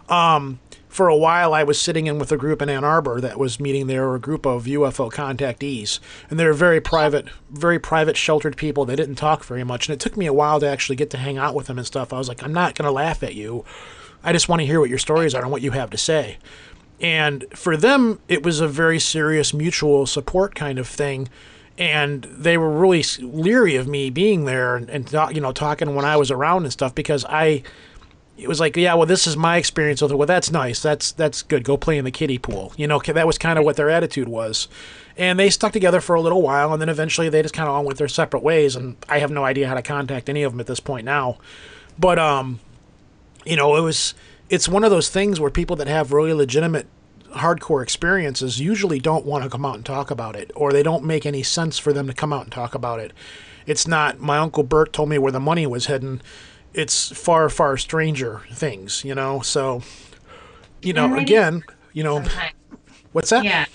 um, 0.09 0.59
for 0.87 1.07
a 1.07 1.15
while 1.15 1.53
I 1.53 1.63
was 1.63 1.79
sitting 1.79 2.07
in 2.07 2.17
with 2.17 2.31
a 2.31 2.37
group 2.37 2.61
in 2.61 2.69
Ann 2.69 2.83
Arbor 2.83 3.19
that 3.21 3.37
was 3.37 3.59
meeting 3.59 3.87
there, 3.87 4.15
a 4.15 4.19
group 4.19 4.45
of 4.45 4.65
UFO 4.65 5.11
contactees, 5.11 5.99
and 6.29 6.39
they're 6.39 6.53
very 6.53 6.79
private, 6.79 7.27
very 7.49 7.79
private, 7.79 8.17
sheltered 8.17 8.57
people. 8.57 8.85
They 8.85 8.95
didn't 8.95 9.15
talk 9.15 9.43
very 9.43 9.63
much, 9.63 9.87
and 9.87 9.93
it 9.93 9.99
took 9.99 10.17
me 10.17 10.25
a 10.25 10.33
while 10.33 10.59
to 10.59 10.67
actually 10.67 10.95
get 10.95 11.09
to 11.11 11.17
hang 11.17 11.37
out 11.37 11.55
with 11.55 11.67
them 11.67 11.77
and 11.77 11.85
stuff. 11.85 12.13
I 12.13 12.17
was 12.17 12.29
like, 12.29 12.41
I'm 12.43 12.53
not 12.53 12.75
going 12.75 12.87
to 12.87 12.91
laugh 12.91 13.21
at 13.23 13.35
you. 13.35 13.65
I 14.23 14.33
just 14.33 14.49
want 14.49 14.61
to 14.61 14.65
hear 14.65 14.79
what 14.79 14.89
your 14.89 14.99
stories 14.99 15.35
are 15.35 15.41
and 15.41 15.51
what 15.51 15.61
you 15.61 15.71
have 15.71 15.89
to 15.91 15.97
say. 15.97 16.37
And 16.99 17.45
for 17.53 17.77
them, 17.77 18.19
it 18.27 18.43
was 18.43 18.59
a 18.59 18.67
very 18.67 18.99
serious 18.99 19.53
mutual 19.53 20.05
support 20.05 20.55
kind 20.55 20.79
of 20.79 20.87
thing. 20.87 21.29
And 21.77 22.23
they 22.23 22.57
were 22.57 22.71
really 22.71 23.03
leery 23.19 23.75
of 23.75 23.87
me 23.87 24.09
being 24.09 24.45
there 24.45 24.75
and, 24.75 24.89
and 24.89 25.35
you 25.35 25.41
know, 25.41 25.51
talking 25.51 25.93
when 25.93 26.05
I 26.05 26.17
was 26.17 26.31
around 26.31 26.63
and 26.63 26.73
stuff 26.73 26.95
because 26.95 27.23
I, 27.25 27.61
it 28.37 28.47
was 28.47 28.59
like, 28.59 28.77
yeah, 28.77 28.93
well, 28.93 29.07
this 29.07 29.25
is 29.25 29.35
my 29.35 29.57
experience 29.57 30.01
with 30.01 30.11
it. 30.11 30.15
Well, 30.15 30.27
that's 30.27 30.51
nice. 30.51 30.79
That's 30.81 31.11
that's 31.11 31.41
good. 31.41 31.63
Go 31.63 31.75
play 31.75 31.97
in 31.97 32.05
the 32.05 32.11
kiddie 32.11 32.37
pool. 32.37 32.71
You 32.77 32.87
know, 32.87 32.99
that 32.99 33.25
was 33.25 33.37
kind 33.37 33.57
of 33.57 33.65
what 33.65 33.75
their 33.75 33.89
attitude 33.89 34.27
was. 34.27 34.67
And 35.17 35.39
they 35.39 35.49
stuck 35.49 35.73
together 35.73 35.99
for 35.99 36.15
a 36.15 36.21
little 36.21 36.43
while, 36.43 36.71
and 36.71 36.79
then 36.79 36.89
eventually 36.89 37.29
they 37.29 37.41
just 37.41 37.55
kind 37.55 37.67
of 37.67 37.73
all 37.73 37.83
went 37.83 37.97
their 37.97 38.07
separate 38.07 38.43
ways. 38.43 38.75
And 38.75 38.95
I 39.09 39.17
have 39.19 39.31
no 39.31 39.43
idea 39.43 39.67
how 39.67 39.73
to 39.73 39.81
contact 39.81 40.29
any 40.29 40.43
of 40.43 40.53
them 40.53 40.59
at 40.59 40.67
this 40.67 40.79
point 40.79 41.05
now. 41.05 41.37
But 41.97 42.19
um, 42.19 42.59
you 43.43 43.55
know, 43.55 43.75
it 43.75 43.81
was 43.81 44.13
it's 44.49 44.69
one 44.69 44.83
of 44.83 44.91
those 44.91 45.09
things 45.09 45.39
where 45.39 45.49
people 45.49 45.75
that 45.77 45.87
have 45.87 46.11
really 46.11 46.33
legitimate 46.33 46.85
hardcore 47.31 47.83
experiences 47.83 48.59
usually 48.59 48.99
don't 48.99 49.25
want 49.25 49.43
to 49.43 49.49
come 49.49 49.65
out 49.65 49.75
and 49.75 49.85
talk 49.85 50.09
about 50.09 50.35
it 50.35 50.51
or 50.55 50.71
they 50.71 50.83
don't 50.83 51.03
make 51.03 51.25
any 51.25 51.43
sense 51.43 51.77
for 51.77 51.91
them 51.91 52.07
to 52.07 52.13
come 52.13 52.31
out 52.31 52.43
and 52.43 52.51
talk 52.51 52.75
about 52.75 52.99
it. 52.99 53.11
It's 53.65 53.87
not 53.87 54.19
my 54.19 54.37
uncle 54.37 54.63
Bert 54.63 54.93
told 54.93 55.09
me 55.09 55.17
where 55.17 55.31
the 55.31 55.39
money 55.39 55.67
was 55.67 55.87
heading. 55.87 56.21
It's 56.73 57.11
far 57.17 57.49
far 57.49 57.77
stranger 57.77 58.41
things, 58.51 59.03
you 59.03 59.15
know. 59.15 59.41
So, 59.41 59.81
you 60.81 60.93
know, 60.93 61.07
maybe- 61.07 61.23
again, 61.23 61.63
you 61.93 62.03
know, 62.03 62.15
Sometimes. 62.21 62.53
what's 63.13 63.29
that? 63.31 63.43
Yeah. 63.43 63.65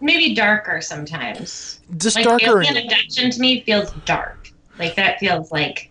Maybe 0.00 0.34
darker 0.34 0.80
sometimes. 0.80 1.80
Just 1.98 2.16
Like 2.16 2.24
darker. 2.24 2.62
alien 2.62 2.76
abduction 2.78 3.30
to 3.30 3.40
me 3.40 3.62
feels 3.62 3.90
dark. 4.06 4.48
Like 4.78 4.94
that 4.96 5.18
feels 5.18 5.52
like 5.52 5.90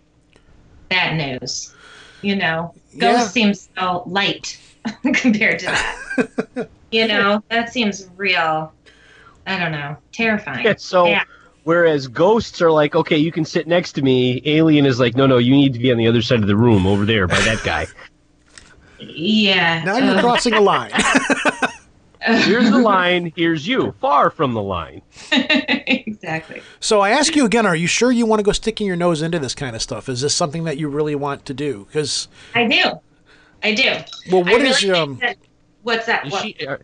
bad 0.88 1.16
news. 1.16 1.74
You 2.22 2.36
know, 2.36 2.74
Ghost 2.98 3.18
Yeah. 3.18 3.26
seems 3.28 3.68
so 3.78 4.02
light 4.06 4.58
compared 5.14 5.60
to 5.60 5.66
that. 5.66 6.68
you 6.90 7.06
know, 7.06 7.42
that 7.50 7.72
seems 7.72 8.08
real. 8.16 8.72
I 9.46 9.58
don't 9.58 9.72
know, 9.72 9.96
terrifying. 10.12 10.64
Yeah, 10.64 10.74
so 10.76 11.06
Yeah. 11.06 11.22
Whereas 11.64 12.06
ghosts 12.08 12.60
are 12.62 12.70
like, 12.70 12.94
okay, 12.94 13.16
you 13.16 13.32
can 13.32 13.44
sit 13.44 13.66
next 13.66 13.92
to 13.92 14.02
me. 14.02 14.40
Alien 14.44 14.86
is 14.86 14.98
like, 15.00 15.16
no, 15.16 15.26
no, 15.26 15.38
you 15.38 15.52
need 15.54 15.72
to 15.74 15.78
be 15.78 15.90
on 15.92 15.98
the 15.98 16.06
other 16.06 16.22
side 16.22 16.40
of 16.40 16.46
the 16.46 16.56
room 16.56 16.86
over 16.86 17.04
there 17.04 17.26
by 17.26 17.38
that 17.40 17.62
guy. 17.64 17.86
Yeah. 18.98 19.82
now 19.84 19.96
you're 19.98 20.20
crossing 20.20 20.54
a 20.54 20.60
line. 20.60 20.90
Here's 22.22 22.70
the 22.70 22.78
line. 22.78 23.32
Here's 23.34 23.66
you. 23.66 23.94
Far 24.00 24.28
from 24.28 24.52
the 24.52 24.62
line. 24.62 25.00
exactly. 25.32 26.60
So 26.78 27.00
I 27.00 27.10
ask 27.10 27.34
you 27.34 27.46
again: 27.46 27.64
Are 27.64 27.74
you 27.74 27.86
sure 27.86 28.12
you 28.12 28.26
want 28.26 28.40
to 28.40 28.42
go 28.42 28.52
sticking 28.52 28.86
your 28.86 28.96
nose 28.96 29.22
into 29.22 29.38
this 29.38 29.54
kind 29.54 29.74
of 29.74 29.80
stuff? 29.80 30.06
Is 30.06 30.20
this 30.20 30.34
something 30.34 30.64
that 30.64 30.76
you 30.76 30.88
really 30.90 31.14
want 31.14 31.46
to 31.46 31.54
do? 31.54 31.86
Because 31.86 32.28
I 32.54 32.66
do. 32.66 33.00
I 33.62 33.74
do. 33.74 33.84
well, 34.30 34.40
I 34.46 34.52
what 34.52 34.60
really 34.60 34.68
is 34.68 34.80
think 34.80 34.94
um? 34.94 35.16
that- 35.22 35.38
what's 35.82 36.04
that? 36.06 36.26
Is 36.26 36.32
What? 36.32 36.42
she? 36.42 36.66
Uh, 36.66 36.76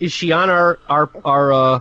is 0.00 0.10
she 0.10 0.32
on 0.32 0.48
our 0.48 0.78
our 0.88 1.10
our 1.22 1.52
uh, 1.52 1.80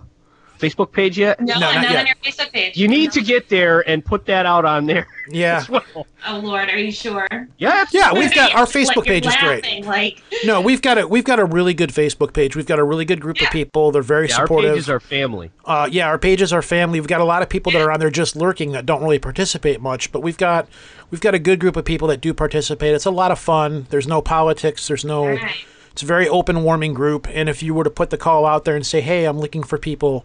Facebook 0.58 0.91
page 0.91 1.18
yet? 1.18 1.39
no, 1.39 1.58
No, 1.60 1.68
I'm 1.68 1.76
not 1.76 1.82
not 1.84 1.91
yet. 1.91 1.99
on 2.01 2.08
your 2.08 2.16
Facebook 2.18 2.51
page. 2.51 2.78
You 2.78 2.88
need 2.88 3.12
to 3.14 3.22
get 3.22 3.49
there 3.49 3.88
and 3.89 4.03
put 4.03 4.26
that 4.26 4.45
out 4.45 4.66
on 4.66 4.86
there 4.86 5.08
Yeah, 5.30 5.64
well. 5.70 6.08
Oh 6.26 6.39
Lord, 6.39 6.70
are 6.70 6.78
you 6.78 6.91
sure? 6.91 7.28
Yeah, 7.58 7.86
yeah. 7.91 8.14
We've 8.14 8.34
got 8.34 8.53
our 8.53 8.62
Like, 8.62 8.70
Facebook 8.70 8.95
you're 8.95 9.03
page 9.05 9.26
is 9.26 9.36
great. 9.36 9.86
Like, 9.86 10.22
No, 10.45 10.62
we've 10.62 10.82
got 10.82 10.97
a 10.97 11.08
we've 11.08 11.26
got 11.26 11.38
a 11.39 11.43
really 11.45 11.74
good 11.74 11.89
Facebook 11.89 12.32
page. 12.34 12.55
We've 12.55 12.66
got 12.66 12.80
a 12.80 12.84
really 12.84 13.03
good 13.05 13.20
group 13.20 13.41
of 13.41 13.49
people. 13.51 13.91
They're 13.91 14.01
very 14.01 14.28
Yeah, 14.30 14.36
our 14.38 14.45
supportive. 14.45 14.72
pages 14.76 14.89
are 14.89 14.99
family. 15.01 15.51
uh, 15.66 15.89
yeah, 15.91 16.08
our 16.08 16.18
pages 16.18 16.53
are 16.53 16.62
family. 16.62 16.99
We've 17.01 17.08
got 17.10 17.20
a 17.22 17.26
lot 17.26 17.41
of 17.41 17.49
people 17.49 17.72
that 17.74 17.82
are 17.82 17.91
on 17.91 17.99
there 17.99 18.10
just 18.10 18.36
lurking 18.38 18.72
that 18.72 18.86
don't 18.86 19.01
really 19.01 19.20
participate 19.20 19.82
much, 19.82 20.12
but 20.14 20.22
we've 20.22 20.38
got 20.38 20.68
we've 21.12 21.22
got 21.22 21.36
a 21.36 21.39
good 21.39 21.60
group 21.60 21.76
of 21.76 21.84
people 21.84 22.08
that 22.08 22.22
do 22.22 22.34
participate. 22.34 22.93
It's 22.95 23.05
a 23.05 23.12
lot 23.12 23.32
of 23.32 23.38
fun. 23.39 23.86
There's 23.89 24.08
no 24.08 24.22
politics. 24.22 24.88
There's 24.88 25.03
no. 25.03 25.26
Right. 25.28 25.66
It's 25.98 26.04
a 26.04 26.06
very 26.06 26.30
open, 26.30 26.62
warming 26.62 26.93
group. 26.93 27.28
And 27.34 27.50
if 27.50 27.64
you 27.64 27.74
were 27.74 27.84
to 27.84 27.89
put 27.89 28.12
the 28.12 28.20
call 28.20 28.45
out 28.45 28.66
there 28.66 28.76
and 28.76 28.86
say, 28.86 29.02
"Hey, 29.02 29.26
I'm 29.26 29.39
looking 29.39 29.64
for 29.64 29.80
people 29.80 30.24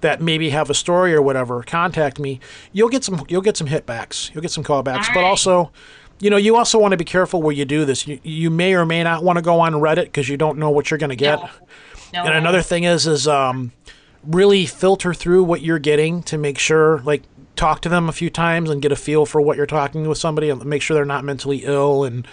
that 0.00 0.20
maybe 0.20 0.50
have 0.50 0.68
a 0.68 0.74
story 0.74 1.14
or 1.14 1.22
whatever, 1.22 1.62
contact 1.62 2.18
me," 2.18 2.40
you'll 2.72 2.88
get 2.88 3.04
some 3.04 3.24
you'll 3.28 3.40
get 3.40 3.56
some 3.56 3.68
hitbacks. 3.68 4.34
You'll 4.34 4.42
get 4.42 4.50
some 4.50 4.64
callbacks. 4.64 5.14
But 5.14 5.22
also, 5.22 5.70
you 6.18 6.28
know, 6.28 6.36
you 6.36 6.56
also 6.56 6.76
want 6.76 6.90
to 6.90 6.96
be 6.96 7.04
careful 7.04 7.40
where 7.40 7.54
you 7.54 7.64
do 7.64 7.84
this. 7.84 8.04
You, 8.04 8.18
you 8.24 8.50
may 8.50 8.74
or 8.74 8.84
may 8.84 9.04
not 9.04 9.22
want 9.22 9.36
to 9.36 9.42
go 9.42 9.60
on 9.60 9.74
Reddit 9.74 10.06
because 10.06 10.28
you 10.28 10.36
don't 10.36 10.58
know 10.58 10.70
what 10.70 10.90
you're 10.90 10.98
going 10.98 11.10
to 11.10 11.14
get. 11.14 11.38
No. 11.38 11.48
No 12.14 12.24
And 12.24 12.34
another 12.34 12.60
thing 12.60 12.82
is 12.82 13.06
is 13.06 13.28
um, 13.28 13.70
really 14.24 14.66
filter 14.66 15.14
through 15.14 15.44
what 15.44 15.62
you're 15.62 15.78
getting 15.78 16.24
to 16.24 16.36
make 16.36 16.58
sure 16.58 17.00
like 17.04 17.22
talk 17.54 17.80
to 17.82 17.88
them 17.88 18.08
a 18.08 18.12
few 18.12 18.28
times 18.28 18.70
and 18.70 18.82
get 18.82 18.90
a 18.90 18.96
feel 18.96 19.24
for 19.24 19.40
what 19.40 19.56
you're 19.56 19.66
talking 19.66 20.08
with 20.08 20.18
somebody 20.18 20.50
and 20.50 20.64
make 20.64 20.82
sure 20.82 20.96
they're 20.96 21.04
not 21.04 21.22
mentally 21.24 21.58
ill 21.58 22.02
and 22.02 22.26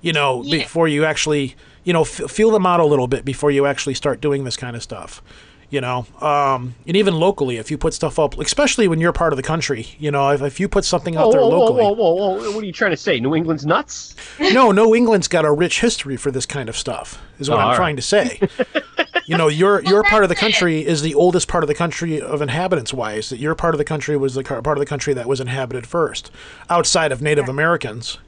you 0.00 0.12
know 0.12 0.42
Yeah. 0.42 0.58
before 0.58 0.88
you 0.88 1.04
actually 1.04 1.54
you 1.88 1.92
know 1.94 2.02
f- 2.02 2.30
feel 2.38 2.50
them 2.50 2.66
out 2.66 2.80
a 2.80 2.84
little 2.92 3.08
bit 3.08 3.24
before 3.24 3.50
you 3.50 3.64
actually 3.72 3.94
start 3.94 4.20
doing 4.20 4.44
this 4.44 4.56
kind 4.64 4.76
of 4.76 4.82
stuff 4.82 5.22
you 5.70 5.80
know 5.80 5.98
um, 6.20 6.74
and 6.86 6.96
even 6.96 7.14
locally 7.14 7.56
if 7.56 7.70
you 7.70 7.78
put 7.78 7.92
stuff 7.94 8.18
up 8.18 8.38
especially 8.38 8.86
when 8.88 9.00
you're 9.00 9.12
part 9.22 9.32
of 9.32 9.36
the 9.38 9.42
country 9.42 9.82
you 9.98 10.10
know 10.10 10.28
if, 10.30 10.42
if 10.42 10.60
you 10.60 10.68
put 10.68 10.84
something 10.84 11.16
out 11.16 11.26
Whoa, 11.26 11.32
there 11.32 11.40
whoa, 11.40 11.48
whoa, 11.48 11.58
locally 11.60 11.82
whoa, 11.82 11.92
whoa, 11.92 12.12
whoa! 12.14 12.52
What 12.54 12.62
are 12.62 12.66
you 12.66 12.72
trying 12.72 12.90
to 12.92 12.96
say? 13.06 13.20
New 13.20 13.34
England's 13.34 13.64
nuts? 13.66 14.14
no, 14.58 14.70
no, 14.72 14.94
England's 14.94 15.28
got 15.28 15.44
a 15.44 15.52
rich 15.52 15.80
history 15.80 16.16
for 16.16 16.30
this 16.30 16.46
kind 16.46 16.68
of 16.68 16.76
stuff. 16.76 17.20
Is 17.38 17.48
what 17.50 17.58
Oh, 17.58 17.62
I'm 17.68 17.76
trying 17.76 17.96
to 17.96 18.02
say. 18.02 18.40
you 19.26 19.36
know, 19.36 19.48
your 19.48 19.82
your 19.84 20.02
part 20.04 20.22
of 20.24 20.28
the 20.30 20.34
country 20.44 20.84
is 20.92 21.02
the 21.02 21.14
oldest 21.14 21.48
part 21.48 21.62
of 21.64 21.68
the 21.68 21.74
country 21.74 22.20
of 22.20 22.40
inhabitants 22.42 22.92
wise. 22.94 23.28
That 23.30 23.38
your 23.38 23.54
part 23.54 23.74
of 23.74 23.78
the 23.78 23.84
country 23.84 24.16
was 24.16 24.34
the 24.34 24.42
part 24.42 24.76
of 24.78 24.78
the 24.78 24.86
country 24.86 25.12
that 25.14 25.26
was 25.26 25.40
inhabited 25.40 25.86
first, 25.86 26.30
outside 26.70 27.12
of 27.12 27.20
Native 27.22 27.48
Americans. 27.48 28.18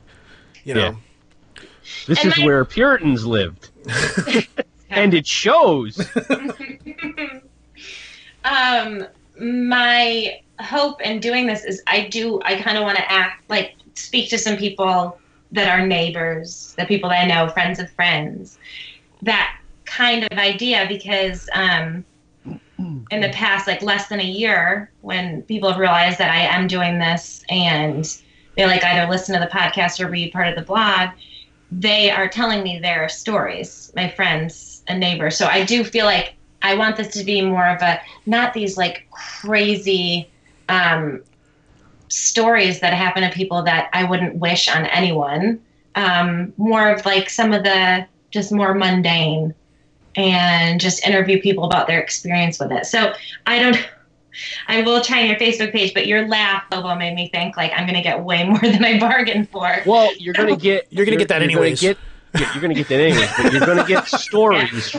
You 0.64 0.74
know, 0.74 0.80
Yeah. 0.90 0.94
This 2.06 2.22
And 2.22 2.32
is 2.32 2.38
my- 2.38 2.44
where 2.44 2.64
Puritans 2.64 3.24
lived, 3.26 3.70
and 4.90 5.14
it 5.14 5.26
shows. 5.26 5.98
um 8.44 9.04
my 9.40 10.40
hope 10.60 11.00
in 11.02 11.20
doing 11.20 11.46
this 11.46 11.64
is 11.64 11.82
i 11.86 12.06
do 12.08 12.40
i 12.44 12.54
kind 12.60 12.76
of 12.76 12.84
want 12.84 12.96
to 12.96 13.12
act 13.12 13.48
like 13.48 13.74
speak 13.94 14.28
to 14.30 14.38
some 14.38 14.56
people 14.56 15.18
that 15.52 15.68
are 15.68 15.86
neighbors 15.86 16.74
the 16.78 16.84
people 16.86 17.08
that 17.08 17.22
i 17.22 17.26
know 17.26 17.48
friends 17.52 17.78
of 17.78 17.90
friends 17.92 18.58
that 19.22 19.58
kind 19.84 20.26
of 20.30 20.38
idea 20.38 20.86
because 20.88 21.48
um 21.54 22.04
in 23.10 23.20
the 23.20 23.28
past 23.30 23.66
like 23.66 23.82
less 23.82 24.08
than 24.08 24.20
a 24.20 24.24
year 24.24 24.90
when 25.02 25.42
people 25.42 25.70
have 25.70 25.78
realized 25.78 26.18
that 26.18 26.30
i 26.30 26.40
am 26.40 26.66
doing 26.66 26.98
this 26.98 27.42
and 27.50 28.20
they 28.56 28.64
like 28.66 28.82
either 28.84 29.10
listen 29.10 29.34
to 29.34 29.40
the 29.40 29.50
podcast 29.50 30.00
or 30.00 30.08
read 30.08 30.32
part 30.32 30.48
of 30.48 30.54
the 30.56 30.62
blog 30.62 31.10
they 31.72 32.10
are 32.10 32.28
telling 32.28 32.62
me 32.62 32.78
their 32.78 33.08
stories 33.08 33.92
my 33.94 34.08
friends 34.10 34.82
and 34.88 34.98
neighbors 34.98 35.36
so 35.36 35.46
i 35.46 35.64
do 35.64 35.84
feel 35.84 36.04
like 36.04 36.34
i 36.62 36.74
want 36.74 36.96
this 36.96 37.08
to 37.08 37.24
be 37.24 37.40
more 37.42 37.68
of 37.68 37.80
a 37.82 38.00
not 38.26 38.52
these 38.52 38.76
like 38.76 39.06
crazy 39.10 40.28
um, 40.68 41.22
stories 42.08 42.80
that 42.80 42.92
happen 42.92 43.22
to 43.22 43.30
people 43.30 43.62
that 43.62 43.88
i 43.92 44.04
wouldn't 44.04 44.36
wish 44.36 44.68
on 44.68 44.86
anyone. 44.86 45.60
Um, 45.96 46.52
more 46.56 46.90
of 46.90 47.04
like 47.04 47.28
some 47.28 47.52
of 47.52 47.64
the 47.64 48.06
just 48.30 48.52
more 48.52 48.74
mundane 48.74 49.54
and 50.16 50.80
just 50.80 51.04
interview 51.04 51.40
people 51.40 51.64
about 51.64 51.88
their 51.88 52.00
experience 52.00 52.58
with 52.58 52.72
it. 52.72 52.86
So 52.86 53.12
i 53.46 53.58
don't 53.58 53.78
I 54.68 54.82
will 54.82 55.00
try 55.00 55.22
on 55.22 55.28
your 55.28 55.36
Facebook 55.38 55.72
page, 55.72 55.94
but 55.94 56.06
your 56.06 56.26
laugh, 56.28 56.64
Lobo, 56.72 56.94
made 56.94 57.14
me 57.14 57.28
think 57.32 57.56
like 57.56 57.72
I'm 57.74 57.86
gonna 57.86 58.02
get 58.02 58.22
way 58.22 58.44
more 58.44 58.58
than 58.62 58.84
I 58.84 58.98
bargained 58.98 59.48
for. 59.50 59.70
Well, 59.86 60.14
you're 60.16 60.34
gonna 60.34 60.56
get 60.56 60.86
You're 60.90 61.04
gonna 61.04 61.16
get 61.16 61.28
that 61.28 61.40
gonna 61.40 61.44
anyways. 61.52 61.80
get- 61.80 61.98
yeah, 62.32 62.52
you're 62.54 62.62
gonna 62.62 62.74
get 62.74 62.88
that 62.88 63.00
anyways, 63.00 63.30
but 63.36 63.52
you're 63.52 63.66
gonna 63.66 63.86
get 63.86 64.06
stories 64.20 64.94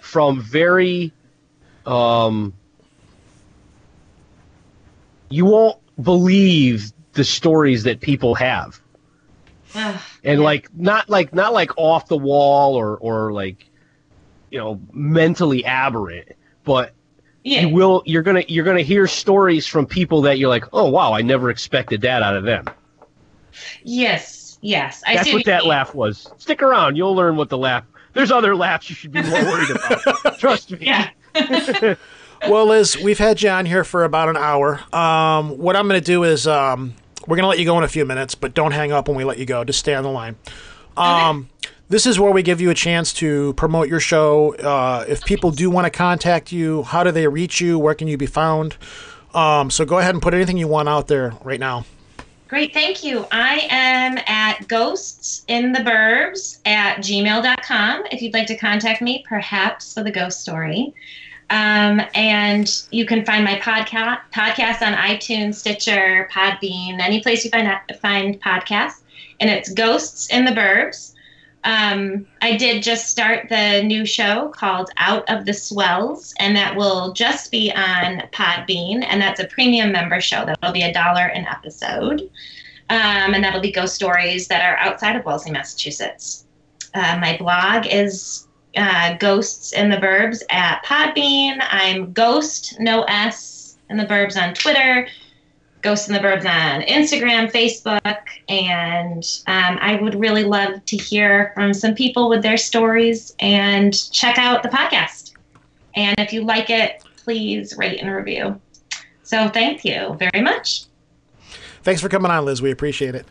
from 0.00 0.40
very, 0.42 1.12
um, 1.86 2.52
you 5.28 5.44
won't 5.44 5.78
believe 6.02 6.92
the 7.12 7.24
stories 7.24 7.84
that 7.84 8.00
people 8.00 8.34
have, 8.34 8.80
and 9.74 10.00
yeah. 10.24 10.36
like 10.38 10.74
not 10.74 11.08
like 11.08 11.32
not 11.32 11.52
like 11.52 11.70
off 11.76 12.08
the 12.08 12.16
wall 12.18 12.74
or 12.74 12.96
or 12.98 13.32
like, 13.32 13.64
you 14.50 14.58
know, 14.58 14.80
mentally 14.92 15.64
aberrant, 15.64 16.28
but 16.64 16.92
yeah, 17.44 17.62
you 17.62 17.74
will 17.74 18.02
you're 18.06 18.22
gonna 18.22 18.44
you're 18.48 18.64
gonna 18.64 18.82
hear 18.82 19.06
stories 19.06 19.66
from 19.66 19.86
people 19.86 20.22
that 20.22 20.38
you're 20.38 20.48
like, 20.48 20.64
oh 20.72 20.88
wow, 20.88 21.12
I 21.12 21.22
never 21.22 21.50
expected 21.50 22.00
that 22.02 22.22
out 22.22 22.36
of 22.36 22.44
them. 22.44 22.66
yes, 23.82 24.58
yes. 24.60 25.02
I 25.06 25.14
That's 25.14 25.26
see 25.28 25.34
what 25.34 25.46
you 25.46 25.52
that 25.52 25.62
mean. 25.62 25.70
laugh 25.70 25.94
was. 25.94 26.30
Stick 26.38 26.62
around, 26.62 26.96
you'll 26.96 27.14
learn 27.14 27.36
what 27.36 27.48
the 27.48 27.58
laugh. 27.58 27.84
There's 28.14 28.30
other 28.30 28.54
laughs 28.54 28.90
you 28.90 28.96
should 28.96 29.12
be 29.12 29.22
more 29.22 29.42
worried 29.42 29.70
about. 29.70 30.38
Trust 30.38 30.70
me. 30.72 30.78
Yeah. 30.82 31.08
well, 32.48 32.66
Liz, 32.66 32.98
we've 33.02 33.18
had 33.18 33.40
you 33.40 33.48
on 33.48 33.64
here 33.64 33.84
for 33.84 34.04
about 34.04 34.28
an 34.28 34.36
hour. 34.36 34.80
Um, 34.94 35.56
what 35.56 35.76
I'm 35.76 35.88
going 35.88 35.98
to 36.00 36.04
do 36.04 36.22
is 36.24 36.46
um, 36.46 36.92
we're 37.26 37.36
going 37.36 37.44
to 37.44 37.48
let 37.48 37.58
you 37.58 37.64
go 37.64 37.78
in 37.78 37.84
a 37.84 37.88
few 37.88 38.04
minutes, 38.04 38.34
but 38.34 38.52
don't 38.52 38.72
hang 38.72 38.92
up 38.92 39.08
when 39.08 39.16
we 39.16 39.24
let 39.24 39.38
you 39.38 39.46
go. 39.46 39.64
Just 39.64 39.78
stay 39.78 39.94
on 39.94 40.02
the 40.04 40.10
line. 40.10 40.36
Um, 40.94 41.48
this 41.92 42.06
is 42.06 42.18
where 42.18 42.32
we 42.32 42.42
give 42.42 42.58
you 42.58 42.70
a 42.70 42.74
chance 42.74 43.12
to 43.12 43.52
promote 43.52 43.86
your 43.86 44.00
show. 44.00 44.54
Uh, 44.54 45.04
if 45.06 45.22
people 45.26 45.50
do 45.50 45.68
want 45.68 45.84
to 45.84 45.90
contact 45.90 46.50
you, 46.50 46.82
how 46.84 47.04
do 47.04 47.10
they 47.10 47.28
reach 47.28 47.60
you? 47.60 47.78
Where 47.78 47.94
can 47.94 48.08
you 48.08 48.16
be 48.16 48.24
found? 48.24 48.78
Um, 49.34 49.70
so 49.70 49.84
go 49.84 49.98
ahead 49.98 50.14
and 50.14 50.22
put 50.22 50.32
anything 50.32 50.56
you 50.56 50.66
want 50.66 50.88
out 50.88 51.08
there 51.08 51.34
right 51.44 51.60
now. 51.60 51.84
Great, 52.48 52.72
thank 52.72 53.04
you. 53.04 53.26
I 53.30 53.66
am 53.68 54.18
at 54.26 54.66
ghosts 54.68 55.44
in 55.48 55.72
the 55.72 55.80
burbs 55.80 56.60
at 56.64 56.96
gmail.com 56.98 58.04
if 58.10 58.22
you'd 58.22 58.32
like 58.32 58.46
to 58.46 58.56
contact 58.56 59.02
me, 59.02 59.22
perhaps 59.28 59.94
with 59.94 60.06
a 60.06 60.10
ghost 60.10 60.40
story. 60.40 60.94
Um, 61.50 62.00
and 62.14 62.70
you 62.90 63.04
can 63.04 63.22
find 63.26 63.44
my 63.44 63.56
podcast 63.56 64.20
podcast 64.34 64.80
on 64.80 64.94
iTunes, 64.94 65.56
Stitcher, 65.56 66.26
Podbean, 66.32 67.00
any 67.00 67.20
place 67.20 67.44
you 67.44 67.50
find 67.50 67.70
find 68.00 68.40
podcasts. 68.40 69.00
And 69.40 69.50
it's 69.50 69.70
Ghosts 69.70 70.30
in 70.30 70.46
the 70.46 70.52
Burbs. 70.52 71.11
Um, 71.64 72.26
I 72.40 72.56
did 72.56 72.82
just 72.82 73.08
start 73.08 73.48
the 73.48 73.82
new 73.82 74.04
show 74.04 74.48
called 74.48 74.90
Out 74.96 75.28
of 75.28 75.44
the 75.44 75.54
Swells, 75.54 76.34
and 76.38 76.56
that 76.56 76.74
will 76.76 77.12
just 77.12 77.50
be 77.50 77.72
on 77.72 78.22
Podbean, 78.32 79.04
and 79.04 79.20
that's 79.20 79.40
a 79.40 79.46
premium 79.46 79.92
member 79.92 80.20
show. 80.20 80.44
That'll 80.44 80.72
be 80.72 80.82
a 80.82 80.92
dollar 80.92 81.26
an 81.26 81.46
episode, 81.46 82.22
um, 82.90 83.34
and 83.34 83.44
that'll 83.44 83.60
be 83.60 83.70
ghost 83.70 83.94
stories 83.94 84.48
that 84.48 84.62
are 84.62 84.76
outside 84.78 85.14
of 85.14 85.24
Wellesley, 85.24 85.52
Massachusetts. 85.52 86.46
Uh, 86.94 87.18
my 87.20 87.36
blog 87.36 87.86
is 87.86 88.48
uh, 88.76 89.16
Ghosts 89.18 89.72
in 89.72 89.88
the 89.88 89.96
Burbs 89.96 90.42
at 90.50 90.84
Podbean. 90.84 91.64
I'm 91.70 92.12
Ghost, 92.12 92.76
no 92.80 93.04
S, 93.04 93.76
in 93.88 93.96
the 93.96 94.06
Burbs 94.06 94.40
on 94.40 94.54
Twitter. 94.54 95.06
Ghosts 95.82 96.08
in 96.08 96.14
the 96.14 96.20
Burbs 96.20 96.46
on 96.46 96.82
Instagram, 96.82 97.50
Facebook, 97.50 98.22
and 98.48 99.24
um, 99.46 99.78
I 99.80 99.98
would 100.00 100.14
really 100.14 100.44
love 100.44 100.84
to 100.84 100.96
hear 100.96 101.52
from 101.54 101.74
some 101.74 101.94
people 101.94 102.28
with 102.28 102.42
their 102.42 102.56
stories 102.56 103.34
and 103.40 103.92
check 104.12 104.38
out 104.38 104.62
the 104.62 104.68
podcast. 104.68 105.32
And 105.94 106.18
if 106.18 106.32
you 106.32 106.44
like 106.44 106.70
it, 106.70 107.04
please 107.16 107.76
rate 107.76 108.00
and 108.00 108.10
review. 108.10 108.60
So 109.24 109.48
thank 109.48 109.84
you 109.84 110.16
very 110.18 110.42
much. 110.42 110.84
Thanks 111.82 112.00
for 112.00 112.08
coming 112.08 112.30
on, 112.30 112.44
Liz. 112.44 112.62
We 112.62 112.70
appreciate 112.70 113.14
it. 113.14 113.26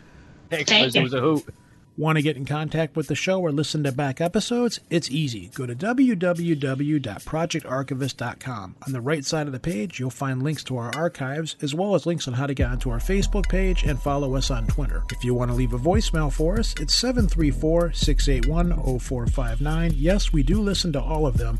Thanks, 0.49 0.69
Thank 0.69 0.85
Liz. 0.85 0.95
you. 0.95 1.01
It 1.01 1.03
was 1.03 1.13
a 1.13 1.21
hoot. 1.21 1.45
Want 2.01 2.15
to 2.15 2.23
get 2.23 2.35
in 2.35 2.45
contact 2.45 2.95
with 2.95 3.05
the 3.05 3.13
show 3.13 3.39
or 3.39 3.51
listen 3.51 3.83
to 3.83 3.91
back 3.91 4.21
episodes? 4.21 4.79
It's 4.89 5.11
easy. 5.11 5.51
Go 5.53 5.67
to 5.67 5.75
www.projectarchivist.com. 5.75 8.75
On 8.87 8.91
the 8.91 9.01
right 9.01 9.23
side 9.23 9.45
of 9.45 9.53
the 9.53 9.59
page, 9.59 9.99
you'll 9.99 10.09
find 10.09 10.41
links 10.41 10.63
to 10.63 10.77
our 10.77 10.89
archives, 10.95 11.55
as 11.61 11.75
well 11.75 11.93
as 11.93 12.07
links 12.07 12.27
on 12.27 12.33
how 12.33 12.47
to 12.47 12.55
get 12.55 12.71
onto 12.71 12.89
our 12.89 12.97
Facebook 12.97 13.47
page 13.47 13.83
and 13.83 14.01
follow 14.01 14.35
us 14.35 14.49
on 14.49 14.65
Twitter. 14.65 15.03
If 15.11 15.23
you 15.23 15.35
want 15.35 15.51
to 15.51 15.55
leave 15.55 15.73
a 15.73 15.77
voicemail 15.77 16.33
for 16.33 16.57
us, 16.57 16.73
it's 16.79 16.95
734 16.95 17.93
681 17.93 18.99
0459. 18.99 19.93
Yes, 19.95 20.33
we 20.33 20.41
do 20.41 20.59
listen 20.59 20.91
to 20.93 20.99
all 20.99 21.27
of 21.27 21.37
them. 21.37 21.59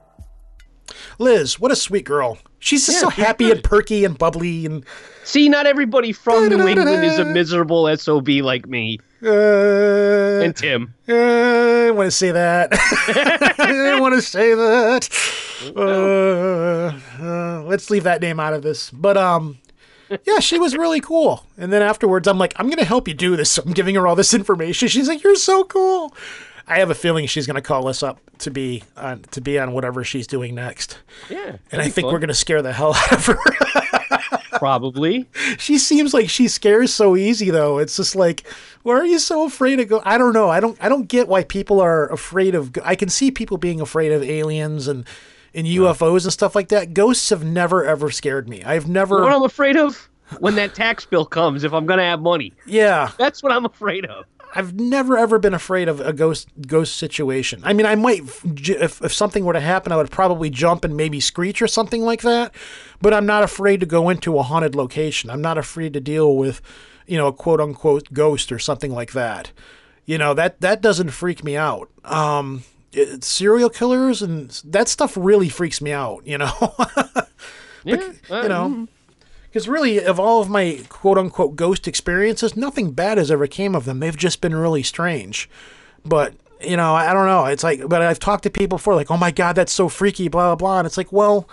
Liz, 1.19 1.59
what 1.59 1.71
a 1.71 1.75
sweet 1.75 2.05
girl. 2.05 2.37
She's 2.59 2.85
just 2.85 2.97
Yeah, 2.97 3.01
so 3.01 3.09
happy 3.09 3.45
good. 3.45 3.57
and 3.57 3.63
perky 3.63 4.05
and 4.05 4.17
bubbly 4.17 4.65
and 4.65 4.85
See, 5.23 5.49
not 5.49 5.65
everybody 5.67 6.11
from 6.13 6.49
New 6.49 6.67
England 6.67 7.03
is 7.05 7.19
a 7.19 7.25
miserable 7.25 7.95
SOB 7.95 8.27
like 8.41 8.67
me 8.67 8.99
uh, 9.23 10.41
and 10.43 10.55
Tim. 10.55 10.93
Uh, 11.07 11.13
I 11.13 11.91
want 11.91 12.07
to 12.07 12.11
say 12.11 12.31
that. 12.31 12.69
I 13.59 13.67
don't 13.67 14.01
want 14.01 14.15
to 14.15 14.21
say 14.21 14.55
that. 14.55 15.09
Uh, 15.75 16.99
uh, 17.23 17.63
let's 17.63 17.89
leave 17.89 18.03
that 18.03 18.21
name 18.21 18.39
out 18.39 18.53
of 18.53 18.63
this. 18.63 18.89
But 18.91 19.15
um, 19.17 19.59
yeah, 20.25 20.39
she 20.39 20.57
was 20.57 20.75
really 20.75 21.01
cool. 21.01 21.45
And 21.57 21.71
then 21.71 21.81
afterwards, 21.81 22.27
I'm 22.27 22.37
like, 22.39 22.53
I'm 22.57 22.69
gonna 22.69 22.83
help 22.83 23.07
you 23.07 23.13
do 23.13 23.35
this. 23.35 23.51
So 23.51 23.63
I'm 23.65 23.73
giving 23.73 23.95
her 23.95 24.07
all 24.07 24.15
this 24.15 24.33
information. 24.33 24.87
She's 24.87 25.07
like, 25.07 25.23
you're 25.23 25.35
so 25.35 25.63
cool. 25.65 26.13
I 26.67 26.79
have 26.79 26.89
a 26.89 26.95
feeling 26.95 27.25
she's 27.27 27.47
gonna 27.47 27.61
call 27.61 27.87
us 27.87 28.03
up 28.03 28.19
to 28.39 28.51
be 28.51 28.83
on 28.97 29.21
to 29.31 29.41
be 29.41 29.59
on 29.59 29.73
whatever 29.73 30.03
she's 30.03 30.27
doing 30.27 30.55
next. 30.55 30.97
Yeah. 31.29 31.57
And 31.71 31.81
I 31.81 31.89
think 31.89 32.07
we're 32.07 32.19
gonna 32.19 32.33
scare 32.33 32.61
the 32.61 32.73
hell 32.73 32.93
out 32.95 33.11
of 33.11 33.25
her. 33.25 33.37
probably. 34.61 35.27
she 35.57 35.79
seems 35.79 36.13
like 36.13 36.29
she 36.29 36.47
scares 36.47 36.93
so 36.93 37.15
easy 37.15 37.49
though. 37.49 37.79
It's 37.79 37.97
just 37.97 38.15
like, 38.15 38.43
why 38.83 38.93
are 38.93 39.05
you 39.05 39.17
so 39.17 39.45
afraid 39.45 39.77
to 39.77 39.85
go? 39.85 40.01
I 40.05 40.19
don't 40.19 40.33
know. 40.33 40.49
I 40.49 40.59
don't. 40.59 40.77
I 40.79 40.87
don't 40.87 41.07
get 41.07 41.27
why 41.27 41.43
people 41.43 41.79
are 41.81 42.07
afraid 42.11 42.53
of. 42.53 42.71
I 42.83 42.95
can 42.95 43.09
see 43.09 43.31
people 43.31 43.57
being 43.57 43.81
afraid 43.81 44.11
of 44.11 44.21
aliens 44.21 44.87
and 44.87 45.05
and 45.53 45.65
UFOs 45.65 46.23
and 46.23 46.31
stuff 46.31 46.55
like 46.55 46.69
that. 46.69 46.93
Ghosts 46.93 47.29
have 47.31 47.43
never 47.43 47.83
ever 47.85 48.11
scared 48.11 48.47
me. 48.47 48.63
I've 48.63 48.87
never. 48.87 49.21
What 49.21 49.33
I'm 49.33 49.43
afraid 49.43 49.77
of 49.77 50.07
when 50.39 50.55
that 50.55 50.75
tax 50.75 51.05
bill 51.05 51.25
comes, 51.25 51.63
if 51.63 51.73
I'm 51.73 51.87
gonna 51.87 52.05
have 52.05 52.21
money, 52.21 52.53
yeah, 52.65 53.11
that's 53.17 53.41
what 53.41 53.51
I'm 53.51 53.65
afraid 53.65 54.05
of. 54.05 54.25
I've 54.53 54.73
never 54.79 55.17
ever 55.17 55.39
been 55.39 55.53
afraid 55.53 55.87
of 55.87 55.99
a 56.01 56.11
ghost 56.13 56.49
ghost 56.67 56.95
situation. 56.97 57.61
I 57.63 57.73
mean, 57.73 57.85
I 57.85 57.95
might 57.95 58.21
if 58.45 59.01
if 59.01 59.13
something 59.13 59.45
were 59.45 59.53
to 59.53 59.59
happen, 59.61 59.91
I 59.91 59.97
would 59.97 60.11
probably 60.11 60.49
jump 60.49 60.83
and 60.83 60.95
maybe 60.97 61.19
screech 61.19 61.61
or 61.61 61.67
something 61.67 62.01
like 62.01 62.21
that. 62.21 62.53
But 63.01 63.13
I'm 63.13 63.25
not 63.25 63.43
afraid 63.43 63.79
to 63.79 63.85
go 63.85 64.09
into 64.09 64.37
a 64.37 64.43
haunted 64.43 64.75
location. 64.75 65.29
I'm 65.29 65.41
not 65.41 65.57
afraid 65.57 65.93
to 65.93 65.99
deal 66.01 66.35
with, 66.35 66.61
you 67.07 67.17
know, 67.17 67.27
a 67.27 67.33
quote 67.33 67.61
unquote 67.61 68.11
ghost 68.13 68.51
or 68.51 68.59
something 68.59 68.91
like 68.93 69.13
that. 69.13 69.51
You 70.05 70.17
know 70.17 70.33
that 70.33 70.59
that 70.61 70.81
doesn't 70.81 71.11
freak 71.11 71.43
me 71.43 71.55
out. 71.55 71.89
Um, 72.03 72.63
it- 72.91 73.23
serial 73.23 73.69
killers 73.69 74.21
and 74.21 74.49
that 74.65 74.89
stuff 74.89 75.15
really 75.15 75.47
freaks 75.47 75.81
me 75.81 75.91
out. 75.93 76.25
You 76.27 76.39
know. 76.39 76.51
Yeah, 77.83 78.11
you 78.43 78.47
know 78.49 78.87
because 79.51 79.67
really 79.67 80.03
of 80.03 80.19
all 80.19 80.41
of 80.41 80.49
my 80.49 80.79
quote 80.87 81.17
unquote 81.17 81.55
ghost 81.55 81.87
experiences 81.87 82.55
nothing 82.55 82.91
bad 82.91 83.17
has 83.17 83.29
ever 83.29 83.47
came 83.47 83.75
of 83.75 83.85
them. 83.85 83.99
They've 83.99 84.15
just 84.15 84.39
been 84.41 84.55
really 84.55 84.83
strange. 84.83 85.49
But 86.05 86.33
you 86.61 86.77
know 86.77 86.95
i, 86.95 87.11
don't 87.11 87.27
know. 87.27 87.45
It's 87.45 87.63
like 87.63 87.87
but 87.87 88.01
i've 88.01 88.19
talked 88.19 88.43
to 88.43 88.49
people 88.49 88.77
before 88.77 88.95
like 88.95 89.11
oh 89.11 89.17
my 89.17 89.31
god 89.31 89.53
that's 89.53 89.73
so 89.73 89.89
freaky 89.89 90.27
blah 90.27 90.49
blah 90.49 90.55
blah. 90.55 90.79
And 90.79 90.85
it's 90.85 90.97
like 90.97 91.11
well 91.11 91.47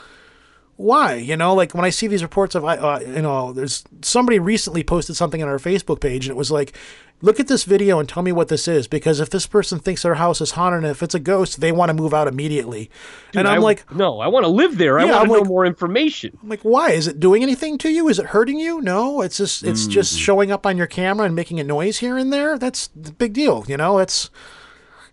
why 0.78 1.14
you 1.14 1.36
know 1.36 1.54
like 1.54 1.74
when 1.74 1.84
i 1.84 1.90
see 1.90 2.06
these 2.06 2.22
reports 2.22 2.54
of 2.54 2.64
uh, 2.64 3.00
you 3.04 3.20
know 3.20 3.52
there's 3.52 3.84
somebody 4.00 4.38
recently 4.38 4.82
posted 4.84 5.16
something 5.16 5.42
on 5.42 5.48
our 5.48 5.58
facebook 5.58 6.00
page 6.00 6.26
and 6.26 6.30
it 6.30 6.38
was 6.38 6.52
like 6.52 6.72
look 7.20 7.40
at 7.40 7.48
this 7.48 7.64
video 7.64 7.98
and 7.98 8.08
tell 8.08 8.22
me 8.22 8.30
what 8.30 8.46
this 8.46 8.68
is 8.68 8.86
because 8.86 9.18
if 9.18 9.28
this 9.28 9.44
person 9.44 9.80
thinks 9.80 10.02
their 10.04 10.14
house 10.14 10.40
is 10.40 10.52
haunted 10.52 10.84
and 10.84 10.86
if 10.92 11.02
it's 11.02 11.16
a 11.16 11.18
ghost 11.18 11.60
they 11.60 11.72
want 11.72 11.88
to 11.90 11.94
move 11.94 12.14
out 12.14 12.28
immediately 12.28 12.88
and 13.34 13.48
i'm 13.48 13.58
I- 13.58 13.62
like 13.62 13.92
no, 13.92 14.20
I 14.20 14.28
want 14.28 14.44
to 14.44 14.48
live 14.50 14.78
there. 14.78 15.00
I 15.00 15.04
Yeah, 15.06 15.10
want 15.10 15.20
I'm 15.22 15.26
to 15.26 15.32
know 15.32 15.38
like- 15.40 15.48
more 15.48 15.66
information. 15.66 16.38
I'm 16.40 16.48
like, 16.48 16.60
why? 16.62 16.90
Is 16.92 17.08
it 17.08 17.18
doing 17.18 17.42
anything 17.42 17.76
to 17.78 17.90
you? 17.90 18.06
Is 18.08 18.20
it 18.20 18.26
hurting 18.26 18.58
you? 18.60 18.80
No, 18.80 19.20
it's 19.22 19.36
just 19.38 19.64
it's 19.64 19.86
just 19.88 20.16
showing 20.16 20.52
up 20.52 20.64
on 20.64 20.76
your 20.76 20.86
camera 20.86 21.26
and 21.26 21.34
making 21.34 21.58
a 21.58 21.64
noise 21.64 21.98
here 21.98 22.16
and 22.16 22.32
there. 22.32 22.56
That's 22.58 22.88
the 22.94 23.10
big 23.12 23.32
deal, 23.32 23.64
you 23.66 23.76
know. 23.76 23.98
It's 23.98 24.30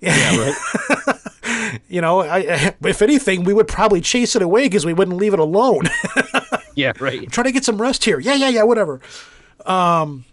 Yeah, 0.06 0.54
right. 1.46 1.82
you 1.90 2.02
know, 2.02 2.22
I, 2.22 2.38
I, 2.38 2.76
if 2.84 3.02
anything, 3.02 3.44
we 3.44 3.54
would 3.54 3.68
probably 3.68 4.02
chase 4.02 4.36
it 4.36 4.42
away 4.42 4.64
because 4.64 4.86
we 4.86 4.94
wouldn't 4.94 5.18
leave 5.18 5.34
it 5.34 5.40
alone. 5.40 5.84
yeah, 6.76 6.94
right. 7.00 7.30
Try 7.32 7.44
to 7.44 7.52
get 7.52 7.66
some 7.66 7.82
rest 7.82 8.06
here. 8.06 8.20
Yeah, 8.20 8.36
yeah, 8.36 8.50
yeah, 8.50 8.64
whatever. 8.64 9.02
Um. 9.66 10.26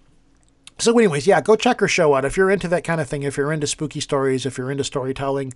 So, 0.79 0.99
anyways, 0.99 1.27
yeah, 1.29 1.41
go 1.41 1.55
check 1.55 1.79
her 1.81 1.87
show 1.87 2.14
out 2.14 2.25
if 2.25 2.37
you're 2.37 2.51
into 2.51 2.66
that 2.68 2.83
kind 2.83 3.01
of 3.01 3.09
thing. 3.09 3.23
If 3.23 3.37
you're 3.37 3.53
into 3.53 3.68
spooky 3.68 4.01
stories, 4.01 4.45
if 4.45 4.59
you're 4.59 4.70
into 4.70 4.83
storytelling, 4.83 5.55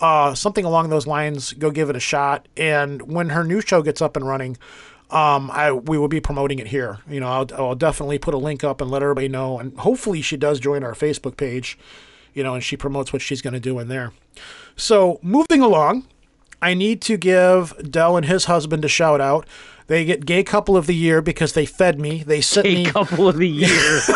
uh, 0.00 0.34
something 0.34 0.64
along 0.64 0.90
those 0.90 1.06
lines, 1.06 1.52
go 1.54 1.70
give 1.70 1.90
it 1.90 1.96
a 1.96 2.00
shot. 2.00 2.46
And 2.56 3.02
when 3.12 3.30
her 3.30 3.42
new 3.42 3.60
show 3.60 3.82
gets 3.82 4.00
up 4.00 4.16
and 4.16 4.26
running, 4.26 4.56
um, 5.10 5.50
I 5.50 5.72
we 5.72 5.98
will 5.98 6.08
be 6.08 6.20
promoting 6.20 6.58
it 6.58 6.68
here. 6.68 6.98
You 7.08 7.20
know, 7.20 7.28
I'll, 7.28 7.46
I'll 7.56 7.74
definitely 7.74 8.18
put 8.18 8.32
a 8.32 8.38
link 8.38 8.62
up 8.62 8.80
and 8.80 8.90
let 8.90 9.02
everybody 9.02 9.28
know. 9.28 9.58
And 9.58 9.76
hopefully, 9.78 10.22
she 10.22 10.36
does 10.36 10.60
join 10.60 10.84
our 10.84 10.94
Facebook 10.94 11.36
page. 11.36 11.76
You 12.34 12.42
know, 12.42 12.54
and 12.54 12.62
she 12.64 12.76
promotes 12.76 13.12
what 13.12 13.22
she's 13.22 13.42
going 13.42 13.54
to 13.54 13.60
do 13.60 13.78
in 13.78 13.88
there. 13.88 14.12
So, 14.76 15.18
moving 15.22 15.60
along, 15.62 16.06
I 16.62 16.74
need 16.74 17.00
to 17.02 17.16
give 17.16 17.74
Dell 17.90 18.16
and 18.16 18.26
his 18.26 18.44
husband 18.46 18.84
a 18.84 18.88
shout 18.88 19.20
out. 19.20 19.46
They 19.88 20.04
get 20.04 20.24
gay 20.24 20.44
couple 20.44 20.76
of 20.76 20.86
the 20.86 20.94
year 20.94 21.20
because 21.20 21.52
they 21.54 21.66
fed 21.66 21.98
me. 21.98 22.22
They 22.22 22.40
sent 22.40 22.66
A 22.66 22.74
me 22.74 22.84
couple 22.92 23.28
of 23.28 23.36
the 23.36 23.48
year. 23.48 24.00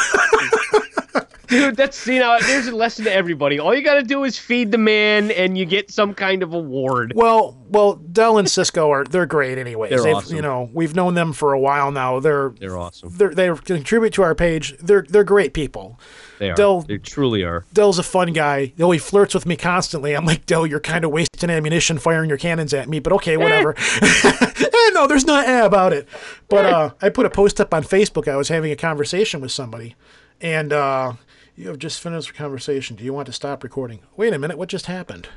Dude, 1.47 1.77
that's 1.77 2.05
you 2.07 2.19
know, 2.19 2.36
there's 2.41 2.66
a 2.66 2.74
lesson 2.74 3.05
to 3.05 3.12
everybody. 3.12 3.61
All 3.61 3.74
you 3.74 3.82
got 3.82 3.95
to 3.95 4.03
do 4.03 4.24
is 4.24 4.39
feed 4.39 4.73
the 4.73 4.78
man, 4.78 5.31
and 5.31 5.57
you 5.59 5.65
get 5.66 5.91
some 5.91 6.12
kind 6.15 6.43
of 6.43 6.53
award. 6.55 7.12
Well, 7.15 7.57
well, 7.69 7.95
Dell 7.97 8.39
and 8.39 8.51
Cisco 8.51 8.91
are 8.91 9.05
they're 9.05 9.27
great 9.27 9.59
anyways. 9.59 9.91
They're 9.91 10.03
They've- 10.03 10.15
awesome. 10.16 10.36
You 10.36 10.43
know, 10.43 10.70
we've 10.73 10.97
known 10.97 11.15
them 11.15 11.32
for 11.32 11.53
a 11.53 11.61
while 11.61 11.93
now. 11.93 12.19
They're 12.19 12.55
They're 12.59 12.77
awesome. 12.78 13.11
they're 13.12 13.35
they 13.35 13.55
contribute 13.55 14.15
to 14.15 14.23
our 14.23 14.35
page. 14.35 14.77
They're 14.78 15.05
they're 15.09 15.23
great 15.23 15.53
people. 15.55 16.01
They 16.44 16.50
are. 16.50 16.54
Dell- 16.54 16.82
They 16.82 16.98
truly 16.98 17.42
are. 17.42 17.64
Dell's 17.72 17.98
a 17.98 18.02
fun 18.02 18.32
guy. 18.32 18.72
Though 18.76 18.90
he 18.90 18.98
flirts 18.98 19.34
with 19.34 19.46
me 19.46 19.56
constantly. 19.56 20.14
I'm 20.14 20.24
like, 20.24 20.46
Dell, 20.46 20.66
you're 20.66 20.80
kind 20.80 21.04
of 21.04 21.10
wasting 21.10 21.50
ammunition 21.50 21.98
firing 21.98 22.28
your 22.28 22.38
cannons 22.38 22.72
at 22.74 22.88
me, 22.88 23.00
but 23.00 23.12
okay, 23.14 23.36
whatever. 23.36 23.74
Eh, 24.02 24.90
no, 24.92 25.06
there's 25.06 25.26
not 25.26 25.46
eh 25.46 25.64
about 25.64 25.92
it. 25.92 26.08
But 26.48 26.66
uh, 26.66 26.90
I 27.02 27.08
put 27.08 27.26
a 27.26 27.30
post 27.30 27.60
up 27.60 27.72
on 27.74 27.82
Facebook. 27.82 28.28
I 28.28 28.36
was 28.36 28.48
having 28.48 28.70
a 28.72 28.76
conversation 28.76 29.40
with 29.40 29.52
somebody, 29.52 29.94
and 30.40 30.72
uh, 30.72 31.14
you 31.56 31.68
have 31.68 31.78
just 31.78 32.00
finished 32.00 32.30
a 32.30 32.32
conversation. 32.34 32.96
Do 32.96 33.04
you 33.04 33.12
want 33.12 33.26
to 33.26 33.32
stop 33.32 33.62
recording? 33.62 34.00
Wait 34.16 34.32
a 34.32 34.38
minute, 34.38 34.58
what 34.58 34.68
just 34.68 34.86
happened? 34.86 35.28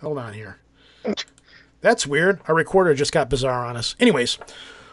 Hold 0.00 0.18
on 0.18 0.32
here. 0.34 0.58
That's 1.80 2.06
weird. 2.06 2.40
Our 2.46 2.54
recorder 2.54 2.94
just 2.94 3.12
got 3.12 3.30
bizarre 3.30 3.64
on 3.64 3.76
us. 3.76 3.96
Anyways, 3.98 4.38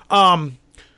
um, 0.10 0.58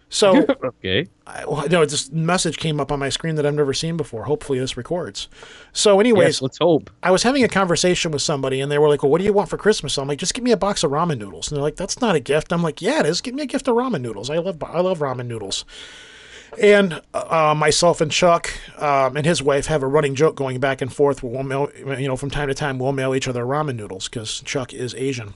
so 0.09 0.45
Okay. 0.63 1.07
I, 1.25 1.45
well, 1.45 1.67
no, 1.69 1.85
this 1.85 2.11
message 2.11 2.57
came 2.57 2.79
up 2.79 2.91
on 2.91 2.99
my 2.99 3.09
screen 3.09 3.35
that 3.35 3.45
I've 3.45 3.53
never 3.53 3.73
seen 3.73 3.97
before. 3.97 4.23
Hopefully, 4.23 4.59
this 4.59 4.75
records. 4.75 5.27
So, 5.71 5.99
anyways, 5.99 6.27
Yes, 6.27 6.41
let's 6.41 6.57
hope. 6.57 6.89
I 7.03 7.11
was 7.11 7.23
having 7.23 7.43
a 7.43 7.47
conversation 7.47 8.11
with 8.11 8.21
somebody, 8.21 8.59
and 8.61 8.71
they 8.71 8.77
were 8.79 8.89
like, 8.89 9.03
"Well, 9.03 9.11
what 9.11 9.19
do 9.19 9.25
you 9.25 9.33
want 9.33 9.49
for 9.49 9.57
Christmas?" 9.57 9.97
I'm 9.97 10.07
like, 10.07 10.19
"Just 10.19 10.33
give 10.33 10.43
me 10.43 10.51
a 10.51 10.57
box 10.57 10.83
of 10.83 10.91
ramen 10.91 11.19
noodles." 11.19 11.49
And 11.49 11.55
they're 11.55 11.63
like, 11.63 11.75
"That's 11.75 12.01
not 12.01 12.15
a 12.15 12.19
gift." 12.19 12.51
I'm 12.51 12.63
like, 12.63 12.81
"Yeah, 12.81 13.01
it 13.01 13.05
is. 13.05 13.21
Give 13.21 13.35
me 13.35 13.43
a 13.43 13.47
gift 13.47 13.67
of 13.67 13.75
ramen 13.75 14.01
noodles. 14.01 14.29
I 14.29 14.37
love 14.37 14.61
I 14.63 14.79
love 14.81 14.99
ramen 14.99 15.27
noodles." 15.27 15.65
And 16.59 17.01
uh, 17.13 17.53
myself 17.55 18.01
and 18.01 18.11
Chuck 18.11 18.51
um, 18.81 19.15
and 19.15 19.25
his 19.25 19.43
wife 19.43 19.67
have 19.67 19.83
a 19.83 19.87
running 19.87 20.15
joke 20.15 20.35
going 20.35 20.59
back 20.59 20.81
and 20.81 20.91
forth. 20.91 21.21
We'll 21.21 21.43
mail, 21.43 21.69
you 21.77 22.07
know, 22.07 22.17
from 22.17 22.31
time 22.31 22.47
to 22.47 22.55
time, 22.55 22.79
we'll 22.79 22.91
mail 22.91 23.13
each 23.13 23.27
other 23.27 23.45
ramen 23.45 23.75
noodles 23.75 24.09
because 24.09 24.41
Chuck 24.41 24.73
is 24.73 24.95
Asian. 24.95 25.35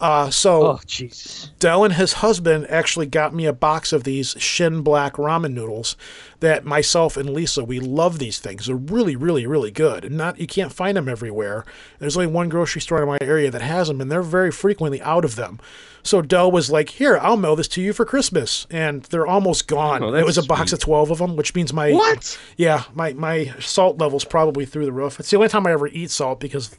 Uh, 0.00 0.30
so 0.30 0.66
Oh, 0.66 0.80
Jesus. 0.86 1.50
Dell 1.58 1.84
and 1.84 1.94
his 1.94 2.14
husband 2.14 2.66
actually 2.70 3.06
got 3.06 3.34
me 3.34 3.46
a 3.46 3.52
box 3.52 3.92
of 3.92 4.04
these 4.04 4.36
Shin 4.38 4.82
Black 4.82 5.14
ramen 5.14 5.52
noodles 5.54 5.96
that 6.40 6.64
myself 6.64 7.16
and 7.16 7.30
Lisa 7.30 7.64
we 7.64 7.80
love 7.80 8.18
these 8.18 8.38
things. 8.38 8.66
They're 8.66 8.76
really, 8.76 9.16
really, 9.16 9.46
really 9.46 9.72
good. 9.72 10.04
And 10.04 10.16
not 10.16 10.38
you 10.38 10.46
can't 10.46 10.72
find 10.72 10.96
them 10.96 11.08
everywhere. 11.08 11.64
There's 11.98 12.16
only 12.16 12.28
one 12.28 12.48
grocery 12.48 12.80
store 12.80 13.02
in 13.02 13.08
my 13.08 13.18
area 13.20 13.50
that 13.50 13.62
has 13.62 13.88
them, 13.88 14.00
and 14.00 14.10
they're 14.10 14.22
very 14.22 14.52
frequently 14.52 15.02
out 15.02 15.24
of 15.24 15.34
them. 15.36 15.58
So 16.02 16.22
Dell 16.22 16.50
was 16.50 16.70
like, 16.70 16.90
"Here, 16.90 17.18
I'll 17.18 17.36
mail 17.36 17.56
this 17.56 17.68
to 17.68 17.82
you 17.82 17.92
for 17.92 18.04
Christmas," 18.04 18.66
and 18.70 19.02
they're 19.04 19.26
almost 19.26 19.66
gone. 19.68 20.02
Oh, 20.02 20.14
it 20.14 20.24
was 20.24 20.38
a 20.38 20.40
that's 20.40 20.46
box 20.48 20.72
of 20.72 20.78
twelve 20.80 21.10
of 21.10 21.18
them, 21.18 21.36
which 21.36 21.54
means 21.54 21.72
my 21.72 21.92
What? 21.92 22.38
yeah, 22.56 22.84
my 22.94 23.12
my 23.14 23.52
salt 23.60 23.98
level's 23.98 24.24
probably 24.24 24.64
through 24.64 24.84
the 24.86 24.92
roof. 24.92 25.18
It's 25.20 25.30
the 25.30 25.36
only 25.36 25.48
time 25.48 25.66
I 25.66 25.72
ever 25.72 25.88
eat 25.88 26.10
salt 26.10 26.40
because 26.40 26.76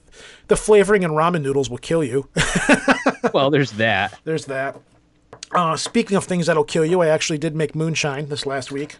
the 0.48 0.56
flavoring 0.56 1.04
in 1.04 1.12
ramen 1.12 1.41
noodles 1.41 1.70
will 1.70 1.78
kill 1.78 2.04
you. 2.04 2.28
Well, 3.34 3.52
there's 3.52 3.72
that. 3.74 4.18
There's 4.24 4.46
that. 4.46 4.78
Uh, 5.52 5.76
speaking 5.76 6.16
of 6.18 6.24
things 6.24 6.48
that'll 6.48 6.64
kill 6.64 6.86
you, 6.86 7.02
I 7.02 7.08
actually 7.08 7.38
did 7.38 7.56
make 7.56 7.76
moonshine 7.76 8.30
this 8.30 8.46
last 8.46 8.72
week, 8.72 8.98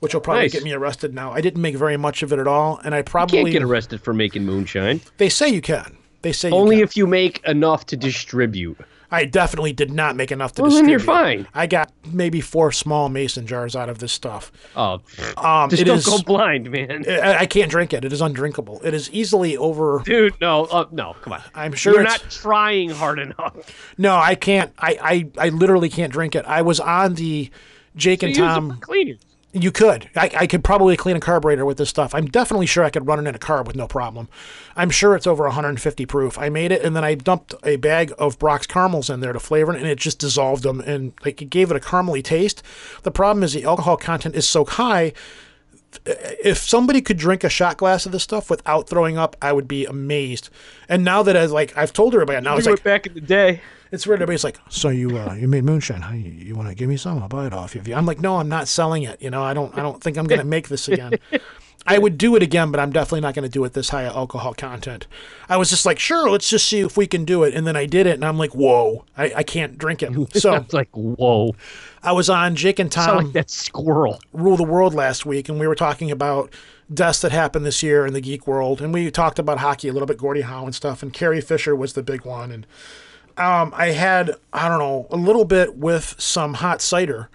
which 0.00 0.12
will 0.12 0.20
probably 0.20 0.42
Nice. 0.44 0.52
get 0.52 0.64
me 0.64 0.72
arrested 0.72 1.14
now. 1.14 1.32
I 1.32 1.40
didn't 1.40 1.62
make 1.62 1.76
very 1.76 1.96
much 1.96 2.22
of 2.22 2.32
it 2.32 2.38
at 2.38 2.46
all, 2.46 2.80
and 2.84 2.94
I 2.94 2.98
Can't 2.98 3.06
probably 3.06 3.50
get 3.52 3.62
arrested 3.62 4.02
for 4.02 4.12
making 4.12 4.44
moonshine. 4.44 5.00
they 5.18 5.28
say 5.28 5.48
you 5.48 5.60
can. 5.62 5.96
They 6.22 6.32
say 6.32 6.48
you 6.48 6.54
Only 6.54 6.80
if 6.80 6.96
you 6.96 7.06
make 7.06 7.42
enough 7.46 7.86
to 7.86 7.96
distribute. 7.96 8.76
I 9.10 9.24
definitely 9.24 9.72
did 9.72 9.90
not 9.90 10.14
make 10.16 10.30
enough 10.30 10.52
to 10.54 10.62
Well, 10.62 10.70
then 10.70 10.84
distribute. 10.86 10.92
you're 10.92 11.00
fine. 11.16 11.48
I 11.54 11.66
got 11.66 11.92
maybe 12.12 12.40
four 12.40 12.70
small 12.72 13.08
mason 13.08 13.46
jars 13.46 13.74
out 13.74 13.88
of 13.88 13.98
this 13.98 14.12
stuff. 14.12 14.52
Oh, 14.76 15.00
Um, 15.36 15.68
just 15.70 15.82
it 15.82 15.84
don't 15.86 15.98
is- 15.98 16.06
go 16.06 16.18
blind, 16.22 16.70
man. 16.70 17.04
I, 17.08 17.38
I 17.40 17.46
can't 17.46 17.70
drink 17.70 17.92
it. 17.92 18.04
It 18.04 18.12
is 18.12 18.20
undrinkable. 18.20 18.80
It 18.84 18.94
is 18.94 19.10
easily 19.10 19.56
over. 19.56 20.02
Dude, 20.04 20.34
no, 20.40 20.64
uh, 20.66 20.86
no, 20.92 21.16
come 21.22 21.32
on. 21.32 21.42
I'm 21.54 21.72
sure 21.72 21.94
You're 21.94 22.02
not 22.04 22.24
trying 22.30 22.90
hard 22.90 23.18
enough. 23.18 23.56
No, 23.98 24.16
I 24.16 24.34
can't. 24.34 24.72
I, 24.78 25.28
I, 25.38 25.46
I 25.46 25.48
literally 25.50 25.88
can't 25.88 26.12
drink 26.12 26.34
it. 26.36 26.44
I 26.46 26.62
was 26.62 26.78
on 26.80 27.14
the 27.14 27.50
Jake 27.96 28.22
and 28.22 28.34
Tom. 28.34 28.78
cleaning. 28.80 29.18
You 29.52 29.72
could. 29.72 30.08
I, 30.14 30.30
I 30.38 30.46
could 30.46 30.62
probably 30.62 30.96
clean 30.96 31.16
a 31.16 31.20
carburetor 31.20 31.64
with 31.64 31.76
this 31.76 31.88
stuff. 31.88 32.14
I'm 32.14 32.26
definitely 32.26 32.66
sure 32.66 32.84
I 32.84 32.90
could 32.90 33.08
run 33.08 33.18
it 33.18 33.28
in 33.28 33.34
a 33.34 33.38
car 33.38 33.64
with 33.64 33.74
no 33.74 33.88
problem. 33.88 34.28
I'm 34.76 34.90
sure 34.90 35.16
it's 35.16 35.26
over 35.26 35.42
150 35.44 36.06
proof. 36.06 36.38
I 36.38 36.48
made 36.48 36.70
it 36.70 36.82
and 36.82 36.94
then 36.94 37.04
I 37.04 37.16
dumped 37.16 37.54
a 37.64 37.74
bag 37.74 38.12
of 38.16 38.38
Brach's 38.38 38.68
caramels 38.68 39.10
in 39.10 39.18
there 39.18 39.32
to 39.32 39.40
flavor 39.40 39.74
it, 39.74 39.78
and 39.78 39.88
it 39.88 39.98
just 39.98 40.20
dissolved 40.20 40.62
them 40.62 40.80
and 40.80 41.14
like 41.24 41.42
it 41.42 41.50
gave 41.50 41.70
it 41.72 41.76
a 41.76 41.80
caramely 41.80 42.22
taste. 42.22 42.62
The 43.02 43.10
problem 43.10 43.42
is 43.42 43.52
the 43.52 43.64
alcohol 43.64 43.96
content 43.96 44.36
is 44.36 44.48
so 44.48 44.64
high. 44.64 45.12
If 46.06 46.58
somebody 46.58 47.02
could 47.02 47.16
drink 47.16 47.42
a 47.42 47.48
shot 47.48 47.76
glass 47.76 48.06
of 48.06 48.12
this 48.12 48.22
stuff 48.22 48.50
without 48.50 48.88
throwing 48.88 49.18
up, 49.18 49.34
I 49.42 49.52
would 49.52 49.66
be 49.66 49.84
amazed. 49.84 50.48
And 50.88 51.04
now 51.04 51.24
that 51.24 51.36
I 51.36 51.46
like, 51.46 51.76
I've 51.76 51.92
told 51.92 52.14
her 52.14 52.20
about 52.20 52.36
it. 52.36 52.44
Now 52.44 52.56
it's 52.56 52.68
like 52.68 52.84
back 52.84 53.08
in 53.08 53.14
the 53.14 53.20
day. 53.20 53.62
It's 53.92 54.06
weird. 54.06 54.20
Everybody's 54.22 54.44
like, 54.44 54.58
"So 54.68 54.88
you 54.88 55.18
uh, 55.18 55.34
you 55.34 55.48
made 55.48 55.64
moonshine? 55.64 56.00
Huh? 56.00 56.14
You, 56.14 56.30
you 56.30 56.54
want 56.54 56.68
to 56.68 56.74
give 56.74 56.88
me 56.88 56.96
some? 56.96 57.22
I'll 57.22 57.28
buy 57.28 57.46
it 57.46 57.52
off 57.52 57.74
you." 57.74 57.82
I'm 57.94 58.06
like, 58.06 58.20
"No, 58.20 58.36
I'm 58.36 58.48
not 58.48 58.68
selling 58.68 59.02
it. 59.02 59.20
You 59.20 59.30
know, 59.30 59.42
I 59.42 59.54
don't 59.54 59.76
I 59.76 59.82
don't 59.82 60.02
think 60.02 60.16
I'm 60.16 60.26
gonna 60.26 60.44
make 60.44 60.68
this 60.68 60.88
again. 60.88 61.12
I 61.86 61.98
would 61.98 62.18
do 62.18 62.36
it 62.36 62.42
again, 62.42 62.70
but 62.70 62.78
I'm 62.78 62.92
definitely 62.92 63.22
not 63.22 63.34
gonna 63.34 63.48
do 63.48 63.64
it 63.64 63.72
this 63.72 63.88
high 63.88 64.04
alcohol 64.04 64.52
content. 64.52 65.06
I 65.48 65.56
was 65.56 65.70
just 65.70 65.86
like, 65.86 65.98
sure, 65.98 66.28
let's 66.30 66.48
just 66.50 66.68
see 66.68 66.80
if 66.80 66.96
we 66.96 67.06
can 67.06 67.24
do 67.24 67.42
it, 67.42 67.54
and 67.54 67.66
then 67.66 67.74
I 67.74 67.86
did 67.86 68.06
it, 68.06 68.14
and 68.14 68.24
I'm 68.24 68.36
like, 68.36 68.54
whoa, 68.54 69.04
I, 69.16 69.32
I 69.36 69.42
can't 69.42 69.78
drink 69.78 70.02
it. 70.02 70.10
So 70.34 70.54
It's 70.56 70.74
like, 70.74 70.90
whoa. 70.92 71.54
I 72.02 72.12
was 72.12 72.28
on 72.28 72.54
Jake 72.54 72.78
and 72.78 72.92
Sound 72.92 73.06
Tom 73.08 73.24
like 73.24 73.32
that 73.32 73.50
squirrel. 73.50 74.20
rule 74.32 74.56
the 74.56 74.62
world 74.64 74.94
last 74.94 75.24
week, 75.24 75.48
and 75.48 75.58
we 75.58 75.66
were 75.66 75.74
talking 75.74 76.10
about 76.10 76.52
deaths 76.92 77.22
that 77.22 77.32
happened 77.32 77.64
this 77.64 77.82
year 77.82 78.04
in 78.06 78.12
the 78.12 78.20
geek 78.20 78.46
world, 78.46 78.82
and 78.82 78.92
we 78.92 79.10
talked 79.10 79.38
about 79.38 79.58
hockey 79.58 79.88
a 79.88 79.92
little 79.92 80.06
bit, 80.06 80.18
Gordie 80.18 80.42
Howe 80.42 80.64
and 80.64 80.74
stuff, 80.74 81.02
and 81.02 81.12
Carrie 81.12 81.40
Fisher 81.40 81.74
was 81.74 81.94
the 81.94 82.02
big 82.02 82.24
one, 82.26 82.50
and 82.52 82.66
um, 83.36 83.72
I 83.76 83.88
had 83.88 84.34
I 84.52 84.68
don't 84.68 84.78
know 84.78 85.06
a 85.10 85.16
little 85.16 85.44
bit 85.44 85.76
with 85.76 86.14
some 86.18 86.54
hot 86.54 86.80
cider 86.80 87.28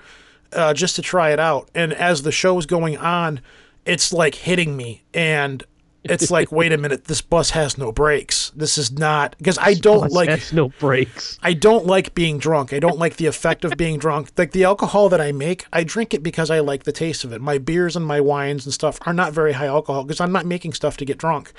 uh, 0.54 0.74
just 0.74 0.96
to 0.98 1.02
try 1.02 1.32
it 1.32 1.40
out, 1.40 1.70
and 1.76 1.94
as 1.94 2.24
the 2.24 2.32
show 2.32 2.58
is 2.58 2.66
going 2.66 2.98
on, 2.98 3.42
it's 3.86 4.14
like 4.14 4.36
hitting 4.36 4.76
me, 4.76 5.04
and 5.14 5.64
it's 6.06 6.30
like, 6.30 6.52
wait 6.52 6.72
a 6.72 6.78
minute, 6.78 7.06
this 7.06 7.22
bus 7.22 7.52
has 7.52 7.78
no 7.78 7.92
brakes. 7.92 8.52
This 8.56 8.78
is 8.78 8.92
not 8.92 9.36
because 9.38 9.58
I 9.58 9.74
don't 9.74 10.12
like 10.12 10.30
that's 10.30 10.54
no 10.54 10.70
breaks. 10.70 11.40
I 11.42 11.54
don't 11.54 11.86
like 11.86 12.14
being 12.14 12.38
drunk. 12.38 12.74
I 12.74 12.80
don't 12.80 13.00
like 13.00 13.18
the 13.18 13.26
effect 13.26 13.66
of 13.66 13.76
being 13.76 13.98
drunk. 13.98 14.30
Like 14.38 14.52
the 14.52 14.64
alcohol 14.64 15.10
that 15.10 15.20
I 15.20 15.32
make, 15.32 15.66
I 15.74 15.84
drink 15.84 16.14
it 16.14 16.22
because 16.22 16.52
I 16.52 16.60
like 16.60 16.84
the 16.84 16.92
taste 16.92 17.24
of 17.24 17.34
it. 17.34 17.42
My 17.42 17.58
beers 17.58 17.96
and 17.96 18.06
my 18.06 18.22
wines 18.22 18.66
and 18.66 18.74
stuff 18.74 19.00
are 19.06 19.14
not 19.14 19.34
very 19.34 19.54
high 19.54 19.66
alcohol 19.66 20.04
because 20.04 20.22
I'm 20.22 20.32
not 20.32 20.46
making 20.46 20.74
stuff 20.74 20.98
to 20.98 21.06
get 21.06 21.18
drunk. 21.18 21.52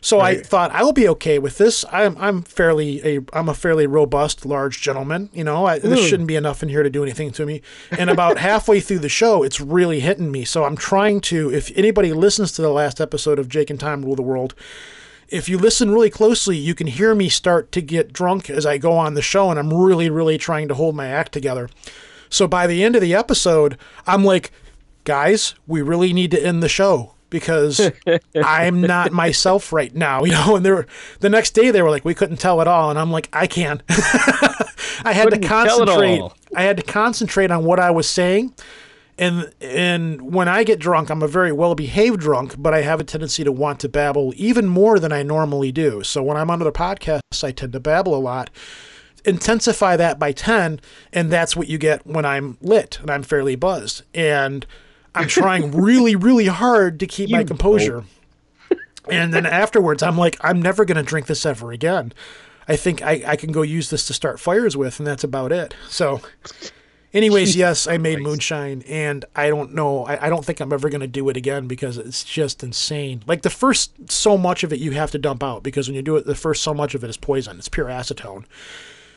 So 0.00 0.20
I 0.20 0.36
thought 0.36 0.70
I'll 0.72 0.92
be 0.92 1.08
okay 1.08 1.38
with 1.38 1.58
this. 1.58 1.84
I'm 1.92 2.16
I'm 2.18 2.42
fairly 2.42 3.00
a 3.04 3.20
I'm 3.32 3.48
a 3.48 3.54
fairly 3.54 3.86
robust 3.86 4.46
large 4.46 4.80
gentleman. 4.80 5.28
You 5.32 5.44
know, 5.44 5.66
I, 5.66 5.78
this 5.78 6.00
hmm. 6.00 6.06
shouldn't 6.06 6.26
be 6.26 6.36
enough 6.36 6.62
in 6.62 6.68
here 6.68 6.82
to 6.82 6.90
do 6.90 7.02
anything 7.02 7.30
to 7.32 7.44
me. 7.44 7.60
And 7.96 8.08
about 8.08 8.38
halfway 8.50 8.80
through 8.80 9.00
the 9.00 9.08
show, 9.08 9.42
it's 9.42 9.60
really 9.60 10.00
hitting 10.00 10.30
me. 10.30 10.44
So 10.44 10.64
I'm 10.64 10.76
trying 10.76 11.20
to. 11.22 11.52
If 11.52 11.70
anybody 11.76 12.12
listens 12.12 12.52
to 12.52 12.62
the 12.62 12.70
last 12.70 13.00
episode 13.00 13.38
of 13.38 13.48
Jake 13.48 13.70
and 13.70 13.78
Tom 13.78 14.02
Rule 14.02 14.16
the 14.16 14.22
World, 14.22 14.54
if 15.28 15.48
you 15.48 15.58
listen 15.58 15.90
really 15.90 16.10
closely, 16.10 16.56
you 16.56 16.74
can 16.74 16.86
hear 16.86 17.14
me 17.14 17.28
start 17.28 17.70
to 17.72 17.82
get 17.82 18.12
drunk 18.12 18.48
as 18.48 18.64
I 18.64 18.78
go 18.78 18.92
on 18.92 19.14
the 19.14 19.22
show, 19.22 19.50
and 19.50 19.58
I'm 19.58 19.72
really, 19.72 20.08
really 20.08 20.38
trying 20.38 20.68
to 20.68 20.74
hold 20.74 20.96
my 20.96 21.08
act 21.08 21.32
together. 21.32 21.68
So 22.28 22.48
by 22.48 22.66
the 22.66 22.82
end 22.82 22.96
of 22.96 23.02
the 23.02 23.14
episode, 23.14 23.76
I'm 24.06 24.24
like, 24.24 24.50
guys, 25.04 25.54
we 25.66 25.82
really 25.82 26.12
need 26.12 26.30
to 26.30 26.42
end 26.42 26.62
the 26.62 26.68
show 26.68 27.14
because 27.30 27.90
I'm 28.44 28.80
not 28.80 29.12
myself 29.12 29.72
right 29.72 29.94
now, 29.94 30.24
you 30.24 30.32
know. 30.32 30.56
And 30.56 30.64
they 30.64 30.70
were 30.70 30.86
the 31.20 31.30
next 31.30 31.52
day 31.52 31.70
they 31.70 31.82
were 31.82 31.90
like, 31.90 32.04
we 32.04 32.14
couldn't 32.14 32.38
tell 32.38 32.60
at 32.60 32.68
all, 32.68 32.90
and 32.90 32.98
I'm 32.98 33.10
like, 33.10 33.28
I 33.32 33.46
can. 33.46 33.82
I 35.02 35.12
had 35.12 35.24
Couldn't 35.24 35.42
to 35.42 35.48
concentrate. 35.48 36.22
I 36.54 36.62
had 36.62 36.76
to 36.76 36.82
concentrate 36.82 37.50
on 37.50 37.64
what 37.64 37.80
I 37.80 37.90
was 37.90 38.08
saying. 38.08 38.54
And 39.18 39.52
and 39.60 40.32
when 40.32 40.48
I 40.48 40.64
get 40.64 40.78
drunk, 40.78 41.10
I'm 41.10 41.22
a 41.22 41.28
very 41.28 41.52
well 41.52 41.74
behaved 41.74 42.20
drunk, 42.20 42.54
but 42.58 42.74
I 42.74 42.82
have 42.82 43.00
a 43.00 43.04
tendency 43.04 43.44
to 43.44 43.52
want 43.52 43.80
to 43.80 43.88
babble 43.88 44.32
even 44.36 44.66
more 44.66 44.98
than 44.98 45.12
I 45.12 45.22
normally 45.22 45.72
do. 45.72 46.02
So 46.02 46.22
when 46.22 46.36
I'm 46.36 46.50
on 46.50 46.60
other 46.60 46.72
podcasts, 46.72 47.44
I 47.44 47.52
tend 47.52 47.72
to 47.74 47.80
babble 47.80 48.14
a 48.14 48.18
lot. 48.18 48.50
Intensify 49.26 49.96
that 49.96 50.18
by 50.18 50.32
ten, 50.32 50.80
and 51.12 51.30
that's 51.30 51.54
what 51.54 51.68
you 51.68 51.76
get 51.76 52.06
when 52.06 52.24
I'm 52.24 52.56
lit 52.62 52.98
and 53.02 53.10
I'm 53.10 53.22
fairly 53.22 53.56
buzzed. 53.56 54.02
And 54.14 54.66
I'm 55.14 55.28
trying 55.28 55.72
really, 55.72 56.16
really 56.16 56.46
hard 56.46 57.00
to 57.00 57.06
keep 57.06 57.30
my 57.30 57.40
You 57.40 57.46
composure. 57.46 58.04
And 59.10 59.34
then 59.34 59.46
afterwards, 59.46 60.02
I'm 60.02 60.16
like, 60.16 60.36
I'm 60.40 60.62
never 60.62 60.84
going 60.84 60.96
to 60.96 61.02
drink 61.02 61.26
this 61.26 61.44
ever 61.44 61.72
again. 61.72 62.12
I 62.68 62.76
think 62.76 63.02
I, 63.02 63.22
I 63.26 63.36
can 63.36 63.50
go 63.50 63.62
use 63.62 63.90
this 63.90 64.06
to 64.06 64.14
start 64.14 64.38
fires 64.38 64.76
with, 64.76 65.00
and 65.00 65.06
that's 65.06 65.24
about 65.24 65.50
it. 65.50 65.74
So, 65.88 66.20
anyways, 67.12 67.56
yes, 67.56 67.88
I 67.88 67.98
made 67.98 68.20
moonshine, 68.20 68.82
and 68.82 69.24
I 69.34 69.48
don't 69.48 69.74
know. 69.74 70.04
I, 70.04 70.26
I 70.26 70.30
don't 70.30 70.44
think 70.44 70.60
I'm 70.60 70.72
ever 70.72 70.88
going 70.88 71.00
to 71.00 71.08
do 71.08 71.28
it 71.28 71.36
again 71.36 71.66
because 71.66 71.98
it's 71.98 72.22
just 72.22 72.62
insane. 72.62 73.24
Like 73.26 73.42
the 73.42 73.50
first 73.50 74.12
so 74.12 74.38
much 74.38 74.62
of 74.62 74.72
it 74.72 74.78
you 74.78 74.92
have 74.92 75.10
to 75.12 75.18
dump 75.18 75.42
out 75.42 75.64
because 75.64 75.88
when 75.88 75.96
you 75.96 76.02
do 76.02 76.16
it, 76.16 76.26
the 76.26 76.36
first 76.36 76.62
so 76.62 76.72
much 76.72 76.94
of 76.94 77.02
it 77.02 77.10
is 77.10 77.16
poison. 77.16 77.58
It's 77.58 77.68
pure 77.68 77.86
acetone. 77.86 78.44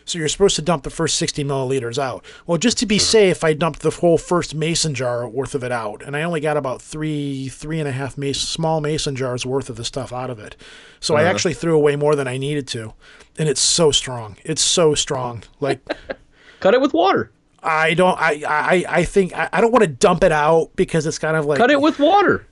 So 0.05 0.19
you're 0.19 0.27
supposed 0.27 0.55
to 0.57 0.61
dump 0.61 0.83
the 0.83 0.89
first 0.89 1.17
60 1.17 1.43
milliliters 1.43 1.97
out. 1.97 2.25
Well, 2.45 2.57
just 2.57 2.77
to 2.79 2.85
be 2.85 2.99
safe, 2.99 3.43
I 3.43 3.53
dumped 3.53 3.79
the 3.79 3.89
whole 3.89 4.17
first 4.17 4.53
mason 4.55 4.93
jar 4.93 5.27
worth 5.27 5.55
of 5.55 5.63
it 5.63 5.71
out, 5.71 6.03
and 6.03 6.15
I 6.15 6.23
only 6.23 6.39
got 6.39 6.57
about 6.57 6.81
three, 6.81 7.49
three 7.49 7.79
and 7.79 7.87
a 7.87 7.91
half 7.91 8.17
mas- 8.17 8.41
small 8.41 8.81
mason 8.81 9.15
jars 9.15 9.45
worth 9.45 9.69
of 9.69 9.75
the 9.75 9.85
stuff 9.85 10.11
out 10.11 10.29
of 10.29 10.39
it. 10.39 10.55
So 10.99 11.15
I 11.15 11.21
uh-huh. 11.21 11.31
actually 11.31 11.53
threw 11.53 11.75
away 11.75 11.95
more 11.95 12.15
than 12.15 12.27
I 12.27 12.37
needed 12.37 12.67
to, 12.69 12.93
and 13.37 13.47
it's 13.49 13.61
so 13.61 13.91
strong. 13.91 14.37
It's 14.43 14.61
so 14.61 14.95
strong. 14.95 15.43
Like 15.59 15.81
Cut 16.63 16.73
it 16.73 16.79
with 16.79 16.93
water. 16.93 17.29
I 17.61 17.93
don't, 17.93 18.17
I, 18.17 18.41
I, 18.47 18.85
I 18.87 19.03
think 19.03 19.33
I, 19.33 19.49
I 19.51 19.59
don't 19.59 19.71
want 19.71 19.83
to 19.83 19.89
dump 19.89 20.23
it 20.23 20.31
out 20.31 20.71
because 20.77 21.05
it's 21.05 21.19
kind 21.19 21.35
of 21.35 21.45
like 21.45 21.57
Cut 21.57 21.71
it 21.71 21.81
with 21.81 21.99
water. 21.99 22.47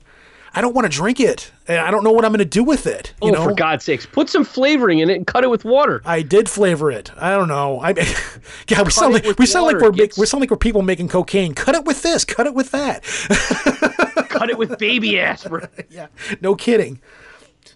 I 0.53 0.61
don't 0.61 0.75
want 0.75 0.91
to 0.91 0.95
drink 0.95 1.19
it, 1.19 1.51
I 1.79 1.91
don't 1.91 2.03
know 2.03 2.11
what 2.11 2.25
I'm 2.25 2.31
going 2.31 2.39
to 2.39 2.45
do 2.45 2.63
with 2.63 2.87
it. 2.87 3.13
You 3.21 3.29
oh, 3.29 3.31
know, 3.31 3.43
for 3.43 3.53
God's 3.53 3.85
sakes, 3.85 4.05
put 4.05 4.29
some 4.29 4.43
flavoring 4.43 4.99
in 4.99 5.09
it 5.09 5.15
and 5.15 5.25
cut 5.25 5.43
it 5.43 5.49
with 5.49 5.63
water. 5.63 6.01
I 6.05 6.21
did 6.21 6.49
flavor 6.49 6.91
it. 6.91 7.11
I 7.17 7.31
don't 7.31 7.47
know. 7.47 7.79
I 7.79 7.89
yeah, 8.67 8.81
we 8.81 8.91
sound 8.91 9.13
like 9.13 9.37
we 9.37 9.45
sound 9.45 9.67
like 9.67 9.79
we're 9.79 9.91
make, 9.91 10.17
we 10.17 10.25
sound 10.25 10.41
like 10.41 10.51
we're 10.51 10.57
people 10.57 10.81
making 10.81 11.07
cocaine. 11.07 11.53
Cut 11.53 11.75
it 11.75 11.85
with 11.85 12.01
this. 12.01 12.25
Cut 12.25 12.47
it 12.47 12.53
with 12.53 12.71
that. 12.71 13.03
cut 14.29 14.49
it 14.49 14.57
with 14.57 14.77
baby 14.77 15.19
aspirin. 15.19 15.69
yeah, 15.89 16.07
no 16.41 16.55
kidding. 16.55 16.99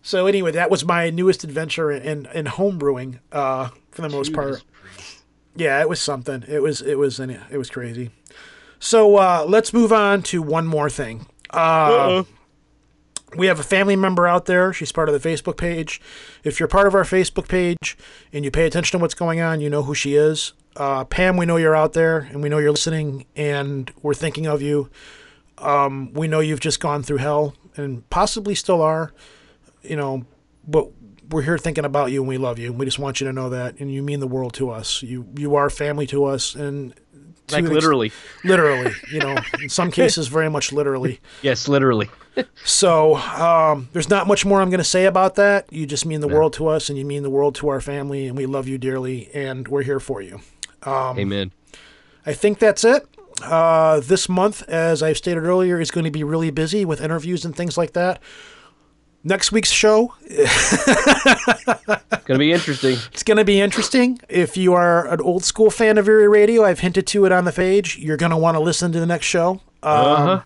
So 0.01 0.27
anyway, 0.27 0.51
that 0.51 0.69
was 0.69 0.83
my 0.83 1.09
newest 1.09 1.43
adventure 1.43 1.91
in 1.91 2.27
in 2.33 2.47
home 2.47 2.77
brewing. 2.77 3.19
Uh, 3.31 3.69
for 3.91 4.01
the 4.01 4.09
most 4.09 4.33
part. 4.33 4.63
Yeah, 5.55 5.79
it 5.79 5.87
was 5.87 6.01
something. 6.01 6.43
It 6.47 6.61
was 6.61 6.81
it 6.81 6.97
was 6.97 7.19
an, 7.19 7.29
it 7.29 7.57
was 7.57 7.69
crazy. 7.69 8.11
So 8.79 9.15
uh, 9.15 9.45
let's 9.47 9.71
move 9.71 9.93
on 9.93 10.21
to 10.23 10.41
one 10.41 10.67
more 10.67 10.89
thing. 10.89 11.27
Uh, 11.49 12.23
we 13.37 13.47
have 13.47 13.59
a 13.59 13.63
family 13.63 13.95
member 13.95 14.27
out 14.27 14.45
there. 14.45 14.71
She's 14.73 14.91
part 14.91 15.09
of 15.09 15.19
the 15.21 15.29
Facebook 15.29 15.57
page. 15.57 16.01
If 16.43 16.59
you're 16.59 16.67
part 16.67 16.87
of 16.87 16.95
our 16.95 17.03
Facebook 17.03 17.47
page 17.47 17.97
and 18.33 18.43
you 18.45 18.51
pay 18.51 18.65
attention 18.65 18.97
to 18.97 19.01
what's 19.01 19.13
going 19.13 19.41
on, 19.41 19.61
you 19.61 19.69
know 19.69 19.83
who 19.83 19.93
she 19.93 20.15
is. 20.15 20.53
Uh, 20.75 21.05
Pam, 21.05 21.37
we 21.37 21.45
know 21.45 21.57
you're 21.57 21.75
out 21.75 21.93
there 21.93 22.19
and 22.31 22.41
we 22.43 22.49
know 22.49 22.57
you're 22.57 22.71
listening 22.71 23.25
and 23.35 23.91
we're 24.01 24.13
thinking 24.13 24.45
of 24.45 24.61
you. 24.61 24.89
Um, 25.57 26.11
we 26.13 26.27
know 26.27 26.41
you've 26.41 26.59
just 26.59 26.79
gone 26.79 27.01
through 27.01 27.17
hell 27.17 27.55
and 27.77 28.07
possibly 28.09 28.55
still 28.55 28.81
are, 28.81 29.13
you 29.83 29.95
know, 29.95 30.25
but 30.67 30.89
we're 31.29 31.43
here 31.43 31.57
thinking 31.57 31.85
about 31.85 32.11
you 32.11 32.21
and 32.21 32.27
we 32.27 32.37
love 32.37 32.59
you. 32.59 32.71
And 32.71 32.79
we 32.79 32.85
just 32.85 32.99
want 32.99 33.21
you 33.21 33.27
to 33.27 33.33
know 33.33 33.49
that. 33.49 33.79
And 33.79 33.91
you 33.91 34.03
mean 34.03 34.19
the 34.19 34.27
world 34.27 34.53
to 34.55 34.69
us. 34.69 35.01
You, 35.01 35.25
you 35.37 35.55
are 35.55 35.69
family 35.69 36.07
to 36.07 36.25
us. 36.25 36.55
And 36.55 36.93
Like 37.51 37.63
ex- 37.63 37.71
literally. 37.71 38.11
literally, 38.43 38.91
you 39.11 39.19
know, 39.19 39.37
in 39.61 39.69
some 39.69 39.91
cases, 40.01 40.27
very 40.27 40.49
much 40.49 40.73
literally. 40.73 41.21
Yes, 41.41 41.67
literally. 41.69 42.09
So 42.63 43.15
um, 43.15 43.89
there's 43.93 44.09
not 44.09 44.27
much 44.27 44.45
more 44.45 44.61
I'm 44.61 44.69
going 44.69 44.79
to 44.79 44.83
say 44.83 45.05
about 45.05 45.35
that. 45.35 45.71
You 45.71 45.85
just 45.85 46.05
mean 46.05 46.21
the 46.21 46.27
world 46.27 46.53
to 46.53 46.67
us, 46.67 46.89
and 46.89 46.97
you 46.97 47.05
mean 47.05 47.23
the 47.23 47.29
world 47.29 47.55
to 47.55 47.69
our 47.69 47.79
family, 47.81 48.27
and 48.27 48.35
we 48.37 48.45
love 48.45 48.67
you 48.67 48.77
dearly, 48.77 49.29
and 49.33 49.67
we're 49.67 49.83
here 49.83 49.99
for 49.99 50.21
you. 50.21 50.41
Amen. 50.85 51.51
I 52.25 52.33
think 52.33 52.59
that's 52.59 52.83
it. 52.83 53.07
Uh, 53.43 53.99
this 53.99 54.27
month, 54.29 54.63
as 54.69 55.03
I've 55.03 55.17
stated 55.17 55.43
earlier, 55.43 55.79
is 55.79 55.91
going 55.91 56.05
to 56.05 56.11
be 56.11 56.23
really 56.23 56.51
busy 56.51 56.85
with 56.85 57.01
interviews 57.01 57.45
and 57.45 57.55
things 57.55 57.77
like 57.77 57.93
that. 57.93 58.21
Next 59.23 59.51
week's 59.51 59.71
show, 59.71 60.13
It's 60.23 60.85
gonna 62.25 62.37
be 62.39 62.51
interesting. 62.51 62.97
it's 63.11 63.23
going 63.23 63.37
to 63.37 63.43
be 63.43 63.59
interesting. 63.59 64.19
If 64.29 64.55
you 64.55 64.73
are 64.73 65.07
an 65.07 65.19
old 65.21 65.43
school 65.43 65.71
fan 65.71 65.97
of 65.97 66.07
Erie 66.07 66.27
Radio, 66.27 66.63
I've 66.63 66.79
hinted 66.79 67.07
to 67.07 67.25
it 67.25 67.31
on 67.31 67.45
the 67.45 67.51
page. 67.51 67.97
You're 67.97 68.17
going 68.17 68.29
to 68.31 68.37
want 68.37 68.55
to 68.55 68.59
listen 68.59 68.91
to 68.91 68.99
the 68.99 69.05
next 69.07 69.25
show. 69.25 69.61
Um, 69.81 69.91
Uh-huh. 69.95 70.41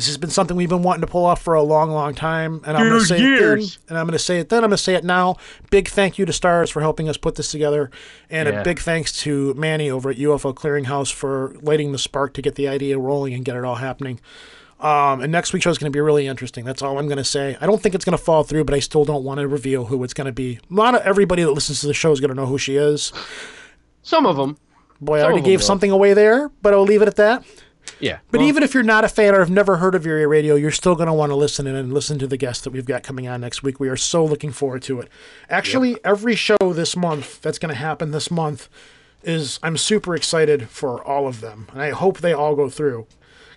This 0.00 0.06
has 0.06 0.16
been 0.16 0.30
something 0.30 0.56
we've 0.56 0.66
been 0.66 0.82
wanting 0.82 1.02
to 1.02 1.06
pull 1.06 1.26
off 1.26 1.42
for 1.42 1.52
a 1.52 1.62
long, 1.62 1.90
long 1.90 2.14
time, 2.14 2.62
and 2.64 2.74
I'm 2.74 2.88
going 2.88 3.04
to 3.04 3.18
Years, 3.18 3.74
say 3.74 3.76
it 3.76 3.78
then, 3.86 3.88
and 3.90 3.98
I'm 3.98 4.06
going 4.06 4.12
to 4.12 4.18
say 4.18 4.38
it 4.38 4.48
then. 4.48 4.64
I'm 4.64 4.70
going 4.70 4.78
to 4.78 4.82
say 4.82 4.94
it 4.94 5.04
now. 5.04 5.36
Big 5.68 5.88
thank 5.88 6.18
you 6.18 6.24
to 6.24 6.32
Stars 6.32 6.70
for 6.70 6.80
helping 6.80 7.06
us 7.06 7.18
put 7.18 7.34
this 7.34 7.50
together, 7.50 7.90
and 8.30 8.48
Yeah. 8.48 8.60
a 8.60 8.64
big 8.64 8.78
thanks 8.80 9.12
to 9.24 9.52
Manny 9.52 9.90
over 9.90 10.08
at 10.08 10.16
UFO 10.16 10.54
Clearinghouse 10.54 11.12
for 11.12 11.54
lighting 11.60 11.92
the 11.92 11.98
spark 11.98 12.32
to 12.32 12.40
get 12.40 12.54
the 12.54 12.66
idea 12.66 12.98
rolling 12.98 13.34
and 13.34 13.44
get 13.44 13.56
it 13.56 13.64
all 13.66 13.74
happening. 13.74 14.20
Um, 14.80 15.20
and 15.20 15.30
next 15.30 15.52
week's 15.52 15.64
show 15.64 15.70
is 15.70 15.76
going 15.76 15.92
to 15.92 15.94
be 15.94 16.00
really 16.00 16.26
interesting. 16.26 16.64
That's 16.64 16.80
all 16.80 16.98
I'm 16.98 17.06
going 17.06 17.18
to 17.18 17.24
say. 17.24 17.58
I 17.60 17.66
don't 17.66 17.82
think 17.82 17.94
it's 17.94 18.06
going 18.06 18.16
to 18.16 18.24
fall 18.24 18.42
through, 18.42 18.64
but 18.64 18.74
I 18.74 18.78
still 18.80 19.04
don't 19.04 19.22
want 19.22 19.38
to 19.40 19.46
reveal 19.46 19.84
who 19.84 20.02
it's 20.02 20.14
going 20.14 20.24
to 20.28 20.32
be. 20.32 20.60
Not 20.70 20.94
everybody 21.02 21.42
that 21.42 21.52
listens 21.52 21.82
to 21.82 21.86
the 21.86 21.92
show 21.92 22.10
is 22.12 22.20
going 22.20 22.30
to 22.30 22.34
know 22.34 22.46
who 22.46 22.56
she 22.56 22.76
is. 22.76 23.12
Some 24.00 24.24
of 24.24 24.36
them. 24.36 24.56
Boy, 24.98 25.18
I 25.18 25.24
already 25.24 25.42
gave 25.42 25.60
will. 25.60 25.66
something 25.66 25.90
away 25.90 26.14
there, 26.14 26.48
but 26.62 26.72
I'll 26.72 26.84
leave 26.84 27.02
it 27.02 27.08
at 27.08 27.16
that. 27.16 27.44
Yeah. 28.00 28.18
But 28.30 28.40
well, 28.40 28.48
even 28.48 28.62
if 28.62 28.74
you're 28.74 28.82
not 28.82 29.04
a 29.04 29.08
fan 29.08 29.34
or 29.34 29.40
have 29.40 29.50
never 29.50 29.76
heard 29.76 29.94
of 29.94 30.06
Erie 30.06 30.26
Radio, 30.26 30.54
you're 30.54 30.70
still 30.70 30.94
going 30.94 31.06
to 31.06 31.12
want 31.12 31.30
to 31.30 31.36
listen 31.36 31.66
in 31.66 31.76
and 31.76 31.92
listen 31.92 32.18
to 32.18 32.26
the 32.26 32.36
guests 32.36 32.64
that 32.64 32.70
we've 32.70 32.86
got 32.86 33.02
coming 33.02 33.28
on 33.28 33.40
next 33.42 33.62
week. 33.62 33.78
We 33.78 33.88
are 33.88 33.96
so 33.96 34.24
looking 34.24 34.52
forward 34.52 34.82
to 34.82 35.00
it. 35.00 35.08
Actually, 35.48 36.02
every 36.04 36.34
show 36.34 36.56
this 36.60 36.96
month 36.96 37.40
that's 37.42 37.58
going 37.58 37.72
to 37.72 37.78
happen 37.78 38.10
this 38.10 38.30
month 38.30 38.68
is 39.22 39.60
I'm 39.62 39.76
super 39.76 40.16
excited 40.16 40.68
for 40.68 41.04
all 41.04 41.28
of 41.28 41.40
them, 41.40 41.68
and 41.72 41.82
I 41.82 41.90
hope 41.90 42.18
they 42.18 42.32
all 42.32 42.56
go 42.56 42.70
through. 42.70 43.06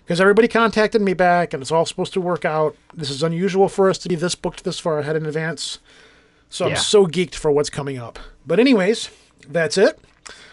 Because 0.04 0.20
everybody 0.20 0.48
contacted 0.48 1.00
me 1.00 1.14
back, 1.14 1.54
and 1.54 1.62
it's 1.62 1.72
all 1.72 1.86
supposed 1.86 2.12
to 2.12 2.20
work 2.20 2.44
out. 2.44 2.76
This 2.92 3.08
is 3.08 3.22
unusual 3.22 3.70
for 3.70 3.88
us 3.88 3.96
to 3.98 4.08
be 4.10 4.14
this 4.14 4.34
booked 4.34 4.62
this 4.64 4.78
far 4.78 4.98
ahead 4.98 5.16
in 5.16 5.24
advance. 5.24 5.78
So 6.50 6.66
I'm 6.66 6.76
so 6.76 7.06
geeked 7.06 7.34
for 7.34 7.50
what's 7.50 7.70
coming 7.70 7.96
up. 7.96 8.18
But 8.46 8.60
anyways, 8.60 9.08
that's 9.48 9.78
it. 9.78 9.98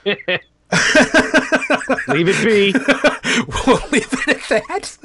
leave 2.07 2.27
it 2.29 2.45
be. 2.45 2.73
we'll 3.65 3.81
leave 3.91 4.07
it 4.11 4.51
at 4.51 4.67
that. 4.67 4.97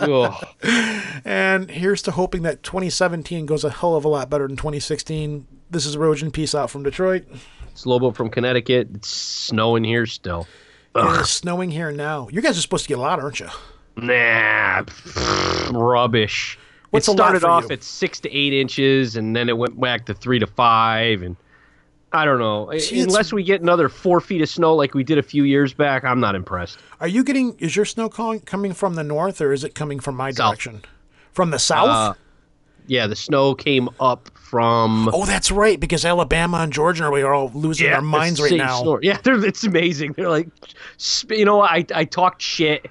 And 1.24 1.70
here's 1.70 2.02
to 2.02 2.10
hoping 2.10 2.42
that 2.42 2.62
2017 2.62 3.46
goes 3.46 3.64
a 3.64 3.70
hell 3.70 3.94
of 3.94 4.04
a 4.04 4.08
lot 4.08 4.30
better 4.30 4.46
than 4.46 4.56
2016. 4.56 5.46
This 5.70 5.84
is 5.84 5.96
Rojan. 5.96 6.32
Peace 6.32 6.54
out 6.54 6.70
from 6.70 6.82
Detroit. 6.82 7.26
It's 7.70 7.84
Lobo 7.84 8.12
from 8.12 8.30
Connecticut. 8.30 8.88
It's 8.94 9.08
snowing 9.08 9.84
here 9.84 10.06
still. 10.06 10.46
It 10.94 11.20
is 11.20 11.30
snowing 11.30 11.70
here 11.70 11.92
now. 11.92 12.28
You 12.30 12.40
guys 12.40 12.58
are 12.58 12.62
supposed 12.62 12.84
to 12.84 12.88
get 12.88 12.98
a 12.98 13.02
lot, 13.02 13.20
aren't 13.20 13.40
you? 13.40 13.48
Nah, 13.96 14.84
rubbish. 15.70 16.58
What's 16.90 17.08
it 17.08 17.12
started 17.12 17.44
off 17.44 17.64
you? 17.64 17.74
at 17.74 17.82
six 17.82 18.20
to 18.20 18.34
eight 18.34 18.52
inches, 18.54 19.16
and 19.16 19.36
then 19.36 19.48
it 19.48 19.58
went 19.58 19.78
back 19.78 20.06
to 20.06 20.14
three 20.14 20.38
to 20.38 20.46
five, 20.46 21.22
and 21.22 21.36
I 22.12 22.24
don't 22.24 22.38
know. 22.38 22.70
See, 22.78 23.00
Unless 23.00 23.32
we 23.32 23.42
get 23.42 23.60
another 23.60 23.88
four 23.88 24.20
feet 24.20 24.40
of 24.40 24.48
snow 24.48 24.74
like 24.74 24.94
we 24.94 25.04
did 25.04 25.18
a 25.18 25.22
few 25.22 25.44
years 25.44 25.74
back, 25.74 26.04
I'm 26.04 26.20
not 26.20 26.34
impressed. 26.34 26.78
Are 27.00 27.08
you 27.08 27.22
getting? 27.22 27.54
Is 27.58 27.76
your 27.76 27.84
snow 27.84 28.08
coming 28.08 28.72
from 28.72 28.94
the 28.94 29.04
north 29.04 29.40
or 29.40 29.52
is 29.52 29.62
it 29.64 29.74
coming 29.74 30.00
from 30.00 30.16
my 30.16 30.30
South. 30.30 30.52
direction? 30.52 30.82
From 31.32 31.50
the 31.50 31.58
south? 31.58 31.88
Uh, 31.88 32.14
Yeah, 32.86 33.06
the 33.06 33.14
snow 33.16 33.54
came 33.54 33.90
up 34.00 34.30
from. 34.34 35.10
oh, 35.12 35.26
that's 35.26 35.50
right. 35.50 35.78
Because 35.78 36.04
Alabama 36.06 36.58
and 36.58 36.72
Georgia 36.72 37.04
are 37.04 37.12
we 37.12 37.22
are 37.22 37.34
all 37.34 37.50
losing 37.54 37.88
yeah, 37.88 37.96
our 37.96 38.02
minds 38.02 38.40
right 38.40 38.52
now. 38.54 38.98
Yeah, 39.02 39.18
they're, 39.22 39.44
it's 39.44 39.62
amazing. 39.64 40.14
They're 40.14 40.30
like, 40.30 40.48
you 41.28 41.44
know, 41.44 41.60
I 41.62 41.84
I 41.94 42.04
talked 42.06 42.40
shit. 42.40 42.90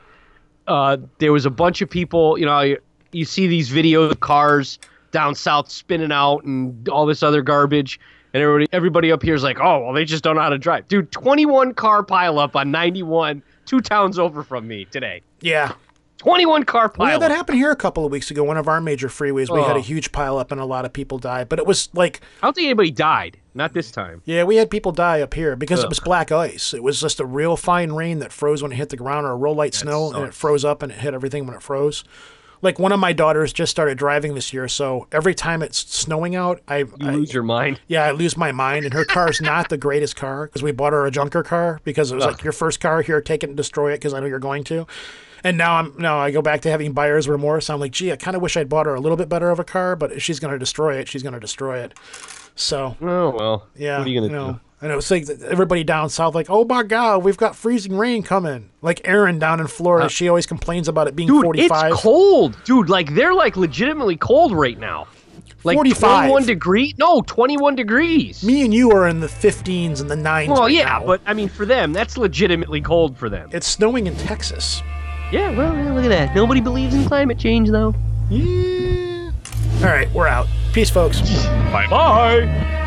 Uh, 0.67 0.97
there 1.17 1.33
was 1.33 1.45
a 1.45 1.49
bunch 1.49 1.81
of 1.81 1.89
people. 1.89 2.37
You 2.37 2.45
know, 2.45 2.59
you, 2.61 2.77
you 3.11 3.25
see 3.25 3.47
these 3.47 3.71
videos 3.71 4.11
of 4.11 4.19
cars 4.19 4.77
down 5.11 5.33
south 5.33 5.71
spinning 5.71 6.11
out 6.11 6.43
and 6.43 6.87
all 6.89 7.05
this 7.05 7.23
other 7.23 7.41
garbage, 7.41 7.99
and 8.37 8.43
everybody 8.43 8.67
everybody 8.71 9.11
up 9.11 9.23
here 9.23 9.35
is 9.35 9.43
like, 9.43 9.59
oh, 9.59 9.83
well, 9.85 9.93
they 9.93 10.05
just 10.05 10.23
don't 10.23 10.35
know 10.35 10.41
how 10.41 10.49
to 10.49 10.57
drive, 10.57 10.87
dude. 10.87 11.11
Twenty 11.11 11.45
one 11.45 11.73
car 11.73 12.03
pileup 12.03 12.55
on 12.55 12.71
ninety 12.71 13.03
one, 13.03 13.41
two 13.65 13.81
towns 13.81 14.19
over 14.19 14.43
from 14.43 14.67
me 14.67 14.85
today. 14.85 15.21
Yeah. 15.41 15.73
Twenty 16.17 16.47
one 16.47 16.63
car 16.63 16.91
Well, 16.97 17.09
yeah, 17.09 17.15
pileup. 17.17 17.19
that 17.19 17.31
happened 17.31 17.59
here 17.59 17.69
a 17.69 17.75
couple 17.75 18.03
of 18.03 18.11
weeks 18.11 18.31
ago. 18.31 18.43
One 18.43 18.57
of 18.57 18.67
our 18.67 18.81
major 18.81 19.07
freeways, 19.07 19.53
we 19.53 19.61
had 19.61 19.75
a 19.75 19.79
Oh. 19.79 19.81
huge 19.83 20.11
pile 20.11 20.39
up 20.39 20.51
and 20.51 20.59
a 20.59 20.65
lot 20.65 20.83
of 20.83 20.91
people 20.91 21.19
died. 21.19 21.47
But 21.47 21.59
it 21.59 21.67
was 21.67 21.89
like 21.93 22.21
I 22.41 22.47
don't 22.47 22.55
think 22.55 22.65
anybody 22.65 22.89
died. 22.89 23.37
Not 23.53 23.73
this 23.73 23.91
time. 23.91 24.21
Yeah, 24.25 24.43
we 24.43 24.55
had 24.55 24.69
people 24.71 24.91
die 24.91 25.21
up 25.21 25.33
here 25.35 25.55
because 25.55 25.83
it 25.83 25.89
was 25.89 25.99
black 25.99 26.31
ice. 26.31 26.73
It 26.73 26.81
was 26.83 26.99
just 27.01 27.19
a 27.19 27.25
real 27.25 27.55
fine 27.57 27.91
rain 27.91 28.19
that 28.19 28.31
froze 28.31 28.61
when 28.63 28.71
it 28.71 28.75
hit 28.75 28.89
the 28.89 28.97
ground, 28.97 29.25
or 29.27 29.31
a 29.31 29.35
real 29.35 29.55
light 29.55 29.73
snow, 29.75 30.11
and 30.11 30.25
it 30.25 30.33
froze 30.33 30.63
up 30.65 30.81
and 30.83 30.91
it 30.91 30.99
hit 30.99 31.13
everything 31.15 31.45
when 31.47 31.55
it 31.55 31.61
froze. 31.63 32.03
Like 32.61 32.79
one 32.79 32.91
of 32.91 32.99
my 32.99 33.13
daughters 33.13 33.53
just 33.53 33.69
started 33.71 33.97
driving 33.97 34.33
this 34.35 34.51
year, 34.53 34.67
so 34.67 35.07
every 35.11 35.35
time 35.35 35.61
it's 35.61 35.77
snowing 35.93 36.35
out, 36.35 36.61
I, 36.67 36.77
You 36.79 36.93
I 37.01 37.11
lose 37.13 37.33
your 37.33 37.43
mind. 37.43 37.79
yeah, 37.87 38.03
I 38.03 38.11
lose 38.11 38.35
my 38.35 38.51
mind. 38.51 38.85
And 38.85 38.93
her 38.93 39.05
car's 39.05 39.39
not 39.41 39.69
the 39.69 39.77
greatest 39.77 40.15
car 40.15 40.47
because 40.47 40.63
we 40.63 40.71
bought 40.71 40.93
her 40.93 41.05
a 41.05 41.11
junker 41.11 41.43
car 41.43 41.79
because 41.83 42.11
it 42.11 42.15
was 42.15 42.25
like 42.25 42.43
your 42.43 42.53
first 42.53 42.79
car 42.79 43.01
here, 43.01 43.21
take 43.21 43.43
it 43.43 43.47
and 43.49 43.57
destroy 43.57 43.91
it 43.93 43.97
because 43.97 44.13
I 44.13 44.19
know 44.19 44.25
you're 44.25 44.39
going 44.39 44.63
to. 44.65 44.87
And 45.43 45.55
now 45.57 45.75
I'm 45.75 45.93
now 45.99 46.17
I 46.17 46.31
go 46.31 46.41
back 46.41 46.61
to 46.61 46.69
having 46.71 46.93
buyer's 46.93 47.29
remorse. 47.29 47.69
I'm 47.69 47.79
like, 47.79 47.91
gee, 47.91 48.11
I 48.11 48.15
kind 48.15 48.35
of 48.35 48.41
wish 48.41 48.57
I'd 48.57 48.69
bought 48.69 48.87
her 48.87 48.95
a 48.95 48.99
little 48.99 49.17
bit 49.17 49.29
better 49.29 49.51
of 49.51 49.59
a 49.59 49.63
car, 49.63 49.95
but 49.95 50.11
if 50.11 50.23
she's 50.23 50.39
going 50.39 50.51
to 50.51 50.57
destroy 50.59 50.95
it, 50.95 51.07
she's 51.07 51.21
going 51.21 51.33
to 51.35 51.39
destroy 51.39 51.77
it. 51.79 51.93
So 52.55 52.97
Oh 53.01 53.29
well. 53.29 53.67
yeah, 53.75 53.99
What 53.99 54.07
are 54.07 54.09
you 54.09 54.19
gonna 54.21 54.33
know, 54.33 54.51
do? 54.53 54.59
And 54.79 54.91
it 54.91 54.95
was 54.95 55.09
like 55.09 55.27
everybody 55.27 55.83
down 55.83 56.09
south, 56.09 56.35
like, 56.35 56.51
oh 56.51 56.63
my 56.63 56.83
god, 56.83 57.23
we've 57.23 57.35
got 57.37 57.55
freezing 57.55 57.97
rain 57.97 58.21
coming. 58.21 58.69
Like 58.83 59.01
Erin 59.05 59.39
down 59.39 59.59
in 59.59 59.65
Florida, 59.67 60.07
she 60.07 60.29
always 60.29 60.45
complains 60.45 60.87
about 60.87 61.07
it 61.07 61.15
being 61.15 61.29
Uh, 61.31 61.33
Dude, 61.33 61.43
45. 61.45 61.91
it's 61.93 62.01
cold. 62.01 62.57
Dude, 62.63 62.87
like 62.89 63.15
they're 63.15 63.33
like 63.33 63.57
legitimately 63.57 64.17
cold 64.17 64.51
right 64.51 64.77
now. 64.77 65.07
Like 65.63 65.75
45. 65.77 66.25
21 66.27 66.45
degree? 66.45 66.93
No, 66.99 67.21
21 67.25 67.75
degrees. 67.75 68.43
Me 68.43 68.63
and 68.63 68.71
you 68.71 68.91
are 68.91 69.07
in 69.07 69.19
the 69.19 69.27
15s 69.27 69.99
and 69.99 70.11
the 70.11 70.15
9s. 70.15 70.47
well, 70.49 70.61
right 70.61 70.71
yeah, 70.71 70.83
now. 70.85 71.05
but 71.05 71.21
I 71.25 71.33
mean 71.33 71.49
for 71.49 71.65
them, 71.65 71.91
that's 71.91 72.15
legitimately 72.15 72.81
cold 72.81 73.17
for 73.17 73.29
them. 73.29 73.49
it's 73.51 73.65
snowing 73.67 74.05
in 74.05 74.15
Texas. 74.17 74.83
Yeah, 75.31 75.49
well, 75.57 75.75
yeah, 75.75 75.91
look 75.91 76.05
at 76.05 76.09
that. 76.09 76.35
Nobody 76.35 76.61
believes 76.61 76.93
in 76.93 77.03
climate 77.05 77.39
change 77.39 77.69
though. 77.71 77.95
Yeah. 78.29 79.31
All 79.79 79.83
right, 79.85 80.09
we're 80.13 80.27
out. 80.27 80.47
Peace, 80.71 80.89
folks. 80.91 81.19
Bye-bye. 81.21 82.85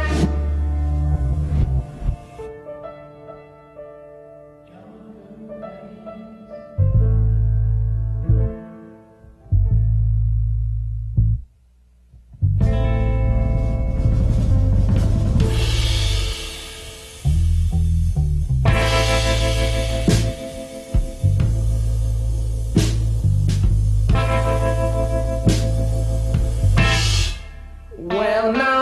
well 28.20 28.52
now 28.52 28.79